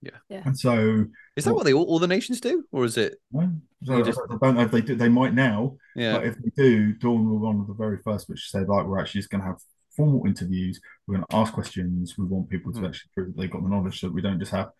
Yeah. 0.02 0.18
Yeah. 0.28 0.42
And 0.44 0.56
so, 0.58 1.06
Is 1.36 1.44
that 1.44 1.54
what 1.54 1.64
they 1.64 1.72
all, 1.72 1.84
all 1.84 1.98
the 1.98 2.06
nations 2.06 2.40
do, 2.40 2.64
or 2.70 2.84
is 2.84 2.96
it? 2.96 3.16
well, 3.32 3.52
so 3.82 3.96
You 3.96 4.04
just- 4.04 4.20
I 4.30 4.36
don't 4.40 4.54
know 4.56 4.62
if 4.62 4.70
they 4.70 4.82
do. 4.82 4.94
They 4.94 5.08
might 5.08 5.34
now, 5.34 5.76
Yeah. 5.96 6.18
but 6.18 6.26
if 6.26 6.36
they 6.38 6.50
do, 6.56 6.92
Dawn 6.92 7.28
were 7.28 7.38
one 7.38 7.60
of 7.60 7.66
the 7.66 7.74
very 7.74 7.98
first 8.04 8.28
which 8.28 8.50
said, 8.50 8.68
like, 8.68 8.86
we're 8.86 9.00
actually 9.00 9.20
just 9.20 9.30
going 9.30 9.40
to 9.42 9.46
have 9.48 9.60
formal 9.96 10.26
interviews. 10.26 10.80
We're 11.06 11.16
going 11.16 11.26
to 11.28 11.36
ask 11.36 11.52
questions. 11.54 12.16
We 12.18 12.26
want 12.26 12.50
people 12.50 12.72
to 12.74 12.80
Mhm. 12.80 12.88
actually 12.88 13.10
prove 13.14 13.26
that 13.34 13.40
they've 13.40 13.50
got 13.50 13.62
the 13.62 13.68
knowledge, 13.70 13.98
so 14.00 14.08
that 14.08 14.12
we 14.12 14.20
don't 14.22 14.38
just 14.38 14.52
have 14.52 14.70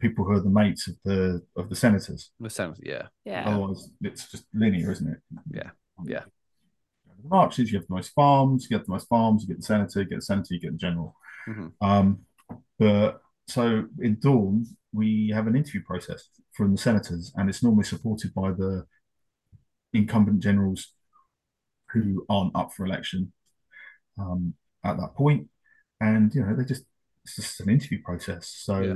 people 0.00 0.24
who 0.24 0.32
are 0.32 0.40
the 0.40 0.50
mates 0.50 0.88
of 0.88 0.96
the 1.04 1.46
of 1.54 1.68
the 1.68 1.76
senators. 1.76 2.32
That 2.40 2.50
sounds 2.50 2.80
yeah. 2.82 3.06
Yeah. 3.24 3.48
Otherwise, 3.48 3.88
it's 4.02 4.28
just 4.32 4.44
linear, 4.52 4.90
isn't 4.90 5.08
it? 5.08 5.20
Yeah. 5.50 5.70
Yeah. 6.04 6.24
Marches, 7.24 7.70
you 7.70 7.78
have 7.78 7.86
the 7.86 7.94
most 7.94 8.12
farms, 8.14 8.64
you 8.64 8.76
get 8.76 8.86
the 8.86 8.92
most 8.92 9.08
farms, 9.08 9.42
you 9.42 9.48
get 9.48 9.58
the 9.58 9.62
senator, 9.62 10.00
you 10.00 10.08
get 10.08 10.16
the 10.16 10.22
senator, 10.22 10.54
you 10.54 10.60
get 10.60 10.72
the 10.72 10.78
general. 10.78 11.16
Mhm. 11.48 11.72
Um, 11.80 12.26
but 12.78 13.20
so 13.48 13.86
in 14.00 14.18
Dawn, 14.20 14.66
we 14.92 15.30
have 15.30 15.46
an 15.46 15.56
interview 15.56 15.82
process 15.82 16.28
from 16.52 16.72
the 16.72 16.78
senators, 16.78 17.32
and 17.36 17.48
it's 17.48 17.62
normally 17.62 17.84
supported 17.84 18.34
by 18.34 18.52
the 18.52 18.86
incumbent 19.92 20.40
generals 20.42 20.94
who 21.92 22.24
aren't 22.28 22.54
up 22.56 22.72
for 22.72 22.86
election 22.86 23.32
um, 24.18 24.54
at 24.84 24.96
that 24.96 25.14
point. 25.14 25.48
And 26.00 26.34
you 26.34 26.44
know, 26.44 26.54
they 26.56 26.64
just 26.64 26.84
it's 27.24 27.36
just 27.36 27.60
an 27.60 27.70
interview 27.70 28.02
process. 28.02 28.48
So 28.48 28.80
Yeah. 28.80 28.94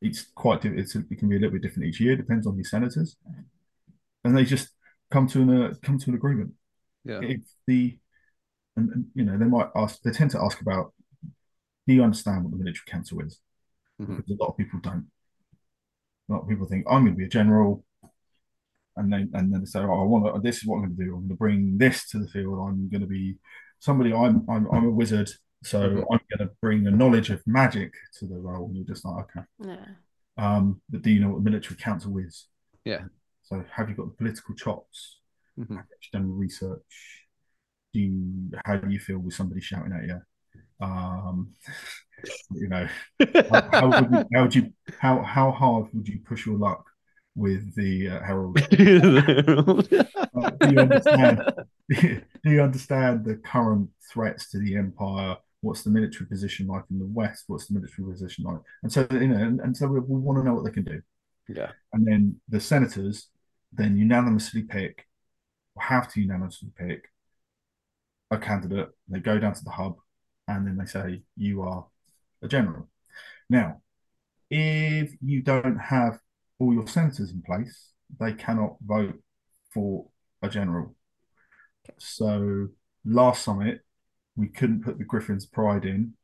it's 0.00 0.22
quite 0.34 0.64
it's 0.64 0.94
it 0.94 1.18
can 1.18 1.28
be 1.28 1.36
a 1.36 1.38
little 1.38 1.52
bit 1.52 1.62
different 1.62 1.88
each 1.88 2.00
year, 2.00 2.16
depends 2.16 2.46
on 2.46 2.56
your 2.56 2.64
senators, 2.64 3.16
and 4.24 4.36
they 4.36 4.44
just 4.44 4.70
come 5.10 5.26
to 5.28 5.42
an 5.42 5.50
uh, 5.50 5.74
come 5.82 5.98
to 5.98 6.10
an 6.10 6.16
agreement. 6.16 6.54
Yeah. 7.04 7.20
If 7.22 7.40
the 7.66 7.98
and, 8.76 8.90
and, 8.90 9.04
you 9.14 9.24
know 9.24 9.36
they 9.38 9.44
might 9.44 9.68
ask, 9.74 10.00
they 10.02 10.10
tend 10.10 10.30
to 10.32 10.42
ask 10.42 10.60
about, 10.60 10.92
do 11.86 11.94
you 11.94 12.02
understand 12.02 12.44
what 12.44 12.52
the 12.52 12.58
military 12.58 12.84
council 12.86 13.20
is? 13.20 13.40
Mhm. 14.00 14.16
Because 14.18 14.30
a 14.38 14.42
lot 14.42 14.50
of 14.50 14.56
people 14.56 14.80
don't. 14.80 15.06
A 16.28 16.32
lot 16.32 16.42
of 16.42 16.48
people 16.48 16.66
think 16.66 16.84
I'm 16.88 17.02
going 17.04 17.14
to 17.14 17.18
be 17.18 17.24
a 17.24 17.28
general, 17.28 17.84
and 18.96 19.12
then 19.12 19.30
and 19.34 19.52
then 19.52 19.60
they 19.60 19.66
say, 19.66 19.80
oh, 19.80 20.00
I 20.00 20.04
want 20.04 20.34
to. 20.34 20.40
This 20.40 20.58
is 20.58 20.66
what 20.66 20.76
I'm 20.76 20.82
going 20.82 20.96
to 20.96 21.04
do. 21.04 21.14
I'm 21.14 21.20
going 21.22 21.28
to 21.30 21.34
bring 21.36 21.78
this 21.78 22.08
to 22.10 22.18
the 22.18 22.28
field. 22.28 22.58
I'm 22.58 22.88
going 22.88 23.00
to 23.00 23.06
be 23.06 23.36
somebody. 23.78 24.12
I'm 24.12 24.44
I'm, 24.48 24.66
I'm 24.70 24.84
a 24.86 24.90
wizard. 24.90 25.30
So 25.64 25.80
Mhm. 25.80 26.04
I'm 26.12 26.20
going 26.30 26.48
to 26.48 26.50
bring 26.60 26.84
the 26.84 26.90
knowledge 26.92 27.30
of 27.30 27.44
magic 27.46 27.92
to 28.18 28.26
the 28.26 28.36
role. 28.38 28.66
And 28.66 28.76
you're 28.76 28.84
just 28.86 29.04
like, 29.04 29.24
okay. 29.24 29.46
Yeah. 29.58 29.86
Um, 30.36 30.80
but 30.88 31.02
do 31.02 31.10
you 31.10 31.18
know 31.20 31.30
what 31.30 31.42
the 31.42 31.50
military 31.50 31.76
council 31.76 32.16
is? 32.18 32.46
Yeah. 32.84 33.04
So 33.42 33.64
have 33.72 33.88
you 33.88 33.96
got 33.96 34.06
the 34.06 34.14
political 34.16 34.54
chops? 34.54 35.17
Mhm. 35.58 35.76
Have 35.76 35.86
you 36.02 36.08
done 36.12 36.38
research? 36.38 37.26
Do 37.92 38.00
you, 38.00 38.50
how 38.64 38.76
do 38.76 38.90
you 38.90 39.00
feel 39.00 39.18
with 39.18 39.34
somebody 39.34 39.60
shouting 39.60 39.92
at 39.92 40.04
you? 40.04 40.20
Um, 40.80 41.54
you 42.50 42.68
know, 42.68 42.88
how, 43.50 43.68
how 43.72 43.88
would 43.88 44.10
you, 44.10 44.24
how 44.34 44.42
would 44.42 44.54
you 44.54 44.72
how 44.98 45.22
how 45.22 45.50
hard 45.50 45.88
would 45.92 46.08
you 46.08 46.20
push 46.24 46.46
your 46.46 46.56
luck 46.58 46.84
with 47.34 47.74
the 47.74 48.08
uh, 48.08 48.20
herald? 48.22 48.58
Uh, 50.36 50.50
do 50.60 50.70
you 50.70 50.80
understand? 50.80 51.42
do 51.90 52.22
you 52.44 52.62
understand 52.62 53.24
the 53.24 53.36
current 53.36 53.90
threats 54.12 54.50
to 54.50 54.58
the 54.58 54.76
empire? 54.76 55.36
What's 55.62 55.82
the 55.82 55.90
military 55.90 56.26
position 56.26 56.68
like 56.68 56.84
in 56.90 56.98
the 56.98 57.06
west? 57.06 57.44
What's 57.48 57.66
the 57.66 57.74
military 57.74 58.08
position 58.12 58.44
like? 58.44 58.60
And 58.82 58.92
so 58.92 59.06
you 59.10 59.28
know, 59.28 59.36
and, 59.36 59.60
and 59.60 59.76
so 59.76 59.88
we, 59.88 59.98
we 60.00 60.20
want 60.20 60.38
to 60.38 60.44
know 60.44 60.54
what 60.54 60.64
they 60.64 60.70
can 60.70 60.84
do. 60.84 61.02
yeah. 61.48 61.72
And 61.92 62.06
then 62.06 62.40
the 62.48 62.60
senators 62.60 63.28
then 63.72 63.96
unanimously 63.96 64.62
pick, 64.62 65.07
have 65.80 66.12
to 66.12 66.20
unanimously 66.20 66.70
pick, 66.76 67.10
a 68.30 68.38
candidate. 68.38 68.90
They 69.08 69.20
go 69.20 69.38
down 69.38 69.54
to 69.54 69.64
the 69.64 69.70
hub, 69.70 69.96
and 70.46 70.66
then 70.66 70.76
they 70.76 70.86
say, 70.86 71.22
"You 71.36 71.62
are 71.62 71.86
a 72.42 72.48
general." 72.48 72.88
Now, 73.48 73.82
if 74.50 75.14
you 75.22 75.42
don't 75.42 75.78
have 75.78 76.20
all 76.58 76.72
your 76.72 76.86
senators 76.86 77.30
in 77.30 77.42
place, 77.42 77.92
they 78.18 78.32
cannot 78.32 78.76
vote 78.84 79.22
for 79.70 80.08
a 80.42 80.48
general. 80.48 80.96
So 81.98 82.68
last 83.04 83.44
summit, 83.44 83.84
we 84.36 84.48
couldn't 84.48 84.82
put 84.82 84.98
the 84.98 85.04
Gryphon's 85.04 85.46
Pride 85.46 85.84
in 85.84 86.14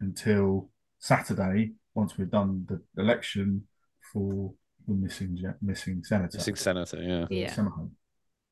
until 0.00 0.70
Saturday, 0.98 1.72
once 1.94 2.16
we'd 2.16 2.30
done 2.30 2.66
the 2.68 2.82
election 3.00 3.66
for 4.12 4.54
the 4.86 4.94
missing 4.94 5.40
missing 5.60 6.02
senator. 6.04 6.38
Missing 6.38 6.56
senator. 6.56 7.02
Yeah. 7.02 7.26
Yeah. 7.30 7.54
Semahan. 7.54 7.90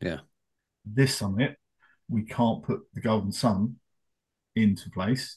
Yeah. 0.00 0.20
This 0.84 1.16
summit, 1.16 1.56
we 2.08 2.22
can't 2.22 2.62
put 2.62 2.80
the 2.94 3.00
Golden 3.00 3.32
Sun 3.32 3.76
into 4.56 4.90
place 4.90 5.36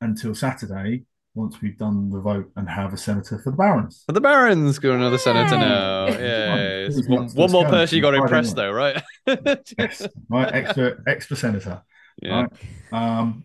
until 0.00 0.34
Saturday 0.34 1.04
once 1.34 1.62
we've 1.62 1.78
done 1.78 2.10
the 2.10 2.20
vote 2.20 2.50
and 2.56 2.68
have 2.68 2.92
a 2.92 2.96
senator 2.96 3.38
for 3.38 3.50
the 3.50 3.56
Barrens. 3.56 4.04
But 4.06 4.14
the 4.14 4.20
Barrens 4.20 4.78
got 4.78 4.94
another 4.94 5.18
senator 5.18 5.56
now. 5.56 6.06
Yeah, 6.08 6.88
one, 7.06 7.28
one 7.28 7.52
more 7.52 7.64
person 7.64 7.96
you 7.96 8.02
got 8.02 8.10
to 8.10 8.18
impress, 8.18 8.52
though, 8.52 8.72
right? 8.72 9.02
Yes, 9.78 10.06
right, 10.28 10.52
extra 10.54 10.96
extra 11.06 11.36
senator. 11.36 11.82
Yeah. 12.22 12.46
Right. 12.46 12.52
Um, 12.92 13.44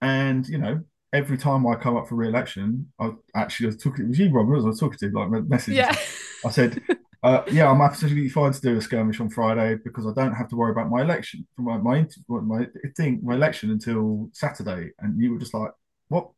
and 0.00 0.46
you 0.46 0.58
know, 0.58 0.82
every 1.14 1.38
time 1.38 1.66
I 1.66 1.76
come 1.76 1.96
up 1.96 2.08
for 2.08 2.14
re-election, 2.14 2.92
I 3.00 3.12
actually 3.34 3.66
I 3.66 3.68
was 3.68 3.76
talking. 3.78 4.04
It 4.04 4.08
was 4.08 4.18
you, 4.18 4.30
Robert. 4.30 4.58
I 4.58 4.64
was 4.64 4.78
talking 4.78 4.98
to 4.98 5.10
like 5.10 5.48
messages. 5.48 5.78
Yeah. 5.78 5.96
I 6.44 6.50
said, 6.50 6.82
uh, 7.24 7.44
"Yeah, 7.50 7.70
I'm 7.70 7.82
absolutely 7.82 8.28
fine 8.30 8.52
to 8.52 8.60
do 8.62 8.78
a 8.78 8.82
skirmish 8.82 9.20
on 9.20 9.30
Friday 9.30 9.76
because 9.84 10.06
I 10.06 10.12
don't 10.14 10.34
have 10.34 10.48
to 10.50 10.56
worry 10.56 10.72
about 10.72 10.90
my 10.90 11.02
election, 11.02 11.46
my 11.58 11.78
my 11.78 12.06
my 12.28 12.66
thing, 12.96 13.20
my 13.24 13.34
election 13.34 13.70
until 13.72 14.30
Saturday." 14.34 14.90
And 15.00 15.20
you 15.20 15.32
were 15.34 15.40
just 15.40 15.54
like, 15.54 15.72
"What? 16.08 16.30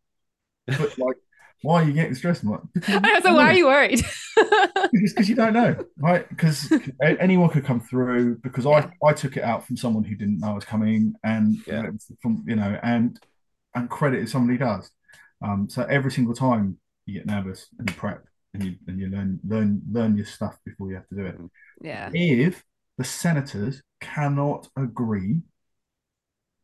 But 0.67 0.99
like, 0.99 1.17
why 1.63 1.83
are 1.83 1.87
you 1.87 1.93
getting 1.95 2.15
stressed?" 2.15 2.43
I'm 2.45 2.51
like, 2.51 2.61
"Because 2.75 2.95
I 3.05 3.13
like, 3.15 3.25
why 3.25 3.51
are 3.51 3.55
you 3.55 3.67
worried? 3.67 4.05
just 4.95 5.15
because 5.17 5.29
you 5.29 5.35
don't 5.35 5.53
know, 5.53 5.77
right? 5.99 6.29
Because 6.29 6.71
anyone 7.01 7.51
could 7.51 7.65
come 7.65 7.81
through. 7.81 8.37
Because 8.39 8.67
Yeah. 8.67 8.87
I 9.03 9.07
I 9.07 9.13
took 9.13 9.37
it 9.37 9.43
out 9.43 9.67
from 9.67 9.77
someone 9.77 10.05
who 10.05 10.15
didn't 10.15 10.41
know 10.41 10.51
I 10.51 10.55
was 10.55 10.65
coming, 10.65 11.15
and 11.25 11.57
Yeah. 11.67 11.91
from 12.23 12.45
you 12.47 12.57
know, 12.57 12.79
and 12.83 13.19
and 13.75 13.91
credit 13.91 14.23
if 14.23 14.31
somebody 14.31 14.59
does. 14.59 14.91
Um, 15.43 15.69
so 15.69 15.83
every 15.85 16.11
single 16.13 16.35
time 16.35 16.79
you 17.05 17.15
get 17.15 17.27
nervous 17.27 17.69
and 17.79 17.89
you 17.89 17.95
prep 17.97 18.25
and 18.57 18.65
you 18.65 18.77
and 18.87 19.01
you 19.01 19.09
learn 19.09 19.41
learn 19.47 19.83
learn 19.91 20.17
your 20.17 20.27
stuff 20.27 20.57
before 20.65 20.89
you 20.89 20.97
have 20.97 21.09
to 21.09 21.15
do 21.15 21.27
it. 21.27 21.37
yeah. 21.81 22.11
If 22.13 22.65
the 22.99 23.05
senators 23.05 23.83
cannot 24.01 24.69
agree 24.77 25.41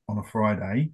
on 0.09 0.19
a 0.19 0.23
Friday, 0.23 0.93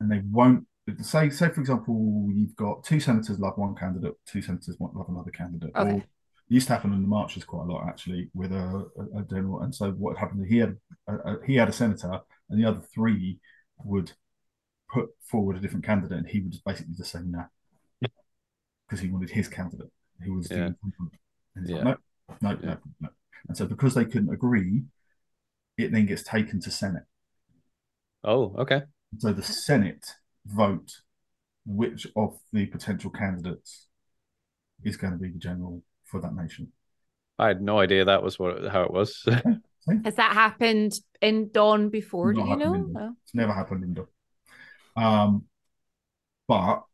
and 0.00 0.10
they 0.10 0.22
won't 0.30 0.66
say 1.00 1.30
say 1.30 1.48
for 1.48 1.60
example 1.60 2.28
you've 2.32 2.56
got 2.56 2.84
two 2.84 3.00
senators 3.00 3.38
love 3.38 3.54
one 3.56 3.74
candidate, 3.74 4.14
two 4.26 4.42
senators 4.42 4.76
want 4.78 4.96
love 4.96 5.08
another 5.08 5.30
candidate. 5.30 5.70
Okay. 5.74 5.92
Or, 5.92 5.96
it 5.98 6.54
used 6.54 6.66
to 6.66 6.74
happen 6.74 6.92
in 6.92 7.02
the 7.02 7.08
marches 7.08 7.44
quite 7.44 7.62
a 7.62 7.72
lot 7.72 7.86
actually 7.88 8.28
with 8.34 8.52
a, 8.52 8.86
a, 8.98 9.20
a 9.20 9.22
general. 9.30 9.62
And 9.62 9.74
so 9.74 9.92
what 9.92 10.18
happened? 10.18 10.46
He 10.48 10.58
had 10.58 10.76
a, 11.08 11.14
a, 11.14 11.36
he 11.46 11.54
had 11.56 11.68
a 11.68 11.72
senator, 11.72 12.20
and 12.50 12.62
the 12.62 12.68
other 12.68 12.82
three 12.94 13.38
would 13.84 14.12
put 14.92 15.10
forward 15.24 15.56
a 15.56 15.60
different 15.60 15.84
candidate, 15.84 16.18
and 16.18 16.28
he 16.28 16.40
would 16.40 16.52
just 16.52 16.64
basically 16.64 16.94
just 16.94 17.12
say 17.12 17.20
no 17.24 17.44
because 18.92 19.02
he 19.02 19.10
wanted 19.10 19.30
his 19.30 19.48
candidate. 19.48 19.90
who 20.20 20.34
was 20.34 20.46
the 20.46 20.54
Yeah. 20.56 20.66
incumbent. 20.66 21.14
And 21.56 21.66
he's 21.66 21.74
Yeah. 21.74 21.82
like, 21.82 21.98
no, 22.42 22.52
no, 22.52 22.58
Yeah. 22.62 22.74
no, 22.74 22.78
no. 23.00 23.08
And 23.48 23.56
so 23.56 23.66
because 23.66 23.94
they 23.94 24.04
couldn't 24.04 24.32
agree, 24.32 24.84
it 25.76 25.90
then 25.90 26.06
gets 26.06 26.22
taken 26.22 26.60
to 26.60 26.70
Senate. 26.70 27.02
Oh, 28.22 28.54
okay. 28.58 28.82
So 29.18 29.32
the 29.32 29.42
Senate 29.42 30.06
vote 30.46 31.00
which 31.64 32.06
of 32.14 32.38
the 32.52 32.66
potential 32.66 33.10
candidates 33.10 33.88
is 34.84 34.96
going 34.96 35.14
to 35.14 35.18
be 35.18 35.30
the 35.30 35.38
general 35.40 35.82
for 36.04 36.20
that 36.20 36.34
nation. 36.34 36.70
I 37.38 37.48
had 37.48 37.62
no 37.62 37.80
idea 37.80 38.04
that 38.04 38.22
was 38.22 38.38
what 38.38 38.64
how 38.66 38.82
it 38.82 38.92
was. 38.92 39.24
Has 40.04 40.14
that 40.16 40.34
happened 40.34 40.92
in 41.20 41.50
Dawn 41.50 41.88
before? 41.88 42.32
Do 42.32 42.40
you 42.42 42.56
know? 42.56 42.70
happened 42.70 42.94
No? 42.94 43.16
It's 43.24 43.34
never 43.34 43.52
happened 43.54 43.82
in 43.82 43.94
Dub. 43.94 44.08
Um, 44.94 45.48
but 46.46 46.84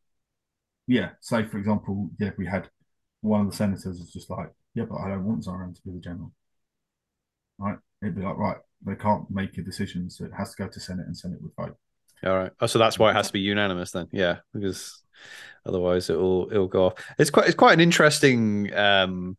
yeah, 0.89 1.11
say 1.21 1.45
for 1.45 1.59
example, 1.59 2.11
yeah, 2.19 2.31
we 2.37 2.47
had 2.47 2.69
one 3.21 3.43
of 3.43 3.51
the 3.51 3.57
senators 3.57 4.01
is 4.01 4.11
just 4.11 4.31
like, 4.31 4.51
yeah, 4.75 4.85
but 4.89 4.97
I 4.97 5.11
don't 5.11 5.25
want 5.25 5.45
Zoran 5.45 5.75
to 5.75 5.81
be 5.85 5.93
the 5.93 6.01
general. 6.01 6.33
Right? 7.59 7.77
It'd 8.03 8.17
be 8.17 8.23
like, 8.23 8.39
right, 8.39 8.57
they 8.85 8.95
can't 8.95 9.31
make 9.31 9.57
a 9.59 9.63
decision, 9.63 10.09
so 10.09 10.25
it 10.25 10.33
has 10.37 10.55
to 10.55 10.63
go 10.63 10.69
to 10.69 10.81
Senate 10.81 11.07
and 11.07 11.17
Senate 11.17 11.43
would 11.43 11.53
vote. 11.57 11.77
All 12.25 12.37
right. 12.37 12.53
Oh, 12.61 12.67
so 12.67 12.79
that's 12.79 12.99
why 12.99 13.11
it 13.11 13.15
has 13.15 13.29
to 13.29 13.33
be 13.33 13.41
unanimous 13.41 13.93
then. 13.93 14.09
Yeah, 14.13 14.39
because 14.53 15.03
otherwise 15.67 16.11
it'll 16.11 16.49
it'll 16.51 16.67
go 16.67 16.87
off. 16.87 16.95
It's 17.19 17.31
quite 17.31 17.47
it's 17.47 17.55
quite 17.55 17.75
an 17.75 17.81
interesting 17.81 18.75
um 18.75 19.37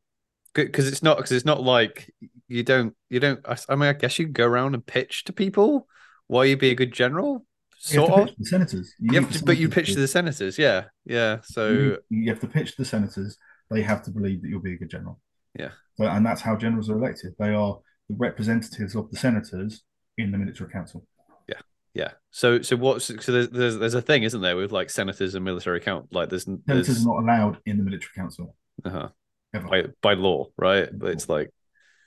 because 0.54 0.88
it's 0.88 1.04
not 1.04 1.18
because 1.18 1.32
it's 1.32 1.45
not 1.45 1.62
like 1.62 2.14
you 2.47 2.64
don't 2.64 2.95
you 3.10 3.20
don't 3.20 3.39
I, 3.47 3.58
I 3.68 3.76
mean 3.76 3.89
I 3.89 3.93
guess 3.93 4.18
you 4.20 4.28
go 4.28 4.45
around 4.45 4.76
and 4.76 4.86
pitch 4.86 5.26
to 5.26 5.34
people 5.34 5.88
why 6.28 6.45
you'd 6.45 6.60
be 6.60 6.72
a 6.72 6.76
good 6.76 6.93
general 6.93 7.45
sort 7.80 8.09
to 8.09 8.15
of 8.15 8.27
pitch 8.27 8.36
the 8.38 8.45
senators. 8.45 8.93
You 8.99 9.13
you 9.13 9.21
have 9.21 9.32
the 9.32 9.39
to, 9.39 9.45
but 9.45 9.57
you 9.57 9.69
pitch 9.69 9.93
to 9.93 9.99
the 9.99 10.07
senators 10.07 10.57
yeah 10.57 10.86
yeah 11.05 11.39
so 11.43 11.69
you, 11.69 11.97
you 12.09 12.30
have 12.30 12.39
to 12.41 12.47
pitch 12.47 12.75
the 12.75 12.86
senators. 12.86 13.38
They 13.71 13.82
have 13.82 14.03
to 14.03 14.11
believe 14.11 14.41
that 14.41 14.49
you'll 14.49 14.61
be 14.61 14.73
a 14.73 14.77
good 14.77 14.89
general. 14.89 15.19
Yeah. 15.57 15.69
So, 15.95 16.05
and 16.05 16.25
that's 16.25 16.41
how 16.41 16.55
generals 16.55 16.89
are 16.89 16.97
elected. 16.97 17.34
They 17.38 17.53
are 17.53 17.80
the 18.09 18.15
representatives 18.17 18.95
of 18.95 19.11
the 19.11 19.17
senators 19.17 19.84
in 20.17 20.32
the 20.32 20.38
military 20.38 20.69
council. 20.71 21.05
yeah 21.47 21.61
yeah. 21.93 22.11
so 22.32 22.61
so 22.61 22.75
what's 22.75 23.05
so 23.05 23.32
there's, 23.32 23.49
there's 23.49 23.77
there's 23.77 23.93
a 23.93 24.01
thing 24.01 24.23
isn't 24.23 24.41
there 24.41 24.55
with 24.57 24.71
like 24.71 24.89
senators 24.89 25.36
and 25.36 25.45
military 25.45 25.80
count 25.80 26.07
like 26.11 26.30
there's 26.30 26.43
Senators 26.43 26.88
there's 26.88 27.05
are 27.05 27.07
not 27.07 27.23
allowed 27.23 27.57
in 27.65 27.77
the 27.77 27.84
military 27.84 28.11
council 28.15 28.55
uh-huh, 28.84 29.09
ever. 29.53 29.67
by 29.67 29.84
by 30.01 30.13
law 30.13 30.47
right 30.57 30.89
but 30.91 31.11
it's 31.11 31.30
like 31.30 31.51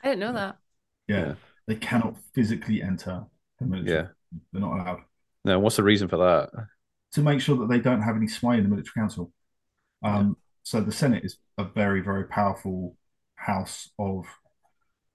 I 0.03 0.09
didn't 0.09 0.21
know 0.21 0.33
that. 0.33 0.57
yeah. 1.09 1.17
yeah. 1.17 1.35
they 1.69 1.77
cannot 1.77 2.17
physically 2.35 2.83
enter 2.83 3.25
the 3.61 3.67
military. 3.67 3.97
Yeah. 3.97 4.07
They're 4.53 4.63
not 4.63 4.81
allowed 4.81 5.01
no 5.45 5.59
what's 5.59 5.77
the 5.77 5.83
reason 5.83 6.09
for 6.09 6.17
that 6.19 6.51
to 7.13 7.21
make 7.21 7.41
sure 7.41 7.57
that 7.59 7.69
they 7.69 7.79
don't 7.81 8.01
have 8.03 8.17
any 8.17 8.27
sway 8.27 8.57
in 8.57 8.63
the 8.63 8.69
military 8.69 8.93
council. 8.97 9.33
Um, 10.03 10.37
So 10.63 10.81
the 10.81 10.93
Senate 10.93 11.25
is 11.25 11.37
a 11.59 11.65
very, 11.65 12.01
very 12.01 12.25
powerful 12.25 12.97
house 13.35 13.91
of 13.99 14.25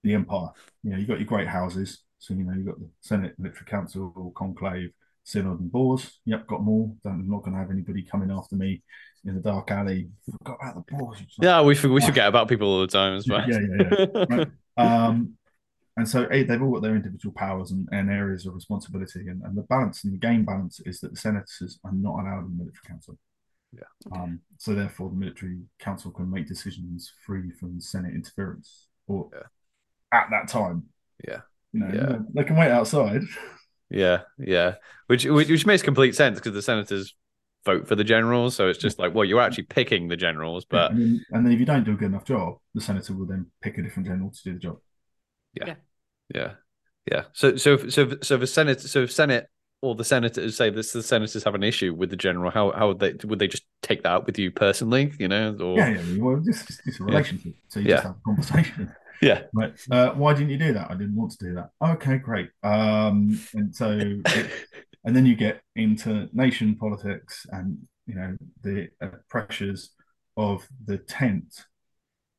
the 0.04 0.14
empire. 0.14 0.50
You 0.82 0.90
know, 0.90 0.98
you've 0.98 1.08
got 1.08 1.18
your 1.18 1.26
great 1.26 1.48
houses. 1.48 2.04
So, 2.18 2.34
you 2.34 2.44
know, 2.44 2.52
you've 2.52 2.66
got 2.66 2.78
the 2.78 2.88
Senate, 3.00 3.34
Military 3.38 3.66
Council, 3.66 4.12
or 4.14 4.32
Conclave, 4.32 4.90
Synod, 5.24 5.60
and 5.60 5.72
Bourse. 5.72 6.20
Yep, 6.26 6.46
got 6.46 6.58
them 6.58 6.68
all. 6.68 6.96
Don't, 7.02 7.14
I'm 7.14 7.30
not 7.30 7.42
going 7.42 7.54
to 7.54 7.58
have 7.58 7.70
anybody 7.70 8.02
coming 8.02 8.30
after 8.30 8.56
me 8.56 8.82
in 9.24 9.34
the 9.34 9.40
dark 9.40 9.70
alley. 9.70 10.10
Forgot 10.38 10.58
about 10.60 10.74
the 10.86 10.96
Bourse. 10.96 11.22
yeah 11.40 11.60
we 11.62 11.74
we 11.88 12.00
forget 12.00 12.28
about 12.28 12.48
people 12.48 12.68
all 12.68 12.80
the 12.80 12.86
time 12.86 13.16
as 13.16 13.26
well 13.26 13.42
Yeah, 13.48 13.58
yeah, 13.58 13.90
yeah. 14.10 14.26
Right. 14.36 14.48
Um, 14.76 15.36
and 15.98 16.08
so 16.08 16.26
they've 16.30 16.62
all 16.62 16.72
got 16.72 16.82
their 16.82 16.96
individual 16.96 17.34
powers 17.34 17.70
and, 17.72 17.86
and 17.92 18.10
areas 18.10 18.46
of 18.46 18.54
responsibility. 18.54 19.28
And, 19.28 19.42
and 19.42 19.56
the 19.56 19.62
balance 19.62 20.04
and 20.04 20.12
the 20.12 20.18
game 20.18 20.44
balance 20.44 20.80
is 20.86 21.00
that 21.00 21.10
the 21.10 21.16
senators 21.18 21.78
are 21.84 21.92
not 21.92 22.20
allowed 22.20 22.46
in 22.46 22.56
the 22.56 22.64
military 22.64 22.82
council. 22.88 23.18
Yeah. 23.72 23.82
Um, 24.12 24.40
so 24.56 24.74
therefore, 24.74 25.10
the 25.10 25.16
military 25.16 25.58
council 25.78 26.10
can 26.10 26.30
make 26.30 26.48
decisions 26.48 27.12
free 27.26 27.50
from 27.50 27.80
Senate 27.80 28.14
interference, 28.14 28.86
or 29.06 29.28
Yeah. 29.34 30.18
at 30.18 30.28
that 30.30 30.48
time. 30.48 30.84
Yeah. 31.26 31.40
You 31.72 31.80
know, 31.80 31.90
Yeah. 31.92 32.18
they 32.34 32.44
can 32.44 32.56
wait 32.56 32.70
outside. 32.70 33.22
Yeah, 33.90 34.22
yeah, 34.38 34.74
which 35.06 35.24
which, 35.24 35.48
which 35.48 35.64
makes 35.66 35.82
complete 35.82 36.14
sense 36.14 36.38
because 36.38 36.52
the 36.52 36.60
senators 36.62 37.14
vote 37.64 37.88
for 37.88 37.94
the 37.94 38.04
generals, 38.04 38.54
so 38.54 38.68
it's 38.68 38.78
just 38.78 38.98
like, 38.98 39.14
well, 39.14 39.24
you're 39.24 39.40
actually 39.40 39.64
picking 39.64 40.08
the 40.08 40.16
generals, 40.16 40.64
but 40.64 40.90
and, 40.92 41.00
then, 41.00 41.24
and 41.32 41.44
then 41.46 41.52
if 41.52 41.58
you 41.58 41.64
don't 41.66 41.84
do 41.84 41.92
a 41.92 41.96
good 41.96 42.06
enough 42.12 42.24
job, 42.24 42.58
the 42.74 42.80
senator 42.82 43.14
will 43.14 43.26
then 43.26 43.46
pick 43.62 43.78
a 43.78 43.82
different 43.82 44.06
general 44.06 44.30
to 44.30 44.42
do 44.44 44.52
the 44.52 44.58
job. 44.58 44.78
yeah, 45.54 45.64
yeah. 45.68 45.74
So 46.34 47.56
so 47.56 47.74
if- 47.74 47.80
so 47.80 47.88
so 47.90 48.02
if- 48.02 48.24
so 48.24 48.36
the 48.36 48.46
senate 48.46 48.80
so 48.80 49.02
if 49.02 49.12
senate 49.12 49.46
or 49.80 49.94
the 49.94 50.04
senators 50.04 50.56
say 50.56 50.70
this, 50.70 50.92
the 50.92 51.02
senators 51.02 51.44
have 51.44 51.54
an 51.54 51.62
issue 51.62 51.94
with 51.94 52.10
the 52.10 52.16
general. 52.16 52.50
How 52.50 52.72
how 52.72 52.88
would 52.88 52.98
they 52.98 53.14
would 53.24 53.38
they 53.38 53.46
just 53.48 53.64
take 53.82 54.02
that 54.02 54.26
with 54.26 54.38
you 54.38 54.50
personally? 54.50 55.12
You 55.18 55.28
know, 55.28 55.56
or 55.60 55.76
Yeah, 55.76 55.90
yeah. 56.00 56.22
Well, 56.22 56.40
this 56.42 56.68
is 56.86 57.00
a 57.00 57.04
relationship, 57.04 57.54
so 57.68 57.80
you 57.80 57.88
Yeah. 57.90 57.94
just 57.96 58.06
have 58.08 58.16
a 58.16 58.20
conversation. 58.24 58.92
yeah, 59.22 59.42
Right. 59.54 59.74
Uh, 59.90 60.10
why 60.14 60.34
didn't 60.34 60.50
you 60.50 60.58
do 60.58 60.72
that? 60.74 60.90
I 60.90 60.94
didn't 60.94 61.14
want 61.16 61.32
to 61.32 61.44
do 61.48 61.54
that. 61.54 61.70
Okay, 61.80 62.18
great. 62.18 62.50
Um, 62.62 63.40
and 63.54 63.74
so, 63.74 63.96
it, 64.00 64.50
and 65.04 65.14
then 65.16 65.26
you 65.26 65.34
get 65.36 65.60
into 65.76 66.28
nation 66.32 66.76
politics 66.76 67.46
and 67.50 67.78
you 68.06 68.14
know 68.16 68.36
the 68.62 68.88
uh, 69.00 69.08
pressures 69.28 69.90
of 70.36 70.68
the 70.84 70.98
tent 70.98 71.64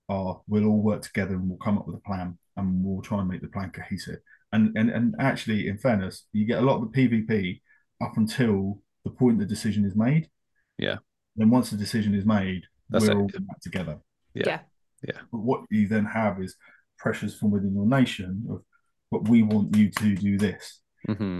are 0.09 0.41
we'll 0.47 0.65
all 0.65 0.81
work 0.81 1.01
together 1.03 1.35
and 1.35 1.47
we'll 1.49 1.57
come 1.59 1.77
up 1.77 1.85
with 1.87 1.95
a 1.95 2.01
plan 2.01 2.37
and 2.67 2.83
we'll 2.83 3.01
try 3.01 3.19
and 3.19 3.27
make 3.29 3.41
the 3.41 3.47
plan 3.47 3.71
cohesive. 3.71 4.19
And 4.51 4.75
and 4.77 4.89
and 4.89 5.15
actually, 5.19 5.67
in 5.67 5.77
fairness, 5.77 6.25
you 6.33 6.45
get 6.45 6.59
a 6.59 6.65
lot 6.65 6.81
of 6.81 6.91
the 6.91 6.97
PvP 6.97 7.61
up 8.01 8.17
until 8.17 8.81
the 9.03 9.11
point 9.11 9.39
the 9.39 9.45
decision 9.45 9.85
is 9.85 9.95
made. 9.95 10.29
Yeah. 10.77 10.97
Then 11.35 11.49
once 11.49 11.69
the 11.69 11.77
decision 11.77 12.15
is 12.15 12.25
made, 12.25 12.63
That's 12.89 13.05
we're 13.05 13.11
it. 13.11 13.17
all 13.17 13.27
back 13.27 13.59
together. 13.61 13.99
Yeah. 14.33 14.61
Yeah. 15.03 15.19
But 15.31 15.39
what 15.39 15.61
you 15.69 15.87
then 15.87 16.05
have 16.05 16.41
is 16.41 16.55
pressures 16.97 17.35
from 17.37 17.51
within 17.51 17.73
your 17.73 17.85
nation 17.85 18.45
of, 18.49 18.63
but 19.11 19.27
we 19.29 19.43
want 19.43 19.75
you 19.75 19.89
to 19.89 20.15
do 20.15 20.37
this. 20.37 20.81
hmm 21.05 21.39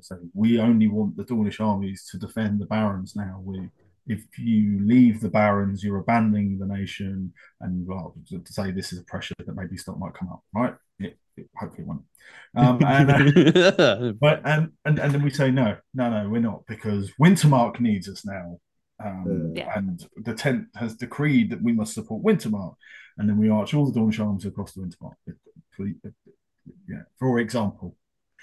So 0.00 0.18
we 0.34 0.60
only 0.60 0.86
want 0.86 1.16
the 1.16 1.24
Dawnish 1.24 1.60
armies 1.60 2.06
to 2.10 2.18
defend 2.18 2.60
the 2.60 2.66
Barrens 2.66 3.16
now. 3.16 3.40
We, 3.42 3.68
if 4.06 4.38
you 4.38 4.80
leave 4.84 5.20
the 5.20 5.28
Barrens, 5.28 5.82
you're 5.82 5.98
abandoning 5.98 6.58
the 6.58 6.66
nation, 6.66 7.32
and 7.60 7.86
well, 7.86 8.14
to 8.28 8.38
to 8.38 8.52
say 8.52 8.70
this 8.70 8.92
is 8.92 9.00
a 9.00 9.04
pressure 9.04 9.34
that 9.38 9.56
maybe 9.56 9.76
stuff 9.76 9.96
might 9.98 10.14
come 10.14 10.28
up, 10.28 10.42
right? 10.54 10.74
It, 10.98 11.18
it 11.36 11.48
hopefully 11.56 11.84
won't. 11.84 12.02
Um, 12.54 12.80
and, 12.84 13.10
uh, 13.56 14.12
but 14.20 14.42
and, 14.44 14.72
and 14.84 14.98
and 14.98 15.12
then 15.12 15.22
we 15.22 15.30
say 15.30 15.50
no, 15.50 15.76
no, 15.94 16.10
no, 16.10 16.28
we're 16.28 16.40
not 16.40 16.66
because 16.66 17.10
Wintermark 17.20 17.80
needs 17.80 18.08
us 18.08 18.24
now. 18.24 18.58
Um, 19.04 19.52
Yeah. 19.54 19.72
And 19.76 20.04
the 20.16 20.34
tent 20.34 20.68
has 20.76 20.96
decreed 20.96 21.50
that 21.50 21.62
we 21.62 21.72
must 21.72 21.94
support 21.94 22.24
Wintermark, 22.24 22.76
and 23.18 23.28
then 23.28 23.38
we 23.38 23.48
arch 23.50 23.74
all 23.74 23.90
the 23.90 23.98
Dawnish 23.98 24.20
arms 24.20 24.46
across 24.46 24.72
the 24.72 24.82
Wintermark. 24.82 25.14
Yeah, 26.88 27.02
for 27.18 27.38
example. 27.38 27.96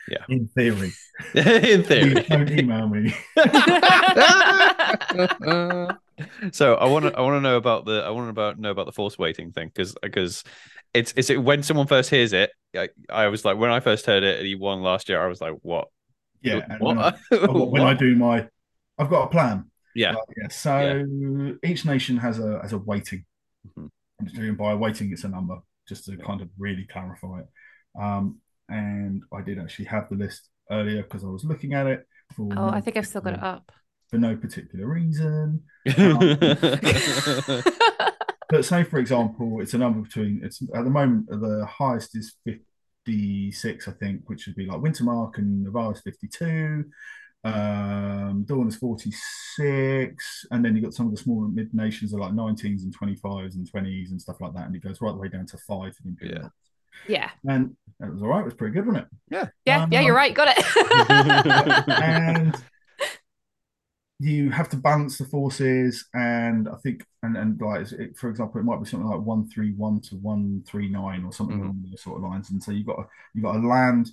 Yeah. 0.10 0.26
In 0.30 0.48
theory. 0.50 0.92
In 1.36 1.84
theory. 1.84 2.14
Don't 2.30 2.52
email 2.52 2.90
me. 2.90 3.14
so 6.52 6.76
I 6.76 6.86
want 6.86 7.06
to 7.06 7.18
I 7.18 7.22
want 7.22 7.38
to 7.38 7.42
know 7.42 7.58
about 7.58 7.86
the 7.86 8.04
I 8.06 8.10
want 8.10 8.26
to 8.28 8.30
about 8.30 8.60
know 8.60 8.72
about 8.72 8.86
the 8.86 8.92
force 8.92 9.18
waiting 9.18 9.52
thing 9.52 9.68
because 9.70 9.96
because 10.02 10.44
it's 10.94 11.14
it's 11.16 11.30
when 11.32 11.64
someone 11.64 11.88
first 11.88 12.10
hears 12.10 12.34
it 12.34 12.52
I, 12.76 12.90
I 13.10 13.28
was 13.28 13.46
like 13.46 13.58
when 13.58 13.72
I 13.72 13.80
first 13.80 14.06
heard 14.06 14.24
it 14.24 14.40
at 14.40 14.46
E1 14.46 14.82
last 14.82 15.10
year 15.10 15.22
I 15.24 15.28
was 15.28 15.42
like 15.42 15.54
what 15.62 15.88
Yeah. 16.42 16.78
what, 16.80 16.96
When, 16.96 17.00
I, 17.00 17.14
when 17.48 17.82
I 17.82 17.94
do 17.94 18.16
my, 18.16 18.48
I've 18.98 19.10
got 19.10 19.24
a 19.26 19.30
plan. 19.30 19.70
yeah 19.96 20.16
yeah. 20.38 20.48
So 20.50 21.06
each 21.64 21.86
nation 21.86 22.18
has 22.18 22.40
a 22.40 22.60
has 22.62 22.74
a 22.74 22.78
weighting. 22.78 23.26
Mhm. 23.78 23.90
And 24.22 24.58
by 24.58 24.74
weighting, 24.76 25.12
it's 25.12 25.24
a 25.24 25.28
number, 25.30 25.58
just 25.88 26.06
to 26.06 26.16
kind 26.18 26.42
of 26.42 26.50
really 26.58 26.86
clarify 26.90 27.40
it. 27.42 27.48
Um, 28.02 28.40
and 28.70 29.24
I 29.34 29.42
did 29.42 29.60
actually 29.60 29.86
have 29.86 30.10
the 30.10 30.16
list 30.16 30.50
earlier 30.72 31.04
because 31.04 31.24
I 31.24 31.28
was 31.28 31.44
looking 31.44 31.74
at 31.74 31.88
it. 31.88 32.08
For 32.36 32.44
oh, 32.44 32.56
no 32.56 32.70
I 32.70 32.82
think 32.82 32.98
I've 32.98 33.08
still 33.08 33.22
got 33.22 33.34
it 33.34 33.44
up. 33.44 33.72
for 34.10 34.18
no 34.18 34.36
particular 34.36 34.88
reason. 34.88 35.64
But 38.54 38.66
say, 38.66 38.84
for 38.84 39.00
example, 39.00 39.62
it's 39.62 39.74
a 39.74 39.80
number 39.80 40.02
between 40.02 40.42
it's 40.44 40.62
at 40.76 40.84
the 40.84 40.90
moment 40.92 41.28
the 41.28 41.66
highest 41.66 42.16
is 42.16 42.36
fifty 42.46 43.52
six, 43.52 43.88
I 43.88 43.94
think, 43.94 44.30
which 44.30 44.46
would 44.46 44.56
be 44.56 44.68
like 44.68 44.80
Wintermark 44.80 45.40
and 45.40 45.64
Navarre 45.64 45.94
is 45.94 46.02
fifty 46.02 46.28
two. 46.28 46.86
Um, 47.44 48.46
Dawn 48.48 48.68
is 48.68 48.78
46, 48.78 50.46
and 50.52 50.64
then 50.64 50.76
you've 50.76 50.86
got 50.86 50.94
some 50.94 51.08
of 51.08 51.12
the 51.14 51.22
smaller 51.22 51.48
mid 51.48 51.74
nations 51.74 52.14
are 52.14 52.20
like 52.20 52.32
19s 52.32 52.84
and 52.84 52.98
25s 52.98 53.56
and 53.56 53.70
20s 53.70 54.12
and 54.12 54.22
stuff 54.22 54.40
like 54.40 54.54
that, 54.54 54.68
and 54.68 54.76
it 54.76 54.84
goes 54.84 55.02
right 55.02 55.12
the 55.12 55.18
way 55.18 55.28
down 55.28 55.46
to 55.48 55.58
five 55.58 55.94
for 55.96 56.04
the 56.04 56.10
Imperial. 56.10 56.44
Yeah. 56.44 56.50
Yeah. 57.08 57.30
And 57.48 57.76
it 58.00 58.12
was 58.12 58.22
all 58.22 58.30
right, 58.30 58.42
it 58.42 58.46
was 58.46 58.54
pretty 58.54 58.74
good, 58.74 58.86
wasn't 58.88 59.06
it? 59.06 59.10
Yeah. 59.30 59.48
Yeah. 59.66 59.88
yeah. 59.92 60.02
You're 60.02 60.14
Um, 60.14 60.18
right. 60.18 60.34
Got 60.34 60.58
it. 60.58 61.88
and 61.90 62.56
you 64.20 64.52
have 64.52 64.70
to 64.70 64.78
balance 64.78 65.18
the 65.18 65.26
forces 65.26 66.06
and 66.14 66.70
i 66.70 66.76
think 66.84 67.04
and 67.24 67.36
and 67.36 67.60
like 67.60 67.92
it, 67.92 68.16
for 68.18 68.30
example 68.30 68.60
it 68.60 68.64
might 68.64 68.80
be 68.82 68.88
something 68.88 69.08
like 69.10 69.20
131 69.20 70.00
to 70.02 70.16
139 70.18 71.24
or 71.26 71.34
something 71.34 71.58
Mhm. 71.58 71.62
along 71.64 71.86
those 71.90 72.02
sort 72.02 72.18
of 72.18 72.24
lines 72.30 72.50
and 72.52 72.62
so 72.62 72.72
you've 72.72 72.86
got 72.86 72.98
to 72.98 73.06
you've 73.34 73.44
got 73.44 73.54
to 73.54 73.68
land 73.68 74.12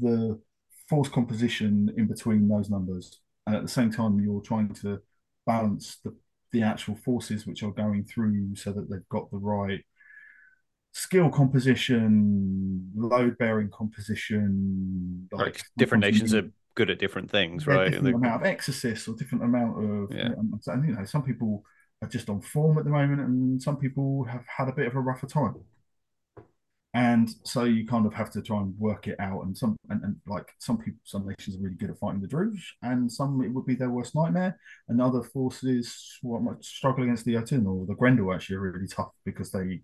the 0.00 0.40
force 0.88 1.08
composition 1.08 1.92
in 1.96 2.06
between 2.06 2.48
those 2.48 2.70
numbers 2.70 3.20
and 3.46 3.56
at 3.56 3.62
the 3.62 3.68
same 3.68 3.90
time 3.90 4.20
you're 4.20 4.40
trying 4.40 4.72
to 4.72 5.00
balance 5.46 5.96
the 6.04 6.14
the 6.52 6.62
actual 6.62 6.94
forces 6.94 7.46
which 7.46 7.64
are 7.64 7.72
going 7.72 8.04
through 8.04 8.54
so 8.54 8.72
that 8.72 8.88
they've 8.88 9.08
got 9.08 9.28
the 9.32 9.36
right 9.36 9.84
skill 10.94 11.28
composition 11.28 12.88
load 12.94 13.36
bearing 13.36 13.68
composition 13.68 15.28
like 15.32 15.60
different 15.76 16.02
nations 16.02 16.32
are 16.32 16.48
good 16.76 16.88
at 16.88 17.00
different 17.00 17.28
things 17.28 17.66
yeah, 17.66 17.74
right? 17.74 17.90
different 17.90 18.14
amount 18.14 18.40
of 18.40 18.46
exorcists 18.46 19.08
or 19.08 19.14
different 19.16 19.42
amount 19.42 19.76
of 19.84 20.16
Yeah. 20.16 20.28
Um, 20.38 20.60
and 20.66 20.88
you 20.88 20.94
know 20.94 21.04
some 21.04 21.24
people 21.24 21.64
are 22.00 22.08
just 22.08 22.30
on 22.30 22.40
form 22.40 22.78
at 22.78 22.84
the 22.84 22.90
moment 22.90 23.20
and 23.20 23.60
some 23.60 23.76
people 23.76 24.24
have 24.24 24.44
had 24.46 24.68
a 24.68 24.72
bit 24.72 24.86
of 24.86 24.94
a 24.94 25.00
rougher 25.00 25.26
time. 25.26 25.56
And 26.96 27.28
so 27.42 27.64
you 27.64 27.84
kind 27.88 28.06
of 28.06 28.14
have 28.14 28.30
to 28.30 28.40
try 28.40 28.60
and 28.60 28.72
work 28.78 29.08
it 29.08 29.18
out 29.18 29.42
and 29.44 29.58
some 29.58 29.76
and, 29.90 30.00
and 30.04 30.16
like 30.28 30.46
some 30.60 30.78
people 30.78 31.00
some 31.02 31.26
nations 31.26 31.56
are 31.56 31.60
really 31.60 31.74
good 31.74 31.90
at 31.90 31.98
fighting 31.98 32.20
the 32.20 32.28
Druj 32.28 32.56
and 32.82 33.10
some 33.10 33.42
it 33.42 33.52
would 33.52 33.66
be 33.66 33.74
their 33.74 33.90
worst 33.90 34.14
nightmare. 34.14 34.56
And 34.88 35.02
other 35.02 35.24
forces 35.24 36.18
what 36.22 36.42
might 36.42 36.64
struggle 36.64 37.02
against 37.02 37.24
the 37.24 37.32
Jotun 37.32 37.66
or 37.66 37.84
the 37.84 37.96
Grendel 37.96 38.32
actually 38.32 38.56
are 38.56 38.70
really 38.70 38.86
tough 38.86 39.10
because 39.24 39.50
they 39.50 39.80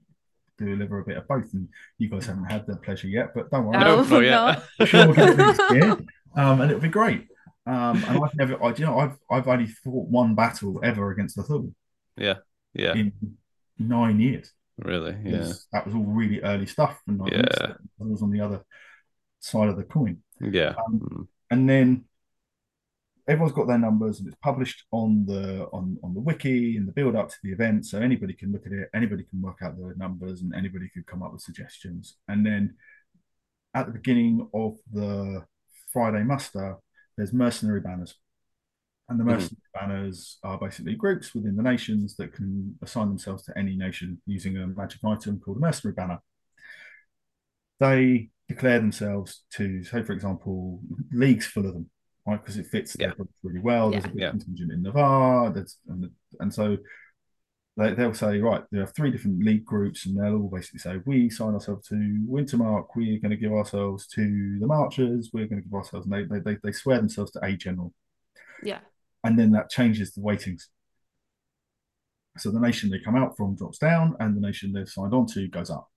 deliver 0.65 0.99
a 1.01 1.05
bit 1.05 1.17
of 1.17 1.27
both 1.29 1.53
and 1.55 1.69
you 1.99 2.09
guys 2.09 2.27
haven't 2.27 2.45
had 2.51 2.67
the 2.67 2.77
pleasure 2.77 3.09
yet 3.09 3.29
but 3.35 3.51
don't 3.51 3.67
worry 3.67 3.79
No, 3.79 4.03
no, 4.03 4.21
not 4.21 4.63
yet. 4.79 4.89
sure 4.89 5.07
we'll 5.07 5.15
get 5.17 5.29
it 5.31 5.37
next 5.39 5.63
year, 5.73 5.93
um, 6.37 6.61
and 6.61 6.71
it'll 6.71 6.81
be 6.81 6.89
great. 6.89 7.27
Um, 7.67 8.03
and 8.09 8.25
I've 8.25 8.35
never, 8.37 8.63
I, 8.65 8.75
you 8.75 8.87
know, 8.87 8.99
I've 8.99 9.17
I've 9.31 9.47
only 9.49 9.67
fought 9.67 10.09
one 10.09 10.35
battle 10.35 10.81
ever 10.83 11.11
against 11.13 11.37
the 11.37 11.43
Thule 11.43 11.73
yeah 12.17 12.37
yeah 12.75 12.95
in 12.95 13.13
nine 13.79 14.19
years. 14.21 14.53
really 14.79 15.15
yeah 15.25 15.53
That 15.73 15.85
was 15.87 15.95
all 15.95 16.05
really 16.05 16.41
early 16.43 16.67
stuff, 16.67 17.01
and 17.07 17.21
Yeah. 17.31 17.39
it. 17.41 17.77
I 18.01 18.05
was 18.05 18.23
on 18.23 18.31
the 18.31 18.41
other 18.41 18.65
side 19.41 19.69
of 19.69 19.77
the 19.77 19.85
coin. 19.85 20.19
yeah 20.41 20.75
Um, 20.87 21.01
Mm. 21.01 21.27
And 21.53 21.69
then 21.69 22.05
everyone's 23.29 23.55
got 23.55 23.67
their 23.67 23.79
numbers, 23.79 24.19
and 24.19 24.29
it's 24.29 24.37
published 24.43 24.85
on 24.91 25.25
the 25.27 25.67
on 25.73 25.99
on 26.03 26.15
the 26.15 26.21
wiki 26.21 26.77
in 26.77 26.87
the 26.87 26.93
build 26.93 27.17
up 27.17 27.29
to 27.29 27.37
the 27.43 27.53
event, 27.53 27.87
so 27.87 28.01
anybody 28.01 28.35
can 28.35 28.53
look 28.53 28.67
at 28.67 28.73
it, 28.73 28.89
anybody 28.95 29.25
can 29.25 29.41
work 29.41 29.59
out 29.63 29.77
the 29.77 29.95
numbers, 29.97 30.43
and 30.43 30.55
anybody 30.55 30.89
could 30.93 31.07
come 31.07 31.23
up 31.23 31.33
with 31.33 31.43
suggestions. 31.43 32.17
And 32.29 32.45
then 32.45 32.77
at 33.75 33.87
the 33.87 33.93
beginning 33.93 34.49
of 34.53 34.79
the 34.93 35.45
Friday 35.93 36.25
muster, 36.25 36.77
there's 37.17 37.33
mercenary 37.33 37.81
banners. 37.81 38.15
And 39.09 39.19
the 39.19 39.25
Mhm. 39.25 39.29
mercenary 39.29 39.63
banners 39.75 40.39
are 40.43 40.59
basically 40.59 40.95
groups 40.95 41.35
within 41.35 41.57
the 41.57 41.63
nations 41.63 42.17
that 42.17 42.33
can 42.33 42.79
assign 42.81 43.09
themselves 43.09 43.43
to 43.45 43.59
any 43.59 43.77
nation 43.77 44.23
using 44.27 44.57
a 44.57 44.67
magic 44.67 45.05
item 45.05 45.41
called 45.41 45.57
a 45.57 45.61
mercenary 45.61 45.95
banner. 45.95 46.21
They 47.81 48.31
declare 48.49 48.79
themselves 48.79 49.45
to, 49.51 49.83
say, 49.85 50.03
for 50.03 50.13
example, 50.13 50.83
leagues 51.13 51.47
full 51.47 51.67
of 51.67 51.75
them, 51.75 51.91
right? 52.27 52.41
Because 52.41 52.57
it 52.57 52.67
fits 52.67 52.97
Yeah. 52.99 53.13
really 53.43 53.61
well. 53.61 53.91
There's 53.91 54.05
a 54.05 54.09
big 54.09 54.21
Yeah. 54.21 54.31
contingent 54.31 54.73
in 54.73 54.83
Navarre, 54.83 55.51
there's, 55.51 55.79
and, 55.89 56.11
and 56.39 56.53
so 56.53 56.77
they, 57.77 57.95
they'll 57.95 58.13
say, 58.15 58.39
right, 58.41 58.65
there 58.71 58.83
are 58.83 58.87
three 58.87 59.11
different 59.11 59.43
league 59.43 59.65
groups, 59.65 60.07
and 60.07 60.19
they'll 60.19 60.43
all 60.43 60.51
basically 60.51 60.81
say, 60.81 61.01
we 61.07 61.31
sign 61.31 61.55
ourselves 61.55 61.89
to 61.89 61.95
Wintermark, 62.29 62.89
we're 62.95 63.21
going 63.21 63.31
to 63.31 63.37
give 63.37 63.53
ourselves 63.53 64.07
to 64.09 64.59
the 64.59 64.67
Marchers, 64.67 65.31
we're 65.33 65.47
going 65.47 65.63
to 65.63 65.69
give 65.69 65.75
ourselves, 65.75 66.07
and 66.07 66.15
they, 66.15 66.25
they, 66.25 66.41
they, 66.41 66.59
they 66.63 66.73
swear 66.73 66.99
themselves 66.99 67.31
to 67.33 67.45
a 67.45 67.57
general. 67.57 67.95
Yeah. 68.63 68.81
And 69.25 69.39
then 69.39 69.53
that 69.53 69.71
changes 69.71 70.13
the 70.13 70.21
weightings. 70.21 70.69
So 72.39 72.51
the 72.51 72.61
nation 72.61 72.91
they 72.91 73.01
come 73.01 73.17
out 73.17 73.37
from 73.37 73.57
drops 73.57 73.79
down, 73.79 74.17
and 74.21 74.37
the 74.37 74.41
nation 74.41 74.73
they've 74.73 74.89
signed 74.89 75.15
on 75.15 75.27
to 75.29 75.49
goes 75.49 75.71
up. 75.71 75.89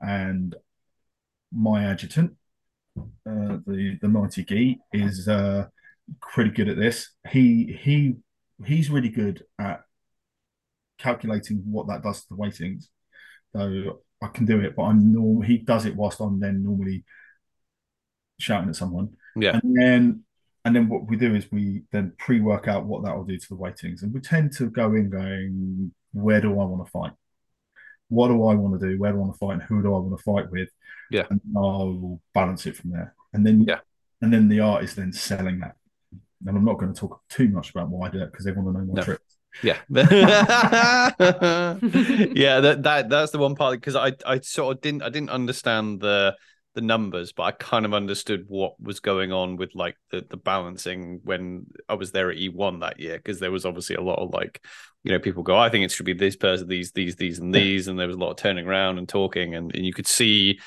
And 0.00 0.54
my 1.52 1.84
adjutant, 1.84 2.36
uh, 3.26 3.58
the 3.66 3.98
the 4.00 4.08
mighty 4.08 4.44
Gee, 4.44 4.78
is 4.92 5.28
uh, 5.28 5.66
pretty 6.20 6.50
good 6.50 6.68
at 6.68 6.76
this. 6.76 7.10
He 7.28 7.78
he 7.80 8.16
he's 8.64 8.90
really 8.90 9.08
good 9.08 9.44
at 9.58 9.82
calculating 10.98 11.62
what 11.64 11.88
that 11.88 12.02
does 12.02 12.22
to 12.22 12.26
the 12.30 12.36
weightings. 12.36 12.88
So 13.54 14.00
I 14.22 14.28
can 14.28 14.46
do 14.46 14.60
it, 14.60 14.74
but 14.76 14.84
I'm 14.84 15.12
norm. 15.12 15.42
He 15.42 15.58
does 15.58 15.86
it 15.86 15.96
whilst 15.96 16.20
I'm 16.20 16.40
then 16.40 16.62
normally 16.62 17.04
shouting 18.38 18.68
at 18.68 18.76
someone. 18.76 19.10
Yeah. 19.36 19.60
and 19.62 19.76
then 19.76 20.24
and 20.64 20.76
then 20.76 20.88
what 20.88 21.06
we 21.06 21.16
do 21.16 21.34
is 21.34 21.50
we 21.50 21.82
then 21.92 22.12
pre-work 22.18 22.68
out 22.68 22.84
what 22.84 23.04
that 23.04 23.16
will 23.16 23.24
do 23.24 23.38
to 23.38 23.48
the 23.48 23.56
weightings, 23.56 24.02
and 24.02 24.12
we 24.12 24.20
tend 24.20 24.52
to 24.56 24.68
go 24.68 24.94
in 24.94 25.08
going, 25.08 25.94
where 26.12 26.40
do 26.40 26.50
I 26.50 26.64
want 26.64 26.84
to 26.84 26.90
fight? 26.90 27.12
What 28.08 28.28
do 28.28 28.34
I 28.46 28.54
want 28.54 28.80
to 28.80 28.88
do? 28.88 28.98
Where 28.98 29.12
do 29.12 29.18
I 29.18 29.20
want 29.20 29.32
to 29.34 29.38
fight? 29.38 29.52
And 29.54 29.62
who 29.62 29.82
do 29.82 29.94
I 29.94 29.98
want 29.98 30.16
to 30.16 30.22
fight 30.22 30.50
with? 30.50 30.68
Yeah. 31.10 31.24
and 31.30 31.40
I 31.56 31.60
will 31.60 32.20
balance 32.34 32.66
it 32.66 32.76
from 32.76 32.90
there. 32.90 33.14
And 33.32 33.44
then 33.46 33.62
Yeah. 33.62 33.80
and 34.22 34.32
then 34.32 34.48
the 34.48 34.60
art 34.60 34.84
is 34.84 34.94
then 34.94 35.12
selling 35.12 35.60
that. 35.60 35.76
And 36.46 36.56
I'm 36.56 36.64
not 36.64 36.78
going 36.78 36.92
to 36.92 36.98
talk 37.00 37.20
too 37.28 37.48
much 37.48 37.70
about 37.70 37.88
why 37.88 38.08
I 38.08 38.10
do 38.10 38.22
it 38.22 38.30
because 38.30 38.44
they 38.44 38.52
want 38.52 38.68
to 38.68 38.72
know 38.80 38.86
my 38.86 38.94
No. 38.94 39.02
tricks. 39.02 39.36
Yeah. 39.62 39.78
yeah, 41.18 42.60
that, 42.60 42.82
that 42.82 43.08
that's 43.08 43.32
the 43.32 43.38
one 43.38 43.54
part 43.54 43.74
because 43.74 43.96
I 43.96 44.12
I 44.26 44.40
sort 44.40 44.76
of 44.76 44.80
didn't 44.82 45.02
I 45.02 45.08
didn't 45.08 45.30
understand 45.30 46.00
the 46.00 46.36
the 46.74 46.80
numbers, 46.80 47.32
but 47.32 47.42
I 47.44 47.52
kind 47.52 47.84
of 47.84 47.94
understood 47.94 48.44
what 48.48 48.80
was 48.80 49.00
going 49.00 49.32
on 49.32 49.56
with 49.56 49.74
like 49.74 49.96
the 50.10 50.24
the 50.28 50.36
balancing 50.36 51.20
when 51.24 51.66
I 51.88 51.94
was 51.94 52.12
there 52.12 52.30
at 52.30 52.38
E1 52.38 52.80
that 52.80 53.00
year 53.00 53.16
because 53.16 53.40
there 53.40 53.50
was 53.50 53.64
obviously 53.64 53.96
a 53.96 54.02
lot 54.02 54.18
of 54.18 54.32
like 54.32 54.64
you 55.02 55.12
know 55.12 55.18
people 55.18 55.42
go 55.42 55.56
I 55.56 55.70
think 55.70 55.84
it 55.84 55.90
should 55.90 56.06
be 56.06 56.12
this 56.12 56.36
person 56.36 56.68
these 56.68 56.92
these 56.92 57.16
these 57.16 57.38
and 57.38 57.54
these 57.54 57.88
and 57.88 57.98
there 57.98 58.06
was 58.06 58.16
a 58.16 58.20
lot 58.20 58.30
of 58.30 58.36
turning 58.36 58.66
around 58.66 58.98
and 58.98 59.08
talking 59.08 59.54
and, 59.54 59.74
and 59.74 59.84
you 59.84 59.92
could 59.92 60.06
see 60.06 60.60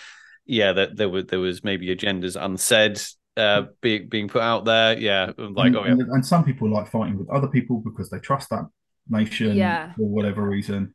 yeah 0.45 0.73
that 0.73 0.97
there 0.97 1.09
were 1.09 1.23
there 1.23 1.39
was 1.39 1.63
maybe 1.63 1.95
agendas 1.95 2.35
unsaid 2.41 2.99
uh 3.37 3.63
being 3.81 4.09
being 4.09 4.27
put 4.27 4.41
out 4.41 4.65
there 4.65 4.97
yeah 4.97 5.31
like 5.37 5.67
and, 5.67 5.77
oh 5.77 5.85
yeah 5.85 5.91
and, 5.91 6.01
and 6.01 6.25
some 6.25 6.43
people 6.43 6.69
like 6.69 6.89
fighting 6.89 7.17
with 7.17 7.29
other 7.29 7.47
people 7.47 7.81
because 7.85 8.09
they 8.09 8.19
trust 8.19 8.49
that 8.49 8.65
nation 9.09 9.55
Yeah. 9.55 9.93
for 9.93 10.07
whatever 10.07 10.47
reason. 10.47 10.93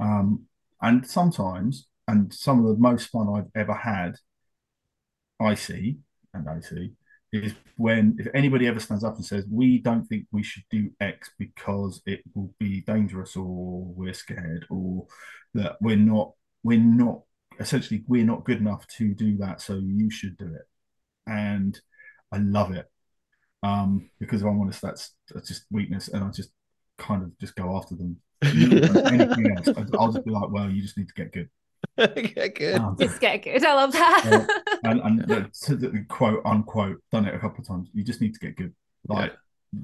Um, 0.00 0.44
and 0.82 1.06
sometimes, 1.06 1.86
and 2.08 2.32
some 2.32 2.58
of 2.60 2.66
the 2.66 2.80
most 2.80 3.06
fun 3.06 3.28
I've 3.34 3.50
ever 3.60 3.72
had, 3.74 4.16
I 5.40 5.54
see 5.54 5.98
and 6.32 6.48
I 6.48 6.60
see, 6.60 6.92
is 7.32 7.54
when 7.76 8.16
if 8.18 8.28
anybody 8.34 8.66
ever 8.66 8.80
stands 8.80 9.04
up 9.04 9.16
and 9.16 9.24
says, 9.24 9.44
We 9.50 9.78
don't 9.78 10.04
think 10.06 10.26
we 10.32 10.42
should 10.42 10.64
do 10.70 10.90
X 11.00 11.30
because 11.38 12.02
it 12.06 12.22
will 12.34 12.54
be 12.58 12.82
dangerous 12.82 13.36
or 13.36 13.84
we're 13.94 14.14
scared 14.14 14.66
or 14.70 15.06
that 15.54 15.76
we're 15.80 15.96
not, 15.96 16.32
we're 16.62 16.78
not, 16.78 17.22
essentially, 17.60 18.04
we're 18.06 18.24
not 18.24 18.44
good 18.44 18.58
enough 18.58 18.86
to 18.98 19.14
do 19.14 19.36
that. 19.38 19.60
So 19.60 19.74
you 19.74 20.10
should 20.10 20.36
do 20.38 20.46
it. 20.54 20.62
And 21.26 21.78
I 22.32 22.38
love 22.38 22.72
it 22.72 22.86
um, 23.64 24.10
because 24.20 24.42
if 24.42 24.46
I'm 24.46 24.60
honest, 24.60 24.82
that's 24.82 25.14
that's 25.32 25.48
just 25.48 25.64
weakness, 25.70 26.08
and 26.08 26.22
I 26.22 26.28
just 26.30 26.50
kind 26.98 27.22
of 27.22 27.36
just 27.38 27.56
go 27.56 27.76
after 27.76 27.96
them. 27.96 28.20
Anything 28.42 29.56
else, 29.56 29.68
I'll 29.98 30.12
just 30.12 30.24
be 30.24 30.30
like, 30.30 30.50
well, 30.50 30.68
you 30.68 30.82
just 30.82 30.98
need 30.98 31.08
to 31.08 31.14
get 31.14 31.32
good. 31.32 31.48
get 32.14 32.54
good. 32.56 32.74
Um, 32.80 32.96
Just 32.98 33.20
get 33.20 33.42
good. 33.42 33.64
I 33.64 33.74
love 33.74 33.92
that. 33.92 34.46
and 34.84 35.00
and 35.00 35.18
the, 35.20 35.50
to 35.62 35.76
the 35.76 36.04
quote 36.08 36.42
unquote 36.44 37.02
done 37.12 37.26
it 37.26 37.34
a 37.34 37.38
couple 37.38 37.60
of 37.60 37.68
times. 37.68 37.88
You 37.92 38.02
just 38.04 38.20
need 38.20 38.34
to 38.34 38.40
get 38.40 38.56
good. 38.56 38.74
Like 39.06 39.32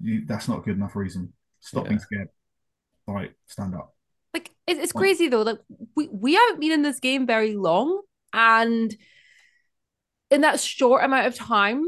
you, 0.02 0.24
that's 0.26 0.48
not 0.48 0.58
a 0.58 0.62
good 0.62 0.76
enough 0.76 0.96
reason. 0.96 1.32
Stop 1.60 1.86
being 1.88 2.00
scared. 2.00 2.28
Like 3.06 3.34
stand 3.46 3.74
up. 3.74 3.94
like 4.34 4.50
it, 4.66 4.78
it's 4.78 4.94
Like- 4.94 5.00
crazy 5.02 5.28
though. 5.28 5.42
Like 5.42 5.60
we 5.96 6.08
we 6.12 6.34
haven't 6.34 6.60
been 6.60 6.72
in 6.72 6.82
this 6.82 7.00
game 7.00 7.26
very 7.26 7.54
long, 7.54 8.00
and 8.32 8.94
in 10.30 10.40
that 10.42 10.60
short 10.60 11.04
amount 11.04 11.26
of 11.26 11.34
time, 11.34 11.84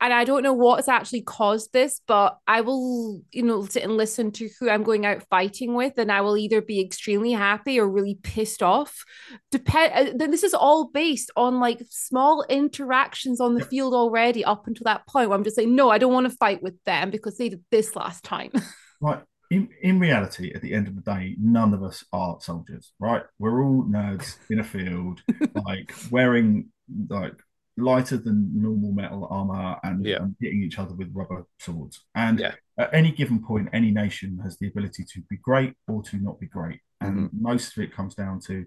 and 0.00 0.12
I 0.12 0.24
don't 0.24 0.42
know 0.42 0.54
what's 0.54 0.88
actually 0.88 1.22
caused 1.22 1.72
this, 1.72 2.00
but 2.06 2.38
I 2.46 2.62
will, 2.62 3.22
you 3.32 3.42
know, 3.42 3.64
sit 3.66 3.82
and 3.82 3.96
listen 3.96 4.30
to 4.32 4.48
who 4.58 4.70
I'm 4.70 4.82
going 4.82 5.04
out 5.04 5.22
fighting 5.28 5.74
with, 5.74 5.98
and 5.98 6.10
I 6.10 6.22
will 6.22 6.38
either 6.38 6.62
be 6.62 6.80
extremely 6.80 7.32
happy 7.32 7.78
or 7.78 7.88
really 7.88 8.18
pissed 8.22 8.62
off. 8.62 9.04
Depend. 9.50 9.92
Uh, 9.92 10.12
then 10.16 10.30
this 10.30 10.42
is 10.42 10.54
all 10.54 10.86
based 10.86 11.30
on 11.36 11.60
like 11.60 11.82
small 11.90 12.44
interactions 12.48 13.40
on 13.40 13.54
the 13.54 13.64
field 13.64 13.92
already 13.92 14.44
up 14.44 14.66
until 14.66 14.84
that 14.84 15.06
point 15.06 15.28
where 15.28 15.36
I'm 15.36 15.44
just 15.44 15.56
saying, 15.56 15.74
no, 15.74 15.90
I 15.90 15.98
don't 15.98 16.12
want 16.12 16.30
to 16.30 16.36
fight 16.36 16.62
with 16.62 16.82
them 16.84 17.10
because 17.10 17.36
they 17.36 17.50
did 17.50 17.64
this 17.70 17.94
last 17.96 18.24
time. 18.24 18.52
Right. 19.02 19.22
In, 19.50 19.70
in 19.80 19.98
reality, 19.98 20.52
at 20.54 20.60
the 20.60 20.74
end 20.74 20.86
of 20.86 20.94
the 20.94 21.00
day, 21.00 21.34
none 21.40 21.72
of 21.72 21.82
us 21.82 22.04
are 22.12 22.36
soldiers, 22.40 22.92
right? 23.00 23.22
We're 23.38 23.64
all 23.64 23.82
nerds 23.84 24.36
in 24.50 24.60
a 24.60 24.64
field, 24.64 25.22
like 25.66 25.94
wearing 26.10 26.66
like 27.08 27.32
lighter 27.80 28.16
than 28.16 28.50
normal 28.60 28.92
metal 28.92 29.26
armor 29.30 29.76
and, 29.82 30.04
Yeah. 30.04 30.22
and 30.22 30.36
hitting 30.40 30.62
each 30.62 30.78
other 30.78 30.94
with 30.94 31.10
rubber 31.14 31.44
swords. 31.58 32.04
And 32.14 32.38
Yeah. 32.38 32.54
at 32.78 32.92
any 32.94 33.12
given 33.12 33.42
point, 33.42 33.68
any 33.72 33.90
nation 33.90 34.38
has 34.42 34.58
the 34.58 34.68
ability 34.68 35.04
to 35.04 35.20
be 35.28 35.36
great 35.38 35.74
or 35.88 36.02
to 36.04 36.16
not 36.18 36.38
be 36.40 36.46
great. 36.46 36.80
And 37.00 37.16
Mm-hmm. 37.30 37.42
most 37.42 37.76
of 37.76 37.82
it 37.82 37.92
comes 37.94 38.14
down 38.14 38.40
to 38.48 38.66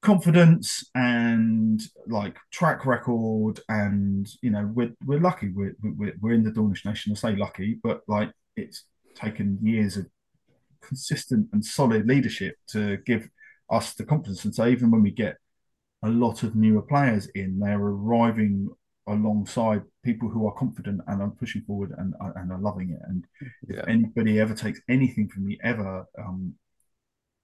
confidence 0.00 0.88
and 0.94 1.80
like 2.06 2.36
track 2.52 2.86
record 2.86 3.58
and 3.68 4.28
you 4.42 4.50
know 4.50 4.70
we're 4.72 4.92
we're 5.04 5.18
lucky 5.18 5.48
we're 5.48 5.74
we're, 5.82 6.14
we're 6.20 6.32
in 6.32 6.44
the 6.44 6.52
Dawnish 6.52 6.84
nation 6.86 7.10
I 7.12 7.16
say 7.16 7.34
lucky 7.34 7.80
but 7.82 8.02
like 8.06 8.30
it's 8.56 8.84
taken 9.16 9.58
years 9.60 9.96
of 9.96 10.06
consistent 10.80 11.48
and 11.52 11.64
solid 11.64 12.06
leadership 12.06 12.54
to 12.68 12.98
give 12.98 13.28
us 13.70 13.94
the 13.94 14.04
confidence 14.04 14.44
and 14.44 14.54
so 14.54 14.68
even 14.68 14.92
when 14.92 15.02
we 15.02 15.10
get 15.10 15.36
a 16.02 16.08
lot 16.08 16.42
of 16.42 16.54
newer 16.54 16.82
players 16.82 17.26
in 17.34 17.58
they're 17.58 17.78
arriving 17.80 18.68
alongside 19.08 19.82
people 20.04 20.28
who 20.28 20.46
are 20.46 20.52
confident 20.54 21.00
and 21.06 21.22
are 21.22 21.30
pushing 21.30 21.62
forward 21.62 21.92
and 21.98 22.14
and 22.36 22.52
are 22.52 22.60
loving 22.60 22.90
it 22.90 23.00
and 23.08 23.24
Yeah. 23.68 23.80
if 23.80 23.88
anybody 23.88 24.38
ever 24.40 24.54
takes 24.54 24.80
anything 24.88 25.28
from 25.28 25.46
me 25.46 25.58
ever 25.62 26.06
um 26.18 26.54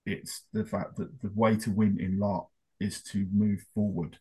it's 0.06 0.43
the 0.52 0.64
fact 0.64 0.97
that 0.97 1.22
the 1.22 1.31
way 1.35 1.56
to 1.56 1.70
win 1.70 1.98
in 2.01 2.18
LARP 2.18 2.47
is 2.81 3.02
to 3.02 3.26
move 3.32 3.64
forward 3.74 4.18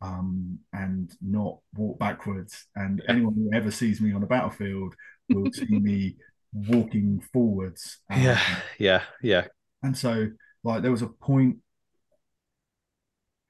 um, 0.00 0.58
and 0.72 1.12
not 1.20 1.58
walk 1.74 1.98
backwards. 1.98 2.66
And 2.74 3.00
Yeah. 3.04 3.14
anyone 3.14 3.34
who 3.34 3.50
ever 3.54 3.70
sees 3.70 4.00
me 4.00 4.12
on 4.12 4.22
a 4.22 4.26
battlefield 4.26 4.94
will 5.28 5.50
see 5.52 5.66
me 5.78 6.16
walking 6.52 7.20
forwards. 7.32 7.98
Um, 8.10 8.22
Yeah, 8.22 8.40
yeah, 8.78 9.02
yeah. 9.22 9.46
And 9.82 9.96
so, 9.96 10.28
like, 10.64 10.82
there 10.82 10.90
was 10.90 11.02
a 11.02 11.08
point 11.08 11.58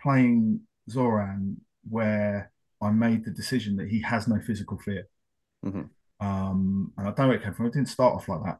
playing 0.03 0.61
Zoran 0.91 1.61
where 1.89 2.53
I 2.81 2.91
made 2.91 3.24
the 3.24 3.31
decision 3.31 3.77
that 3.77 3.89
he 3.89 4.01
has 4.03 4.27
no 4.29 4.41
physical 4.41 4.79
fear. 4.79 5.07
Mhm. 5.65 5.89
Um, 6.20 6.93
and 6.97 7.09
I 7.09 7.11
don't 7.11 7.19
know 7.19 7.29
where 7.29 7.37
it 7.37 7.43
came 7.43 7.55
from. 7.55 7.66
It 7.66 7.73
didn't 7.73 7.89
start 7.89 8.15
off 8.15 8.29
like 8.29 8.43
that. 8.45 8.59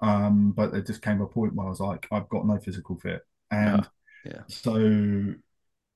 Um, 0.00 0.52
but 0.52 0.72
there 0.72 0.82
just 0.82 1.02
came 1.02 1.20
a 1.20 1.26
point 1.26 1.54
where 1.54 1.66
I 1.66 1.70
was 1.70 1.80
like, 1.80 2.06
I've 2.10 2.28
got 2.28 2.46
no 2.46 2.58
physical 2.58 2.98
fear. 2.98 3.22
And 3.50 3.88
yeah. 4.24 4.42
so, 4.48 4.74
and, 4.74 5.38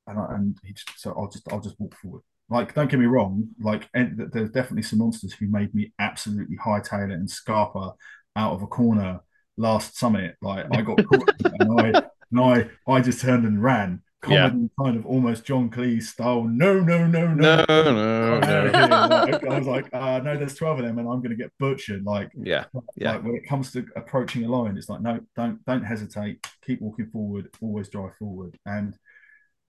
I, 0.06 0.26
and 0.34 0.56
he 0.64 0.72
just, 0.72 0.98
so 0.98 1.12
I'll 1.16 1.28
just, 1.28 1.50
I'll 1.52 1.60
just 1.60 1.78
walk 1.78 1.94
forward. 1.96 2.22
Like, 2.48 2.74
don't 2.74 2.90
get 2.90 3.00
me 3.00 3.06
wrong. 3.06 3.48
Like, 3.60 3.88
and 3.94 4.16
th- 4.16 4.30
there's 4.32 4.50
definitely 4.50 4.82
some 4.82 5.00
monsters 5.00 5.34
who 5.34 5.48
made 5.48 5.74
me 5.74 5.92
absolutely 5.98 6.56
hightail 6.56 7.10
it 7.10 7.14
and 7.14 7.28
scarper 7.28 7.94
out 8.36 8.52
of 8.52 8.62
a 8.62 8.66
corner 8.66 9.20
last 9.56 9.98
summit. 9.98 10.36
Like, 10.40 10.66
I 10.72 10.82
got 10.82 11.04
caught 11.04 11.30
and 11.44 11.80
I, 11.80 12.02
and 12.30 12.40
I, 12.40 12.70
I 12.90 13.00
just 13.00 13.20
turned 13.20 13.44
and 13.44 13.62
ran. 13.62 14.02
Yeah. 14.28 14.50
Kind 14.82 14.96
of 14.96 15.06
almost 15.06 15.44
John 15.44 15.70
Cleese 15.70 16.04
style. 16.04 16.42
No, 16.42 16.80
no, 16.80 17.06
no, 17.06 17.28
No, 17.34 17.64
no. 17.68 18.40
no, 18.40 18.40
no. 18.40 19.06
Like, 19.08 19.44
I 19.44 19.58
was 19.58 19.66
like, 19.68 19.94
uh, 19.94 20.18
no, 20.24 20.36
there's 20.36 20.54
12 20.56 20.80
of 20.80 20.84
them 20.84 20.98
and 20.98 21.08
I'm 21.08 21.18
going 21.18 21.30
to 21.30 21.36
get 21.36 21.52
butchered. 21.60 22.04
Like, 22.04 22.30
Yeah, 22.34 22.64
Yeah. 22.96 23.12
like 23.12 23.22
when 23.24 23.36
it 23.36 23.46
comes 23.46 23.70
to 23.72 23.86
approaching 23.94 24.44
a 24.44 24.48
lion, 24.48 24.76
it's 24.76 24.88
like, 24.88 25.02
no, 25.02 25.20
don't, 25.36 25.64
don't 25.66 25.84
hesitate. 25.84 26.44
Keep 26.66 26.80
walking 26.80 27.06
forward. 27.10 27.48
Always 27.60 27.88
drive 27.90 28.16
forward. 28.18 28.58
And, 28.66 28.96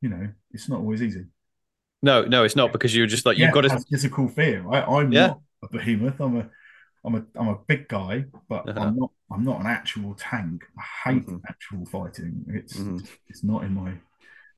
you 0.01 0.09
know, 0.09 0.27
it's 0.51 0.67
not 0.67 0.79
always 0.79 1.03
easy. 1.03 1.25
no, 2.01 2.23
no. 2.23 2.43
It's 2.43 2.55
not 2.55 2.71
because 2.71 2.95
you're 2.95 3.07
just 3.07 3.25
like 3.27 3.37
you've 3.37 3.51
got 3.53 3.61
to. 3.61 3.79
physical 3.91 4.27
fear. 4.29 4.61
Right? 4.63 4.83
I'm 4.87 5.11
Yeah. 5.11 5.27
not 5.27 5.41
a 5.63 5.67
behemoth. 5.69 6.19
I'm 6.19 6.37
a, 6.37 6.49
I'm 7.05 7.15
a, 7.15 7.23
I'm 7.39 7.47
a 7.49 7.57
big 7.67 7.87
guy, 7.87 8.25
but 8.49 8.67
Uh-huh. 8.67 8.79
I'm 8.79 8.95
not, 8.97 9.11
I'm 9.31 9.43
not 9.43 9.59
an 9.61 9.67
actual 9.67 10.15
tank. 10.15 10.63
I 10.77 11.11
hate 11.11 11.27
Mhm. 11.27 11.41
actual 11.47 11.85
fighting. 11.85 12.45
It's, 12.47 12.77
Mhm. 12.77 13.07
it's 13.27 13.43
not 13.43 13.63
in 13.63 13.73
my, 13.75 13.93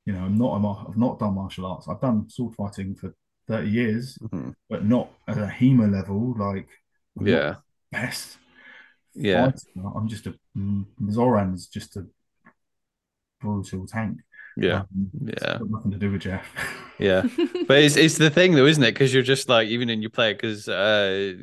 you 0.06 0.14
know, 0.14 0.23
I'm 0.26 0.38
not, 0.38 0.53
I'm, 0.56 0.65
I've 0.65 0.98
not 0.98 1.19
done 1.19 1.36
martial 1.36 1.65
arts. 1.65 1.88
I've 1.88 2.02
done 2.02 2.30
sword 2.30 2.56
fighting 2.56 2.95
for 2.95 3.14
30 3.48 3.69
years, 3.69 4.18
Mhm. 4.22 4.53
but 4.69 4.86
not 4.86 5.10
at 5.28 5.38
a 5.38 5.48
HEMA 5.48 5.91
level. 5.91 6.36
Like, 6.38 6.68
I'm 7.19 7.28
Yeah, 7.28 7.56
best. 7.91 8.38
Yeah. 9.14 9.52
fighter. 9.52 9.88
I'm 9.95 10.07
just 10.07 10.28
a 10.28 10.34
mm, 10.57 10.86
Zoran's 11.10 11.68
just 11.68 11.98
a 11.98 12.06
brutal 13.40 13.86
tank. 13.88 14.18
yeah, 14.57 14.82
Um, 14.82 15.11
yeah. 15.26 15.60
nothing 15.69 15.91
to 15.91 15.98
do 15.98 16.11
with 16.11 16.22
Jeff. 16.22 16.45
yeah. 16.99 17.23
But 17.68 17.80
it's 17.84 17.95
it's 17.95 18.18
the 18.18 18.30
thing 18.30 18.53
though, 18.56 18.65
isn't 18.65 18.84
it? 18.84 18.91
Because 18.94 19.14
you're 19.14 19.23
just 19.23 19.49
like 19.49 19.68
even 19.69 19.90
in 19.90 20.02
your 20.02 20.10
play, 20.11 20.34
because 20.34 20.68
uh, 20.68 21.34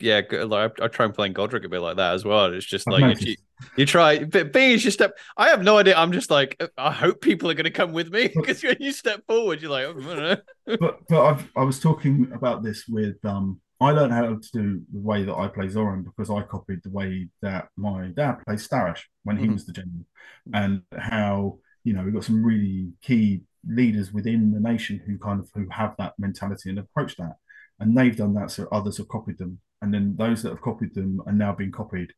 yeah, 0.00 0.20
like 0.30 0.80
I, 0.80 0.84
I 0.84 0.88
try 0.88 1.04
and 1.06 1.14
play 1.14 1.28
Godric 1.28 1.64
a 1.64 1.68
bit 1.68 1.80
like 1.80 1.96
that 1.96 2.14
as 2.14 2.24
well. 2.24 2.52
It's 2.52 2.66
just 2.66 2.88
like 2.90 3.20
you, 3.20 3.34
you 3.76 3.86
try, 3.86 4.24
but 4.24 4.52
being 4.52 4.72
is 4.72 4.82
just 4.82 4.98
step. 4.98 5.16
I 5.36 5.48
have 5.48 5.62
no 5.62 5.78
idea. 5.78 5.96
I'm 5.96 6.12
just 6.12 6.30
like 6.30 6.60
I 6.78 6.92
hope 6.92 7.20
people 7.20 7.50
are 7.50 7.54
going 7.54 7.64
to 7.64 7.70
come 7.70 7.92
with 7.92 8.12
me 8.12 8.28
because 8.28 8.62
when 8.62 8.76
you 8.80 8.92
step 8.92 9.22
forward, 9.26 9.60
you're 9.60 9.70
like, 9.70 9.86
oh, 9.86 9.90
I 9.90 10.14
don't 10.14 10.16
know. 10.18 10.76
but 10.80 11.00
but 11.08 11.22
I've, 11.24 11.50
I 11.56 11.62
was 11.62 11.80
talking 11.80 12.30
about 12.34 12.62
this 12.62 12.86
with 12.88 13.16
um. 13.24 13.60
I 13.80 13.92
learned 13.92 14.12
how 14.12 14.22
to 14.26 14.40
do 14.52 14.82
the 14.92 14.98
way 14.98 15.22
that 15.24 15.36
I 15.36 15.46
play 15.46 15.68
Zoran 15.68 16.02
because 16.02 16.30
I 16.30 16.42
copied 16.42 16.80
the 16.82 16.90
way 16.90 17.28
that 17.42 17.68
my 17.76 18.08
dad 18.08 18.38
plays 18.44 18.66
Starash 18.66 19.02
when 19.22 19.36
he 19.36 19.46
Mhm. 19.46 19.52
was 19.52 19.66
the 19.66 19.72
general, 19.72 20.04
and 20.52 20.82
how 20.98 21.60
you 21.84 21.92
know 21.92 22.02
we've 22.02 22.12
got 22.12 22.24
some 22.24 22.42
really 22.44 22.88
key 23.02 23.42
leaders 23.64 24.12
within 24.12 24.50
the 24.50 24.58
nation 24.58 25.00
who 25.06 25.16
kind 25.18 25.38
of 25.38 25.48
who 25.54 25.68
have 25.70 25.94
that 25.98 26.14
mentality 26.18 26.70
and 26.70 26.80
approach 26.80 27.14
that, 27.18 27.36
and 27.78 27.96
they've 27.96 28.16
done 28.16 28.34
that, 28.34 28.50
so 28.50 28.66
others 28.72 28.96
have 28.98 29.06
copied 29.06 29.38
them, 29.38 29.60
and 29.82 29.92
then 29.92 30.16
those 30.16 30.42
that 30.42 30.50
have 30.50 30.60
copied 30.60 30.94
them 30.94 31.20
are 31.26 31.32
now 31.32 31.54
being 31.54 31.72
copied, 31.72 32.12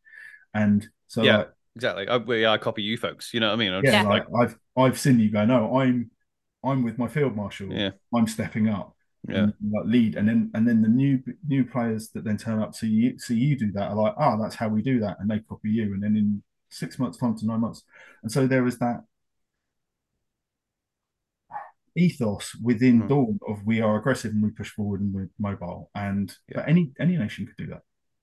and 0.54 0.86
so 1.06 1.22
Yeah. 1.22 1.36
like, 1.38 1.50
exactly. 1.76 2.08
I, 2.08 2.16
well, 2.16 2.38
yeah, 2.38 2.52
I 2.52 2.58
copy 2.58 2.82
you 2.82 2.96
folks. 2.96 3.34
You 3.34 3.40
know 3.40 3.48
what 3.48 3.54
I 3.54 3.56
mean? 3.56 3.72
I'm 3.72 3.84
yeah, 3.84 4.02
just 4.02 4.08
like 4.08 4.26
I've 4.38 4.56
I've 4.76 4.98
seen 4.98 5.20
you 5.20 5.30
go, 5.30 5.44
no, 5.44 5.78
I'm 5.78 6.10
I'm 6.64 6.82
with 6.82 6.98
my 6.98 7.08
field 7.08 7.36
marshal. 7.36 7.72
Yeah. 7.72 7.90
I'm 8.14 8.26
stepping 8.26 8.68
up. 8.68 8.94
Yeah. 9.28 9.36
And, 9.44 9.54
like 9.70 9.84
lead, 9.84 10.16
and 10.16 10.26
then 10.26 10.50
and 10.54 10.66
then 10.66 10.80
the 10.80 10.88
new 10.88 11.22
new 11.46 11.64
players 11.64 12.08
that 12.10 12.24
then 12.24 12.38
turn 12.38 12.62
up 12.62 12.74
see 12.74 12.88
you 12.88 13.18
see 13.18 13.34
you 13.34 13.54
do 13.58 13.70
that 13.72 13.90
are 13.90 13.94
like, 13.94 14.14
oh, 14.18 14.40
that's 14.40 14.54
how 14.54 14.68
we 14.68 14.80
do 14.80 14.98
that, 15.00 15.18
and 15.20 15.30
they 15.30 15.40
copy 15.40 15.68
you, 15.68 15.92
and 15.92 16.02
then 16.02 16.16
in 16.16 16.42
six 16.70 16.98
months 16.98 17.18
time 17.18 17.36
to 17.36 17.46
nine 17.46 17.60
months, 17.60 17.82
and 18.22 18.32
so 18.32 18.46
there 18.46 18.66
is 18.66 18.78
that 18.78 19.02
ethos 21.96 22.54
within 22.62 23.02
Mhm. 23.02 23.08
Dawn 23.08 23.38
of 23.48 23.64
we 23.66 23.80
are 23.80 23.98
aggressive 23.98 24.32
and 24.32 24.42
we 24.42 24.50
push 24.50 24.70
forward 24.70 25.00
and 25.00 25.12
we're 25.12 25.28
mobile, 25.38 25.90
and 25.94 26.34
Yeah. 26.48 26.64
any 26.66 26.92
any 26.98 27.16
nation 27.16 27.46
could 27.46 27.56
do 27.56 27.66
that. 27.68 27.82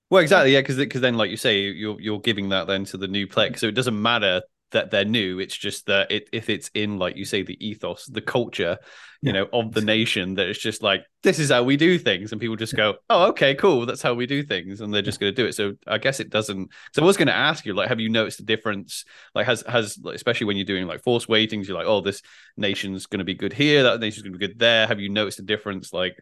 Well, 0.09 0.21
exactly, 0.21 0.53
yeah, 0.53 0.61
because 0.61 0.77
because 0.77 1.01
then, 1.01 1.15
like 1.15 1.29
you 1.31 1.37
say, 1.37 1.61
you're 1.61 1.99
you're 1.99 2.19
giving 2.21 2.49
that 2.49 2.67
then 2.67 2.85
to 2.85 2.97
the 2.97 3.07
new 3.07 3.27
player, 3.27 3.55
so 3.57 3.67
it 3.67 3.75
doesn't 3.75 4.01
matter 4.01 4.41
that 4.71 4.91
they're 4.91 5.05
new. 5.05 5.39
It's 5.39 5.55
just 5.57 5.85
that 5.87 6.11
it, 6.11 6.29
if 6.33 6.49
it's 6.49 6.69
in, 6.73 6.97
like 6.97 7.15
you 7.15 7.25
say, 7.25 7.41
the 7.43 7.57
ethos, 7.65 8.05
the 8.05 8.21
culture, 8.21 8.77
you 9.23 9.31
Yeah. 9.31 9.33
know, 9.33 9.47
of 9.51 9.73
the 9.73 9.81
nation, 9.81 10.35
that 10.35 10.47
it's 10.47 10.59
just 10.59 10.83
like 10.83 11.03
this 11.23 11.39
is 11.39 11.49
how 11.49 11.63
we 11.63 11.75
do 11.77 11.97
things, 11.97 12.31
and 12.31 12.39
people 12.39 12.55
just 12.55 12.75
go, 12.75 12.95
"Oh, 13.09 13.27
okay, 13.29 13.55
cool, 13.55 13.85
that's 13.85 14.01
how 14.01 14.13
we 14.13 14.25
do 14.27 14.43
things," 14.43 14.79
and 14.81 14.93
they're 14.93 15.01
just 15.01 15.19
going 15.19 15.33
to 15.33 15.41
do 15.41 15.47
it. 15.47 15.53
So 15.55 15.73
I 15.87 15.97
guess 15.97 16.19
it 16.19 16.29
doesn't. 16.29 16.69
So 16.93 17.01
I 17.01 17.05
was 17.05 17.17
going 17.17 17.27
to 17.27 17.35
ask 17.35 17.65
you, 17.65 17.73
like, 17.73 17.89
have 17.89 17.99
you 17.99 18.09
noticed 18.09 18.37
the 18.37 18.43
difference? 18.45 19.05
Like, 19.33 19.45
has 19.47 19.61
has 19.67 19.97
like, 20.01 20.15
especially 20.15 20.45
when 20.45 20.57
you're 20.57 20.65
doing 20.65 20.85
like 20.87 21.03
force 21.03 21.27
weightings, 21.27 21.67
you're 21.67 21.77
like, 21.77 21.87
"Oh, 21.87 22.01
this 22.01 22.21
nation's 22.57 23.05
going 23.07 23.19
to 23.19 23.25
be 23.25 23.33
good 23.33 23.53
here, 23.53 23.83
that 23.83 23.99
nation's 23.99 24.23
going 24.23 24.33
to 24.33 24.39
be 24.39 24.47
good 24.47 24.59
there." 24.59 24.87
Have 24.87 24.99
you 24.99 25.09
noticed 25.09 25.39
a 25.39 25.43
difference, 25.43 25.91
like? 25.93 26.17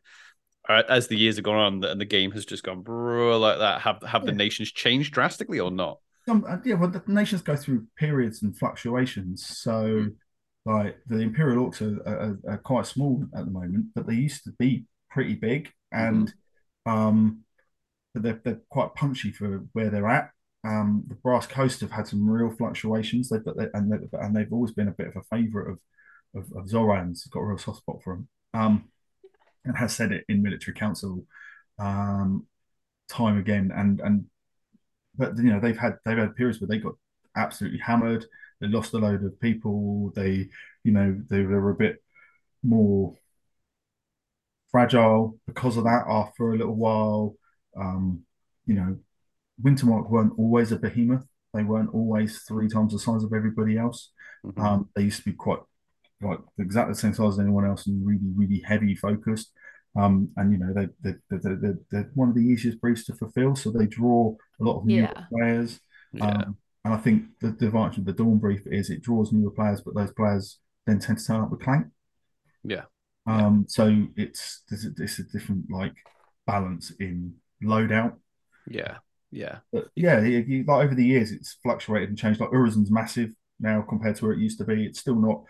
as 0.67 1.07
the 1.07 1.15
years 1.17 1.35
have 1.35 1.45
gone 1.45 1.55
on 1.57 1.83
and 1.83 2.01
the 2.01 2.05
game 2.05 2.31
has 2.31 2.45
just 2.45 2.63
gone 2.63 2.81
bro 2.81 3.37
like 3.39 3.59
that 3.59 3.81
have 3.81 4.01
have 4.01 4.25
the 4.25 4.31
nations 4.31 4.71
changed 4.71 5.13
drastically 5.13 5.59
or 5.59 5.69
not 5.69 5.99
Some, 6.27 6.45
uh, 6.47 6.57
yeah, 6.65 6.75
well, 6.75 6.89
the 6.89 7.03
nations 7.07 7.41
go 7.41 7.55
through 7.55 7.85
periods 7.97 8.41
and 8.41 8.57
fluctuations. 8.57 9.45
So, 9.45 10.07
like 10.65 10.97
the 11.07 11.19
Imperial 11.19 11.69
Orcs 11.69 11.81
are, 11.81 12.01
are, 12.07 12.39
are 12.53 12.57
quite 12.57 12.87
small 12.87 13.23
at 13.35 13.45
the 13.45 13.51
moment, 13.51 13.87
but 13.93 14.07
they 14.07 14.15
used 14.15 14.43
to 14.45 14.51
be 14.57 14.85
pretty 15.11 15.35
big, 15.35 15.71
and 15.91 16.33
um, 16.87 17.43
but 18.13 18.23
they're 18.23 18.41
they're 18.45 18.61
quite 18.69 18.95
punchy 18.95 19.31
for 19.31 19.65
where 19.73 19.89
they're 19.89 20.07
at. 20.07 20.31
um, 20.65 21.03
the 21.07 21.15
Brass 21.15 21.47
Coast 21.47 21.81
have 21.81 21.91
had 21.91 22.07
some 22.07 22.29
real 22.29 22.51
fluctuations. 22.51 23.29
They've 23.29 23.43
got, 23.45 23.57
and 23.75 23.91
they, 23.91 23.97
and 24.19 24.35
they've 24.35 24.53
always 24.53 24.73
been 24.73 24.87
a 24.89 24.91
bit 24.91 25.07
of 25.09 25.15
a 25.17 25.23
favourite 25.35 25.71
of, 25.71 25.79
of 26.35 26.51
of 26.57 26.69
Zoran's. 26.69 27.25
Got 27.27 27.41
a 27.41 27.45
real 27.45 27.57
soft 27.59 27.79
spot 27.79 28.03
for 28.03 28.13
him, 28.13 28.27
um, 28.53 28.85
and 29.65 29.77
has 29.77 29.95
said 29.95 30.11
it 30.11 30.25
in 30.29 30.43
military 30.43 30.75
council 30.75 31.25
um, 31.79 32.45
time 33.09 33.37
again. 33.39 33.71
And 33.75 34.01
and 34.01 34.25
but 35.17 35.37
you 35.37 35.51
know 35.51 35.59
they've 35.59 35.77
had 35.77 35.97
they've 36.05 36.17
had 36.17 36.35
periods 36.35 36.59
where 36.61 36.67
they 36.67 36.79
got 36.79 36.95
absolutely 37.35 37.79
hammered. 37.79 38.25
They 38.61 38.67
lost 38.67 38.93
a 38.93 38.97
load 38.97 39.23
of 39.23 39.39
people. 39.39 40.11
They 40.15 40.49
you 40.83 40.91
know 40.91 41.19
they 41.29 41.41
were 41.41 41.71
a 41.71 41.75
bit 41.75 42.03
more 42.63 43.15
fragile 44.71 45.37
because 45.47 45.77
of 45.77 45.83
that 45.85 46.03
after 46.07 46.51
a 46.51 46.57
little 46.57 46.75
while. 46.75 47.35
Um, 47.79 48.21
you 48.65 48.75
know, 48.75 48.97
Wintermark 49.63 50.09
weren't 50.09 50.33
always 50.37 50.71
a 50.71 50.77
behemoth. 50.77 51.25
They 51.53 51.63
weren't 51.63 51.93
always 51.93 52.39
three 52.47 52.69
times 52.69 52.93
the 52.93 52.99
size 52.99 53.23
of 53.23 53.33
everybody 53.33 53.77
else. 53.77 54.11
Mhm. 54.45 54.59
Um, 54.63 54.89
they 54.95 55.03
used 55.03 55.19
to 55.23 55.31
be 55.31 55.33
quite 55.33 55.59
like 56.21 56.39
exactly 56.59 56.93
the 56.93 56.99
same 56.99 57.13
size 57.13 57.33
as 57.35 57.39
anyone 57.39 57.65
else 57.65 57.87
and 57.87 58.05
really, 58.05 58.31
really 58.35 58.61
heavy 58.61 58.95
focused. 58.95 59.51
Um, 59.95 60.31
and 60.37 60.51
you 60.51 60.59
know 60.59 60.73
they 60.73 60.87
they 61.03 61.17
they 61.31 61.55
they 61.55 61.73
they're 61.91 62.11
one 62.15 62.29
of 62.29 62.35
the 62.35 62.41
easiest 62.41 62.81
briefs 62.81 63.05
to 63.05 63.15
fulfill, 63.15 63.55
so 63.55 63.71
they 63.71 63.87
draw 63.87 64.35
a 64.59 64.63
lot 64.63 64.79
of 64.79 64.85
new 64.85 65.01
Yeah. 65.03 65.25
players. 65.31 65.79
yeah, 66.13 66.25
Um, 66.27 66.57
and 66.83 66.93
I 66.93 66.97
think 66.97 67.25
the, 67.41 67.51
the 67.51 67.67
advantage 67.67 67.97
of 67.97 68.05
the 68.05 68.13
Dawn 68.13 68.37
brief 68.37 68.65
is 68.67 68.89
it 68.89 69.01
draws 69.01 69.31
newer 69.33 69.51
players, 69.51 69.81
but 69.81 69.95
those 69.95 70.11
players 70.13 70.59
then 70.85 70.99
tend 70.99 71.17
to 71.17 71.25
turn 71.25 71.41
up 71.41 71.49
with 71.51 71.61
clank. 71.61 71.87
Yeah. 72.63 72.83
Um, 73.25 73.65
so 73.67 74.05
it's 74.15 74.63
there's 74.69 74.85
a, 74.85 74.89
it's 74.99 75.17
a 75.19 75.23
different 75.23 75.69
like 75.71 75.95
balance 76.45 76.91
in 76.99 77.33
loadout. 77.63 78.13
yeah, 78.67 78.97
yeah, 79.31 79.57
But 79.73 79.87
yeah, 79.95 80.21
you, 80.21 80.39
you- 80.47 80.63
like 80.67 80.85
over 80.85 80.93
the 80.95 81.05
years, 81.05 81.31
it's 81.31 81.57
fluctuated 81.63 82.09
and 82.09 82.17
changed. 82.17 82.39
Like 82.39 82.51
Urizen's 82.51 82.91
massive 82.91 83.31
now 83.59 83.81
compared 83.81 84.15
to 84.17 84.25
where 84.25 84.33
it 84.33 84.39
used 84.39 84.59
to 84.59 84.65
be. 84.65 84.85
It's 84.85 84.99
still 84.99 85.15
not 85.15 85.43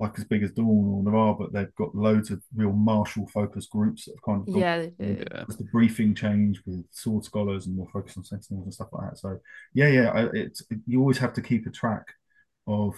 like 0.00 0.18
as 0.18 0.24
big 0.24 0.42
as 0.42 0.50
Dawn 0.52 0.66
or 0.66 1.02
Navarre, 1.02 1.36
but 1.38 1.52
they've 1.52 1.74
got 1.76 1.94
loads 1.94 2.30
of 2.30 2.42
real 2.56 2.72
martial 2.72 3.26
focused 3.28 3.70
groups 3.70 4.04
that 4.06 4.12
have 4.16 4.22
kind 4.22 4.40
of 4.40 4.46
gone 4.46 4.58
Yeah, 4.60 4.78
they 4.78 4.90
do. 4.98 5.24
yeah, 5.30 5.44
as 5.48 5.56
the 5.56 5.64
briefing 5.72 6.14
change 6.14 6.60
with 6.66 6.84
sword 6.90 7.24
scholars 7.24 7.66
and 7.66 7.76
more 7.76 7.88
focus 7.92 8.16
on 8.16 8.24
sentinels 8.24 8.64
and 8.64 8.74
stuff 8.74 8.88
like 8.92 9.10
that. 9.10 9.18
So 9.18 9.38
yeah, 9.74 9.88
yeah, 9.88 10.10
I- 10.10 10.30
it's 10.32 10.62
you 10.86 10.98
always 11.00 11.18
have 11.18 11.32
to 11.34 11.42
keep 11.42 11.66
a 11.66 11.70
track 11.70 12.06
of 12.66 12.94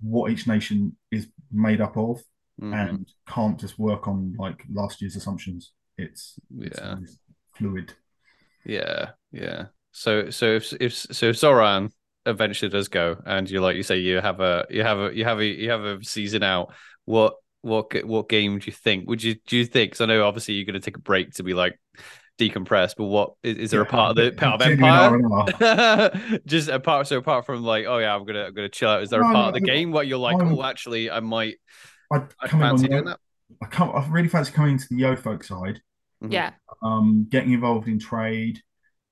what 0.00 0.30
each 0.30 0.46
nation 0.46 0.96
is 1.10 1.28
made 1.50 1.80
up 1.80 1.96
of 1.96 2.20
Mhm. 2.60 2.74
and 2.90 3.12
can't 3.26 3.58
just 3.58 3.78
work 3.78 4.06
on 4.06 4.34
like 4.38 4.62
last 4.72 5.00
year's 5.00 5.16
assumptions. 5.16 5.72
It's, 5.96 6.38
it's 6.58 6.78
Yeah. 6.78 6.90
always 6.94 7.18
fluid. 7.56 7.94
yeah, 8.64 9.12
yeah. 9.32 9.66
So, 9.92 10.28
so 10.30 10.56
if 10.56 10.72
if 10.80 10.92
so, 10.94 11.26
if 11.30 11.36
Zoran 11.38 11.90
eventually 12.26 12.68
does 12.70 12.88
go, 12.88 13.16
and 13.26 13.48
you 13.50 13.60
like 13.60 13.76
you 13.76 13.82
say 13.82 13.98
you 13.98 14.20
have 14.20 14.40
a 14.40 14.66
you 14.70 14.82
have 14.82 14.98
a 14.98 15.14
you 15.16 15.24
have 15.24 15.38
a 15.40 15.44
you 15.46 15.70
have 15.70 15.84
a 15.84 16.02
season 16.04 16.42
out, 16.42 16.72
what 17.04 17.34
what 17.62 17.92
what 18.04 18.28
game 18.28 18.58
do 18.58 18.66
you 18.66 18.72
think? 18.72 19.08
Would 19.08 19.22
you 19.22 19.36
do 19.46 19.56
you 19.56 19.66
think? 19.66 19.92
Because 19.92 20.00
I 20.00 20.06
know 20.06 20.26
obviously 20.26 20.54
you're 20.54 20.64
going 20.66 20.74
to 20.74 20.80
take 20.80 20.96
a 20.96 21.00
break 21.00 21.32
to 21.34 21.42
be 21.42 21.54
like 21.54 21.78
decompress, 22.38 22.94
but 22.96 23.04
what 23.04 23.34
is, 23.42 23.56
is 23.56 23.70
there 23.70 23.80
a 23.80 23.86
part 23.86 24.10
of 24.10 24.16
the 24.16 24.32
part 24.32 24.60
of 24.60 24.68
Empire? 24.68 26.40
Just 26.46 26.68
apart 26.68 27.06
so 27.06 27.18
apart 27.18 27.46
from 27.46 27.62
like 27.62 27.86
oh 27.86 27.98
yeah 27.98 28.14
i'm 28.14 28.24
gonna 28.24 28.46
i'm 28.46 28.54
gonna 28.54 28.68
chill 28.68 28.88
out 28.88 29.02
is 29.02 29.10
there 29.10 29.20
a 29.20 29.26
No, 29.26 29.32
part 29.32 29.48
of 29.48 29.54
no, 29.54 29.60
the 29.60 29.66
game 29.72 29.92
where 29.92 30.02
you're 30.04 30.18
like 30.18 30.36
I'm- 30.36 30.52
oh 30.52 30.62
actually 30.64 31.10
i 31.10 31.20
might 31.20 31.54
I'd 32.12 32.22
i'd 32.42 32.50
come 32.50 32.60
in 32.60 32.66
on 32.66 32.70
fancy 32.72 32.82
the, 32.84 32.88
doing 32.88 33.04
that 33.04 33.18
I 33.62 33.66
come 33.66 33.90
I 33.90 34.04
really 34.08 34.28
fancy 34.28 34.50
coming 34.52 34.78
to 34.78 34.84
the 34.90 34.96
yeofolk 34.96 35.44
side. 35.44 35.80
Mhm. 36.22 36.32
Yeah. 36.32 36.50
um, 36.82 37.26
getting 37.30 37.52
involved 37.52 37.86
in 37.86 37.98
trade, 38.00 38.60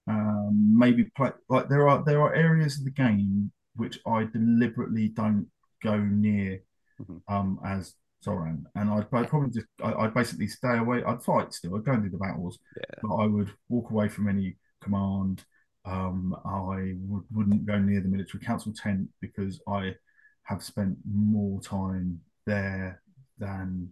um, 0.08 0.78
maybe 0.78 1.04
play 1.16 1.30
like 1.48 1.68
there 1.68 1.88
are 1.88 2.02
there 2.04 2.20
are 2.20 2.34
areas 2.34 2.78
of 2.78 2.84
the 2.84 2.90
game 2.90 3.52
which 3.76 3.98
I 4.06 4.24
deliberately 4.24 5.08
don't 5.08 5.46
go 5.82 5.96
near 5.98 6.60
Mhm. 7.00 7.22
um, 7.28 7.58
as 7.64 7.94
Zoran, 8.22 8.66
and 8.74 8.90
I'd, 8.90 9.06
I'd 9.12 9.28
probably 9.28 9.50
just 9.50 9.66
I, 9.82 9.92
I'd 9.94 10.14
basically 10.14 10.46
stay 10.46 10.76
away. 10.78 11.02
I'd 11.04 11.22
fight 11.24 11.52
still. 11.52 11.74
I'd 11.76 11.84
go 11.84 11.92
and 11.92 12.02
do 12.02 12.10
the 12.10 12.18
battles, 12.18 12.58
Yeah. 12.76 13.00
but 13.02 13.14
I 13.16 13.26
would 13.26 13.50
walk 13.68 13.90
away 13.90 14.08
from 14.08 14.28
any 14.28 14.56
command. 14.82 15.44
Um, 15.84 16.36
I 16.44 16.94
would, 17.08 17.24
wouldn't 17.32 17.66
go 17.66 17.78
near 17.78 18.00
the 18.00 18.08
military 18.08 18.44
council 18.44 18.72
tent 18.72 19.08
because 19.20 19.60
I 19.66 19.96
have 20.44 20.62
spent 20.62 20.98
more 21.10 21.60
time 21.60 22.20
there 22.46 23.02
than 23.38 23.90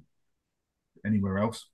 anywhere 1.05 1.39
else 1.39 1.67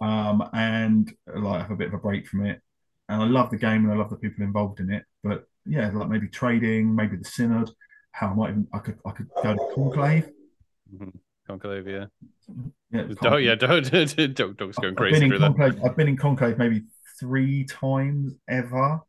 um, 0.00 0.48
and 0.52 1.12
like 1.34 1.62
have 1.62 1.70
a 1.70 1.76
bit 1.76 1.88
of 1.88 1.94
a 1.94 1.98
break 1.98 2.26
from 2.26 2.46
it. 2.46 2.60
And 3.08 3.22
I 3.22 3.26
love 3.26 3.50
the 3.50 3.56
game 3.56 3.84
and 3.84 3.92
I 3.92 3.96
love 3.96 4.10
the 4.10 4.16
people 4.16 4.44
involved 4.44 4.80
in 4.80 4.90
it. 4.90 5.04
But 5.22 5.46
yeah, 5.66 5.90
like 5.92 6.08
maybe 6.08 6.28
trading, 6.28 6.94
maybe 6.94 7.16
the 7.16 7.24
synod. 7.24 7.70
How 8.12 8.28
I 8.28 8.34
might 8.34 8.50
even 8.50 8.68
I 8.72 8.78
could 8.78 8.98
I 9.04 9.10
could 9.10 9.28
go 9.42 9.54
to 9.54 9.74
conclave. 9.74 10.28
Mhm. 10.94 11.12
conclave 11.46 11.86
yeah 11.88 12.06
Yeah, 12.90 13.06
oh 13.22 13.36
yeah 13.36 13.54
don't 13.54 13.90
don't 13.90 14.34
don't 14.34 14.56
dog's 14.56 14.76
going 14.76 14.94
crazy 14.94 15.18
through 15.18 15.36
in 15.36 15.42
that 15.42 15.56
conclave. 15.56 15.84
I've 15.84 15.96
been 15.96 16.08
in 16.08 16.16
conclave 16.16 16.58
maybe 16.58 16.84
three 17.18 17.64
times 17.64 18.34
ever. 18.48 19.00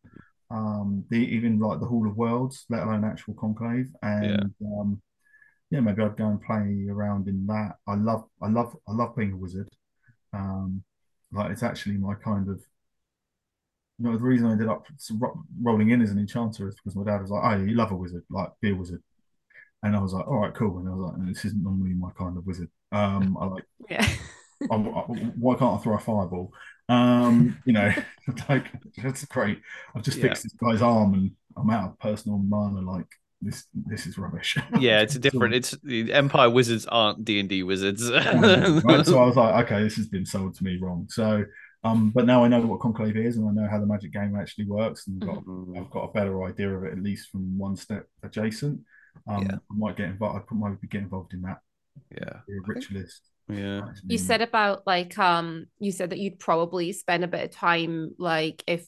Um, 0.52 1.04
the, 1.10 1.18
even 1.18 1.60
like 1.60 1.80
the 1.80 1.88
Hall 1.88 2.08
of 2.08 2.16
Worlds, 2.18 2.66
let 2.70 2.84
alone 2.84 3.04
actual 3.04 3.34
conclave. 3.34 3.90
And 4.02 4.54
um, 4.62 5.02
yeah, 5.72 5.80
maybe 5.80 6.04
I'd 6.04 6.18
go 6.18 6.28
and 6.28 6.42
play 6.42 6.88
around 6.90 7.28
in 7.28 7.48
that. 7.48 7.78
I 7.88 7.96
love, 7.96 8.26
I 8.42 8.50
love, 8.50 8.76
I 8.88 8.92
love 8.92 9.16
being 9.16 9.34
a 9.34 9.38
wizard. 9.38 9.70
Um, 10.34 10.84
like 11.32 11.52
it's 11.52 11.64
actually 11.64 11.98
my 11.98 12.14
kind 12.16 12.50
of. 12.50 12.62
You 13.98 14.06
know, 14.12 14.18
the 14.18 14.24
reason 14.24 14.48
I 14.48 14.52
ended 14.54 14.68
up 14.68 14.86
rolling 15.62 15.90
in 15.92 16.02
as 16.02 16.12
an 16.12 16.20
enchanter 16.20 16.68
is 16.68 16.76
because 16.76 16.96
my 16.96 17.06
dad 17.06 17.22
was 17.22 17.32
like, 17.32 17.44
"Oh, 17.46 17.64
you 17.64 17.76
love 17.76 17.92
a 17.92 17.96
wizard, 17.96 18.24
like 18.30 18.50
be 18.62 18.72
a 18.72 18.76
wizard," 18.76 19.02
and 19.84 19.96
I 19.96 20.00
was 20.02 20.14
like, 20.14 20.28
"All 20.28 20.40
right, 20.40 20.54
cool." 20.56 20.80
And 20.80 20.90
I 20.90 20.94
was 20.94 21.14
like, 21.18 21.28
"This 21.28 21.46
isn't 21.46 21.64
normally 21.64 21.94
my 21.96 22.12
kind 22.18 22.38
of 22.38 22.46
wizard. 22.46 22.70
Um, 22.92 23.38
I 23.40 23.46
like 23.48 23.64
Yeah. 23.90 24.08
I, 24.72 24.76
I- 24.76 24.80
why 25.38 25.56
can't 25.56 25.80
I 25.80 25.84
throw 25.84 25.96
a 25.96 26.00
fireball? 26.00 26.54
Um, 26.90 27.62
you 27.66 27.74
know, 27.74 27.92
like 28.50 28.68
that's 29.04 29.26
great. 29.26 29.60
I've 29.96 30.04
just 30.04 30.18
Yeah. 30.18 30.22
fixed 30.22 30.44
this 30.44 30.54
guy's 30.54 30.82
arm 30.82 31.14
and 31.14 31.32
I'm 31.58 31.70
out 31.70 31.92
of 31.92 32.00
personal 32.00 32.38
mana. 32.40 32.82
Like 32.82 33.08
this, 33.42 33.66
this 33.74 34.08
is 34.08 34.18
rubbish. 34.18 34.58
yeah 34.74 35.02
it's 35.02 35.16
a 35.16 35.20
different 35.20 35.54
it's 35.54 35.72
the 35.84 36.12
empire 36.14 36.50
wizards 36.50 36.86
aren't 36.88 37.24
d&d 37.26 37.64
wizards 37.64 38.10
right? 38.84 39.06
So 39.06 39.20
I 39.20 39.26
was 39.26 39.36
like, 39.36 39.66
okay, 39.66 39.84
this 39.84 39.96
has 39.98 40.08
been 40.08 40.26
sold 40.26 40.56
to 40.56 40.64
me 40.64 40.78
wrong. 40.82 41.08
So, 41.10 41.44
um, 41.86 42.12
but 42.16 42.26
now 42.26 42.44
I 42.44 42.48
know 42.48 42.62
what 42.66 42.80
conclave 42.80 43.16
is 43.16 43.38
and 43.38 43.48
I 43.48 43.52
know 43.54 43.70
how 43.70 43.80
the 43.80 43.86
magic 43.86 44.12
game 44.12 44.36
actually 44.36 44.66
works, 44.66 45.08
and 45.08 45.24
I've 45.24 45.30
got, 45.30 45.46
Mhm. 45.46 45.78
I've 45.80 45.90
got 45.92 46.04
a 46.10 46.14
better 46.14 46.44
idea 46.44 46.70
of 46.76 46.84
it 46.84 46.94
at 46.94 47.02
least 47.02 47.30
from 47.30 47.58
one 47.58 47.76
step 47.76 48.08
adjacent. 48.24 48.82
Um, 49.28 49.44
Yeah. 49.44 49.56
I 49.72 49.76
might 49.76 49.96
get 49.96 50.10
involved. 50.10 50.46
I 50.52 50.56
might 50.56 50.82
be 50.82 50.88
get 50.88 51.02
involved 51.04 51.34
in 51.34 51.42
that. 51.44 51.60
yeah 52.12 52.40
Be 52.48 52.54
a 52.58 52.62
ritualist. 52.66 53.22
yeah. 53.48 53.82
You 54.06 54.18
said 54.18 54.42
about 54.42 54.86
like 54.86 55.18
um 55.18 55.68
you 55.80 55.92
said 55.94 56.10
that 56.10 56.20
you'd 56.20 56.40
probably 56.40 56.92
spend 56.92 57.24
a 57.24 57.28
bit 57.28 57.44
of 57.46 57.52
time 57.52 58.12
like 58.18 58.62
if 58.68 58.86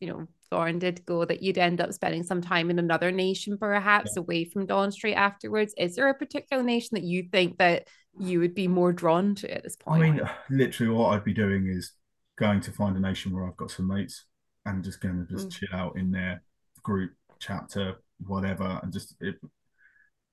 you 0.00 0.08
know 0.08 0.26
Zoran 0.52 0.78
did 0.80 1.06
go 1.06 1.24
that 1.24 1.42
you'd 1.42 1.56
end 1.58 1.80
up 1.80 1.92
spending 1.94 2.22
some 2.24 2.40
time 2.42 2.68
in 2.70 2.78
another 2.78 3.10
nation 3.12 3.56
perhaps 3.56 4.16
away 4.16 4.44
from 4.44 4.66
Dawn 4.66 4.90
Street 4.92 5.14
afterwards. 5.14 5.72
Is 5.78 5.94
there 5.94 6.08
a 6.10 6.14
particular 6.14 6.62
nation 6.62 6.90
that 6.96 7.04
you 7.04 7.28
think 7.32 7.56
that 7.58 7.86
you 8.18 8.40
would 8.40 8.54
be 8.54 8.66
more 8.68 8.92
drawn 8.92 9.36
to 9.36 9.54
at 9.56 9.62
this 9.62 9.76
point? 9.76 10.02
I 10.02 10.10
mean, 10.10 10.20
literally, 10.50 10.92
what 10.92 11.10
I'd 11.14 11.24
be 11.24 11.32
doing 11.32 11.68
is 11.68 11.92
going 12.40 12.60
to 12.62 12.72
find 12.72 12.96
a 12.96 13.00
nation 13.00 13.32
where 13.32 13.44
I've 13.46 13.56
got 13.62 13.70
some 13.70 13.88
mates 13.88 14.24
and 14.66 14.82
just 14.82 15.00
going 15.00 15.18
to 15.24 15.32
just 15.32 15.48
Mm. 15.48 15.52
chill 15.52 15.74
out 15.80 15.96
in 15.96 16.10
their 16.10 16.42
group, 16.82 17.12
chapter, 17.38 17.84
whatever, 18.26 18.80
and 18.82 18.92
just 18.92 19.14
it, 19.20 19.36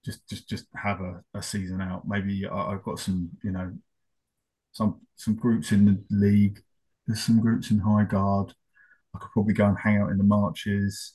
just 0.05 0.27
just 0.29 0.49
just 0.49 0.65
have 0.75 0.99
a, 1.01 1.13
a 1.33 1.41
season 1.43 1.81
out. 1.81 2.07
Maybe 2.07 2.47
I, 2.47 2.59
I've 2.71 2.83
got 2.83 2.99
some, 2.99 3.29
you 3.43 3.51
know, 3.51 3.71
some 4.71 5.01
some 5.15 5.35
groups 5.35 5.71
in 5.71 5.85
the 5.85 5.95
league. 6.09 6.59
There's 7.05 7.21
some 7.23 7.39
groups 7.41 7.71
in 7.71 7.79
Highguard. 7.81 8.51
I 9.15 9.19
could 9.19 9.31
probably 9.31 9.53
go 9.53 9.65
and 9.65 9.77
hang 9.77 9.97
out 10.01 10.11
in 10.11 10.17
the 10.17 10.23
marches. 10.23 11.13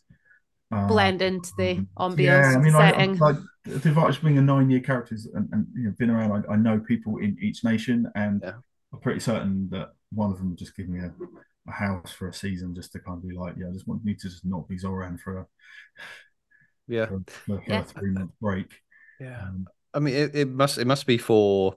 Uh, 0.70 0.88
Blend 0.88 1.20
into 1.22 1.52
the 1.58 1.86
ambiance 1.98 2.18
yeah, 2.18 2.54
I 2.56 2.58
mean, 2.58 2.72
the 2.72 2.78
I, 2.78 2.90
setting. 2.92 3.16
like 3.18 3.36
the 3.64 3.74
advantage 3.90 4.16
of 4.16 4.24
being 4.24 4.38
a 4.38 4.42
nine-year 4.42 4.80
characters 4.80 5.26
and, 5.34 5.48
and 5.52 5.66
you 5.76 5.84
know, 5.84 5.94
been 5.98 6.10
around. 6.10 6.44
I, 6.48 6.54
I 6.54 6.56
know 6.56 6.80
people 6.80 7.18
in 7.18 7.36
each 7.40 7.62
nation, 7.62 8.10
and 8.14 8.42
Yeah. 8.42 8.52
I'm 8.92 9.00
pretty 9.00 9.20
certain 9.20 9.68
that 9.70 9.92
one 10.12 10.30
of 10.30 10.38
them 10.38 10.50
would 10.50 10.58
just 10.58 10.76
give 10.76 10.88
me 10.88 11.00
a, 11.00 11.12
a 11.68 11.72
house 11.72 12.12
for 12.12 12.28
a 12.28 12.34
season, 12.34 12.74
just 12.74 12.92
to 12.92 12.98
kind 13.00 13.18
of 13.18 13.28
be 13.28 13.34
like, 13.34 13.54
yeah, 13.58 13.68
I 13.68 13.72
just 13.72 13.88
want 13.88 14.04
me 14.04 14.14
to 14.14 14.28
just 14.28 14.44
not 14.44 14.68
be 14.68 14.78
Zoran 14.78 15.18
for 15.18 15.38
a 15.38 15.46
yeah 16.86 17.06
for, 17.08 17.22
for, 17.46 17.60
for 17.62 17.72
Yeah. 17.72 17.80
a 17.80 17.84
three-month 17.84 18.32
break. 18.40 18.70
yeah 19.20 19.42
Um, 19.42 19.66
I 19.94 19.98
mean, 19.98 20.14
it, 20.14 20.34
it 20.34 20.48
must 20.48 20.78
it 20.78 20.86
must 20.86 21.06
be 21.06 21.18
for 21.18 21.76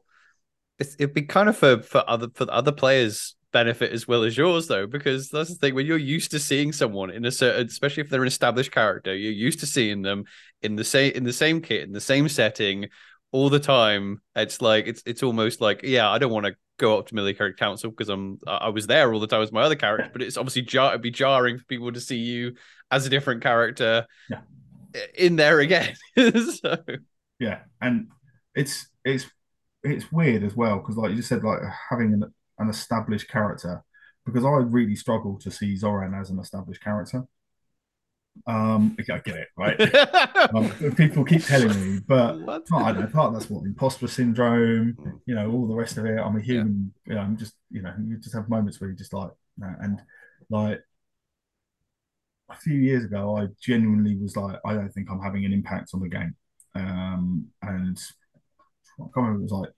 it's, 0.79 0.95
it'd 0.99 1.13
be 1.13 1.23
kind 1.23 1.49
of 1.49 1.57
for 1.57 1.81
for 1.81 2.03
other 2.09 2.29
for 2.35 2.47
other 2.51 2.71
players' 2.71 3.35
benefit 3.53 3.91
as 3.93 4.07
well 4.07 4.23
as 4.23 4.37
yours, 4.37 4.67
though, 4.67 4.87
because 4.87 5.29
that's 5.29 5.49
the 5.49 5.55
thing 5.55 5.75
when 5.75 5.85
you're 5.85 5.97
used 5.97 6.31
to 6.31 6.39
seeing 6.39 6.73
someone 6.73 7.11
in 7.11 7.25
a 7.25 7.31
certain, 7.31 7.67
especially 7.67 8.03
if 8.03 8.09
they're 8.09 8.21
an 8.23 8.27
established 8.27 8.71
character, 8.71 9.15
you're 9.15 9.31
used 9.33 9.59
to 9.61 9.67
seeing 9.67 10.01
them 10.03 10.25
in 10.63 10.75
the 10.77 10.83
same 10.85 11.13
in 11.13 11.23
the 11.25 11.33
same 11.33 11.61
kit 11.61 11.83
in 11.83 11.93
the 11.93 12.01
same 12.01 12.29
setting 12.29 12.87
all 13.31 13.49
the 13.49 13.59
time. 13.59 14.21
It's 14.35 14.61
like 14.61 14.87
it's 14.87 15.03
it's 15.05 15.23
almost 15.23 15.61
like 15.61 15.81
yeah, 15.83 16.09
I 16.09 16.19
don't 16.19 16.33
want 16.33 16.47
to 16.47 16.55
go 16.77 16.99
up 16.99 17.07
to 17.07 17.15
military 17.15 17.53
council 17.53 17.89
because 17.89 18.09
I'm 18.09 18.39
I 18.47 18.69
was 18.69 18.87
there 18.87 19.13
all 19.13 19.19
the 19.19 19.27
time 19.27 19.41
as 19.41 19.51
my 19.51 19.61
other 19.61 19.75
character, 19.75 20.09
but 20.11 20.21
it's 20.21 20.37
obviously 20.37 20.61
jar 20.63 20.89
it'd 20.91 21.01
be 21.01 21.11
jarring 21.11 21.57
for 21.57 21.65
people 21.65 21.91
to 21.91 22.01
see 22.01 22.17
you 22.17 22.55
as 22.91 23.05
a 23.05 23.09
different 23.09 23.41
character 23.41 24.05
Yeah. 24.29 24.41
in 25.15 25.35
there 25.35 25.59
again. 25.59 25.95
so 26.17 26.77
Yeah, 27.39 27.59
and 27.81 28.07
it's 28.55 28.87
it's 29.03 29.25
it's 29.83 30.11
weird 30.11 30.43
as 30.43 30.55
well 30.55 30.77
because, 30.79 30.97
like 30.97 31.11
you 31.11 31.17
just 31.17 31.29
said, 31.29 31.43
like 31.43 31.59
having 31.89 32.13
an, 32.13 32.23
an 32.59 32.69
established 32.69 33.29
character. 33.29 33.83
Because 34.25 34.43
I 34.43 34.49
really 34.57 34.95
struggle 34.95 35.37
to 35.41 35.51
see 35.51 35.75
Zoran 35.75 36.15
as 36.15 36.31
an 36.31 36.39
established 36.39 36.83
character. 36.83 37.25
Um, 38.47 38.95
I 38.99 39.03
get 39.03 39.27
it, 39.27 39.47
right? 39.57 39.79
Um, 40.53 40.69
people 40.95 41.25
keep 41.25 41.43
telling 41.43 41.95
me, 41.95 41.99
but 42.07 42.39
What? 42.45 42.67
part, 42.67 42.85
I 42.85 42.91
don't 42.91 43.01
know, 43.01 43.07
part 43.07 43.27
of 43.27 43.33
that's 43.33 43.49
what 43.49 43.65
imposter 43.65 44.07
syndrome, 44.07 44.95
you 45.25 45.33
know, 45.33 45.51
all 45.51 45.67
the 45.67 45.73
rest 45.73 45.97
of 45.97 46.05
it. 46.05 46.19
I'm 46.19 46.37
a 46.37 46.41
human, 46.41 46.93
you 47.05 47.15
know, 47.15 47.21
I'm 47.21 47.35
just, 47.35 47.53
you 47.71 47.81
know, 47.81 47.93
you 48.07 48.17
just 48.17 48.35
have 48.35 48.47
moments 48.47 48.79
where 48.79 48.89
you 48.89 48.95
just 48.95 49.13
like, 49.13 49.31
no, 49.57 49.73
and 49.81 50.01
like 50.49 50.81
a 52.49 52.55
few 52.55 52.75
years 52.75 53.03
ago, 53.05 53.37
I 53.37 53.47
genuinely 53.61 54.15
was 54.17 54.35
like, 54.37 54.59
I 54.65 54.73
don't 54.73 54.89
think 54.89 55.09
I'm 55.09 55.21
having 55.21 55.45
an 55.45 55.53
impact 55.53 55.91
on 55.93 56.01
the 56.01 56.09
game. 56.09 56.35
Um, 56.75 57.47
and 57.63 57.97
I 58.99 59.03
can't 59.03 59.11
remember, 59.15 59.39
it 59.39 59.43
was 59.43 59.51
like 59.51 59.69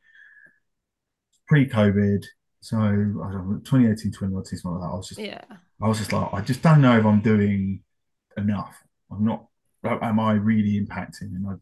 pre-COVID. 1.48 2.24
So 2.60 2.78
I 2.78 2.82
don't 2.90 3.16
know, 3.16 3.62
2018, 3.64 4.12
2019, 4.12 4.60
something 4.60 4.80
like 4.80 4.82
that. 4.90 4.94
I 4.94 4.98
was 4.98 5.08
just 5.08 5.20
Yeah. 5.20 5.42
I 5.82 5.88
was 5.88 6.00
just 6.00 6.12
like, 6.12 6.34
I 6.34 6.42
just 6.42 6.62
don't 6.62 6.82
know 6.82 6.98
if 6.98 7.06
I'm 7.06 7.22
doing 7.22 7.82
enough. 8.38 8.76
I'm 9.12 9.26
not. 9.26 9.46
Am 9.84 10.20
I 10.20 10.34
really 10.34 10.80
impacting? 10.80 11.36
And 11.36 11.48
I've 11.50 11.60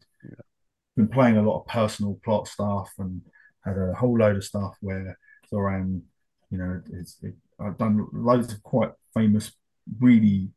been 0.96 1.08
playing 1.08 1.36
a 1.36 1.42
lot 1.42 1.60
of 1.60 1.66
personal 1.66 2.18
plot 2.24 2.48
stuff 2.48 2.90
and 2.98 3.20
had 3.64 3.76
a 3.78 3.94
whole 3.94 4.18
load 4.18 4.36
of 4.36 4.44
stuff 4.44 4.76
where 4.80 5.18
Zoran, 5.50 6.02
you 6.50 6.58
know, 6.58 6.80
it's 6.92 7.18
it, 7.22 7.34
I've 7.60 7.78
done 7.78 8.06
loads 8.12 8.52
of 8.52 8.62
quite 8.62 8.90
famous, 9.14 9.52
really 10.00 10.50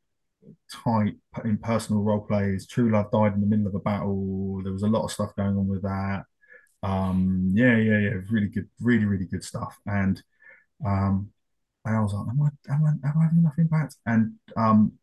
tight 0.72 1.16
in 1.44 1.58
personal 1.58 2.02
role 2.02 2.22
plays. 2.22 2.68
True 2.68 2.92
Love 2.92 3.12
died 3.12 3.34
in 3.34 3.42
the 3.42 3.48
middle 3.48 3.68
of 3.68 3.76
a 3.76 3.80
battle. 3.80 4.62
There 4.64 4.74
was 4.74 4.84
a 4.84 4.88
lot 4.88 5.04
of 5.04 5.12
stuff 5.12 5.36
going 5.36 5.58
on 5.58 5.68
with 5.68 5.84
that. 5.84 6.24
Um, 6.82 7.52
yeah, 7.54 7.76
yeah, 7.76 8.00
yeah, 8.00 8.14
really 8.30 8.48
good, 8.48 8.70
really, 8.80 9.06
really 9.06 9.26
good 9.26 9.44
stuff. 9.44 9.78
And 9.86 10.22
um, 10.86 11.32
and 11.86 11.96
I 11.98 12.02
was 12.02 12.14
like, 12.14 12.28
am 12.30 12.42
I, 12.42 12.74
am 12.74 12.86
I, 12.86 13.08
am 13.08 13.18
I 13.20 13.24
having 13.24 13.40
enough 13.40 13.58
impact? 13.58 13.96
And 14.06 14.34
um, 14.56 14.94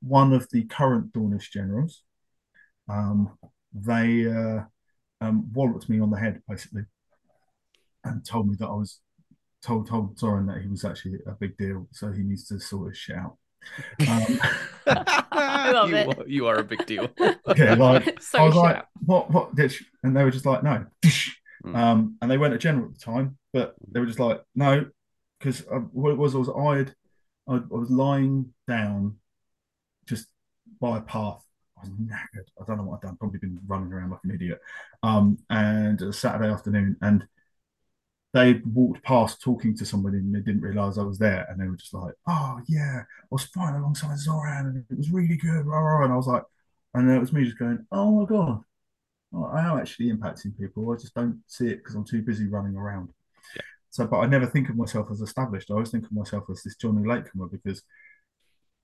one 0.00 0.32
of 0.32 0.48
the 0.50 0.64
current 0.64 1.12
Dawnish 1.12 1.50
generals, 1.50 2.02
um, 2.88 3.38
they 3.72 4.26
uh, 4.26 4.60
um, 5.20 5.52
walloped 5.52 5.88
me 5.88 6.00
on 6.00 6.10
the 6.10 6.18
head 6.18 6.42
basically, 6.48 6.82
and 8.04 8.24
told 8.24 8.48
me 8.48 8.56
that 8.58 8.66
I 8.66 8.74
was 8.74 9.00
told 9.62 9.88
told 9.88 10.18
Zoran 10.18 10.46
that 10.46 10.62
he 10.62 10.68
was 10.68 10.84
actually 10.84 11.18
a 11.26 11.32
big 11.32 11.56
deal, 11.56 11.88
so 11.92 12.10
he 12.12 12.22
needs 12.22 12.46
to 12.48 12.58
sort 12.58 12.90
his 12.90 12.98
shit 12.98 13.16
out. 13.16 13.36
Um, 14.08 14.40
I 15.32 15.70
love 15.72 15.90
you, 15.90 15.96
it. 15.96 16.18
Are, 16.18 16.26
you 16.26 16.46
are 16.46 16.56
a 16.56 16.64
big 16.64 16.86
deal. 16.86 17.08
yeah, 17.56 17.74
like 17.74 18.20
So 18.22 18.38
I 18.42 18.46
was 18.46 18.54
like, 18.54 18.76
up. 18.78 18.88
what, 19.04 19.30
what? 19.30 19.54
Did? 19.54 19.74
And 20.02 20.16
they 20.16 20.24
were 20.24 20.30
just 20.30 20.46
like, 20.46 20.62
no. 20.62 20.86
Mm. 21.62 21.76
Um, 21.76 22.16
and 22.22 22.30
they 22.30 22.38
weren't 22.38 22.54
a 22.54 22.58
general 22.58 22.86
at 22.86 22.94
the 22.94 23.00
time, 23.00 23.36
but 23.52 23.74
they 23.86 24.00
were 24.00 24.06
just 24.06 24.18
like, 24.18 24.40
no, 24.54 24.86
because 25.38 25.62
what 25.92 26.10
it 26.10 26.16
was 26.16 26.34
was 26.34 26.48
I'd, 26.48 26.94
I, 27.46 27.56
I 27.56 27.78
was 27.78 27.90
lying 27.90 28.54
down, 28.66 29.16
just 30.10 30.26
by 30.80 30.98
a 30.98 31.02
path. 31.02 31.42
I 31.78 31.88
was 31.88 31.90
knackered. 31.90 32.48
I 32.60 32.64
don't 32.66 32.76
know 32.76 32.84
what 32.84 32.96
I'd 32.96 33.06
done. 33.06 33.16
Probably 33.16 33.38
been 33.38 33.58
running 33.66 33.92
around 33.92 34.10
like 34.10 34.20
an 34.24 34.32
idiot. 34.32 34.60
Um, 35.02 35.38
and 35.48 36.00
it 36.00 36.04
was 36.04 36.18
Saturday 36.18 36.50
afternoon, 36.52 36.96
and 37.00 37.26
they 38.34 38.60
walked 38.64 39.02
past 39.02 39.40
talking 39.40 39.74
to 39.76 39.84
somebody, 39.86 40.18
and 40.18 40.34
they 40.34 40.40
didn't 40.40 40.60
realize 40.60 40.98
I 40.98 41.02
was 41.02 41.18
there, 41.18 41.46
and 41.48 41.58
they 41.58 41.66
were 41.66 41.76
just 41.76 41.94
like, 41.94 42.14
"Oh 42.28 42.60
yeah, 42.68 43.02
I 43.02 43.26
was 43.30 43.44
fine 43.44 43.74
alongside 43.74 44.18
Zoran, 44.18 44.66
and 44.66 44.84
it 44.90 44.96
was 44.96 45.10
really 45.10 45.36
good." 45.36 45.64
Rah, 45.66 45.78
rah, 45.78 46.04
And 46.04 46.12
I 46.12 46.16
was 46.16 46.26
like, 46.26 46.44
and 46.94 47.08
then 47.08 47.16
it 47.16 47.20
was 47.20 47.32
me 47.32 47.44
just 47.44 47.58
going, 47.58 47.86
"Oh 47.90 48.20
my 48.20 48.26
god." 48.26 48.62
Oh, 49.32 49.44
I 49.44 49.60
am 49.64 49.78
actually 49.78 50.10
impacting 50.12 50.58
people. 50.58 50.90
I 50.90 50.96
just 50.96 51.14
don't 51.14 51.40
see 51.46 51.68
it 51.68 51.76
because 51.78 51.94
I'm 51.94 52.04
too 52.04 52.22
busy 52.22 52.48
running 52.48 52.76
around. 52.76 53.10
Yeah. 53.54 53.62
So, 53.90 54.06
but 54.06 54.18
I 54.18 54.26
never 54.26 54.46
think 54.46 54.68
of 54.68 54.76
myself 54.76 55.08
as 55.10 55.20
established. 55.20 55.70
I 55.70 55.74
always 55.74 55.90
think 55.90 56.04
of 56.04 56.12
myself 56.12 56.44
as 56.50 56.62
this 56.62 56.76
Johnny 56.76 57.06
Latecomer 57.06 57.46
because 57.46 57.82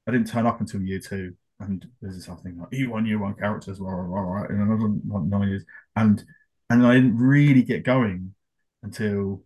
I 0.07 0.13
didn't 0.13 0.29
turn 0.29 0.47
up 0.47 0.61
until 0.61 0.83
year 0.83 1.01
two, 1.01 1.35
and 1.61 1.87
there's 2.01 2.17
this 2.17 2.27
whole 2.27 2.37
thing 2.37 2.59
like 2.59 2.73
year 2.73 2.91
one, 2.91 3.07
year 3.07 3.19
one 3.19 3.35
characters, 3.35 3.79
rah, 3.81 4.43
and 4.45 4.61
another 4.63 4.89
like 5.09 5.25
nine 5.25 5.49
years, 5.49 5.65
and 5.97 6.23
and 6.71 6.87
I 6.87 6.95
didn't 6.95 7.19
really 7.19 7.63
get 7.63 7.85
going 7.85 8.35
until 8.83 9.43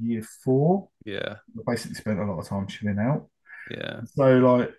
year 0.00 0.22
four. 0.44 0.88
Yeah, 1.04 1.36
I 1.58 1.62
basically 1.72 1.94
spent 1.94 2.18
a 2.20 2.24
lot 2.24 2.38
of 2.40 2.48
time 2.48 2.66
chilling 2.66 2.98
out. 2.98 3.28
yeah. 3.70 4.00
So 4.14 4.24
like, 4.38 4.70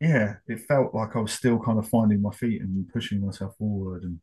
yeah, 0.00 0.34
it 0.46 0.60
felt 0.60 0.94
like 0.94 1.16
I 1.16 1.20
was 1.20 1.32
still 1.32 1.58
kind 1.58 1.78
of 1.78 1.88
finding 1.88 2.22
my 2.22 2.30
feet 2.32 2.60
and 2.62 2.88
pushing 2.92 3.24
myself 3.24 3.56
forward, 3.56 4.04
and 4.04 4.20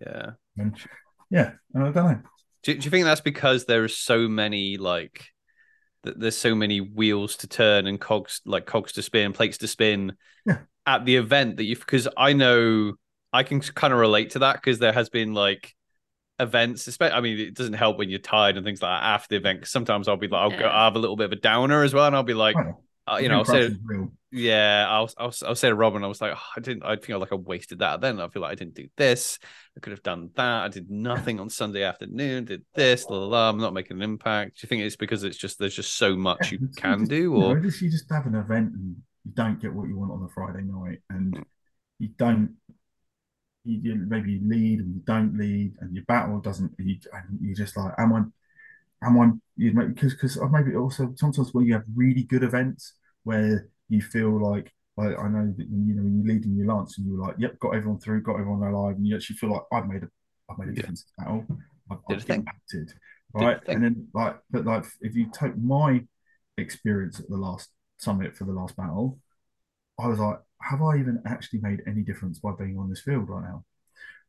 Yeah. 0.00 0.32
and 0.58 0.76
yeah, 1.30 1.52
and 1.74 1.84
I 1.84 1.90
don't 1.90 1.94
know. 1.94 2.20
Do, 2.62 2.74
do 2.74 2.84
you 2.84 2.90
think 2.90 3.04
that's 3.04 3.20
because 3.20 3.64
there 3.64 3.82
are 3.82 3.88
so 3.88 4.28
many 4.28 4.76
like 4.76 5.26
th- 6.04 6.16
there's 6.18 6.36
so 6.36 6.54
many 6.54 6.80
wheels 6.80 7.36
to 7.38 7.46
turn 7.46 7.86
and 7.86 8.00
cogs 8.00 8.40
like 8.44 8.66
cogs 8.66 8.92
to 8.92 9.02
spin, 9.02 9.32
plates 9.32 9.58
to 9.58 9.68
spin 9.68 10.12
Yeah. 10.46 10.58
at 10.86 11.04
the 11.04 11.16
event 11.16 11.56
that 11.58 11.64
you 11.64 11.76
because 11.76 12.08
I 12.16 12.32
know 12.32 12.94
I 13.32 13.42
can 13.44 13.60
kind 13.60 13.92
of 13.92 13.98
relate 13.98 14.30
to 14.30 14.40
that 14.40 14.56
because 14.56 14.78
there 14.78 14.92
has 14.92 15.08
been 15.08 15.32
like 15.34 15.74
events. 16.38 16.86
Especially, 16.86 17.14
I 17.16 17.20
mean, 17.20 17.38
it 17.38 17.54
doesn't 17.54 17.74
help 17.74 17.98
when 17.98 18.10
you're 18.10 18.18
tired 18.18 18.56
and 18.56 18.64
things 18.66 18.82
like 18.82 18.90
that 18.90 19.04
after 19.06 19.28
the 19.30 19.36
event. 19.36 19.60
'cause 19.62 19.70
sometimes 19.70 20.08
I'll 20.08 20.16
be 20.16 20.28
like, 20.28 20.40
I'll 20.40 20.50
go, 20.58 20.66
I'll 20.66 20.84
have 20.84 20.96
a 20.96 20.98
little 20.98 21.16
bit 21.16 21.26
of 21.26 21.32
a 21.32 21.36
downer 21.36 21.82
as 21.82 21.94
well, 21.94 22.06
and 22.06 22.16
I'll 22.16 22.22
be 22.22 22.34
like, 22.34 22.56
Right. 22.56 22.74
Uh, 23.06 23.18
you 23.20 23.28
know, 23.28 23.38
I'll 23.38 23.44
say, 23.44 23.70
yeah, 24.30 24.86
I'll, 24.88 25.10
I'll 25.18 25.34
I'll 25.46 25.54
say 25.54 25.68
to 25.68 25.74
Robin, 25.74 26.04
I 26.04 26.06
was 26.06 26.20
like, 26.20 26.32
oh, 26.34 26.42
I 26.56 26.60
didn't, 26.60 26.84
I 26.84 26.96
feel 26.96 27.18
like 27.18 27.32
I 27.32 27.34
wasted 27.36 27.80
that. 27.80 28.00
Then 28.00 28.20
I 28.20 28.28
feel 28.28 28.42
like 28.42 28.52
I 28.52 28.54
didn't 28.54 28.74
do 28.74 28.88
this. 28.96 29.38
I 29.76 29.80
could 29.80 29.90
have 29.90 30.02
done 30.02 30.30
that. 30.36 30.62
I 30.64 30.68
did 30.68 30.90
nothing 30.90 31.40
on 31.40 31.50
Sunday 31.50 31.82
afternoon. 31.82 32.44
Did 32.46 32.64
this, 32.74 33.04
la 33.10 33.18
la 33.18 33.26
la. 33.26 33.48
I'm 33.50 33.58
not 33.58 33.74
making 33.74 33.96
an 33.98 34.02
impact. 34.02 34.60
Do 34.60 34.64
you 34.64 34.68
think 34.68 34.82
it's 34.82 34.96
because 34.96 35.24
it's 35.24 35.36
just 35.36 35.58
there's 35.58 35.74
just 35.74 35.94
so 35.96 36.16
much 36.16 36.52
you 36.52 36.58
Yeah, 36.60 36.68
can 36.80 36.98
just- 37.00 37.10
do, 37.10 37.16
you 37.16 37.34
or 37.34 37.58
just 37.60 37.82
you 37.82 37.90
just 37.90 38.10
have 38.10 38.26
an 38.26 38.34
event 38.36 38.72
and 38.72 38.96
you 39.24 39.32
don't 39.34 39.60
get 39.60 39.72
what 39.74 39.88
you 39.88 39.98
want 39.98 40.12
on 40.12 40.22
a 40.22 40.28
Friday 40.28 40.62
night, 40.64 41.00
and 41.10 41.34
Mm. 41.34 41.44
you 41.98 42.08
don't. 42.16 42.56
You, 43.64 43.78
you 43.80 43.94
maybe 44.08 44.32
you 44.32 44.40
lead 44.48 44.80
and 44.80 44.94
you 44.94 45.02
don't 45.04 45.36
lead, 45.36 45.74
and 45.80 45.94
your 45.94 46.04
battle 46.06 46.40
doesn't. 46.40 46.72
You 46.78 46.96
and 47.12 47.38
you're 47.40 47.54
just 47.54 47.76
like, 47.76 47.92
am 47.98 48.12
I? 48.12 48.22
Am 49.04 49.18
I? 49.20 49.30
You 49.56 49.72
because 49.72 50.14
because 50.14 50.38
maybe 50.50 50.76
also 50.76 51.12
sometimes 51.16 51.52
when 51.52 51.66
you 51.66 51.74
have 51.74 51.84
really 51.94 52.22
good 52.24 52.42
events 52.44 52.94
where 53.24 53.68
you 53.88 54.00
feel 54.02 54.40
like. 54.42 54.72
Like 54.98 55.18
I 55.18 55.26
know 55.26 55.54
that 55.56 55.66
you 55.70 55.94
know 55.94 56.02
when 56.02 56.22
you're 56.22 56.34
leading 56.34 56.54
your 56.54 56.66
lance 56.66 56.98
and 56.98 57.06
you're 57.06 57.16
like, 57.18 57.36
yep, 57.38 57.58
got 57.60 57.74
everyone 57.74 57.98
through, 57.98 58.20
got 58.22 58.34
everyone 58.34 58.62
alive, 58.62 58.96
and 58.96 59.06
you 59.06 59.16
actually 59.16 59.36
feel 59.36 59.50
like 59.50 59.62
I've 59.72 59.88
made 59.88 60.02
a, 60.02 60.08
I've 60.50 60.58
made 60.58 60.68
a 60.68 60.72
Yeah. 60.72 60.82
difference 60.82 61.06
in 61.18 61.24
battle. 61.24 61.46
I've, 61.90 61.98
Did 62.08 62.20
a 62.20 62.22
I've 62.22 62.28
impacted, 62.28 62.92
right? 63.32 63.58
And 63.72 63.82
then 63.82 64.08
like, 64.12 64.36
but 64.50 64.66
like 64.66 64.84
if 65.00 65.14
you 65.16 65.30
take 65.32 65.56
my 65.56 66.04
experience 66.58 67.20
at 67.20 67.28
the 67.30 67.38
last 67.38 67.70
summit 67.96 68.36
for 68.36 68.44
the 68.44 68.52
last 68.52 68.76
battle, 68.76 69.18
I 69.98 70.08
was 70.08 70.18
like, 70.18 70.38
have 70.62 70.82
I 70.82 70.96
even 70.98 71.22
actually 71.26 71.60
made 71.60 71.82
any 71.86 72.02
difference 72.02 72.38
by 72.38 72.52
being 72.58 72.78
on 72.78 72.88
this 72.90 73.00
field 73.02 73.28
right 73.28 73.44
now? 73.44 73.64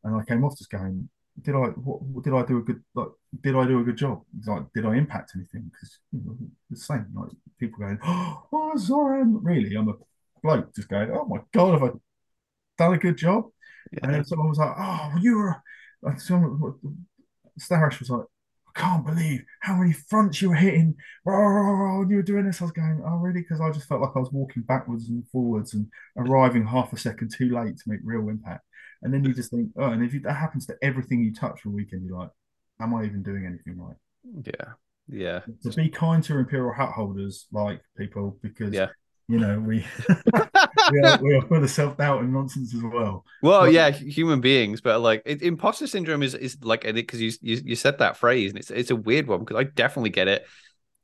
And 0.03 0.15
I 0.15 0.23
came 0.25 0.43
off 0.43 0.57
just 0.57 0.71
going, 0.71 1.09
did 1.41 1.55
I 1.55 1.59
what 1.59 2.23
did 2.23 2.33
I 2.33 2.45
do 2.45 2.59
a 2.59 2.61
good 2.61 2.83
like 2.95 3.09
did 3.41 3.55
I 3.55 3.65
do 3.65 3.79
a 3.79 3.83
good 3.83 3.97
job? 3.97 4.21
Like 4.45 4.71
did 4.73 4.85
I 4.85 4.95
impact 4.95 5.31
anything? 5.35 5.71
Because 5.71 5.99
you 6.11 6.21
know, 6.25 6.37
the 6.69 6.77
same 6.77 7.07
like 7.15 7.31
people 7.59 7.79
going, 7.79 7.99
oh 8.03 8.73
Zoran, 8.77 9.39
really? 9.43 9.75
I'm 9.75 9.89
a 9.89 9.93
bloke 10.43 10.75
just 10.75 10.89
going, 10.89 11.11
oh 11.11 11.25
my 11.25 11.39
god, 11.53 11.73
have 11.73 11.83
I 11.83 11.91
done 12.77 12.93
a 12.93 12.97
good 12.97 13.17
job? 13.17 13.45
And 14.01 14.11
yeah, 14.11 14.17
then 14.17 14.25
someone 14.25 14.49
was 14.49 14.57
like, 14.57 14.75
"Oh, 14.77 15.13
you 15.21 15.37
were." 15.37 15.55
Like 16.01 16.19
someone, 16.19 16.75
Starash 17.59 17.99
was 17.99 18.09
like, 18.09 18.25
"I 18.75 18.79
can't 18.79 19.05
believe 19.05 19.43
how 19.61 19.75
many 19.75 19.93
fronts 19.93 20.41
you 20.41 20.49
were 20.49 20.55
hitting 20.55 20.95
when 21.23 22.09
you 22.09 22.17
were 22.17 22.23
doing 22.23 22.45
this." 22.45 22.61
I 22.61 22.65
was 22.65 22.71
going, 22.71 23.03
"Oh, 23.05 23.17
really?" 23.17 23.41
Because 23.41 23.61
I 23.61 23.71
just 23.71 23.87
felt 23.87 24.01
like 24.01 24.15
I 24.15 24.19
was 24.19 24.31
walking 24.31 24.63
backwards 24.63 25.09
and 25.09 25.27
forwards 25.29 25.73
and 25.73 25.87
arriving 26.17 26.65
half 26.65 26.93
a 26.93 26.97
second 26.97 27.31
too 27.35 27.49
late 27.49 27.77
to 27.77 27.83
make 27.89 27.99
real 28.03 28.29
impact. 28.29 28.65
And 29.03 29.13
then 29.13 29.23
you 29.23 29.33
just 29.33 29.51
think, 29.51 29.69
"Oh," 29.77 29.89
and 29.91 30.03
if 30.03 30.13
you, 30.13 30.21
that 30.21 30.33
happens 30.33 30.65
to 30.67 30.75
everything 30.81 31.23
you 31.23 31.33
touch 31.33 31.61
for 31.61 31.69
a 31.69 31.71
weekend, 31.71 32.05
you're 32.07 32.17
like, 32.17 32.31
"Am 32.79 32.93
I 32.95 33.03
even 33.05 33.21
doing 33.23 33.45
anything 33.45 33.77
right?" 33.79 33.95
yeah, 34.45 34.73
yeah. 35.07 35.41
To 35.63 35.69
be 35.71 35.89
kind 35.89 36.23
to 36.23 36.37
Imperial 36.37 36.73
hat 36.73 36.91
holders, 36.93 37.47
like 37.51 37.81
people, 37.97 38.37
because 38.41 38.73
Yeah. 38.73 38.87
you 39.27 39.39
know 39.39 39.59
we 39.59 39.85
we 40.91 40.99
are, 41.01 41.19
we 41.21 41.35
are 41.35 41.41
full 41.41 41.63
of 41.63 41.69
self 41.69 41.97
doubt 41.97 42.21
and 42.21 42.33
nonsense 42.33 42.73
as 42.73 42.81
well. 42.83 43.25
Well, 43.41 43.61
But- 43.61 43.73
yeah, 43.73 43.89
human 43.91 44.41
beings, 44.41 44.81
but 44.81 44.99
like 45.01 45.21
it, 45.25 45.41
imposter 45.41 45.87
syndrome 45.87 46.23
is 46.23 46.33
is 46.35 46.57
like 46.63 46.83
because 46.83 47.21
you, 47.21 47.31
you 47.41 47.61
you 47.65 47.75
said 47.75 47.99
that 47.99 48.17
phrase 48.17 48.51
and 48.51 48.59
it's 48.59 48.71
it's 48.71 48.91
a 48.91 48.95
weird 48.95 49.27
one 49.27 49.39
because 49.39 49.57
I 49.57 49.63
definitely 49.63 50.11
get 50.11 50.27
it 50.27 50.45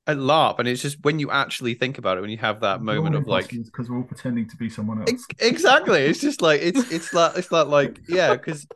at 0.10 0.18
LARP 0.18 0.60
and 0.60 0.68
it's 0.68 0.82
just 0.82 1.04
when 1.04 1.20
you 1.20 1.30
actually 1.30 1.76
think 1.76 1.98
about 1.98 2.18
it 2.18 2.22
when 2.22 2.30
you 2.30 2.38
have 2.38 2.62
that 2.62 2.82
moment 2.82 3.16
of 3.16 3.28
like 3.28 3.50
because 3.50 3.90
we're 3.90 3.98
all 3.98 4.04
pretending 4.04 4.48
to 4.50 4.58
be 4.58 4.70
someone 4.70 5.02
else. 5.02 5.26
Exactly. 5.40 6.04
It's 6.10 6.20
just 6.20 6.42
like 6.42 6.62
it's 6.62 6.92
it's 6.92 7.14
like 7.14 7.38
it's 7.38 7.52
not 7.52 7.68
like 7.70 8.00
yeah, 8.08 8.34
because 8.34 8.68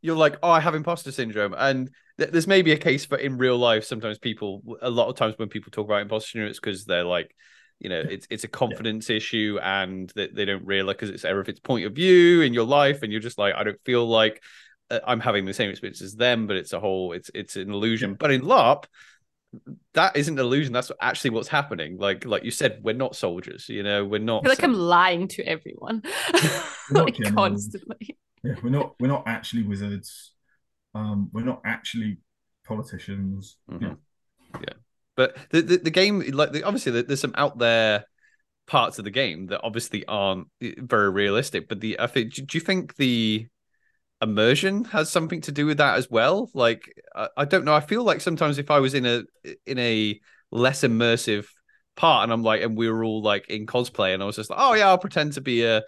you're 0.00 0.16
like, 0.16 0.38
oh, 0.42 0.50
I 0.50 0.60
have 0.60 0.74
imposter 0.74 1.12
syndrome, 1.12 1.54
and 1.56 1.90
there's 2.16 2.46
maybe 2.46 2.72
a 2.72 2.76
case 2.76 3.04
for 3.04 3.18
in 3.18 3.36
real 3.36 3.58
life. 3.58 3.84
Sometimes 3.84 4.18
people, 4.18 4.62
a 4.80 4.90
lot 4.90 5.08
of 5.08 5.16
times 5.16 5.34
when 5.36 5.48
people 5.48 5.70
talk 5.70 5.84
about 5.84 6.02
imposter 6.02 6.30
syndrome, 6.30 6.50
it's 6.50 6.60
because 6.60 6.84
they're 6.84 7.04
like, 7.04 7.34
you 7.78 7.90
know, 7.90 8.00
it's 8.00 8.26
it's 8.30 8.44
a 8.44 8.48
confidence 8.48 9.10
yeah. 9.10 9.16
issue, 9.16 9.58
and 9.62 10.10
that 10.16 10.34
they, 10.34 10.44
they 10.44 10.52
don't 10.52 10.64
realize 10.64 10.94
because 10.94 11.10
it's 11.10 11.24
everything's 11.24 11.60
point 11.60 11.84
of 11.84 11.92
view 11.92 12.40
in 12.40 12.54
your 12.54 12.66
life, 12.66 13.02
and 13.02 13.12
you're 13.12 13.20
just 13.20 13.38
like, 13.38 13.54
I 13.54 13.62
don't 13.62 13.80
feel 13.84 14.06
like 14.06 14.42
uh, 14.90 15.00
I'm 15.06 15.20
having 15.20 15.44
the 15.44 15.54
same 15.54 15.70
experience 15.70 16.00
as 16.00 16.14
them, 16.14 16.46
but 16.46 16.56
it's 16.56 16.72
a 16.72 16.80
whole, 16.80 17.12
it's 17.12 17.30
it's 17.34 17.56
an 17.56 17.70
illusion. 17.70 18.10
Yeah. 18.10 18.16
But 18.18 18.30
in 18.30 18.42
LARP, 18.42 18.84
that 19.94 20.16
isn't 20.16 20.38
an 20.38 20.44
illusion. 20.44 20.72
That's 20.72 20.92
actually 21.00 21.30
what's 21.30 21.48
happening. 21.48 21.98
Like 21.98 22.24
like 22.24 22.44
you 22.44 22.50
said, 22.50 22.80
we're 22.82 22.94
not 22.94 23.16
soldiers. 23.16 23.68
You 23.68 23.82
know, 23.82 24.04
we're 24.04 24.18
not. 24.18 24.40
I 24.40 24.42
feel 24.44 24.50
like 24.50 24.64
I'm 24.64 24.74
lying 24.74 25.28
to 25.28 25.42
everyone, 25.44 26.02
like 26.90 27.16
constantly. 27.34 28.16
Yeah, 28.42 28.54
we're 28.62 28.70
not. 28.70 28.94
We're 29.00 29.08
not 29.08 29.24
actually 29.26 29.64
wizards. 29.64 30.32
Um, 30.94 31.30
we're 31.32 31.44
not 31.44 31.62
actually 31.64 32.18
politicians. 32.64 33.56
Mm-hmm. 33.70 33.84
Yeah. 33.84 33.94
yeah, 34.60 34.74
but 35.16 35.36
the, 35.50 35.62
the, 35.62 35.76
the 35.78 35.90
game, 35.90 36.20
like 36.32 36.52
the, 36.52 36.62
obviously, 36.62 37.02
there's 37.02 37.20
some 37.20 37.34
out 37.36 37.58
there 37.58 38.04
parts 38.66 38.98
of 38.98 39.04
the 39.04 39.10
game 39.10 39.48
that 39.48 39.60
obviously 39.64 40.04
aren't 40.06 40.46
eh, 40.62 40.74
very 40.78 41.10
realistic. 41.10 41.68
But 41.68 41.80
the 41.80 41.98
I 41.98 42.06
think, 42.06 42.34
do 42.34 42.46
you 42.52 42.60
think 42.60 42.96
the 42.96 43.48
immersion 44.22 44.84
has 44.84 45.10
something 45.10 45.40
to 45.42 45.52
do 45.52 45.66
with 45.66 45.78
that 45.78 45.96
as 45.96 46.10
well. 46.10 46.50
Like 46.54 46.92
I, 47.14 47.28
I, 47.38 47.44
don't 47.44 47.64
know. 47.64 47.74
I 47.74 47.80
feel 47.80 48.04
like 48.04 48.20
sometimes 48.20 48.58
if 48.58 48.70
I 48.70 48.80
was 48.80 48.94
in 48.94 49.06
a 49.06 49.22
in 49.66 49.78
a 49.78 50.20
less 50.50 50.82
immersive 50.82 51.46
part 51.96 52.24
and 52.24 52.32
I'm 52.32 52.42
like 52.42 52.62
and 52.62 52.76
we 52.76 52.90
were 52.90 53.04
all 53.04 53.22
like 53.22 53.48
in 53.48 53.66
cosplay 53.66 54.14
and 54.14 54.22
I 54.22 54.26
was 54.26 54.36
just 54.36 54.50
like, 54.50 54.58
oh 54.60 54.74
yeah, 54.74 54.88
I'll 54.88 54.98
pretend 54.98 55.34
to 55.34 55.40
be 55.40 55.64
a 55.64 55.82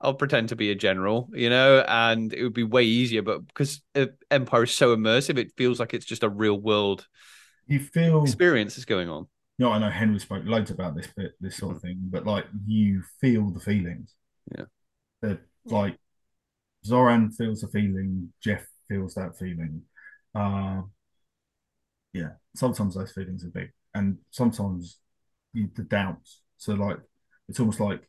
I'll 0.00 0.14
pretend 0.14 0.50
to 0.50 0.56
be 0.56 0.70
a 0.70 0.74
general, 0.74 1.28
you 1.32 1.48
know, 1.48 1.82
and 1.88 2.32
it 2.32 2.42
would 2.42 2.52
be 2.52 2.64
way 2.64 2.82
easier. 2.82 3.22
But 3.22 3.46
because 3.46 3.80
Empire 4.30 4.64
is 4.64 4.74
so 4.74 4.94
immersive, 4.94 5.38
it 5.38 5.52
feels 5.56 5.80
like 5.80 5.94
it's 5.94 6.04
just 6.04 6.22
a 6.22 6.28
real 6.28 6.60
world 6.60 7.06
you 7.66 7.80
feel 7.80 8.22
experience 8.22 8.78
is 8.78 8.84
going 8.84 9.08
on. 9.08 9.26
Know, 9.58 9.72
I 9.72 9.78
know 9.78 9.90
Henry 9.90 10.18
spoke 10.18 10.44
loads 10.44 10.70
about 10.70 10.94
this 10.94 11.08
bit, 11.16 11.32
this 11.40 11.56
sort 11.56 11.76
of 11.76 11.82
thing, 11.82 11.98
but 12.02 12.26
like 12.26 12.44
you 12.66 13.02
feel 13.20 13.50
the 13.50 13.60
feelings. 13.60 14.14
Yeah. 14.56 14.64
They're 15.22 15.40
like 15.64 15.98
Zoran 16.86 17.30
feels 17.30 17.62
a 17.62 17.68
feeling, 17.68 18.32
Jeff 18.40 18.64
feels 18.88 19.14
that 19.14 19.38
feeling. 19.38 19.82
Uh, 20.34 20.82
yeah, 22.12 22.30
sometimes 22.54 22.94
those 22.94 23.12
feelings 23.12 23.44
are 23.44 23.50
big, 23.50 23.70
and 23.94 24.18
sometimes 24.30 24.98
you, 25.52 25.68
the 25.74 25.82
doubts. 25.82 26.40
So 26.56 26.72
like, 26.74 26.98
it's 27.48 27.60
almost 27.60 27.80
like 27.80 28.08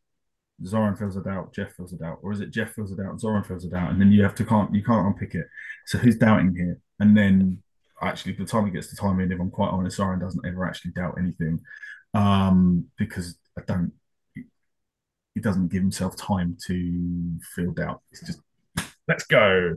Zoran 0.65 0.95
feels 0.95 1.17
a 1.17 1.21
doubt, 1.21 1.53
Jeff 1.53 1.73
feels 1.75 1.93
a 1.93 1.97
doubt, 1.97 2.19
or 2.21 2.31
is 2.31 2.39
it 2.39 2.51
Jeff 2.51 2.73
feels 2.73 2.91
a 2.91 2.95
doubt, 2.95 3.19
Zoran 3.19 3.43
feels 3.43 3.65
a 3.65 3.69
doubt, 3.69 3.91
and 3.91 3.99
then 4.01 4.11
you 4.11 4.23
have 4.23 4.35
to 4.35 4.45
can't 4.45 4.73
you 4.73 4.83
can't 4.83 5.07
unpick 5.07 5.35
it. 5.35 5.47
So 5.85 5.97
who's 5.97 6.17
doubting 6.17 6.55
here? 6.55 6.79
And 6.99 7.15
then 7.15 7.61
actually, 8.01 8.33
by 8.33 8.43
the 8.43 8.49
time 8.49 8.67
it 8.67 8.73
gets 8.73 8.89
to 8.89 8.95
timing, 8.95 9.31
if 9.31 9.39
I'm 9.39 9.51
quite 9.51 9.69
honest, 9.69 9.97
Zoran 9.97 10.19
doesn't 10.19 10.45
ever 10.45 10.65
actually 10.65 10.91
doubt 10.91 11.17
anything, 11.19 11.59
um, 12.13 12.85
because 12.97 13.37
I 13.57 13.61
don't. 13.67 13.91
He 15.35 15.41
doesn't 15.41 15.67
give 15.67 15.83
himself 15.83 16.15
time 16.17 16.57
to 16.65 17.39
feel 17.55 17.71
doubt. 17.71 18.01
It's 18.11 18.25
just 18.25 18.39
let's 19.07 19.25
go. 19.25 19.75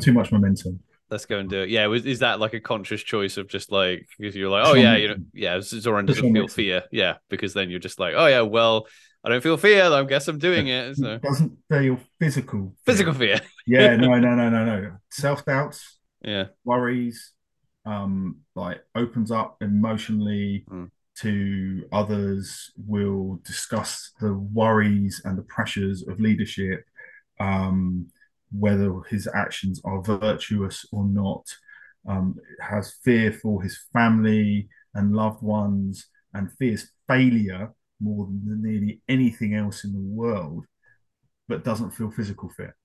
Too 0.00 0.12
much 0.12 0.32
momentum. 0.32 0.80
Let's 1.10 1.24
go 1.24 1.38
and 1.38 1.48
do 1.48 1.62
it. 1.62 1.68
Yeah, 1.68 1.90
is 1.92 2.18
that 2.18 2.40
like 2.40 2.54
a 2.54 2.60
conscious 2.60 3.00
choice 3.00 3.36
of 3.36 3.48
just 3.48 3.70
like 3.70 4.08
because 4.18 4.34
you're 4.34 4.50
like, 4.50 4.66
oh 4.66 4.74
yeah, 4.74 4.96
you 4.96 5.08
know, 5.08 5.16
yeah, 5.32 5.60
Zoran 5.60 6.04
doesn't 6.04 6.32
feel 6.32 6.48
fear, 6.48 6.82
yeah, 6.90 7.14
because 7.30 7.54
then 7.54 7.70
you're 7.70 7.78
just 7.78 8.00
like, 8.00 8.14
oh 8.16 8.26
yeah, 8.26 8.40
well, 8.40 8.86
I 9.26 9.28
don't 9.28 9.42
feel 9.42 9.56
fear. 9.56 9.84
I 9.84 10.04
guess 10.04 10.28
I'm 10.28 10.38
doing 10.38 10.68
it. 10.68 10.96
So. 10.96 11.18
Doesn't 11.18 11.58
feel 11.68 11.98
physical. 12.20 12.74
Physical 12.84 13.12
fear. 13.12 13.40
yeah, 13.66 13.96
no, 13.96 14.14
no, 14.18 14.34
no, 14.34 14.48
no, 14.48 14.64
no. 14.64 14.96
Self 15.10 15.44
doubts. 15.44 15.98
Yeah. 16.22 16.46
Worries. 16.64 17.32
Um, 17.84 18.38
like 18.54 18.82
opens 18.94 19.30
up 19.30 19.56
emotionally. 19.60 20.64
Mm. 20.70 20.90
To 21.20 21.88
others, 21.92 22.72
will 22.76 23.40
discuss 23.42 24.12
the 24.20 24.34
worries 24.34 25.22
and 25.24 25.38
the 25.38 25.44
pressures 25.44 26.06
of 26.06 26.20
leadership, 26.20 26.84
um, 27.40 28.08
whether 28.50 29.00
his 29.08 29.28
actions 29.34 29.80
are 29.84 30.02
virtuous 30.02 30.86
or 30.92 31.04
not, 31.04 31.46
um, 32.08 32.36
has 32.60 32.94
fear 33.02 33.32
for 33.32 33.62
his 33.62 33.78
family 33.92 34.68
and 34.94 35.14
loved 35.14 35.42
ones, 35.42 36.06
and 36.32 36.52
fears 36.58 36.90
failure 37.08 37.72
more 38.00 38.26
than 38.26 38.62
nearly 38.62 39.00
anything 39.08 39.54
else 39.54 39.84
in 39.84 39.92
the 39.92 39.98
world, 39.98 40.66
but 41.48 41.64
doesn't 41.64 41.92
feel 41.92 42.10
physical 42.10 42.48
fear. 42.50 42.76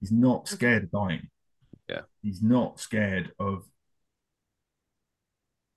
He's 0.00 0.12
not 0.12 0.48
scared 0.48 0.84
of 0.84 0.90
dying. 0.90 1.28
Yeah. 1.88 2.02
He's 2.22 2.42
not 2.42 2.80
scared 2.80 3.32
of 3.38 3.64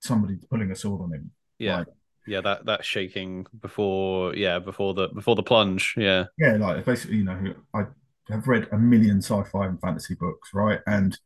somebody 0.00 0.38
pulling 0.50 0.70
a 0.70 0.76
sword 0.76 1.02
on 1.02 1.12
him. 1.12 1.30
Yeah. 1.58 1.78
Like, 1.78 1.86
yeah, 2.26 2.40
that 2.42 2.66
that 2.66 2.84
shaking 2.84 3.46
before 3.60 4.36
yeah, 4.36 4.60
before 4.60 4.94
the 4.94 5.08
before 5.08 5.34
the 5.34 5.42
plunge. 5.42 5.94
Yeah. 5.96 6.26
Yeah, 6.38 6.56
like 6.56 6.84
basically, 6.84 7.16
you 7.16 7.24
know, 7.24 7.54
I 7.74 7.86
have 8.28 8.48
read 8.48 8.68
a 8.72 8.78
million 8.78 9.18
sci-fi 9.18 9.66
and 9.66 9.80
fantasy 9.80 10.14
books, 10.14 10.50
right? 10.54 10.80
And 10.86 11.18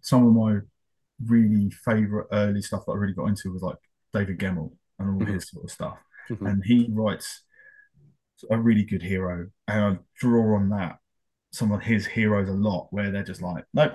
some 0.00 0.26
of 0.26 0.32
my 0.32 0.60
really 1.26 1.70
favorite 1.70 2.28
early 2.32 2.62
stuff 2.62 2.84
that 2.86 2.92
I 2.92 2.96
really 2.96 3.14
got 3.14 3.26
into 3.26 3.52
was 3.52 3.62
like 3.62 3.76
David 4.12 4.38
Gemmell 4.38 4.72
and 4.98 5.10
all 5.10 5.20
mm-hmm. 5.20 5.34
his 5.34 5.48
sort 5.48 5.64
of 5.64 5.70
stuff. 5.70 5.98
Mm-hmm. 6.30 6.46
And 6.46 6.64
he 6.64 6.88
writes 6.90 7.42
a 8.50 8.58
really 8.58 8.82
good 8.82 9.02
hero, 9.02 9.48
and 9.68 9.84
I 9.84 9.98
draw 10.18 10.56
on 10.56 10.68
that 10.70 10.98
some 11.52 11.70
of 11.70 11.82
his 11.82 12.06
heroes 12.06 12.48
a 12.48 12.52
lot, 12.52 12.88
where 12.90 13.10
they're 13.10 13.22
just 13.22 13.42
like, 13.42 13.64
nope, 13.72 13.92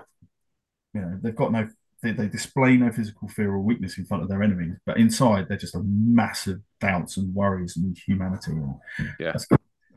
you 0.94 1.02
know, 1.02 1.20
they've 1.22 1.36
got 1.36 1.52
no, 1.52 1.68
they, 2.02 2.12
they 2.12 2.28
display 2.28 2.78
no 2.78 2.92
physical 2.92 3.28
fear 3.28 3.52
or 3.52 3.60
weakness 3.60 3.98
in 3.98 4.06
front 4.06 4.24
of 4.24 4.30
their 4.30 4.42
enemies, 4.44 4.78
but 4.86 4.98
inside 4.98 5.48
they're 5.50 5.58
just 5.58 5.76
a 5.76 5.82
massive 5.84 6.60
doubts 6.80 7.18
and 7.18 7.34
worries 7.34 7.76
and 7.76 7.98
humanity. 7.98 8.52
And 8.52 8.76
yeah, 9.20 9.32
that's, 9.34 9.48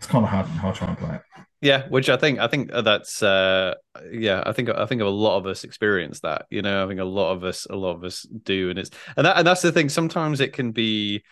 that's 0.01 0.11
kind 0.11 0.25
of 0.25 0.31
hard, 0.31 0.47
hard 0.47 0.75
trying 0.75 0.97
to 0.97 1.03
play 1.03 1.15
it. 1.17 1.23
Yeah, 1.61 1.87
which 1.89 2.09
I 2.09 2.17
think 2.17 2.39
I 2.39 2.47
think 2.47 2.71
that's 2.73 3.23
uh 3.23 3.75
yeah, 4.11 4.43
I 4.47 4.53
think 4.53 4.71
I 4.71 4.87
think 4.87 5.03
a 5.03 5.07
lot 5.07 5.37
of 5.37 5.47
us 5.47 5.63
experience 5.63 6.21
that. 6.21 6.47
You 6.49 6.63
know, 6.63 6.83
I 6.83 6.89
think 6.89 7.01
a 7.01 7.05
lot 7.05 7.33
of 7.33 7.45
us 7.45 7.67
a 7.69 7.77
lot 7.77 7.97
of 7.97 8.05
us 8.05 8.23
do 8.23 8.71
and 8.71 8.79
it's 8.79 8.91
and 9.15 9.27
that 9.27 9.37
and 9.37 9.47
that's 9.47 9.61
the 9.61 9.73
thing 9.73 9.91
sometimes 9.91 10.41
it 10.41 10.55
can 10.55 10.73
be 10.73 11.23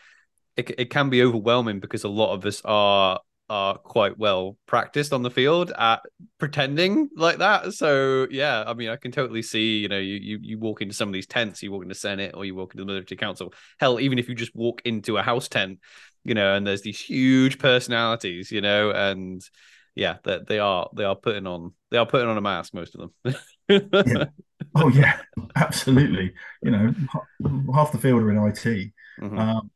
it, 0.58 0.78
it 0.78 0.90
can 0.90 1.08
be 1.08 1.22
overwhelming 1.22 1.80
because 1.80 2.04
a 2.04 2.10
lot 2.10 2.34
of 2.34 2.44
us 2.44 2.60
are 2.66 3.20
are 3.50 3.78
quite 3.78 4.18
well 4.18 4.56
practiced 4.66 5.12
on 5.12 5.22
the 5.22 5.30
field 5.30 5.72
at 5.78 6.00
pretending 6.38 7.08
like 7.16 7.38
that. 7.38 7.72
So 7.74 8.26
yeah, 8.30 8.64
I 8.66 8.74
mean, 8.74 8.88
I 8.90 8.96
can 8.96 9.12
totally 9.12 9.42
see. 9.42 9.78
You 9.78 9.88
know, 9.88 9.98
you 9.98 10.16
you 10.16 10.38
you 10.42 10.58
walk 10.58 10.82
into 10.82 10.94
some 10.94 11.08
of 11.08 11.12
these 11.12 11.26
tents, 11.26 11.62
you 11.62 11.72
walk 11.72 11.82
into 11.82 11.94
Senate, 11.94 12.34
or 12.34 12.44
you 12.44 12.54
walk 12.54 12.74
into 12.74 12.84
the 12.84 12.86
military 12.86 13.16
council. 13.16 13.52
Hell, 13.78 14.00
even 14.00 14.18
if 14.18 14.28
you 14.28 14.34
just 14.34 14.54
walk 14.54 14.82
into 14.84 15.16
a 15.16 15.22
house 15.22 15.48
tent, 15.48 15.80
you 16.24 16.34
know, 16.34 16.54
and 16.54 16.66
there's 16.66 16.82
these 16.82 17.00
huge 17.00 17.58
personalities, 17.58 18.52
you 18.52 18.60
know, 18.60 18.90
and 18.90 19.42
yeah, 19.94 20.18
that 20.24 20.46
they, 20.46 20.54
they 20.54 20.58
are 20.58 20.88
they 20.94 21.04
are 21.04 21.16
putting 21.16 21.46
on 21.46 21.72
they 21.90 21.98
are 21.98 22.06
putting 22.06 22.28
on 22.28 22.36
a 22.38 22.42
mask, 22.42 22.74
most 22.74 22.94
of 22.94 23.10
them. 23.24 23.34
yeah. 23.68 24.24
Oh 24.74 24.88
yeah, 24.88 25.20
absolutely. 25.56 26.34
You 26.62 26.70
know, 26.72 26.94
half 27.72 27.92
the 27.92 27.98
field 27.98 28.22
are 28.22 28.30
in 28.30 28.38
IT. 28.38 28.92
Mm-hmm. 29.20 29.38
Um, 29.38 29.70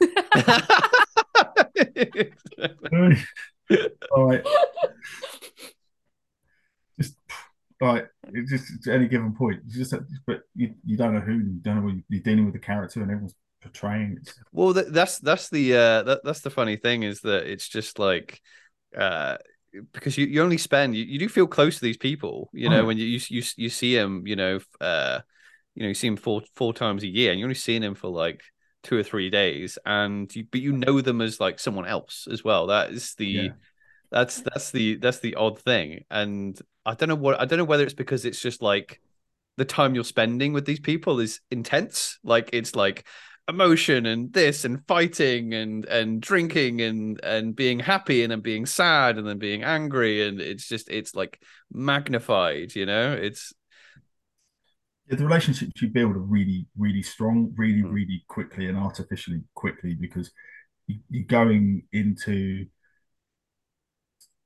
all 4.12 4.24
right. 4.24 4.44
Just 7.00 7.14
like 7.80 8.08
just 8.48 8.88
at 8.88 8.94
any 8.94 9.08
given 9.08 9.34
point, 9.34 9.66
just 9.68 9.94
but 10.26 10.42
you, 10.54 10.74
you 10.84 10.96
don't 10.96 11.14
know 11.14 11.20
who 11.20 11.34
you 11.34 11.60
don't 11.62 11.76
know 11.76 11.82
what 11.82 11.94
you're 12.08 12.22
dealing 12.22 12.44
with 12.44 12.54
the 12.54 12.60
character 12.60 13.00
and 13.00 13.10
everyone's 13.10 13.34
portraying 13.62 14.18
it. 14.20 14.34
Well, 14.52 14.72
that's 14.72 15.18
that's 15.18 15.48
the 15.48 15.74
uh, 15.74 16.02
that, 16.02 16.20
that's 16.24 16.40
the 16.40 16.50
funny 16.50 16.76
thing 16.76 17.02
is 17.02 17.20
that 17.20 17.50
it's 17.50 17.68
just 17.68 17.98
like 17.98 18.40
uh 18.96 19.36
because 19.92 20.16
you, 20.16 20.26
you 20.26 20.42
only 20.42 20.58
spend 20.58 20.96
you, 20.96 21.04
you 21.04 21.18
do 21.18 21.28
feel 21.28 21.46
close 21.46 21.76
to 21.76 21.82
these 21.82 21.96
people 21.96 22.48
you 22.54 22.70
know 22.70 22.80
oh. 22.80 22.86
when 22.86 22.96
you, 22.96 23.04
you 23.04 23.20
you 23.28 23.42
you 23.56 23.68
see 23.68 23.94
them 23.94 24.26
you 24.26 24.34
know 24.34 24.58
uh 24.80 25.20
you 25.74 25.82
know 25.82 25.88
you 25.88 25.94
see 25.94 26.08
them 26.08 26.16
four 26.16 26.42
four 26.54 26.72
times 26.72 27.02
a 27.02 27.06
year 27.06 27.30
and 27.30 27.38
you're 27.38 27.46
only 27.46 27.54
seeing 27.54 27.82
them 27.82 27.94
for 27.94 28.08
like 28.08 28.42
two 28.88 28.98
or 28.98 29.02
three 29.02 29.28
days 29.28 29.76
and 29.84 30.34
you 30.34 30.46
but 30.50 30.62
you 30.62 30.72
know 30.72 31.02
them 31.02 31.20
as 31.20 31.38
like 31.38 31.58
someone 31.58 31.86
else 31.86 32.26
as 32.32 32.42
well 32.42 32.68
that 32.68 32.90
is 32.90 33.14
the 33.16 33.26
yeah. 33.26 33.48
that's 34.10 34.40
that's 34.40 34.70
the 34.70 34.94
that's 34.96 35.18
the 35.18 35.34
odd 35.34 35.58
thing 35.58 36.04
and 36.10 36.58
i 36.86 36.94
don't 36.94 37.10
know 37.10 37.14
what 37.14 37.38
i 37.38 37.44
don't 37.44 37.58
know 37.58 37.66
whether 37.66 37.84
it's 37.84 37.92
because 37.92 38.24
it's 38.24 38.40
just 38.40 38.62
like 38.62 38.98
the 39.58 39.64
time 39.66 39.94
you're 39.94 40.04
spending 40.04 40.54
with 40.54 40.64
these 40.64 40.80
people 40.80 41.20
is 41.20 41.40
intense 41.50 42.18
like 42.24 42.48
it's 42.54 42.74
like 42.74 43.06
emotion 43.46 44.06
and 44.06 44.32
this 44.32 44.64
and 44.64 44.86
fighting 44.86 45.52
and 45.52 45.84
and 45.84 46.22
drinking 46.22 46.80
and 46.80 47.20
and 47.22 47.54
being 47.54 47.78
happy 47.78 48.22
and 48.22 48.32
then 48.32 48.40
being 48.40 48.64
sad 48.64 49.18
and 49.18 49.26
then 49.26 49.38
being 49.38 49.64
angry 49.64 50.26
and 50.26 50.40
it's 50.40 50.66
just 50.66 50.88
it's 50.88 51.14
like 51.14 51.38
magnified 51.70 52.74
you 52.74 52.86
know 52.86 53.12
it's 53.12 53.52
yeah, 55.08 55.16
the 55.16 55.24
relationships 55.24 55.80
you 55.80 55.88
build 55.88 56.16
are 56.16 56.20
really 56.20 56.66
really 56.76 57.02
strong 57.02 57.52
really 57.56 57.82
mm. 57.82 57.92
really 57.92 58.24
quickly 58.28 58.66
and 58.66 58.76
artificially 58.76 59.42
quickly 59.54 59.94
because 59.94 60.30
you, 60.86 60.98
you're 61.10 61.24
going 61.24 61.82
into 61.92 62.66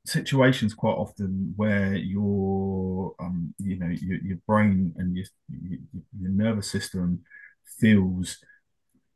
situations 0.04 0.74
quite 0.74 0.94
often 0.94 1.52
where 1.56 1.94
you're 1.94 3.14
um, 3.20 3.54
you 3.58 3.78
know 3.78 3.86
your, 3.86 4.18
your 4.18 4.38
brain 4.46 4.92
and 4.96 5.16
your, 5.16 5.26
your 5.48 5.78
your 6.20 6.30
nervous 6.30 6.70
system 6.70 7.20
feels 7.78 8.38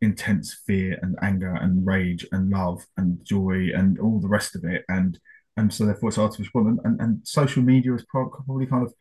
intense 0.00 0.54
fear 0.66 0.98
and 1.02 1.16
anger 1.22 1.54
and 1.54 1.86
rage 1.86 2.26
and 2.30 2.50
love 2.50 2.86
and 2.96 3.24
joy 3.24 3.68
and 3.74 3.98
all 3.98 4.20
the 4.20 4.28
rest 4.28 4.54
of 4.54 4.64
it 4.64 4.84
and 4.88 5.18
and 5.56 5.72
so 5.72 5.86
therefore 5.86 6.10
it's 6.10 6.18
artificial 6.18 6.66
and, 6.66 6.78
and, 6.84 7.00
and 7.00 7.20
social 7.26 7.62
media 7.62 7.92
is 7.94 8.04
probably 8.08 8.66
kind 8.66 8.84
of 8.84 8.92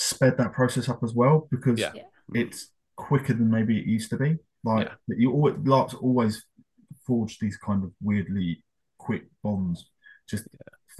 sped 0.00 0.36
that 0.38 0.52
process 0.52 0.88
up 0.88 1.02
as 1.02 1.12
well 1.12 1.48
because 1.50 1.78
Yeah. 1.80 1.90
Yeah. 1.94 2.02
it's 2.42 2.70
quicker 2.94 3.32
than 3.34 3.50
maybe 3.50 3.78
it 3.78 3.84
used 3.86 4.10
to 4.10 4.16
be 4.16 4.36
like 4.62 4.86
Yeah. 5.08 5.16
you 5.18 5.32
always 5.32 5.56
larks 5.64 5.94
always 5.94 6.44
forge 7.06 7.38
these 7.40 7.56
kind 7.56 7.82
of 7.82 7.90
weirdly 8.00 8.62
quick 8.98 9.24
bonds 9.42 9.90
just 10.30 10.46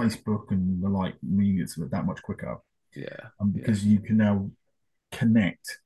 facebook 0.00 0.50
and 0.50 0.82
the 0.82 0.88
like 0.88 1.14
mean 1.22 1.60
it's 1.60 1.76
that 1.76 2.06
much 2.06 2.20
quicker 2.22 2.58
Yeah. 2.96 3.30
um, 3.40 3.50
because 3.52 3.84
you 3.84 4.00
can 4.00 4.16
now 4.16 4.50
connect 5.12 5.78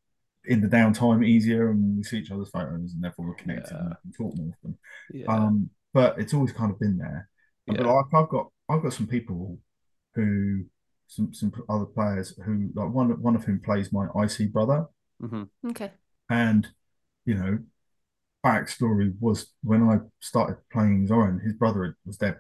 in 0.47 0.61
the 0.63 0.69
downtime 0.69 1.25
easier 1.27 1.71
and 1.71 1.97
we 1.99 2.03
see 2.03 2.19
each 2.19 2.31
other's 2.31 2.51
photos 2.51 2.95
and 2.95 3.03
therefore 3.05 3.27
we're 3.27 3.35
connected 3.35 3.77
and 3.77 3.89
we 3.91 3.97
can 4.03 4.13
talk 4.13 4.37
more 4.39 4.53
often. 4.57 4.79
Yeah. 5.13 5.27
Um, 5.27 5.71
but 5.95 6.19
it's 6.19 6.35
always 6.35 6.53
kind 6.53 6.71
of 6.73 6.81
been 6.81 6.97
there. 6.99 7.29
But 7.67 7.77
Yeah. 7.79 7.87
like 7.93 8.07
I've 8.15 8.29
got 8.29 8.47
I've 8.69 8.83
got 8.83 8.93
some 8.95 9.07
people 9.07 9.59
who 10.15 10.65
some 11.15 11.33
some 11.35 11.53
other 11.69 11.85
players 11.85 12.35
who 12.45 12.71
like 12.75 12.91
one 12.91 13.11
one 13.23 13.37
of 13.37 13.45
whom 13.45 13.61
plays 13.61 13.93
my 13.93 14.07
IC 14.25 14.53
brother 14.53 14.87
Mm-hmm. 15.23 15.69
Okay. 15.71 15.91
and 16.31 16.69
you 17.25 17.35
know 17.35 17.59
backstory 18.45 19.13
was 19.21 19.53
when 19.63 19.83
I 19.85 19.99
started 20.21 20.57
playing 20.73 21.07
Zoran 21.07 21.39
his 21.45 21.53
brother 21.55 21.97
was 22.05 22.17
dead 22.17 22.37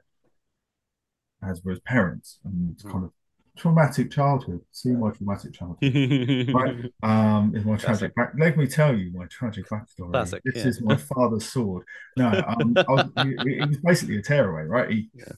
as 1.42 1.62
were 1.62 1.72
his 1.72 1.80
parents 1.80 2.38
and 2.44 2.72
it's 2.72 2.82
Mm. 2.84 2.92
kind 2.92 3.04
of 3.04 3.12
traumatic 3.56 4.10
childhood 4.10 4.60
see 4.72 4.90
my 4.90 5.10
traumatic 5.10 5.52
childhood 5.52 6.48
Right. 6.54 6.76
Um, 7.02 7.52
is 7.54 7.64
my 7.66 7.76
tragic 7.76 8.14
back. 8.14 8.32
Let 8.38 8.56
me 8.56 8.66
tell 8.66 8.96
you 8.96 9.12
my 9.12 9.26
tragic 9.26 9.66
backstory. 9.68 10.10
Classic, 10.10 10.42
this 10.44 10.56
yeah. 10.56 10.66
is 10.68 10.80
my 10.80 10.96
father's 10.96 11.44
sword. 11.52 11.84
No, 12.16 12.28
um, 12.48 12.74
I 12.76 12.92
was, 12.92 13.10
he, 13.22 13.36
he 13.60 13.66
was 13.66 13.76
basically 13.78 14.16
a 14.16 14.22
tearaway, 14.22 14.62
right? 14.64 14.90
He, 14.90 15.10
Yeah. 15.14 15.32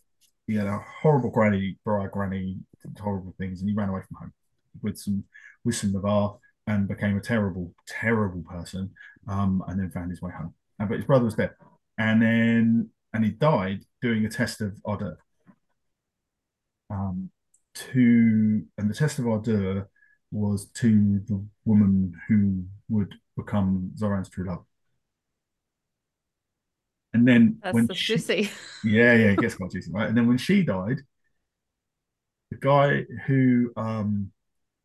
he 0.47 0.55
had 0.55 0.69
a 0.69 0.79
horrible 1.03 1.31
granny, 1.31 1.77
bro, 1.85 2.07
granny, 2.09 2.45
did 2.55 2.74
horrible 3.01 3.35
things, 3.39 3.61
and 3.61 3.69
he 3.69 3.75
ran 3.75 3.89
away 3.89 4.03
from 4.07 4.17
home 4.19 4.33
with 4.83 4.99
some 4.99 5.25
with 5.65 5.77
some 5.77 5.93
Navarr 5.93 6.39
and 6.67 6.89
became 6.89 7.17
a 7.17 7.21
terrible, 7.21 7.75
terrible 7.87 8.43
person. 8.43 8.91
Um, 9.27 9.63
and 9.69 9.81
then 9.81 9.91
found 9.91 10.11
his 10.11 10.21
way 10.21 10.33
home. 10.37 10.53
And, 10.79 10.87
but 10.89 10.97
his 10.99 11.07
brother 11.07 11.25
was 11.25 11.35
dead, 11.35 11.53
and 11.99 12.21
then 12.21 12.91
and 13.15 13.25
he 13.25 13.31
died 13.31 13.85
doing 14.03 14.25
a 14.27 14.29
test 14.29 14.61
of 14.61 14.77
Ardeur. 14.85 15.17
Um, 16.91 17.31
to 17.75 18.65
and 18.79 18.89
the 18.91 18.95
test 18.95 19.19
of 19.19 19.27
Ardeur 19.27 19.89
was 20.31 20.67
to 20.75 21.21
the 21.27 21.45
woman 21.65 22.15
who 22.29 22.65
would 22.89 23.15
become 23.37 23.93
Zoran's 23.97 24.29
true 24.29 24.47
love. 24.47 24.65
And 27.13 27.27
then 27.27 27.63
That's 27.63 27.71
when 27.71 27.89
the 27.89 27.95
she, 27.95 28.17
juicy. 28.17 28.51
yeah, 28.83 29.15
yeah, 29.15 29.31
it 29.33 29.41
gets 29.41 29.55
quite 29.57 29.71
juicy, 29.73 29.91
right? 29.93 30.09
And 30.09 30.17
then 30.17 30.27
when 30.29 30.39
she 30.39 30.63
died, 30.63 30.99
the 32.51 32.57
guy 32.59 33.05
who 33.27 33.73
um 33.77 34.31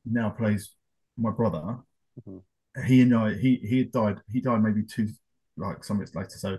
now 0.06 0.30
plays 0.30 0.76
my 1.18 1.32
brother, 1.32 1.78
Mhm. 2.28 2.42
he 2.86 3.02
and 3.02 3.16
I, 3.16 3.34
he 3.34 3.58
he 3.58 3.78
had 3.80 3.92
died. 3.92 4.18
He 4.32 4.42
died 4.42 4.64
maybe 4.64 4.84
two, 4.84 5.10
like 5.58 5.84
some 5.84 6.00
weeks 6.00 6.16
later. 6.16 6.30
So 6.38 6.58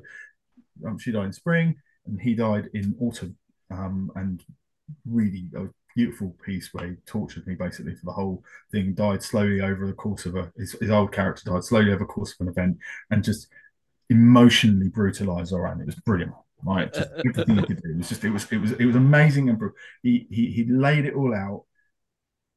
um, 0.86 0.98
she 0.98 1.12
died 1.12 1.26
in 1.26 1.32
spring, 1.32 1.76
and 2.06 2.20
he 2.20 2.34
died 2.34 2.68
in 2.74 2.96
autumn. 3.00 3.36
Um, 3.70 4.10
and 4.16 4.44
really 5.06 5.48
a 5.56 5.68
beautiful 5.94 6.36
piece 6.44 6.72
where 6.74 6.88
he 6.88 6.94
tortured 7.06 7.46
me 7.46 7.54
basically 7.54 7.94
for 7.94 8.04
the 8.06 8.12
whole 8.12 8.42
thing. 8.72 8.94
Died 8.94 9.22
slowly 9.22 9.60
over 9.60 9.86
the 9.86 9.92
course 9.92 10.26
of 10.26 10.34
a 10.36 10.52
his, 10.56 10.72
his 10.72 10.90
old 10.90 11.12
character 11.12 11.42
died 11.50 11.64
slowly 11.64 11.90
over 11.90 12.00
the 12.00 12.04
course 12.04 12.32
of 12.32 12.46
an 12.46 12.48
event, 12.52 12.78
and 13.10 13.24
just 13.24 13.48
emotionally 14.10 14.88
brutalized 14.88 15.50
Zoran. 15.50 15.80
It 15.80 15.86
was 15.86 15.94
brilliant. 15.96 16.34
Right, 16.62 16.92
just 16.92 17.08
everything 17.24 17.56
he 17.56 17.64
could 17.64 17.82
do. 17.82 17.90
It 17.90 17.96
was 17.98 18.08
just 18.08 18.24
it 18.24 18.30
was 18.30 18.50
it 18.52 18.58
was 18.58 18.72
it 18.72 18.84
was 18.84 18.96
amazing 18.96 19.48
and 19.48 19.58
he 20.02 20.26
he 20.30 20.50
he 20.50 20.64
laid 20.66 21.06
it 21.06 21.14
all 21.14 21.34
out. 21.34 21.64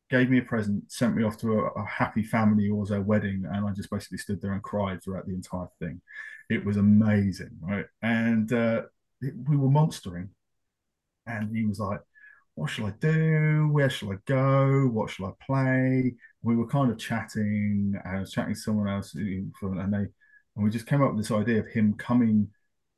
Gave 0.10 0.30
me 0.30 0.38
a 0.40 0.44
present, 0.44 0.92
sent 0.92 1.16
me 1.16 1.24
off 1.24 1.38
to 1.40 1.54
a, 1.54 1.68
a 1.72 1.86
happy 1.86 2.22
family 2.24 2.70
Orzel 2.70 3.04
wedding, 3.04 3.46
and 3.52 3.66
I 3.66 3.72
just 3.72 3.90
basically 3.90 4.20
stood 4.20 4.42
there 4.42 4.52
and 4.54 4.62
cried 4.62 5.02
throughout 5.02 5.26
the 5.26 5.34
entire 5.34 5.68
thing. 5.80 6.02
It 6.50 6.64
was 6.66 6.78
amazing, 6.78 7.58
right? 7.62 7.86
And 8.02 8.52
uh, 8.54 8.84
it, 9.22 9.34
we 9.48 9.58
were 9.58 9.70
monstering, 9.72 10.30
and 11.28 11.56
he 11.56 11.66
was 11.66 11.80
like, 11.80 12.02
"What 12.56 12.70
shall 12.70 12.88
I 12.88 12.92
do? 13.00 13.70
Where 13.72 13.90
shall 13.90 14.12
I 14.14 14.18
go? 14.26 14.88
What 14.88 15.10
shall 15.10 15.28
I 15.28 15.32
play?" 15.46 16.16
We 16.44 16.56
were 16.56 16.68
kind 16.68 16.92
of 16.92 16.98
chatting. 17.00 17.96
and 18.04 18.18
I 18.18 18.20
was 18.20 18.32
chatting 18.32 18.56
to 18.56 18.60
someone 18.60 18.90
else, 18.90 19.16
and 19.16 19.54
they 19.94 19.98
and 20.56 20.64
we 20.64 20.70
just 20.70 20.88
came 20.88 21.02
up 21.02 21.14
with 21.14 21.26
this 21.26 21.32
idea 21.32 21.60
of 21.62 21.68
him 21.68 21.96
coming 21.96 22.50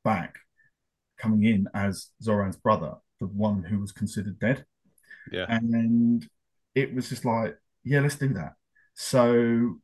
back, 0.04 0.36
coming 1.18 1.44
in 1.44 1.68
as 1.74 2.10
Zoran's 2.22 2.56
brother, 2.56 2.94
the 3.20 3.26
one 3.26 3.62
who 3.62 3.80
was 3.80 3.92
considered 3.92 4.38
dead. 4.38 4.64
Yeah. 5.32 5.46
And 5.48 6.26
it 6.74 6.94
was 6.94 7.08
just 7.08 7.24
like, 7.24 7.56
yeah, 7.84 8.00
let's 8.00 8.16
do 8.16 8.32
that. 8.34 8.54
So 8.94 9.76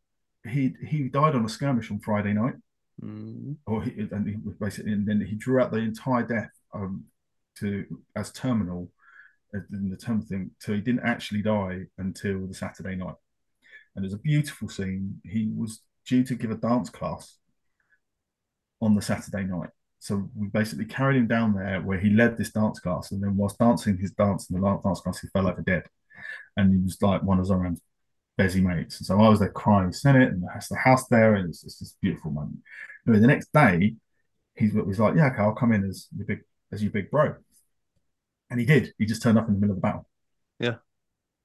he 0.49 0.75
he 0.87 1.09
died 1.09 1.35
on 1.35 1.45
a 1.45 1.49
skirmish 1.49 1.91
on 1.91 2.01
Friday 2.01 2.33
night, 2.33 2.55
Mm. 3.03 3.57
or 3.67 3.83
he, 3.83 4.07
and 4.13 4.29
he 4.29 4.37
was 4.45 4.55
basically, 4.57 4.93
and 4.93 5.07
then 5.07 5.21
he 5.21 5.35
drew 5.35 5.61
out 5.61 5.73
the 5.73 5.79
entire 5.79 6.23
death 6.23 6.51
um, 6.73 7.05
to 7.59 7.85
as 8.15 8.31
terminal 8.31 8.91
in 9.55 9.91
the 9.91 9.97
term 9.97 10.23
thing. 10.23 10.51
So 10.61 10.73
he 10.73 10.81
didn't 10.81 11.05
actually 11.05 11.43
die 11.43 11.87
until 11.99 12.47
the 12.47 12.55
Saturday 12.55 12.95
night, 12.95 13.17
and 13.97 14.05
it's 14.05 14.15
a 14.15 14.19
beautiful 14.19 14.69
scene. 14.69 15.21
He 15.25 15.51
was 15.55 15.81
due 16.07 16.23
to 16.25 16.35
give 16.35 16.51
a 16.51 16.57
dance 16.57 16.91
class 16.91 17.39
on 18.81 18.95
the 18.95 19.03
Saturday 19.03 19.45
night. 19.45 19.71
So 20.03 20.29
we 20.35 20.49
basically 20.49 20.87
carried 20.87 21.16
him 21.16 21.29
down 21.29 21.55
there 21.55 21.81
where 21.81 22.01
he 22.01 22.11
led 22.11 22.37
this 22.37 22.51
dance 22.51 22.81
class, 22.81 23.12
and 23.12 23.23
then 23.23 23.37
whilst 23.37 23.61
dancing 23.61 23.97
his 23.97 24.11
dance 24.11 24.51
in 24.51 24.61
the 24.61 24.81
dance 24.83 25.01
class, 25.01 25.20
he 25.20 25.29
fell 25.29 25.47
over 25.47 25.62
dead, 25.62 25.85
and 26.57 26.73
he 26.73 26.83
was 26.83 27.01
like 27.01 27.23
one 27.23 27.39
of 27.39 27.47
Zoran's 27.47 27.81
busy 28.37 28.61
mates. 28.61 28.99
And 28.99 29.07
so 29.07 29.20
I 29.20 29.29
was 29.29 29.39
there 29.39 29.51
crying, 29.51 29.91
it, 29.91 30.05
and 30.05 30.43
that's 30.43 30.66
the 30.66 30.74
house 30.74 31.07
there, 31.07 31.37
and 31.37 31.49
it's 31.49 31.62
just 31.62 31.79
this 31.79 31.95
beautiful 32.03 32.33
moment. 32.33 32.59
Anyway, 33.07 33.20
the 33.20 33.29
next 33.29 33.53
day, 33.53 33.95
he's 34.57 34.73
he's 34.73 34.99
like, 34.99 35.15
yeah, 35.15 35.29
okay, 35.29 35.43
I'll 35.43 35.55
come 35.55 35.70
in 35.70 35.85
as 35.85 36.09
your 36.16 36.27
big 36.27 36.41
as 36.73 36.83
your 36.83 36.91
big 36.91 37.09
bro, 37.09 37.37
and 38.51 38.59
he 38.59 38.66
did. 38.66 38.93
He 38.99 39.07
just 39.07 39.23
turned 39.23 39.39
up 39.39 39.47
in 39.47 39.55
the 39.55 39.61
middle 39.61 39.77
of 39.77 39.81
the 39.81 39.87
battle. 39.87 40.09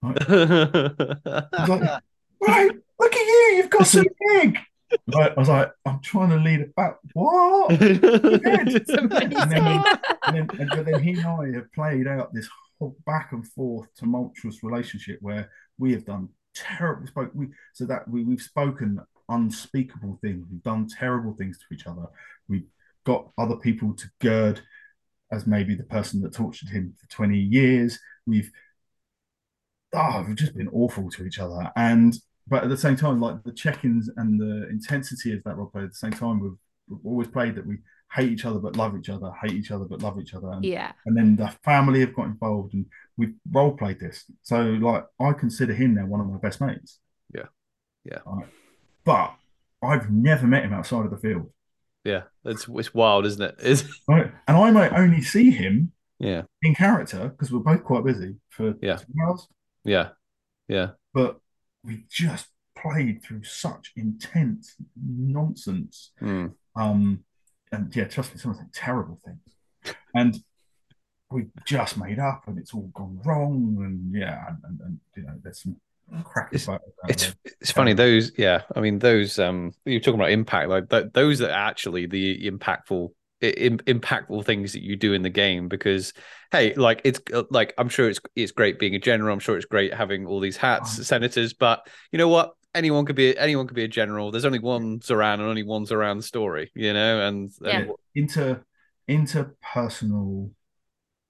I 0.02 0.08
was 0.08 1.70
like, 1.70 2.02
right, 2.42 2.72
look 3.00 3.14
at 3.14 3.28
you, 3.28 3.54
you've 3.58 3.70
got 3.70 3.86
so 3.88 4.04
big. 4.32 4.58
Like, 5.08 5.32
I 5.32 5.40
was 5.40 5.50
like, 5.50 5.72
I'm 5.86 6.02
trying 6.02 6.30
to 6.30 6.38
lead 6.38 6.62
it 6.62 6.76
back. 6.76 6.98
What? 7.14 7.72
And 7.82 8.02
then, 8.02 8.68
amazing. 8.98 9.84
and 10.26 10.36
then, 10.36 10.48
and 10.60 10.86
then 10.86 11.04
he 11.04 11.12
and 11.12 11.26
I 11.26 11.52
have 11.56 11.72
played 11.74 12.08
out 12.08 12.34
this 12.34 12.48
whole 12.80 12.96
back 13.06 13.32
and 13.32 13.46
forth 13.48 13.88
tumultuous 13.96 14.64
relationship 14.64 15.20
where 15.22 15.50
we 15.78 15.92
have 15.94 16.06
done 16.06 16.30
terrible 16.54 17.06
spoke 17.08 17.32
we 17.36 17.48
so 17.74 17.86
that 17.86 18.08
we, 18.08 18.24
we've 18.24 18.42
spoken 18.42 19.00
unspeakable 19.30 20.18
things 20.22 20.46
we've 20.50 20.64
done 20.64 20.88
terrible 20.88 21.36
things 21.38 21.60
to 21.60 21.74
each 21.74 21.86
other 21.86 22.06
we've 22.48 22.68
got 23.06 23.30
other 23.38 23.56
people 23.58 23.94
to 23.94 24.08
gird 24.20 24.62
as 25.32 25.46
maybe 25.46 25.76
the 25.76 25.84
person 25.84 26.22
that 26.22 26.34
tortured 26.34 26.70
him 26.70 26.94
for 27.00 27.08
20 27.10 27.38
years 27.38 28.00
we've 28.26 28.52
oh 29.94 30.24
we've 30.28 30.36
just 30.38 30.56
been 30.56 30.70
awful 30.70 31.10
to 31.10 31.26
each 31.26 31.40
other 31.40 31.72
and 31.76 32.18
but 32.48 32.64
at 32.64 32.70
the 32.70 32.78
same 32.78 32.96
time 32.96 33.20
like 33.20 33.44
the 33.44 33.52
check-ins 33.52 34.10
and 34.18 34.40
the 34.40 34.68
intensity 34.70 35.34
of 35.34 35.44
that 35.44 35.56
role 35.58 35.68
play 35.68 35.84
at 35.84 35.90
the 35.90 35.96
same 35.96 36.12
time 36.12 36.40
we've, 36.40 36.58
we've 36.90 37.06
always 37.06 37.28
played 37.28 37.56
that 37.56 37.66
we 37.66 37.78
hate 38.14 38.32
each 38.32 38.46
other 38.46 38.60
but 38.60 38.78
love 38.78 38.98
each 38.98 39.10
other 39.10 39.30
hate 39.42 39.52
each 39.54 39.72
other 39.72 39.86
but 39.86 40.02
love 40.02 40.20
each 40.20 40.34
other 40.34 40.50
and 40.52 40.64
yeah. 40.64 40.92
and 41.06 41.16
then 41.18 41.36
the 41.36 41.48
family 41.64 42.00
have 42.00 42.16
got 42.16 42.26
involved 42.26 42.74
and 42.74 42.86
we've 43.18 43.34
role 43.52 43.76
played 43.76 44.00
this. 44.00 44.24
So 44.44 44.62
like 44.62 45.06
I 45.20 45.34
consider 45.34 45.74
him 45.74 45.96
now 45.96 46.06
one 46.06 46.22
of 46.22 46.28
my 46.28 46.38
best 46.38 46.62
mates. 46.62 47.00
Yeah. 47.36 47.48
Yeah. 48.06 48.20
Right. 48.26 48.48
But 49.04 49.36
I've 49.84 50.10
never 50.10 50.48
met 50.48 50.64
him 50.64 50.74
outside 50.74 51.04
of 51.06 51.12
the 51.12 51.18
field. 51.18 51.52
yeah, 52.06 52.24
it's 52.46 52.66
it's 52.70 52.94
wild, 52.94 53.26
isn't 53.26 53.42
it? 53.42 53.56
Is 53.60 53.84
Right. 54.08 54.32
And 54.48 54.56
I 54.56 54.72
might 54.72 54.94
only 54.94 55.22
see 55.22 55.52
him 55.52 55.92
yeah, 56.20 56.44
in 56.62 56.74
character 56.76 57.28
because 57.30 57.52
we're 57.52 57.60
both 57.60 57.84
quite 57.84 58.06
busy 58.06 58.36
for 58.50 58.74
Yeah. 58.82 58.96
two 58.96 59.14
hours. 59.24 59.48
yeah, 59.84 60.10
yeah, 60.70 60.92
But 61.14 61.40
we 61.88 62.04
just 62.10 62.48
played 62.78 63.24
through 63.24 63.44
such 63.44 63.92
intense 63.96 64.76
nonsense. 65.04 66.12
Mm. 66.22 66.54
Um 66.76 67.24
and 67.72 67.94
yeah, 67.96 68.06
trust 68.06 68.34
me, 68.34 68.40
some 68.40 68.52
of 68.52 68.58
the 68.58 68.68
terrible 68.74 69.20
things. 69.26 69.96
And 70.14 70.38
we 71.32 71.48
just 71.66 71.98
made 71.98 72.20
up 72.20 72.44
and 72.48 72.58
it's 72.58 72.74
all 72.74 72.90
gone 72.94 73.20
wrong 73.26 73.78
and 73.80 74.14
yeah 74.16 74.48
and, 74.50 74.58
and, 74.64 74.80
and 74.82 75.00
you 75.16 75.24
know 75.24 75.34
there's 75.44 75.62
some 75.64 75.76
cracky 76.24 76.56
It's- 76.56 76.68
it's 77.10 77.36
it's 77.44 77.72
funny 77.72 77.94
those 77.94 78.32
yeah. 78.38 78.62
I 78.76 78.80
mean 78.80 79.00
those 79.00 79.38
um 79.40 79.74
you're 79.86 80.00
talking 80.00 80.20
about 80.20 80.32
impact 80.32 80.70
like 80.70 80.90
th- 80.90 81.12
those 81.14 81.42
are 81.42 81.50
actually 81.50 82.06
the 82.06 82.50
impactful 82.50 83.12
I- 83.42 83.54
impactful 83.86 84.46
things 84.46 84.74
that 84.74 84.84
you 84.84 84.96
do 84.96 85.14
in 85.14 85.22
the 85.22 85.30
game 85.30 85.68
because 85.68 86.14
hey 86.52 86.74
like 86.76 87.02
it's 87.04 87.20
uh, 87.34 87.44
like 87.52 87.74
i'm 87.78 87.90
sure 87.90 88.10
it's 88.10 88.20
it's 88.36 88.52
great 88.52 88.80
being 88.80 88.96
a 88.96 89.00
general 89.00 89.34
i'm 89.34 89.40
sure 89.40 89.56
it's 89.58 89.66
great 89.66 89.94
having 89.94 90.26
all 90.26 90.40
these 90.40 90.58
hats 90.58 91.06
senators 91.06 91.54
but 91.54 91.88
you 92.12 92.18
know 92.18 92.28
what 92.28 92.54
anyone 92.74 93.06
could 93.06 93.16
be 93.16 93.38
anyone 93.38 93.68
could 93.68 93.76
be 93.76 93.84
a 93.84 93.88
general 93.88 94.32
there's 94.32 94.46
only 94.46 94.60
one 94.60 95.02
zoran 95.02 95.40
and 95.40 95.50
only 95.50 95.64
one 95.64 95.86
zoran 95.86 96.22
story 96.22 96.72
you 96.76 96.94
know 96.94 97.28
and, 97.28 97.52
Yeah. 97.62 97.80
and 97.80 97.92
inter 98.16 98.64
interpersonal 99.10 100.52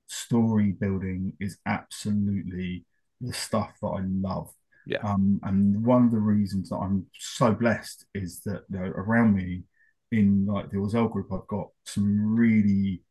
story 0.08 0.72
building 0.72 1.34
is 1.40 1.58
absolutely 1.66 2.86
the 3.22 3.34
stuff 3.34 3.74
that 3.82 3.88
I 3.88 4.02
love. 4.06 4.50
Yeah. 4.86 5.00
Um, 5.04 5.40
and 5.44 5.86
one 5.86 6.06
of 6.06 6.12
the 6.12 6.20
reasons 6.20 6.70
that 6.70 6.78
I'm 6.78 7.08
so 7.20 7.52
blessed 7.52 8.06
is 8.14 8.42
that 8.46 8.62
you 8.70 8.80
know, 8.80 8.86
around 8.86 9.36
me 9.36 9.64
in 10.12 10.46
like 10.46 10.70
the 10.72 10.78
Orzel 10.78 11.12
group, 11.12 11.28
I've 11.32 11.48
got 11.48 11.70
some 11.86 12.36
really, 12.36 13.02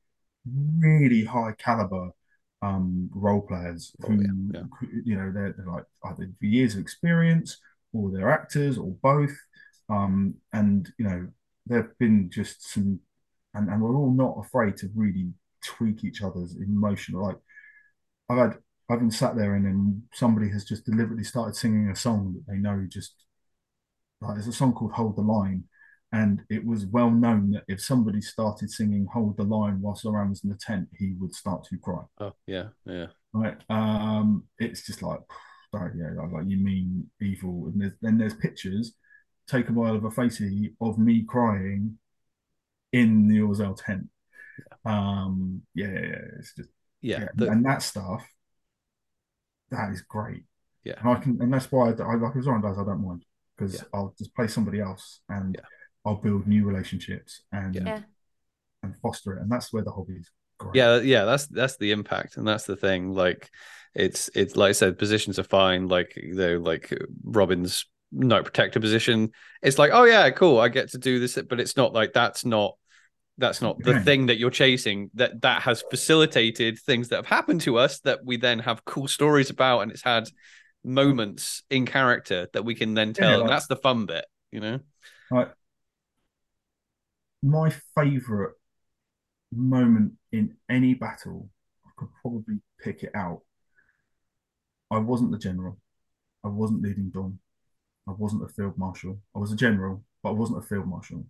really 0.80 1.24
high 1.24 1.52
caliber 1.58 2.10
um 2.62 3.10
role 3.14 3.42
players 3.42 3.94
Oh, 4.02 4.08
who, 4.08 4.14
yeah, 4.14 4.32
yeah. 4.54 4.62
you 5.04 5.14
know 5.16 5.30
they're, 5.30 5.52
they're 5.52 5.66
like 5.66 5.84
either 6.04 6.30
years 6.40 6.74
of 6.74 6.80
experience 6.80 7.58
or 7.92 8.10
they're 8.10 8.30
actors 8.30 8.78
or 8.78 8.92
both 9.02 9.36
um 9.90 10.34
and 10.54 10.90
you 10.98 11.04
know 11.04 11.28
there've 11.66 11.96
been 11.98 12.30
just 12.30 12.66
some 12.72 12.98
and, 13.54 13.68
and 13.68 13.82
we're 13.82 13.94
all 13.94 14.10
not 14.10 14.38
afraid 14.40 14.76
to 14.78 14.88
really 14.94 15.28
tweak 15.62 16.02
each 16.04 16.22
other's 16.22 16.56
emotional 16.56 17.22
like 17.24 17.36
I've 18.28 18.38
had 18.38 18.58
I've 18.88 19.00
been 19.00 19.10
sat 19.10 19.36
there 19.36 19.54
and 19.54 19.66
then 19.66 20.02
somebody 20.14 20.48
has 20.50 20.64
just 20.64 20.86
deliberately 20.86 21.24
started 21.24 21.56
singing 21.56 21.90
a 21.90 21.96
song 21.96 22.34
that 22.34 22.50
they 22.52 22.58
know 22.58 22.86
just 22.88 23.14
like 24.20 24.34
there's 24.34 24.46
a 24.46 24.52
song 24.52 24.72
called 24.72 24.92
Hold 24.92 25.16
the 25.16 25.22
Line 25.22 25.64
and 26.12 26.42
it 26.48 26.64
was 26.64 26.86
well 26.86 27.10
known 27.10 27.50
that 27.50 27.64
if 27.68 27.82
somebody 27.82 28.20
started 28.20 28.70
singing 28.70 29.06
Hold 29.12 29.36
the 29.36 29.42
Line 29.42 29.80
whilst 29.80 30.02
Zoran 30.02 30.30
was 30.30 30.44
in 30.44 30.50
the 30.50 30.56
tent 30.56 30.88
he 30.98 31.14
would 31.18 31.34
start 31.34 31.64
to 31.64 31.78
cry 31.78 32.02
oh 32.20 32.32
yeah 32.46 32.68
yeah 32.84 33.06
right 33.32 33.56
um 33.68 34.44
it's 34.58 34.86
just 34.86 35.02
like 35.02 35.20
oh, 35.74 35.88
yeah 35.96 36.10
like 36.32 36.44
you 36.46 36.58
mean 36.58 37.10
evil 37.20 37.66
and 37.66 37.80
there's, 37.82 37.92
then 38.00 38.18
there's 38.18 38.34
pictures 38.34 38.94
taken 39.48 39.74
by 39.74 39.88
Oliver 39.88 40.10
Facey 40.10 40.74
of 40.80 40.98
me 40.98 41.24
crying 41.28 41.98
in 42.92 43.26
the 43.28 43.38
Orzel 43.40 43.76
tent 43.76 44.08
Yeah. 44.84 44.92
um 45.24 45.62
yeah, 45.74 45.88
yeah, 45.88 46.00
yeah, 46.00 46.18
it's 46.38 46.54
just 46.54 46.70
yeah, 47.00 47.20
yeah, 47.20 47.28
the- 47.34 47.50
and 47.50 47.64
that 47.66 47.82
stuff 47.82 48.24
that 49.70 49.90
is 49.92 50.02
great 50.02 50.44
Yeah. 50.84 50.94
and 51.00 51.08
I 51.10 51.14
can 51.16 51.38
and 51.42 51.52
that's 51.52 51.70
why 51.72 51.90
I, 51.90 52.02
I 52.02 52.14
like 52.14 52.36
as 52.36 52.44
Zoran 52.44 52.62
does 52.62 52.78
I 52.78 52.84
don't 52.84 53.04
mind 53.04 53.24
because 53.56 53.74
Yeah. 53.74 53.82
I'll 53.92 54.14
just 54.16 54.34
play 54.34 54.46
somebody 54.48 54.80
else 54.80 55.20
and 55.28 55.56
Yeah. 55.58 55.64
I'll 56.06 56.14
build 56.14 56.46
new 56.46 56.64
relationships 56.64 57.42
and 57.52 57.74
Yeah. 57.74 58.00
and 58.82 58.96
foster 59.02 59.34
it. 59.34 59.42
And 59.42 59.50
that's 59.50 59.72
where 59.72 59.82
the 59.82 59.90
hobby 59.90 60.14
is 60.14 60.30
great. 60.58 60.76
Yeah 60.76 61.00
yeah 61.00 61.24
that's 61.24 61.46
that's 61.48 61.76
the 61.76 61.90
impact 61.92 62.36
and 62.36 62.46
that's 62.46 62.64
the 62.64 62.76
thing. 62.76 63.10
Like 63.12 63.50
it's 63.94 64.30
it's 64.34 64.56
like 64.56 64.68
i 64.70 64.72
said 64.72 64.98
positions 64.98 65.38
are 65.38 65.42
fine. 65.44 65.88
Like 65.88 66.14
you 66.16 66.34
know 66.34 66.58
like 66.58 66.96
robin's 67.24 67.84
night 68.12 68.44
protector 68.44 68.78
position. 68.80 69.32
It's 69.62 69.78
like 69.78 69.90
oh 69.92 70.04
yeah 70.04 70.30
cool 70.30 70.60
i 70.60 70.68
get 70.68 70.90
to 70.92 70.98
do 70.98 71.18
this 71.18 71.36
but 71.48 71.58
it's 71.60 71.76
not 71.76 71.92
like 71.92 72.12
that's 72.12 72.44
not 72.44 72.76
that's 73.38 73.60
not 73.60 73.78
the 73.82 73.90
Yeah. 73.92 74.02
thing 74.02 74.26
that 74.26 74.38
you're 74.38 74.50
chasing. 74.50 75.10
That 75.14 75.42
that 75.42 75.62
has 75.62 75.82
facilitated 75.90 76.78
things 76.78 77.08
that 77.08 77.16
have 77.16 77.26
happened 77.26 77.62
to 77.62 77.76
us 77.78 77.98
that 78.00 78.24
we 78.24 78.36
then 78.38 78.60
have 78.60 78.84
cool 78.84 79.08
stories 79.08 79.50
about 79.50 79.80
and 79.80 79.90
it's 79.90 80.02
had 80.02 80.28
moments 80.84 81.62
in 81.68 81.84
character 81.84 82.48
that 82.52 82.64
we 82.64 82.74
can 82.74 82.94
then 82.94 83.12
tell. 83.12 83.32
Like- 83.32 83.40
and 83.42 83.50
that's 83.50 83.66
the 83.66 83.76
fun 83.76 84.06
bit 84.06 84.24
you 84.52 84.60
know? 84.60 84.78
Like 85.30 85.52
my 87.50 87.70
favorite 87.94 88.54
moment 89.52 90.12
in 90.32 90.56
any 90.68 90.94
battle, 90.94 91.48
I 91.86 91.90
could 91.96 92.08
probably 92.20 92.60
pick 92.80 93.02
it 93.02 93.12
out. 93.14 93.42
I 94.90 94.98
wasn't 94.98 95.30
the 95.32 95.38
general. 95.38 95.78
I 96.44 96.48
wasn't 96.48 96.82
leading 96.82 97.10
Dom. 97.10 97.38
I 98.08 98.12
wasn't 98.12 98.44
a 98.44 98.48
field 98.48 98.78
marshal. 98.78 99.18
I 99.34 99.38
was 99.38 99.52
a 99.52 99.56
general, 99.56 100.04
but 100.22 100.30
I 100.30 100.32
wasn't 100.32 100.62
a 100.64 100.66
field 100.66 100.86
marshal. 100.86 101.26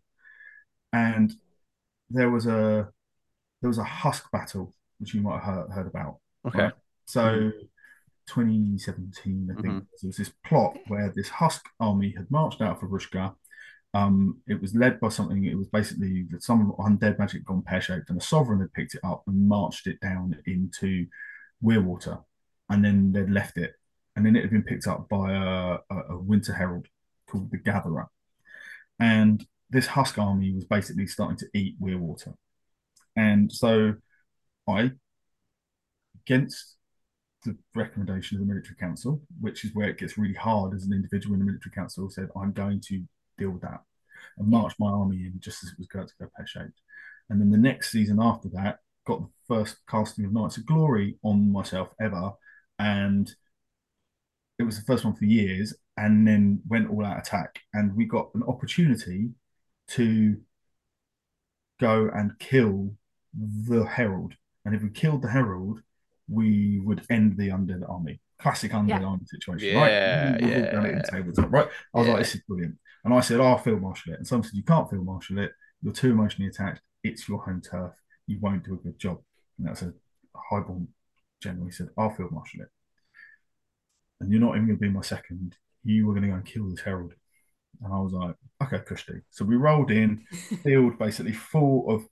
And 0.92 1.32
there 2.10 2.30
was 2.30 2.46
a 2.46 2.88
there 3.62 3.68
was 3.68 3.78
a 3.78 3.84
husk 3.84 4.30
battle, 4.30 4.74
which 4.98 5.14
you 5.14 5.22
might 5.22 5.42
have 5.42 5.54
heard, 5.54 5.70
heard 5.70 5.86
about. 5.86 6.18
okay 6.46 6.64
Right. 6.64 6.72
So 7.06 7.50
2017, 8.26 9.48
I 9.50 9.54
think, 9.62 9.74
Mhm. 9.74 9.86
there 10.02 10.08
was 10.08 10.16
this 10.16 10.32
plot 10.44 10.76
where 10.88 11.10
this 11.10 11.28
Husk 11.28 11.64
army 11.80 12.10
had 12.10 12.30
marched 12.30 12.60
out 12.60 12.82
of 12.82 12.90
Rushka. 12.90 13.34
Um, 13.96 14.42
it 14.46 14.60
was 14.60 14.74
led 14.74 15.00
by 15.00 15.08
something, 15.08 15.44
it 15.44 15.56
was 15.56 15.68
basically 15.68 16.26
some 16.38 16.72
undead 16.78 17.18
magic 17.18 17.46
gone 17.46 17.62
pear 17.62 17.80
shaped, 17.80 18.10
and 18.10 18.20
a 18.20 18.24
sovereign 18.24 18.60
had 18.60 18.74
picked 18.74 18.94
it 18.94 19.00
up 19.02 19.22
and 19.26 19.48
marched 19.48 19.86
it 19.86 19.98
down 20.00 20.36
into 20.46 21.06
Weirwater, 21.62 22.18
and 22.68 22.84
then 22.84 23.12
they'd 23.12 23.30
left 23.30 23.56
it. 23.56 23.72
And 24.14 24.24
then 24.24 24.36
it 24.36 24.42
had 24.42 24.50
been 24.50 24.62
picked 24.70 24.86
up 24.86 25.08
by 25.08 25.32
a, 25.32 25.78
a, 25.94 26.14
a 26.14 26.18
winter 26.18 26.52
herald 26.52 26.86
called 27.26 27.50
the 27.50 27.58
Gatherer. 27.58 28.08
And 28.98 29.46
this 29.70 29.86
Husk 29.86 30.18
army 30.18 30.52
was 30.54 30.64
basically 30.64 31.06
starting 31.06 31.38
to 31.38 31.48
eat 31.54 31.76
Weirwater. 31.80 32.34
And 33.14 33.50
so 33.50 33.94
I, 34.68 34.92
against 36.22 36.76
the 37.44 37.56
recommendation 37.74 38.36
of 38.36 38.40
the 38.46 38.52
military 38.52 38.76
council, 38.76 39.22
which 39.40 39.64
is 39.64 39.74
where 39.74 39.88
it 39.88 39.98
gets 39.98 40.18
really 40.18 40.34
hard 40.34 40.74
as 40.74 40.84
an 40.84 40.92
individual 40.92 41.34
in 41.34 41.40
the 41.40 41.46
military 41.46 41.74
council, 41.74 42.10
said, 42.10 42.28
I'm 42.40 42.52
going 42.52 42.80
to 42.88 43.02
deal 43.38 43.50
with 43.50 43.62
that 43.62 43.80
and 44.38 44.48
march 44.48 44.74
my 44.78 44.90
army 44.90 45.26
in 45.26 45.34
just 45.38 45.62
as 45.62 45.70
it 45.70 45.78
was 45.78 45.86
going 45.86 46.06
to 46.06 46.12
go 46.20 46.28
pear 46.36 46.46
shaped. 46.46 46.80
And 47.28 47.40
then 47.40 47.50
the 47.50 47.58
next 47.58 47.90
season 47.90 48.18
after 48.20 48.48
that, 48.50 48.78
got 49.06 49.20
the 49.20 49.28
first 49.46 49.78
casting 49.88 50.24
of 50.24 50.32
Knights 50.32 50.56
of 50.56 50.66
Glory 50.66 51.16
on 51.22 51.50
myself 51.50 51.88
ever. 52.00 52.32
And 52.78 53.30
it 54.58 54.64
was 54.64 54.78
the 54.78 54.84
first 54.84 55.04
one 55.04 55.14
for 55.14 55.24
years, 55.24 55.74
and 55.96 56.26
then 56.26 56.60
went 56.68 56.90
all 56.90 57.04
out 57.04 57.18
attack. 57.18 57.60
And 57.72 57.96
we 57.96 58.04
got 58.04 58.30
an 58.34 58.42
opportunity 58.42 59.30
to 59.88 60.36
go 61.80 62.10
and 62.14 62.38
kill 62.38 62.94
the 63.34 63.84
Herald. 63.84 64.34
And 64.64 64.74
if 64.74 64.82
we 64.82 64.90
killed 64.90 65.22
the 65.22 65.30
Herald, 65.30 65.80
we 66.28 66.80
would 66.80 67.04
end 67.10 67.36
the 67.36 67.48
undead 67.48 67.88
army. 67.88 68.20
Classic 68.38 68.70
undead 68.72 69.00
Yeah. 69.00 69.16
situation, 69.26 69.68
Yeah, 69.68 70.32
right? 70.32 70.42
We've 70.42 70.52
all 70.64 70.72
done 70.72 70.86
it 70.86 70.90
in 70.90 70.96
yeah. 70.96 71.02
tabletop, 71.02 71.52
right? 71.52 71.68
I 71.94 71.98
was 71.98 72.06
Yeah. 72.06 72.12
like, 72.14 72.22
this 72.22 72.34
is 72.34 72.42
brilliant. 72.42 72.78
And 73.04 73.14
I 73.14 73.20
said, 73.20 73.40
I'll 73.40 73.58
field 73.58 73.80
marshal 73.80 74.12
it. 74.12 74.18
And 74.18 74.26
someone 74.26 74.44
said, 74.44 74.54
you 74.56 74.62
can't 74.64 74.90
field 74.90 75.04
marshal 75.06 75.38
it. 75.38 75.52
You're 75.82 75.92
too 75.92 76.10
emotionally 76.10 76.48
attached. 76.50 76.80
It's 77.04 77.28
your 77.28 77.42
home 77.42 77.60
turf. 77.60 77.92
You 78.26 78.38
won't 78.40 78.64
do 78.64 78.74
a 78.74 78.78
good 78.78 78.98
job. 78.98 79.20
And 79.58 79.68
that's 79.68 79.82
a 79.82 79.92
highborn 80.34 80.88
general. 81.40 81.66
He 81.66 81.72
said, 81.72 81.88
I'll 81.96 82.10
field 82.10 82.32
marshal 82.32 82.62
it. 82.62 82.68
And 84.20 84.30
you're 84.32 84.40
not 84.40 84.56
even 84.56 84.66
going 84.66 84.78
to 84.78 84.80
be 84.80 84.88
my 84.88 85.02
second. 85.02 85.56
You 85.84 86.06
were 86.06 86.14
going 86.14 86.22
to 86.24 86.28
go 86.30 86.34
and 86.34 86.44
kill 86.44 86.68
this 86.68 86.80
herald. 86.80 87.12
And 87.82 87.92
I 87.92 87.98
was 87.98 88.12
like, 88.12 88.34
okay, 88.62 88.78
Kushti. 88.78 89.20
So 89.30 89.44
we 89.44 89.56
rolled 89.56 89.90
in, 89.90 90.24
field 90.62 90.98
basically 90.98 91.32
full 91.32 91.88
of 91.90 92.06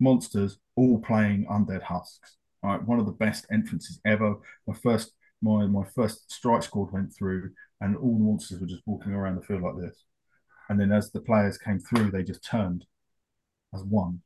monsters, 0.00 0.58
all 0.76 0.98
playing 0.98 1.46
undead 1.46 1.82
husks. 1.82 2.36
All 2.62 2.70
right, 2.70 2.82
one 2.84 2.98
of 2.98 3.06
the 3.06 3.12
best 3.12 3.46
entrances 3.50 4.00
ever. 4.04 4.34
My 4.66 4.74
first, 4.74 5.12
my 5.42 5.66
my 5.66 5.84
first 5.94 6.30
strike 6.32 6.62
squad 6.62 6.92
went 6.92 7.14
through, 7.16 7.52
and 7.80 7.96
all 7.96 8.14
the 8.14 8.24
monsters 8.24 8.60
were 8.60 8.66
just 8.66 8.82
walking 8.86 9.12
around 9.12 9.36
the 9.36 9.42
field 9.46 9.62
like 9.62 9.76
this. 9.78 10.04
And 10.68 10.80
then 10.80 10.92
as 10.92 11.12
the 11.12 11.20
players 11.20 11.58
came 11.58 11.80
through, 11.80 12.10
they 12.12 12.22
just 12.24 12.44
turned 12.44 12.86
as 13.74 13.82
one 13.84 14.22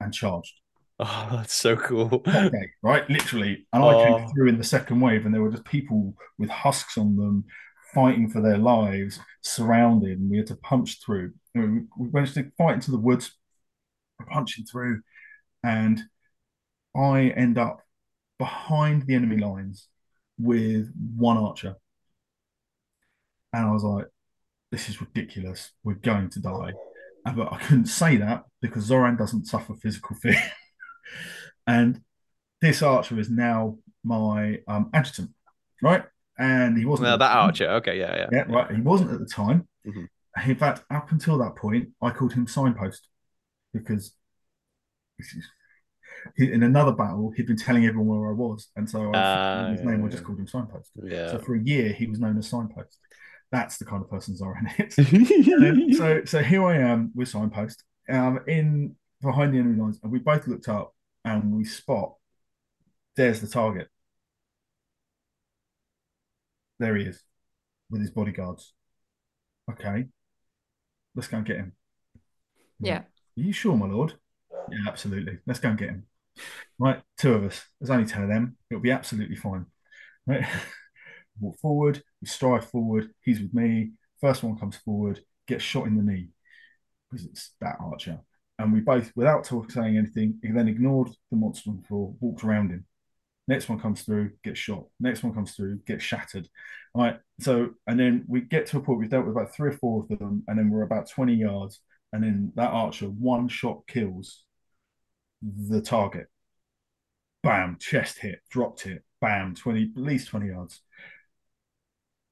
and 0.00 0.14
charged. 0.14 0.60
oh 0.98 1.28
that's 1.32 1.54
so 1.54 1.76
cool 1.76 2.22
Okay, 2.34 2.70
right? 2.82 3.08
Literally. 3.08 3.66
And 3.72 3.84
I 3.84 3.94
Oh. 3.94 3.94
came 3.94 4.18
through 4.34 4.48
in 4.48 4.58
the 4.58 4.64
second 4.64 5.00
wave, 5.00 5.24
and 5.24 5.34
there 5.34 5.42
were 5.42 5.50
just 5.50 5.64
people 5.64 6.14
with 6.38 6.50
husks 6.50 6.98
on 6.98 7.16
them 7.16 7.44
fighting 7.94 8.28
for 8.28 8.40
their 8.42 8.58
lives, 8.58 9.20
surrounded, 9.42 10.18
and 10.18 10.30
we 10.30 10.38
had 10.38 10.46
to 10.48 10.56
punch 10.56 11.00
through. 11.04 11.32
You 11.54 11.62
know, 11.62 11.86
We, 11.96 12.06
we 12.06 12.10
managed 12.12 12.34
to 12.34 12.50
fight 12.58 12.74
into 12.74 12.90
the 12.90 12.98
woods, 12.98 13.32
punching 14.30 14.66
through, 14.66 15.02
and 15.64 16.02
I 16.96 17.28
end 17.36 17.58
up 17.58 17.80
behind 18.38 19.06
the 19.06 19.14
enemy 19.16 19.38
lines 19.38 19.88
with 20.38 20.92
one 21.16 21.36
archer. 21.36 21.76
And 23.52 23.66
I 23.66 23.70
was 23.72 23.84
like, 23.84 24.06
this 24.70 24.88
is 24.88 25.00
ridiculous. 25.00 25.70
We're 25.84 25.94
going 25.94 26.30
to 26.30 26.40
die. 26.40 26.72
And- 27.24 27.36
But 27.36 27.52
I 27.52 27.58
couldn't 27.58 27.86
say 27.86 28.16
that 28.18 28.44
because 28.60 28.84
Zoran 28.84 29.16
doesn't 29.16 29.46
suffer 29.46 29.74
physical 29.74 30.16
fear. 30.16 30.40
and 31.66 32.00
this 32.60 32.82
archer 32.82 33.18
is 33.18 33.30
now 33.30 33.78
my 34.04 34.58
um, 34.68 34.90
adjutant, 34.92 35.30
right? 35.82 36.04
And 36.38 36.76
he 36.76 36.84
wasn't 36.84 37.08
the 37.08 37.16
that 37.16 37.36
archer 37.36 37.68
okay 37.78 37.98
yeah 37.98 38.14
yeah 38.16 38.28
Yeah, 38.30 38.44
right. 38.54 38.70
He 38.74 38.80
wasn't 38.82 39.10
at 39.12 39.18
the 39.20 39.26
time. 39.26 39.66
Mhm. 39.86 40.08
In 40.46 40.56
fact, 40.56 40.84
up 40.90 41.10
until 41.12 41.38
that 41.38 41.56
point, 41.56 41.88
I 42.02 42.10
called 42.10 42.34
him 42.34 42.46
signpost 42.46 43.08
because 43.72 44.14
this 45.18 45.28
is- 45.28 45.34
he- 45.34 45.40
in 46.36 46.62
another 46.62 46.92
battle 46.92 47.32
he'd 47.36 47.46
been 47.46 47.56
telling 47.56 47.86
everyone 47.86 48.20
where 48.20 48.30
I 48.30 48.32
was, 48.32 48.68
and 48.76 48.88
so 48.88 49.12
I 49.12 49.18
Ah, 49.18 49.70
his 49.70 49.80
yeah, 49.80 49.90
name. 49.90 50.04
I 50.04 50.08
just 50.08 50.24
called 50.24 50.38
him 50.38 50.46
signpost. 50.46 50.90
yeah 51.02 51.30
So 51.30 51.38
for 51.38 51.54
a 51.54 51.60
year, 51.62 51.92
he 51.92 52.06
was 52.06 52.18
known 52.20 52.38
as 52.38 52.48
signpost. 52.48 52.98
That's 53.52 53.78
the 53.78 53.84
kind 53.84 54.02
of 54.02 54.10
person 54.10 54.36
Zoran 54.36 54.68
is. 54.78 54.98
And 54.98 55.94
so 55.96 56.24
so 56.24 56.42
here 56.42 56.64
I 56.64 56.78
am 56.78 57.12
with 57.14 57.28
signpost. 57.28 57.84
Um, 58.08 58.40
in 58.46 58.96
behind 59.22 59.52
the 59.54 59.58
enemy 59.58 59.80
lines, 59.80 59.98
and 60.02 60.12
we 60.12 60.18
both 60.20 60.46
looked 60.46 60.68
up 60.68 60.94
and 61.24 61.52
we 61.56 61.64
spot 61.64 62.14
there's 63.16 63.40
the 63.40 63.48
target. 63.48 63.88
There 66.78 66.96
he 66.96 67.04
is 67.04 67.22
with 67.90 68.00
his 68.00 68.10
bodyguards. 68.10 68.74
Okay, 69.70 70.06
let's 71.14 71.28
go 71.28 71.38
and 71.38 71.46
get 71.46 71.56
him. 71.56 71.72
Yeah. 72.80 72.98
Are 72.98 73.04
you 73.36 73.52
sure, 73.52 73.76
my 73.76 73.86
lord? 73.86 74.14
Yeah, 74.70 74.88
absolutely. 74.88 75.38
Let's 75.46 75.60
go 75.60 75.70
and 75.70 75.78
get 75.78 75.88
him. 75.90 76.06
Right, 76.78 77.02
two 77.18 77.34
of 77.34 77.44
us. 77.44 77.64
There's 77.80 77.90
only 77.90 78.06
10 78.06 78.22
of 78.22 78.28
them. 78.28 78.56
It'll 78.70 78.82
be 78.82 78.90
absolutely 78.90 79.36
fine. 79.36 79.66
Right. 80.26 80.44
Walk 81.40 81.58
forward, 81.58 82.02
we 82.22 82.28
stride 82.28 82.64
forward. 82.64 83.10
He's 83.22 83.40
with 83.40 83.54
me. 83.54 83.92
First 84.20 84.42
one 84.42 84.58
comes 84.58 84.76
forward, 84.76 85.20
gets 85.46 85.62
shot 85.62 85.86
in 85.86 85.96
the 85.96 86.02
knee 86.02 86.30
because 87.10 87.26
it's 87.26 87.52
that 87.60 87.76
archer. 87.80 88.20
And 88.58 88.72
we 88.72 88.80
both, 88.80 89.12
without 89.14 89.44
talk, 89.44 89.70
saying 89.70 89.98
anything, 89.98 90.38
he 90.42 90.50
then 90.50 90.68
ignored 90.68 91.10
the 91.30 91.36
monster 91.36 91.70
on 91.70 91.78
the 91.78 91.86
floor, 91.86 92.14
walked 92.20 92.42
around 92.44 92.70
him. 92.70 92.86
Next 93.48 93.68
one 93.68 93.78
comes 93.78 94.02
through, 94.02 94.32
gets 94.42 94.58
shot. 94.58 94.86
Next 94.98 95.22
one 95.22 95.34
comes 95.34 95.52
through, 95.54 95.80
gets 95.86 96.02
shattered. 96.02 96.48
All 96.94 97.02
right. 97.02 97.18
So, 97.40 97.70
and 97.86 98.00
then 98.00 98.24
we 98.28 98.40
get 98.40 98.66
to 98.68 98.78
a 98.78 98.80
point, 98.80 98.98
we've 98.98 99.10
dealt 99.10 99.26
with 99.26 99.36
about 99.36 99.54
three 99.54 99.70
or 99.70 99.76
four 99.78 100.02
of 100.10 100.18
them, 100.18 100.42
and 100.48 100.58
then 100.58 100.70
we're 100.70 100.82
about 100.82 101.10
20 101.10 101.34
yards. 101.34 101.80
And 102.12 102.24
then 102.24 102.52
that 102.56 102.70
archer, 102.70 103.06
one 103.06 103.48
shot 103.48 103.86
kills 103.86 104.44
the 105.42 105.80
target. 105.80 106.26
Bam, 107.42 107.76
chest 107.80 108.18
hit, 108.18 108.40
dropped 108.50 108.86
it, 108.86 109.04
bam, 109.20 109.54
20, 109.54 109.92
at 109.96 110.02
least 110.02 110.28
20 110.28 110.48
yards. 110.48 110.80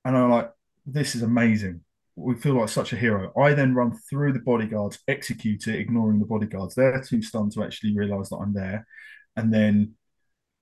And 0.05 0.17
I'm 0.17 0.31
like, 0.31 0.51
this 0.87 1.15
is 1.15 1.23
amazing. 1.23 1.83
We 2.17 2.35
feel 2.37 2.59
like 2.59 2.69
such 2.69 2.93
a 2.93 2.97
hero. 2.97 3.33
I 3.41 3.55
then 3.55 3.75
run 3.75 3.97
through 4.09 4.33
the 4.33 4.41
bodyguards, 4.41 4.99
execute 5.09 5.67
it, 5.67 5.81
ignoring 5.81 6.19
the 6.19 6.27
bodyguards. 6.27 6.75
They're 6.75 7.03
too 7.03 7.23
stunned 7.23 7.53
to 7.53 7.65
actually 7.65 7.97
realize 7.97 8.29
that 8.29 8.37
I'm 8.37 8.55
there. 8.55 8.87
And 9.37 9.53
then 9.53 9.95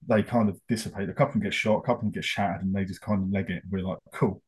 they 0.08 0.22
kind 0.22 0.48
of 0.48 0.60
dissipate. 0.68 1.08
A 1.08 1.12
couple 1.12 1.28
of 1.28 1.32
them 1.34 1.42
get 1.42 1.54
shot, 1.54 1.78
a 1.78 1.82
couple 1.82 1.94
of 1.94 2.00
them 2.00 2.10
get 2.10 2.24
shattered, 2.24 2.62
and 2.62 2.74
they 2.74 2.84
just 2.84 3.00
kind 3.00 3.22
of 3.22 3.30
leg 3.30 3.50
it. 3.50 3.62
We're 3.70 3.82
like, 3.82 3.98
cool. 4.14 4.42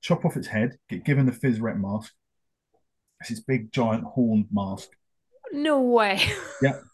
Chop 0.00 0.24
off 0.24 0.36
its 0.36 0.48
head, 0.48 0.76
get 0.88 1.04
given 1.04 1.26
the 1.26 1.32
phys 1.32 1.60
rep 1.60 1.76
mask. 1.76 2.12
It's 3.20 3.30
this 3.30 3.40
big 3.40 3.72
giant 3.72 4.04
horn 4.04 4.46
mask. 4.52 4.88
No 5.52 5.80
way. 5.80 6.22
Yeah. 6.62 6.80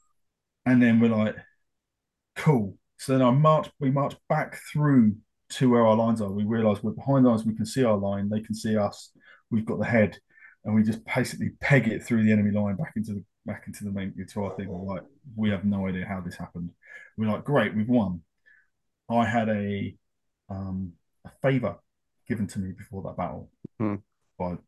And 0.66 0.82
then 0.82 1.01
we're 1.01 1.15
like, 1.15 1.37
cool. 2.37 2.77
So 2.99 3.12
then 3.12 3.23
I 3.23 3.31
march, 3.31 3.70
we 3.81 3.91
march 3.91 4.15
back 4.28 4.59
through 4.73 5.16
to 5.51 5.70
where 5.70 5.87
our 5.87 5.97
lines 5.97 6.20
are. 6.20 6.31
We 6.31 6.45
realize 6.45 6.82
we're 6.82 6.93
behind 6.93 7.27
us, 7.27 7.45
we 7.45 7.55
can 7.55 7.66
see 7.66 7.82
our 7.82 7.97
line, 7.97 8.28
they 8.28 8.41
can 8.41 8.55
see 8.55 8.77
us, 8.77 9.11
we've 9.51 9.66
got 9.66 9.78
the 9.78 9.87
head, 9.87 10.19
and 10.65 10.74
we 10.74 10.82
just 10.82 11.05
basically 11.05 11.51
peg 11.61 11.89
it 11.89 12.03
through 12.05 12.23
the 12.24 12.32
enemy 12.32 12.51
line 12.51 12.77
back 12.77 12.93
into 12.97 13.15
the 13.15 13.24
back 13.47 13.65
into 13.66 13.85
the 13.85 13.91
main 13.91 14.15
to 14.28 14.45
our 14.45 14.55
thing. 14.55 14.69
We're 14.69 14.95
like, 14.95 15.03
we 15.35 15.51
have 15.51 15.65
no 15.65 15.89
idea 15.89 16.07
how 16.07 16.20
this 16.20 16.37
happened. 16.37 16.70
We're 17.16 17.31
like, 17.31 17.45
great, 17.45 17.74
we've 17.74 17.89
won. 17.89 18.20
I 19.09 19.24
had 19.24 19.49
a 19.49 19.97
um 20.51 20.93
a 21.24 21.31
favor 21.43 21.77
given 22.28 22.47
to 22.49 22.59
me 22.59 22.73
before 22.73 23.03
that 23.03 23.16
battle 23.16 23.51
Hmm. 23.78 23.97
by 24.39 24.59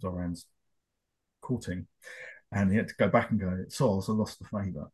Zoran's 0.00 0.46
courting. 1.40 1.86
And 2.54 2.70
he 2.70 2.76
had 2.76 2.88
to 2.88 2.94
go 2.96 3.08
back 3.08 3.30
and 3.30 3.40
go, 3.40 3.64
Soz, 3.68 4.08
I 4.08 4.12
lost 4.12 4.38
the 4.38 4.44
favor. 4.46 4.90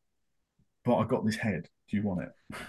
But 0.85 0.97
I 0.97 1.05
got 1.07 1.25
this 1.27 1.37
head. 1.37 1.69
Do 1.89 1.97
you 1.97 2.03
want 2.03 2.23
it? 2.23 2.57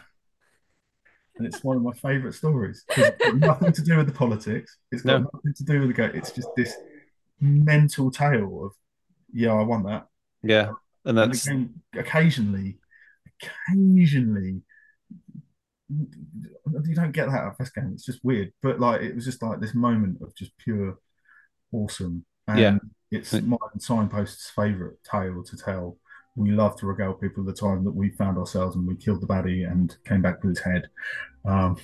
And 1.38 1.48
it's 1.48 1.64
one 1.64 1.78
of 1.78 1.82
my 1.82 1.94
favorite 1.94 2.34
stories. 2.34 2.84
It's 2.90 3.18
got 3.18 3.36
nothing 3.38 3.72
to 3.72 3.82
do 3.82 3.98
with 3.98 4.06
the 4.06 4.14
politics. 4.14 4.78
It's 4.92 5.02
got 5.02 5.22
No. 5.22 5.30
nothing 5.34 5.54
to 5.56 5.64
do 5.64 5.80
with 5.80 5.88
the 5.88 5.94
game. 5.94 6.12
It's 6.14 6.32
just 6.32 6.50
this 6.58 6.76
mental 7.40 8.12
tale 8.12 8.66
of, 8.66 8.74
yeah, 9.34 9.54
I 9.54 9.64
want 9.64 9.86
that. 9.88 10.08
Yeah, 10.44 10.74
and 11.06 11.18
And 11.18 11.18
that's 11.18 11.48
again, 11.48 11.82
occasionally, 11.96 12.80
occasionally, 13.70 14.62
you 15.90 16.96
don't 16.96 17.14
get 17.14 17.28
that 17.30 17.46
at 17.48 17.58
first 17.58 17.74
game. 17.74 17.92
It's 17.94 18.06
just 18.06 18.24
weird, 18.24 18.52
but 18.62 18.80
like 18.80 19.02
it 19.02 19.16
was 19.16 19.26
just 19.26 19.42
like 19.42 19.62
this 19.62 19.74
moment 19.74 20.22
of 20.22 20.36
just 20.36 20.56
pure 20.58 21.00
awesome. 21.72 22.26
And 22.52 22.60
Yeah. 22.60 22.78
it's 23.20 23.34
my 23.34 23.58
signpost's 23.78 24.50
favorite 24.52 24.98
tale 25.04 25.44
to 25.44 25.58
tell. 25.58 25.98
We 26.36 26.52
love 26.52 26.78
to 26.80 26.86
regale 26.86 27.14
people 27.14 27.44
the 27.44 27.54
time 27.54 27.84
that 27.84 27.92
we 27.92 28.10
found 28.12 28.38
ourselves 28.38 28.76
and 28.78 28.88
we 28.88 28.96
killed 28.96 29.22
the 29.22 29.28
baddie 29.28 29.70
and 29.70 29.96
came 30.06 30.22
back 30.22 30.42
with 30.44 30.56
his 30.58 30.64
head. 30.64 30.88
Um, 31.44 31.76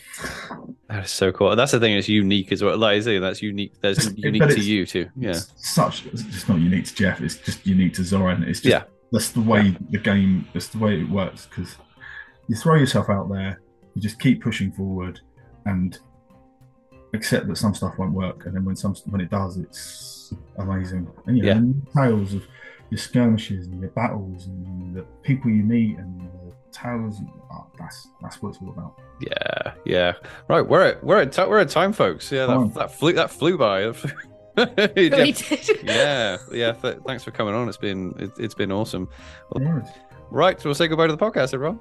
that 0.87 1.03
is 1.05 1.11
so 1.11 1.31
cool. 1.31 1.55
That's 1.55 1.71
the 1.73 1.79
thing. 1.79 1.93
It's 1.93 2.07
unique 2.07 2.51
as 2.51 2.63
well. 2.63 2.77
Like 2.77 2.97
I 2.97 2.99
say, 3.01 3.17
that's 3.19 3.41
unique. 3.41 3.73
That's 3.81 4.13
unique 4.15 4.43
to 4.47 4.59
you 4.61 4.85
too. 4.85 5.09
Yeah, 5.17 5.31
it's 5.31 5.51
such 5.57 6.05
it's 6.05 6.47
not 6.47 6.59
unique 6.59 6.85
to 6.85 6.95
Jeff. 6.95 7.21
It's 7.21 7.35
just 7.37 7.65
unique 7.65 7.93
to 7.95 8.03
Zoran. 8.03 8.43
It's 8.43 8.61
just 8.61 8.71
Yeah. 8.71 8.83
that's 9.11 9.31
the 9.31 9.41
way 9.41 9.75
the 9.89 9.97
game. 9.97 10.47
That's 10.53 10.67
the 10.69 10.77
way 10.77 11.01
it 11.01 11.09
works 11.09 11.47
because 11.47 11.75
you 12.47 12.55
throw 12.55 12.75
yourself 12.75 13.09
out 13.09 13.29
there, 13.29 13.59
you 13.95 14.01
just 14.01 14.19
keep 14.19 14.41
pushing 14.43 14.71
forward, 14.71 15.19
and 15.65 15.97
accept 17.17 17.47
that 17.47 17.57
some 17.57 17.73
stuff 17.73 17.97
won't 17.97 18.13
work, 18.13 18.45
and 18.45 18.55
then 18.55 18.63
when 18.65 18.75
some 18.75 18.95
when 19.11 19.21
it 19.21 19.29
does, 19.29 19.57
it's 19.57 20.33
amazing. 20.57 21.07
And 21.25 21.37
you 21.37 21.43
know, 21.43 21.47
Yeah. 21.49 21.57
and 21.57 21.87
tales 21.95 22.33
of 22.33 22.43
your 22.89 22.97
skirmishes 22.97 23.67
and 23.67 23.81
your 23.81 23.89
battles 23.91 24.47
and 24.47 24.95
the 24.95 25.03
people 25.23 25.51
you 25.51 25.63
meet 25.63 25.97
and 25.97 26.21
the 26.21 26.53
tales. 26.71 27.17
Oh, 27.51 27.65
that's 27.79 28.07
that's 28.21 28.41
what 28.41 28.49
it's 28.49 28.59
all 28.61 28.69
about. 28.69 28.99
yeah, 29.19 29.73
yeah. 29.85 30.13
Right, 30.47 30.61
we're 30.67 30.83
at 30.89 31.03
we're 31.03 31.21
at 31.21 31.31
ti- 31.33 31.45
we're 31.45 31.59
at 31.59 31.69
time, 31.69 31.91
folks. 31.93 32.31
Yeah, 32.31 32.45
that, 32.45 32.73
that 32.75 32.91
flew 32.93 33.13
that 33.13 33.29
flew 33.31 33.57
by. 33.57 33.93
We 34.95 35.09
Jeff, 35.11 35.49
did. 35.49 35.83
yeah, 35.83 36.37
yeah. 36.51 36.71
Th- 36.71 36.97
thanks 37.05 37.23
for 37.23 37.29
coming 37.29 37.53
on. 37.53 37.67
It's 37.69 37.77
been 37.77 38.15
it, 38.17 38.31
it's 38.39 38.55
been 38.55 38.71
awesome. 38.71 39.07
No 39.55 39.63
worries. 39.69 39.87
Right, 40.31 40.59
so 40.59 40.67
we'll 40.67 40.73
say 40.75 40.87
goodbye 40.87 41.05
to 41.07 41.15
the 41.15 41.23
podcast, 41.25 41.53
everyone. 41.53 41.79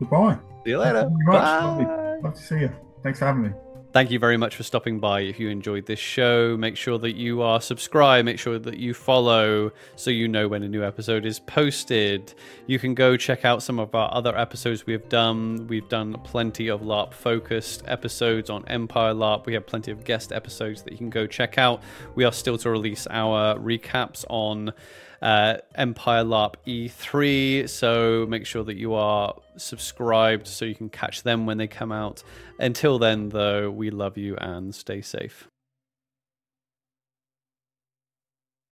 Goodbye. 0.00 0.36
See 0.64 0.70
you 0.70 0.78
later. 0.78 1.02
Thank 1.02 1.12
you 1.12 1.18
very 1.26 1.38
much. 1.38 1.62
Lovely. 1.62 1.84
Bye. 1.84 2.18
Love 2.24 2.34
to 2.34 2.42
see 2.42 2.58
you. 2.58 2.70
Thanks 3.04 3.18
for 3.20 3.26
having 3.26 3.42
me. 3.44 3.50
Thank 3.92 4.10
you 4.10 4.18
very 4.18 4.38
much 4.38 4.56
for 4.56 4.62
stopping 4.62 5.00
by. 5.00 5.20
If 5.20 5.38
you 5.38 5.50
enjoyed 5.50 5.84
this 5.84 5.98
show, 5.98 6.56
make 6.56 6.78
sure 6.78 6.96
that 6.96 7.14
you 7.14 7.42
are 7.42 7.60
subscribed, 7.60 8.24
make 8.24 8.38
sure 8.38 8.58
that 8.58 8.78
you 8.78 8.94
follow 8.94 9.70
so 9.96 10.10
you 10.10 10.28
know 10.28 10.48
when 10.48 10.62
a 10.62 10.68
new 10.68 10.82
episode 10.82 11.26
is 11.26 11.38
posted. 11.40 12.32
You 12.66 12.78
can 12.78 12.94
go 12.94 13.18
check 13.18 13.44
out 13.44 13.62
some 13.62 13.78
of 13.78 13.94
our 13.94 14.10
other 14.14 14.34
episodes 14.34 14.86
we've 14.86 15.06
done. 15.10 15.66
We've 15.66 15.86
done 15.90 16.14
plenty 16.24 16.68
of 16.68 16.80
LARP 16.80 17.12
focused 17.12 17.82
episodes 17.86 18.48
on 18.48 18.66
Empire 18.66 19.12
LARP. 19.12 19.44
We 19.44 19.52
have 19.52 19.66
plenty 19.66 19.90
of 19.90 20.04
guest 20.04 20.32
episodes 20.32 20.84
that 20.84 20.92
you 20.92 20.96
can 20.96 21.10
go 21.10 21.26
check 21.26 21.58
out. 21.58 21.82
We 22.14 22.24
are 22.24 22.32
still 22.32 22.56
to 22.56 22.70
release 22.70 23.06
our 23.10 23.58
recaps 23.58 24.24
on 24.30 24.72
uh, 25.20 25.58
Empire 25.74 26.24
LARP 26.24 26.54
E3. 26.66 27.68
So 27.68 28.24
make 28.26 28.46
sure 28.46 28.64
that 28.64 28.76
you 28.76 28.94
are 28.94 29.34
subscribed 29.56 30.46
so 30.46 30.64
you 30.64 30.74
can 30.74 30.88
catch 30.88 31.22
them 31.22 31.46
when 31.46 31.58
they 31.58 31.66
come 31.66 31.92
out. 31.92 32.22
Until 32.58 32.98
then, 32.98 33.28
though, 33.28 33.70
we 33.70 33.90
love 33.90 34.16
you 34.18 34.36
and 34.36 34.74
stay 34.74 35.00
safe. 35.00 35.48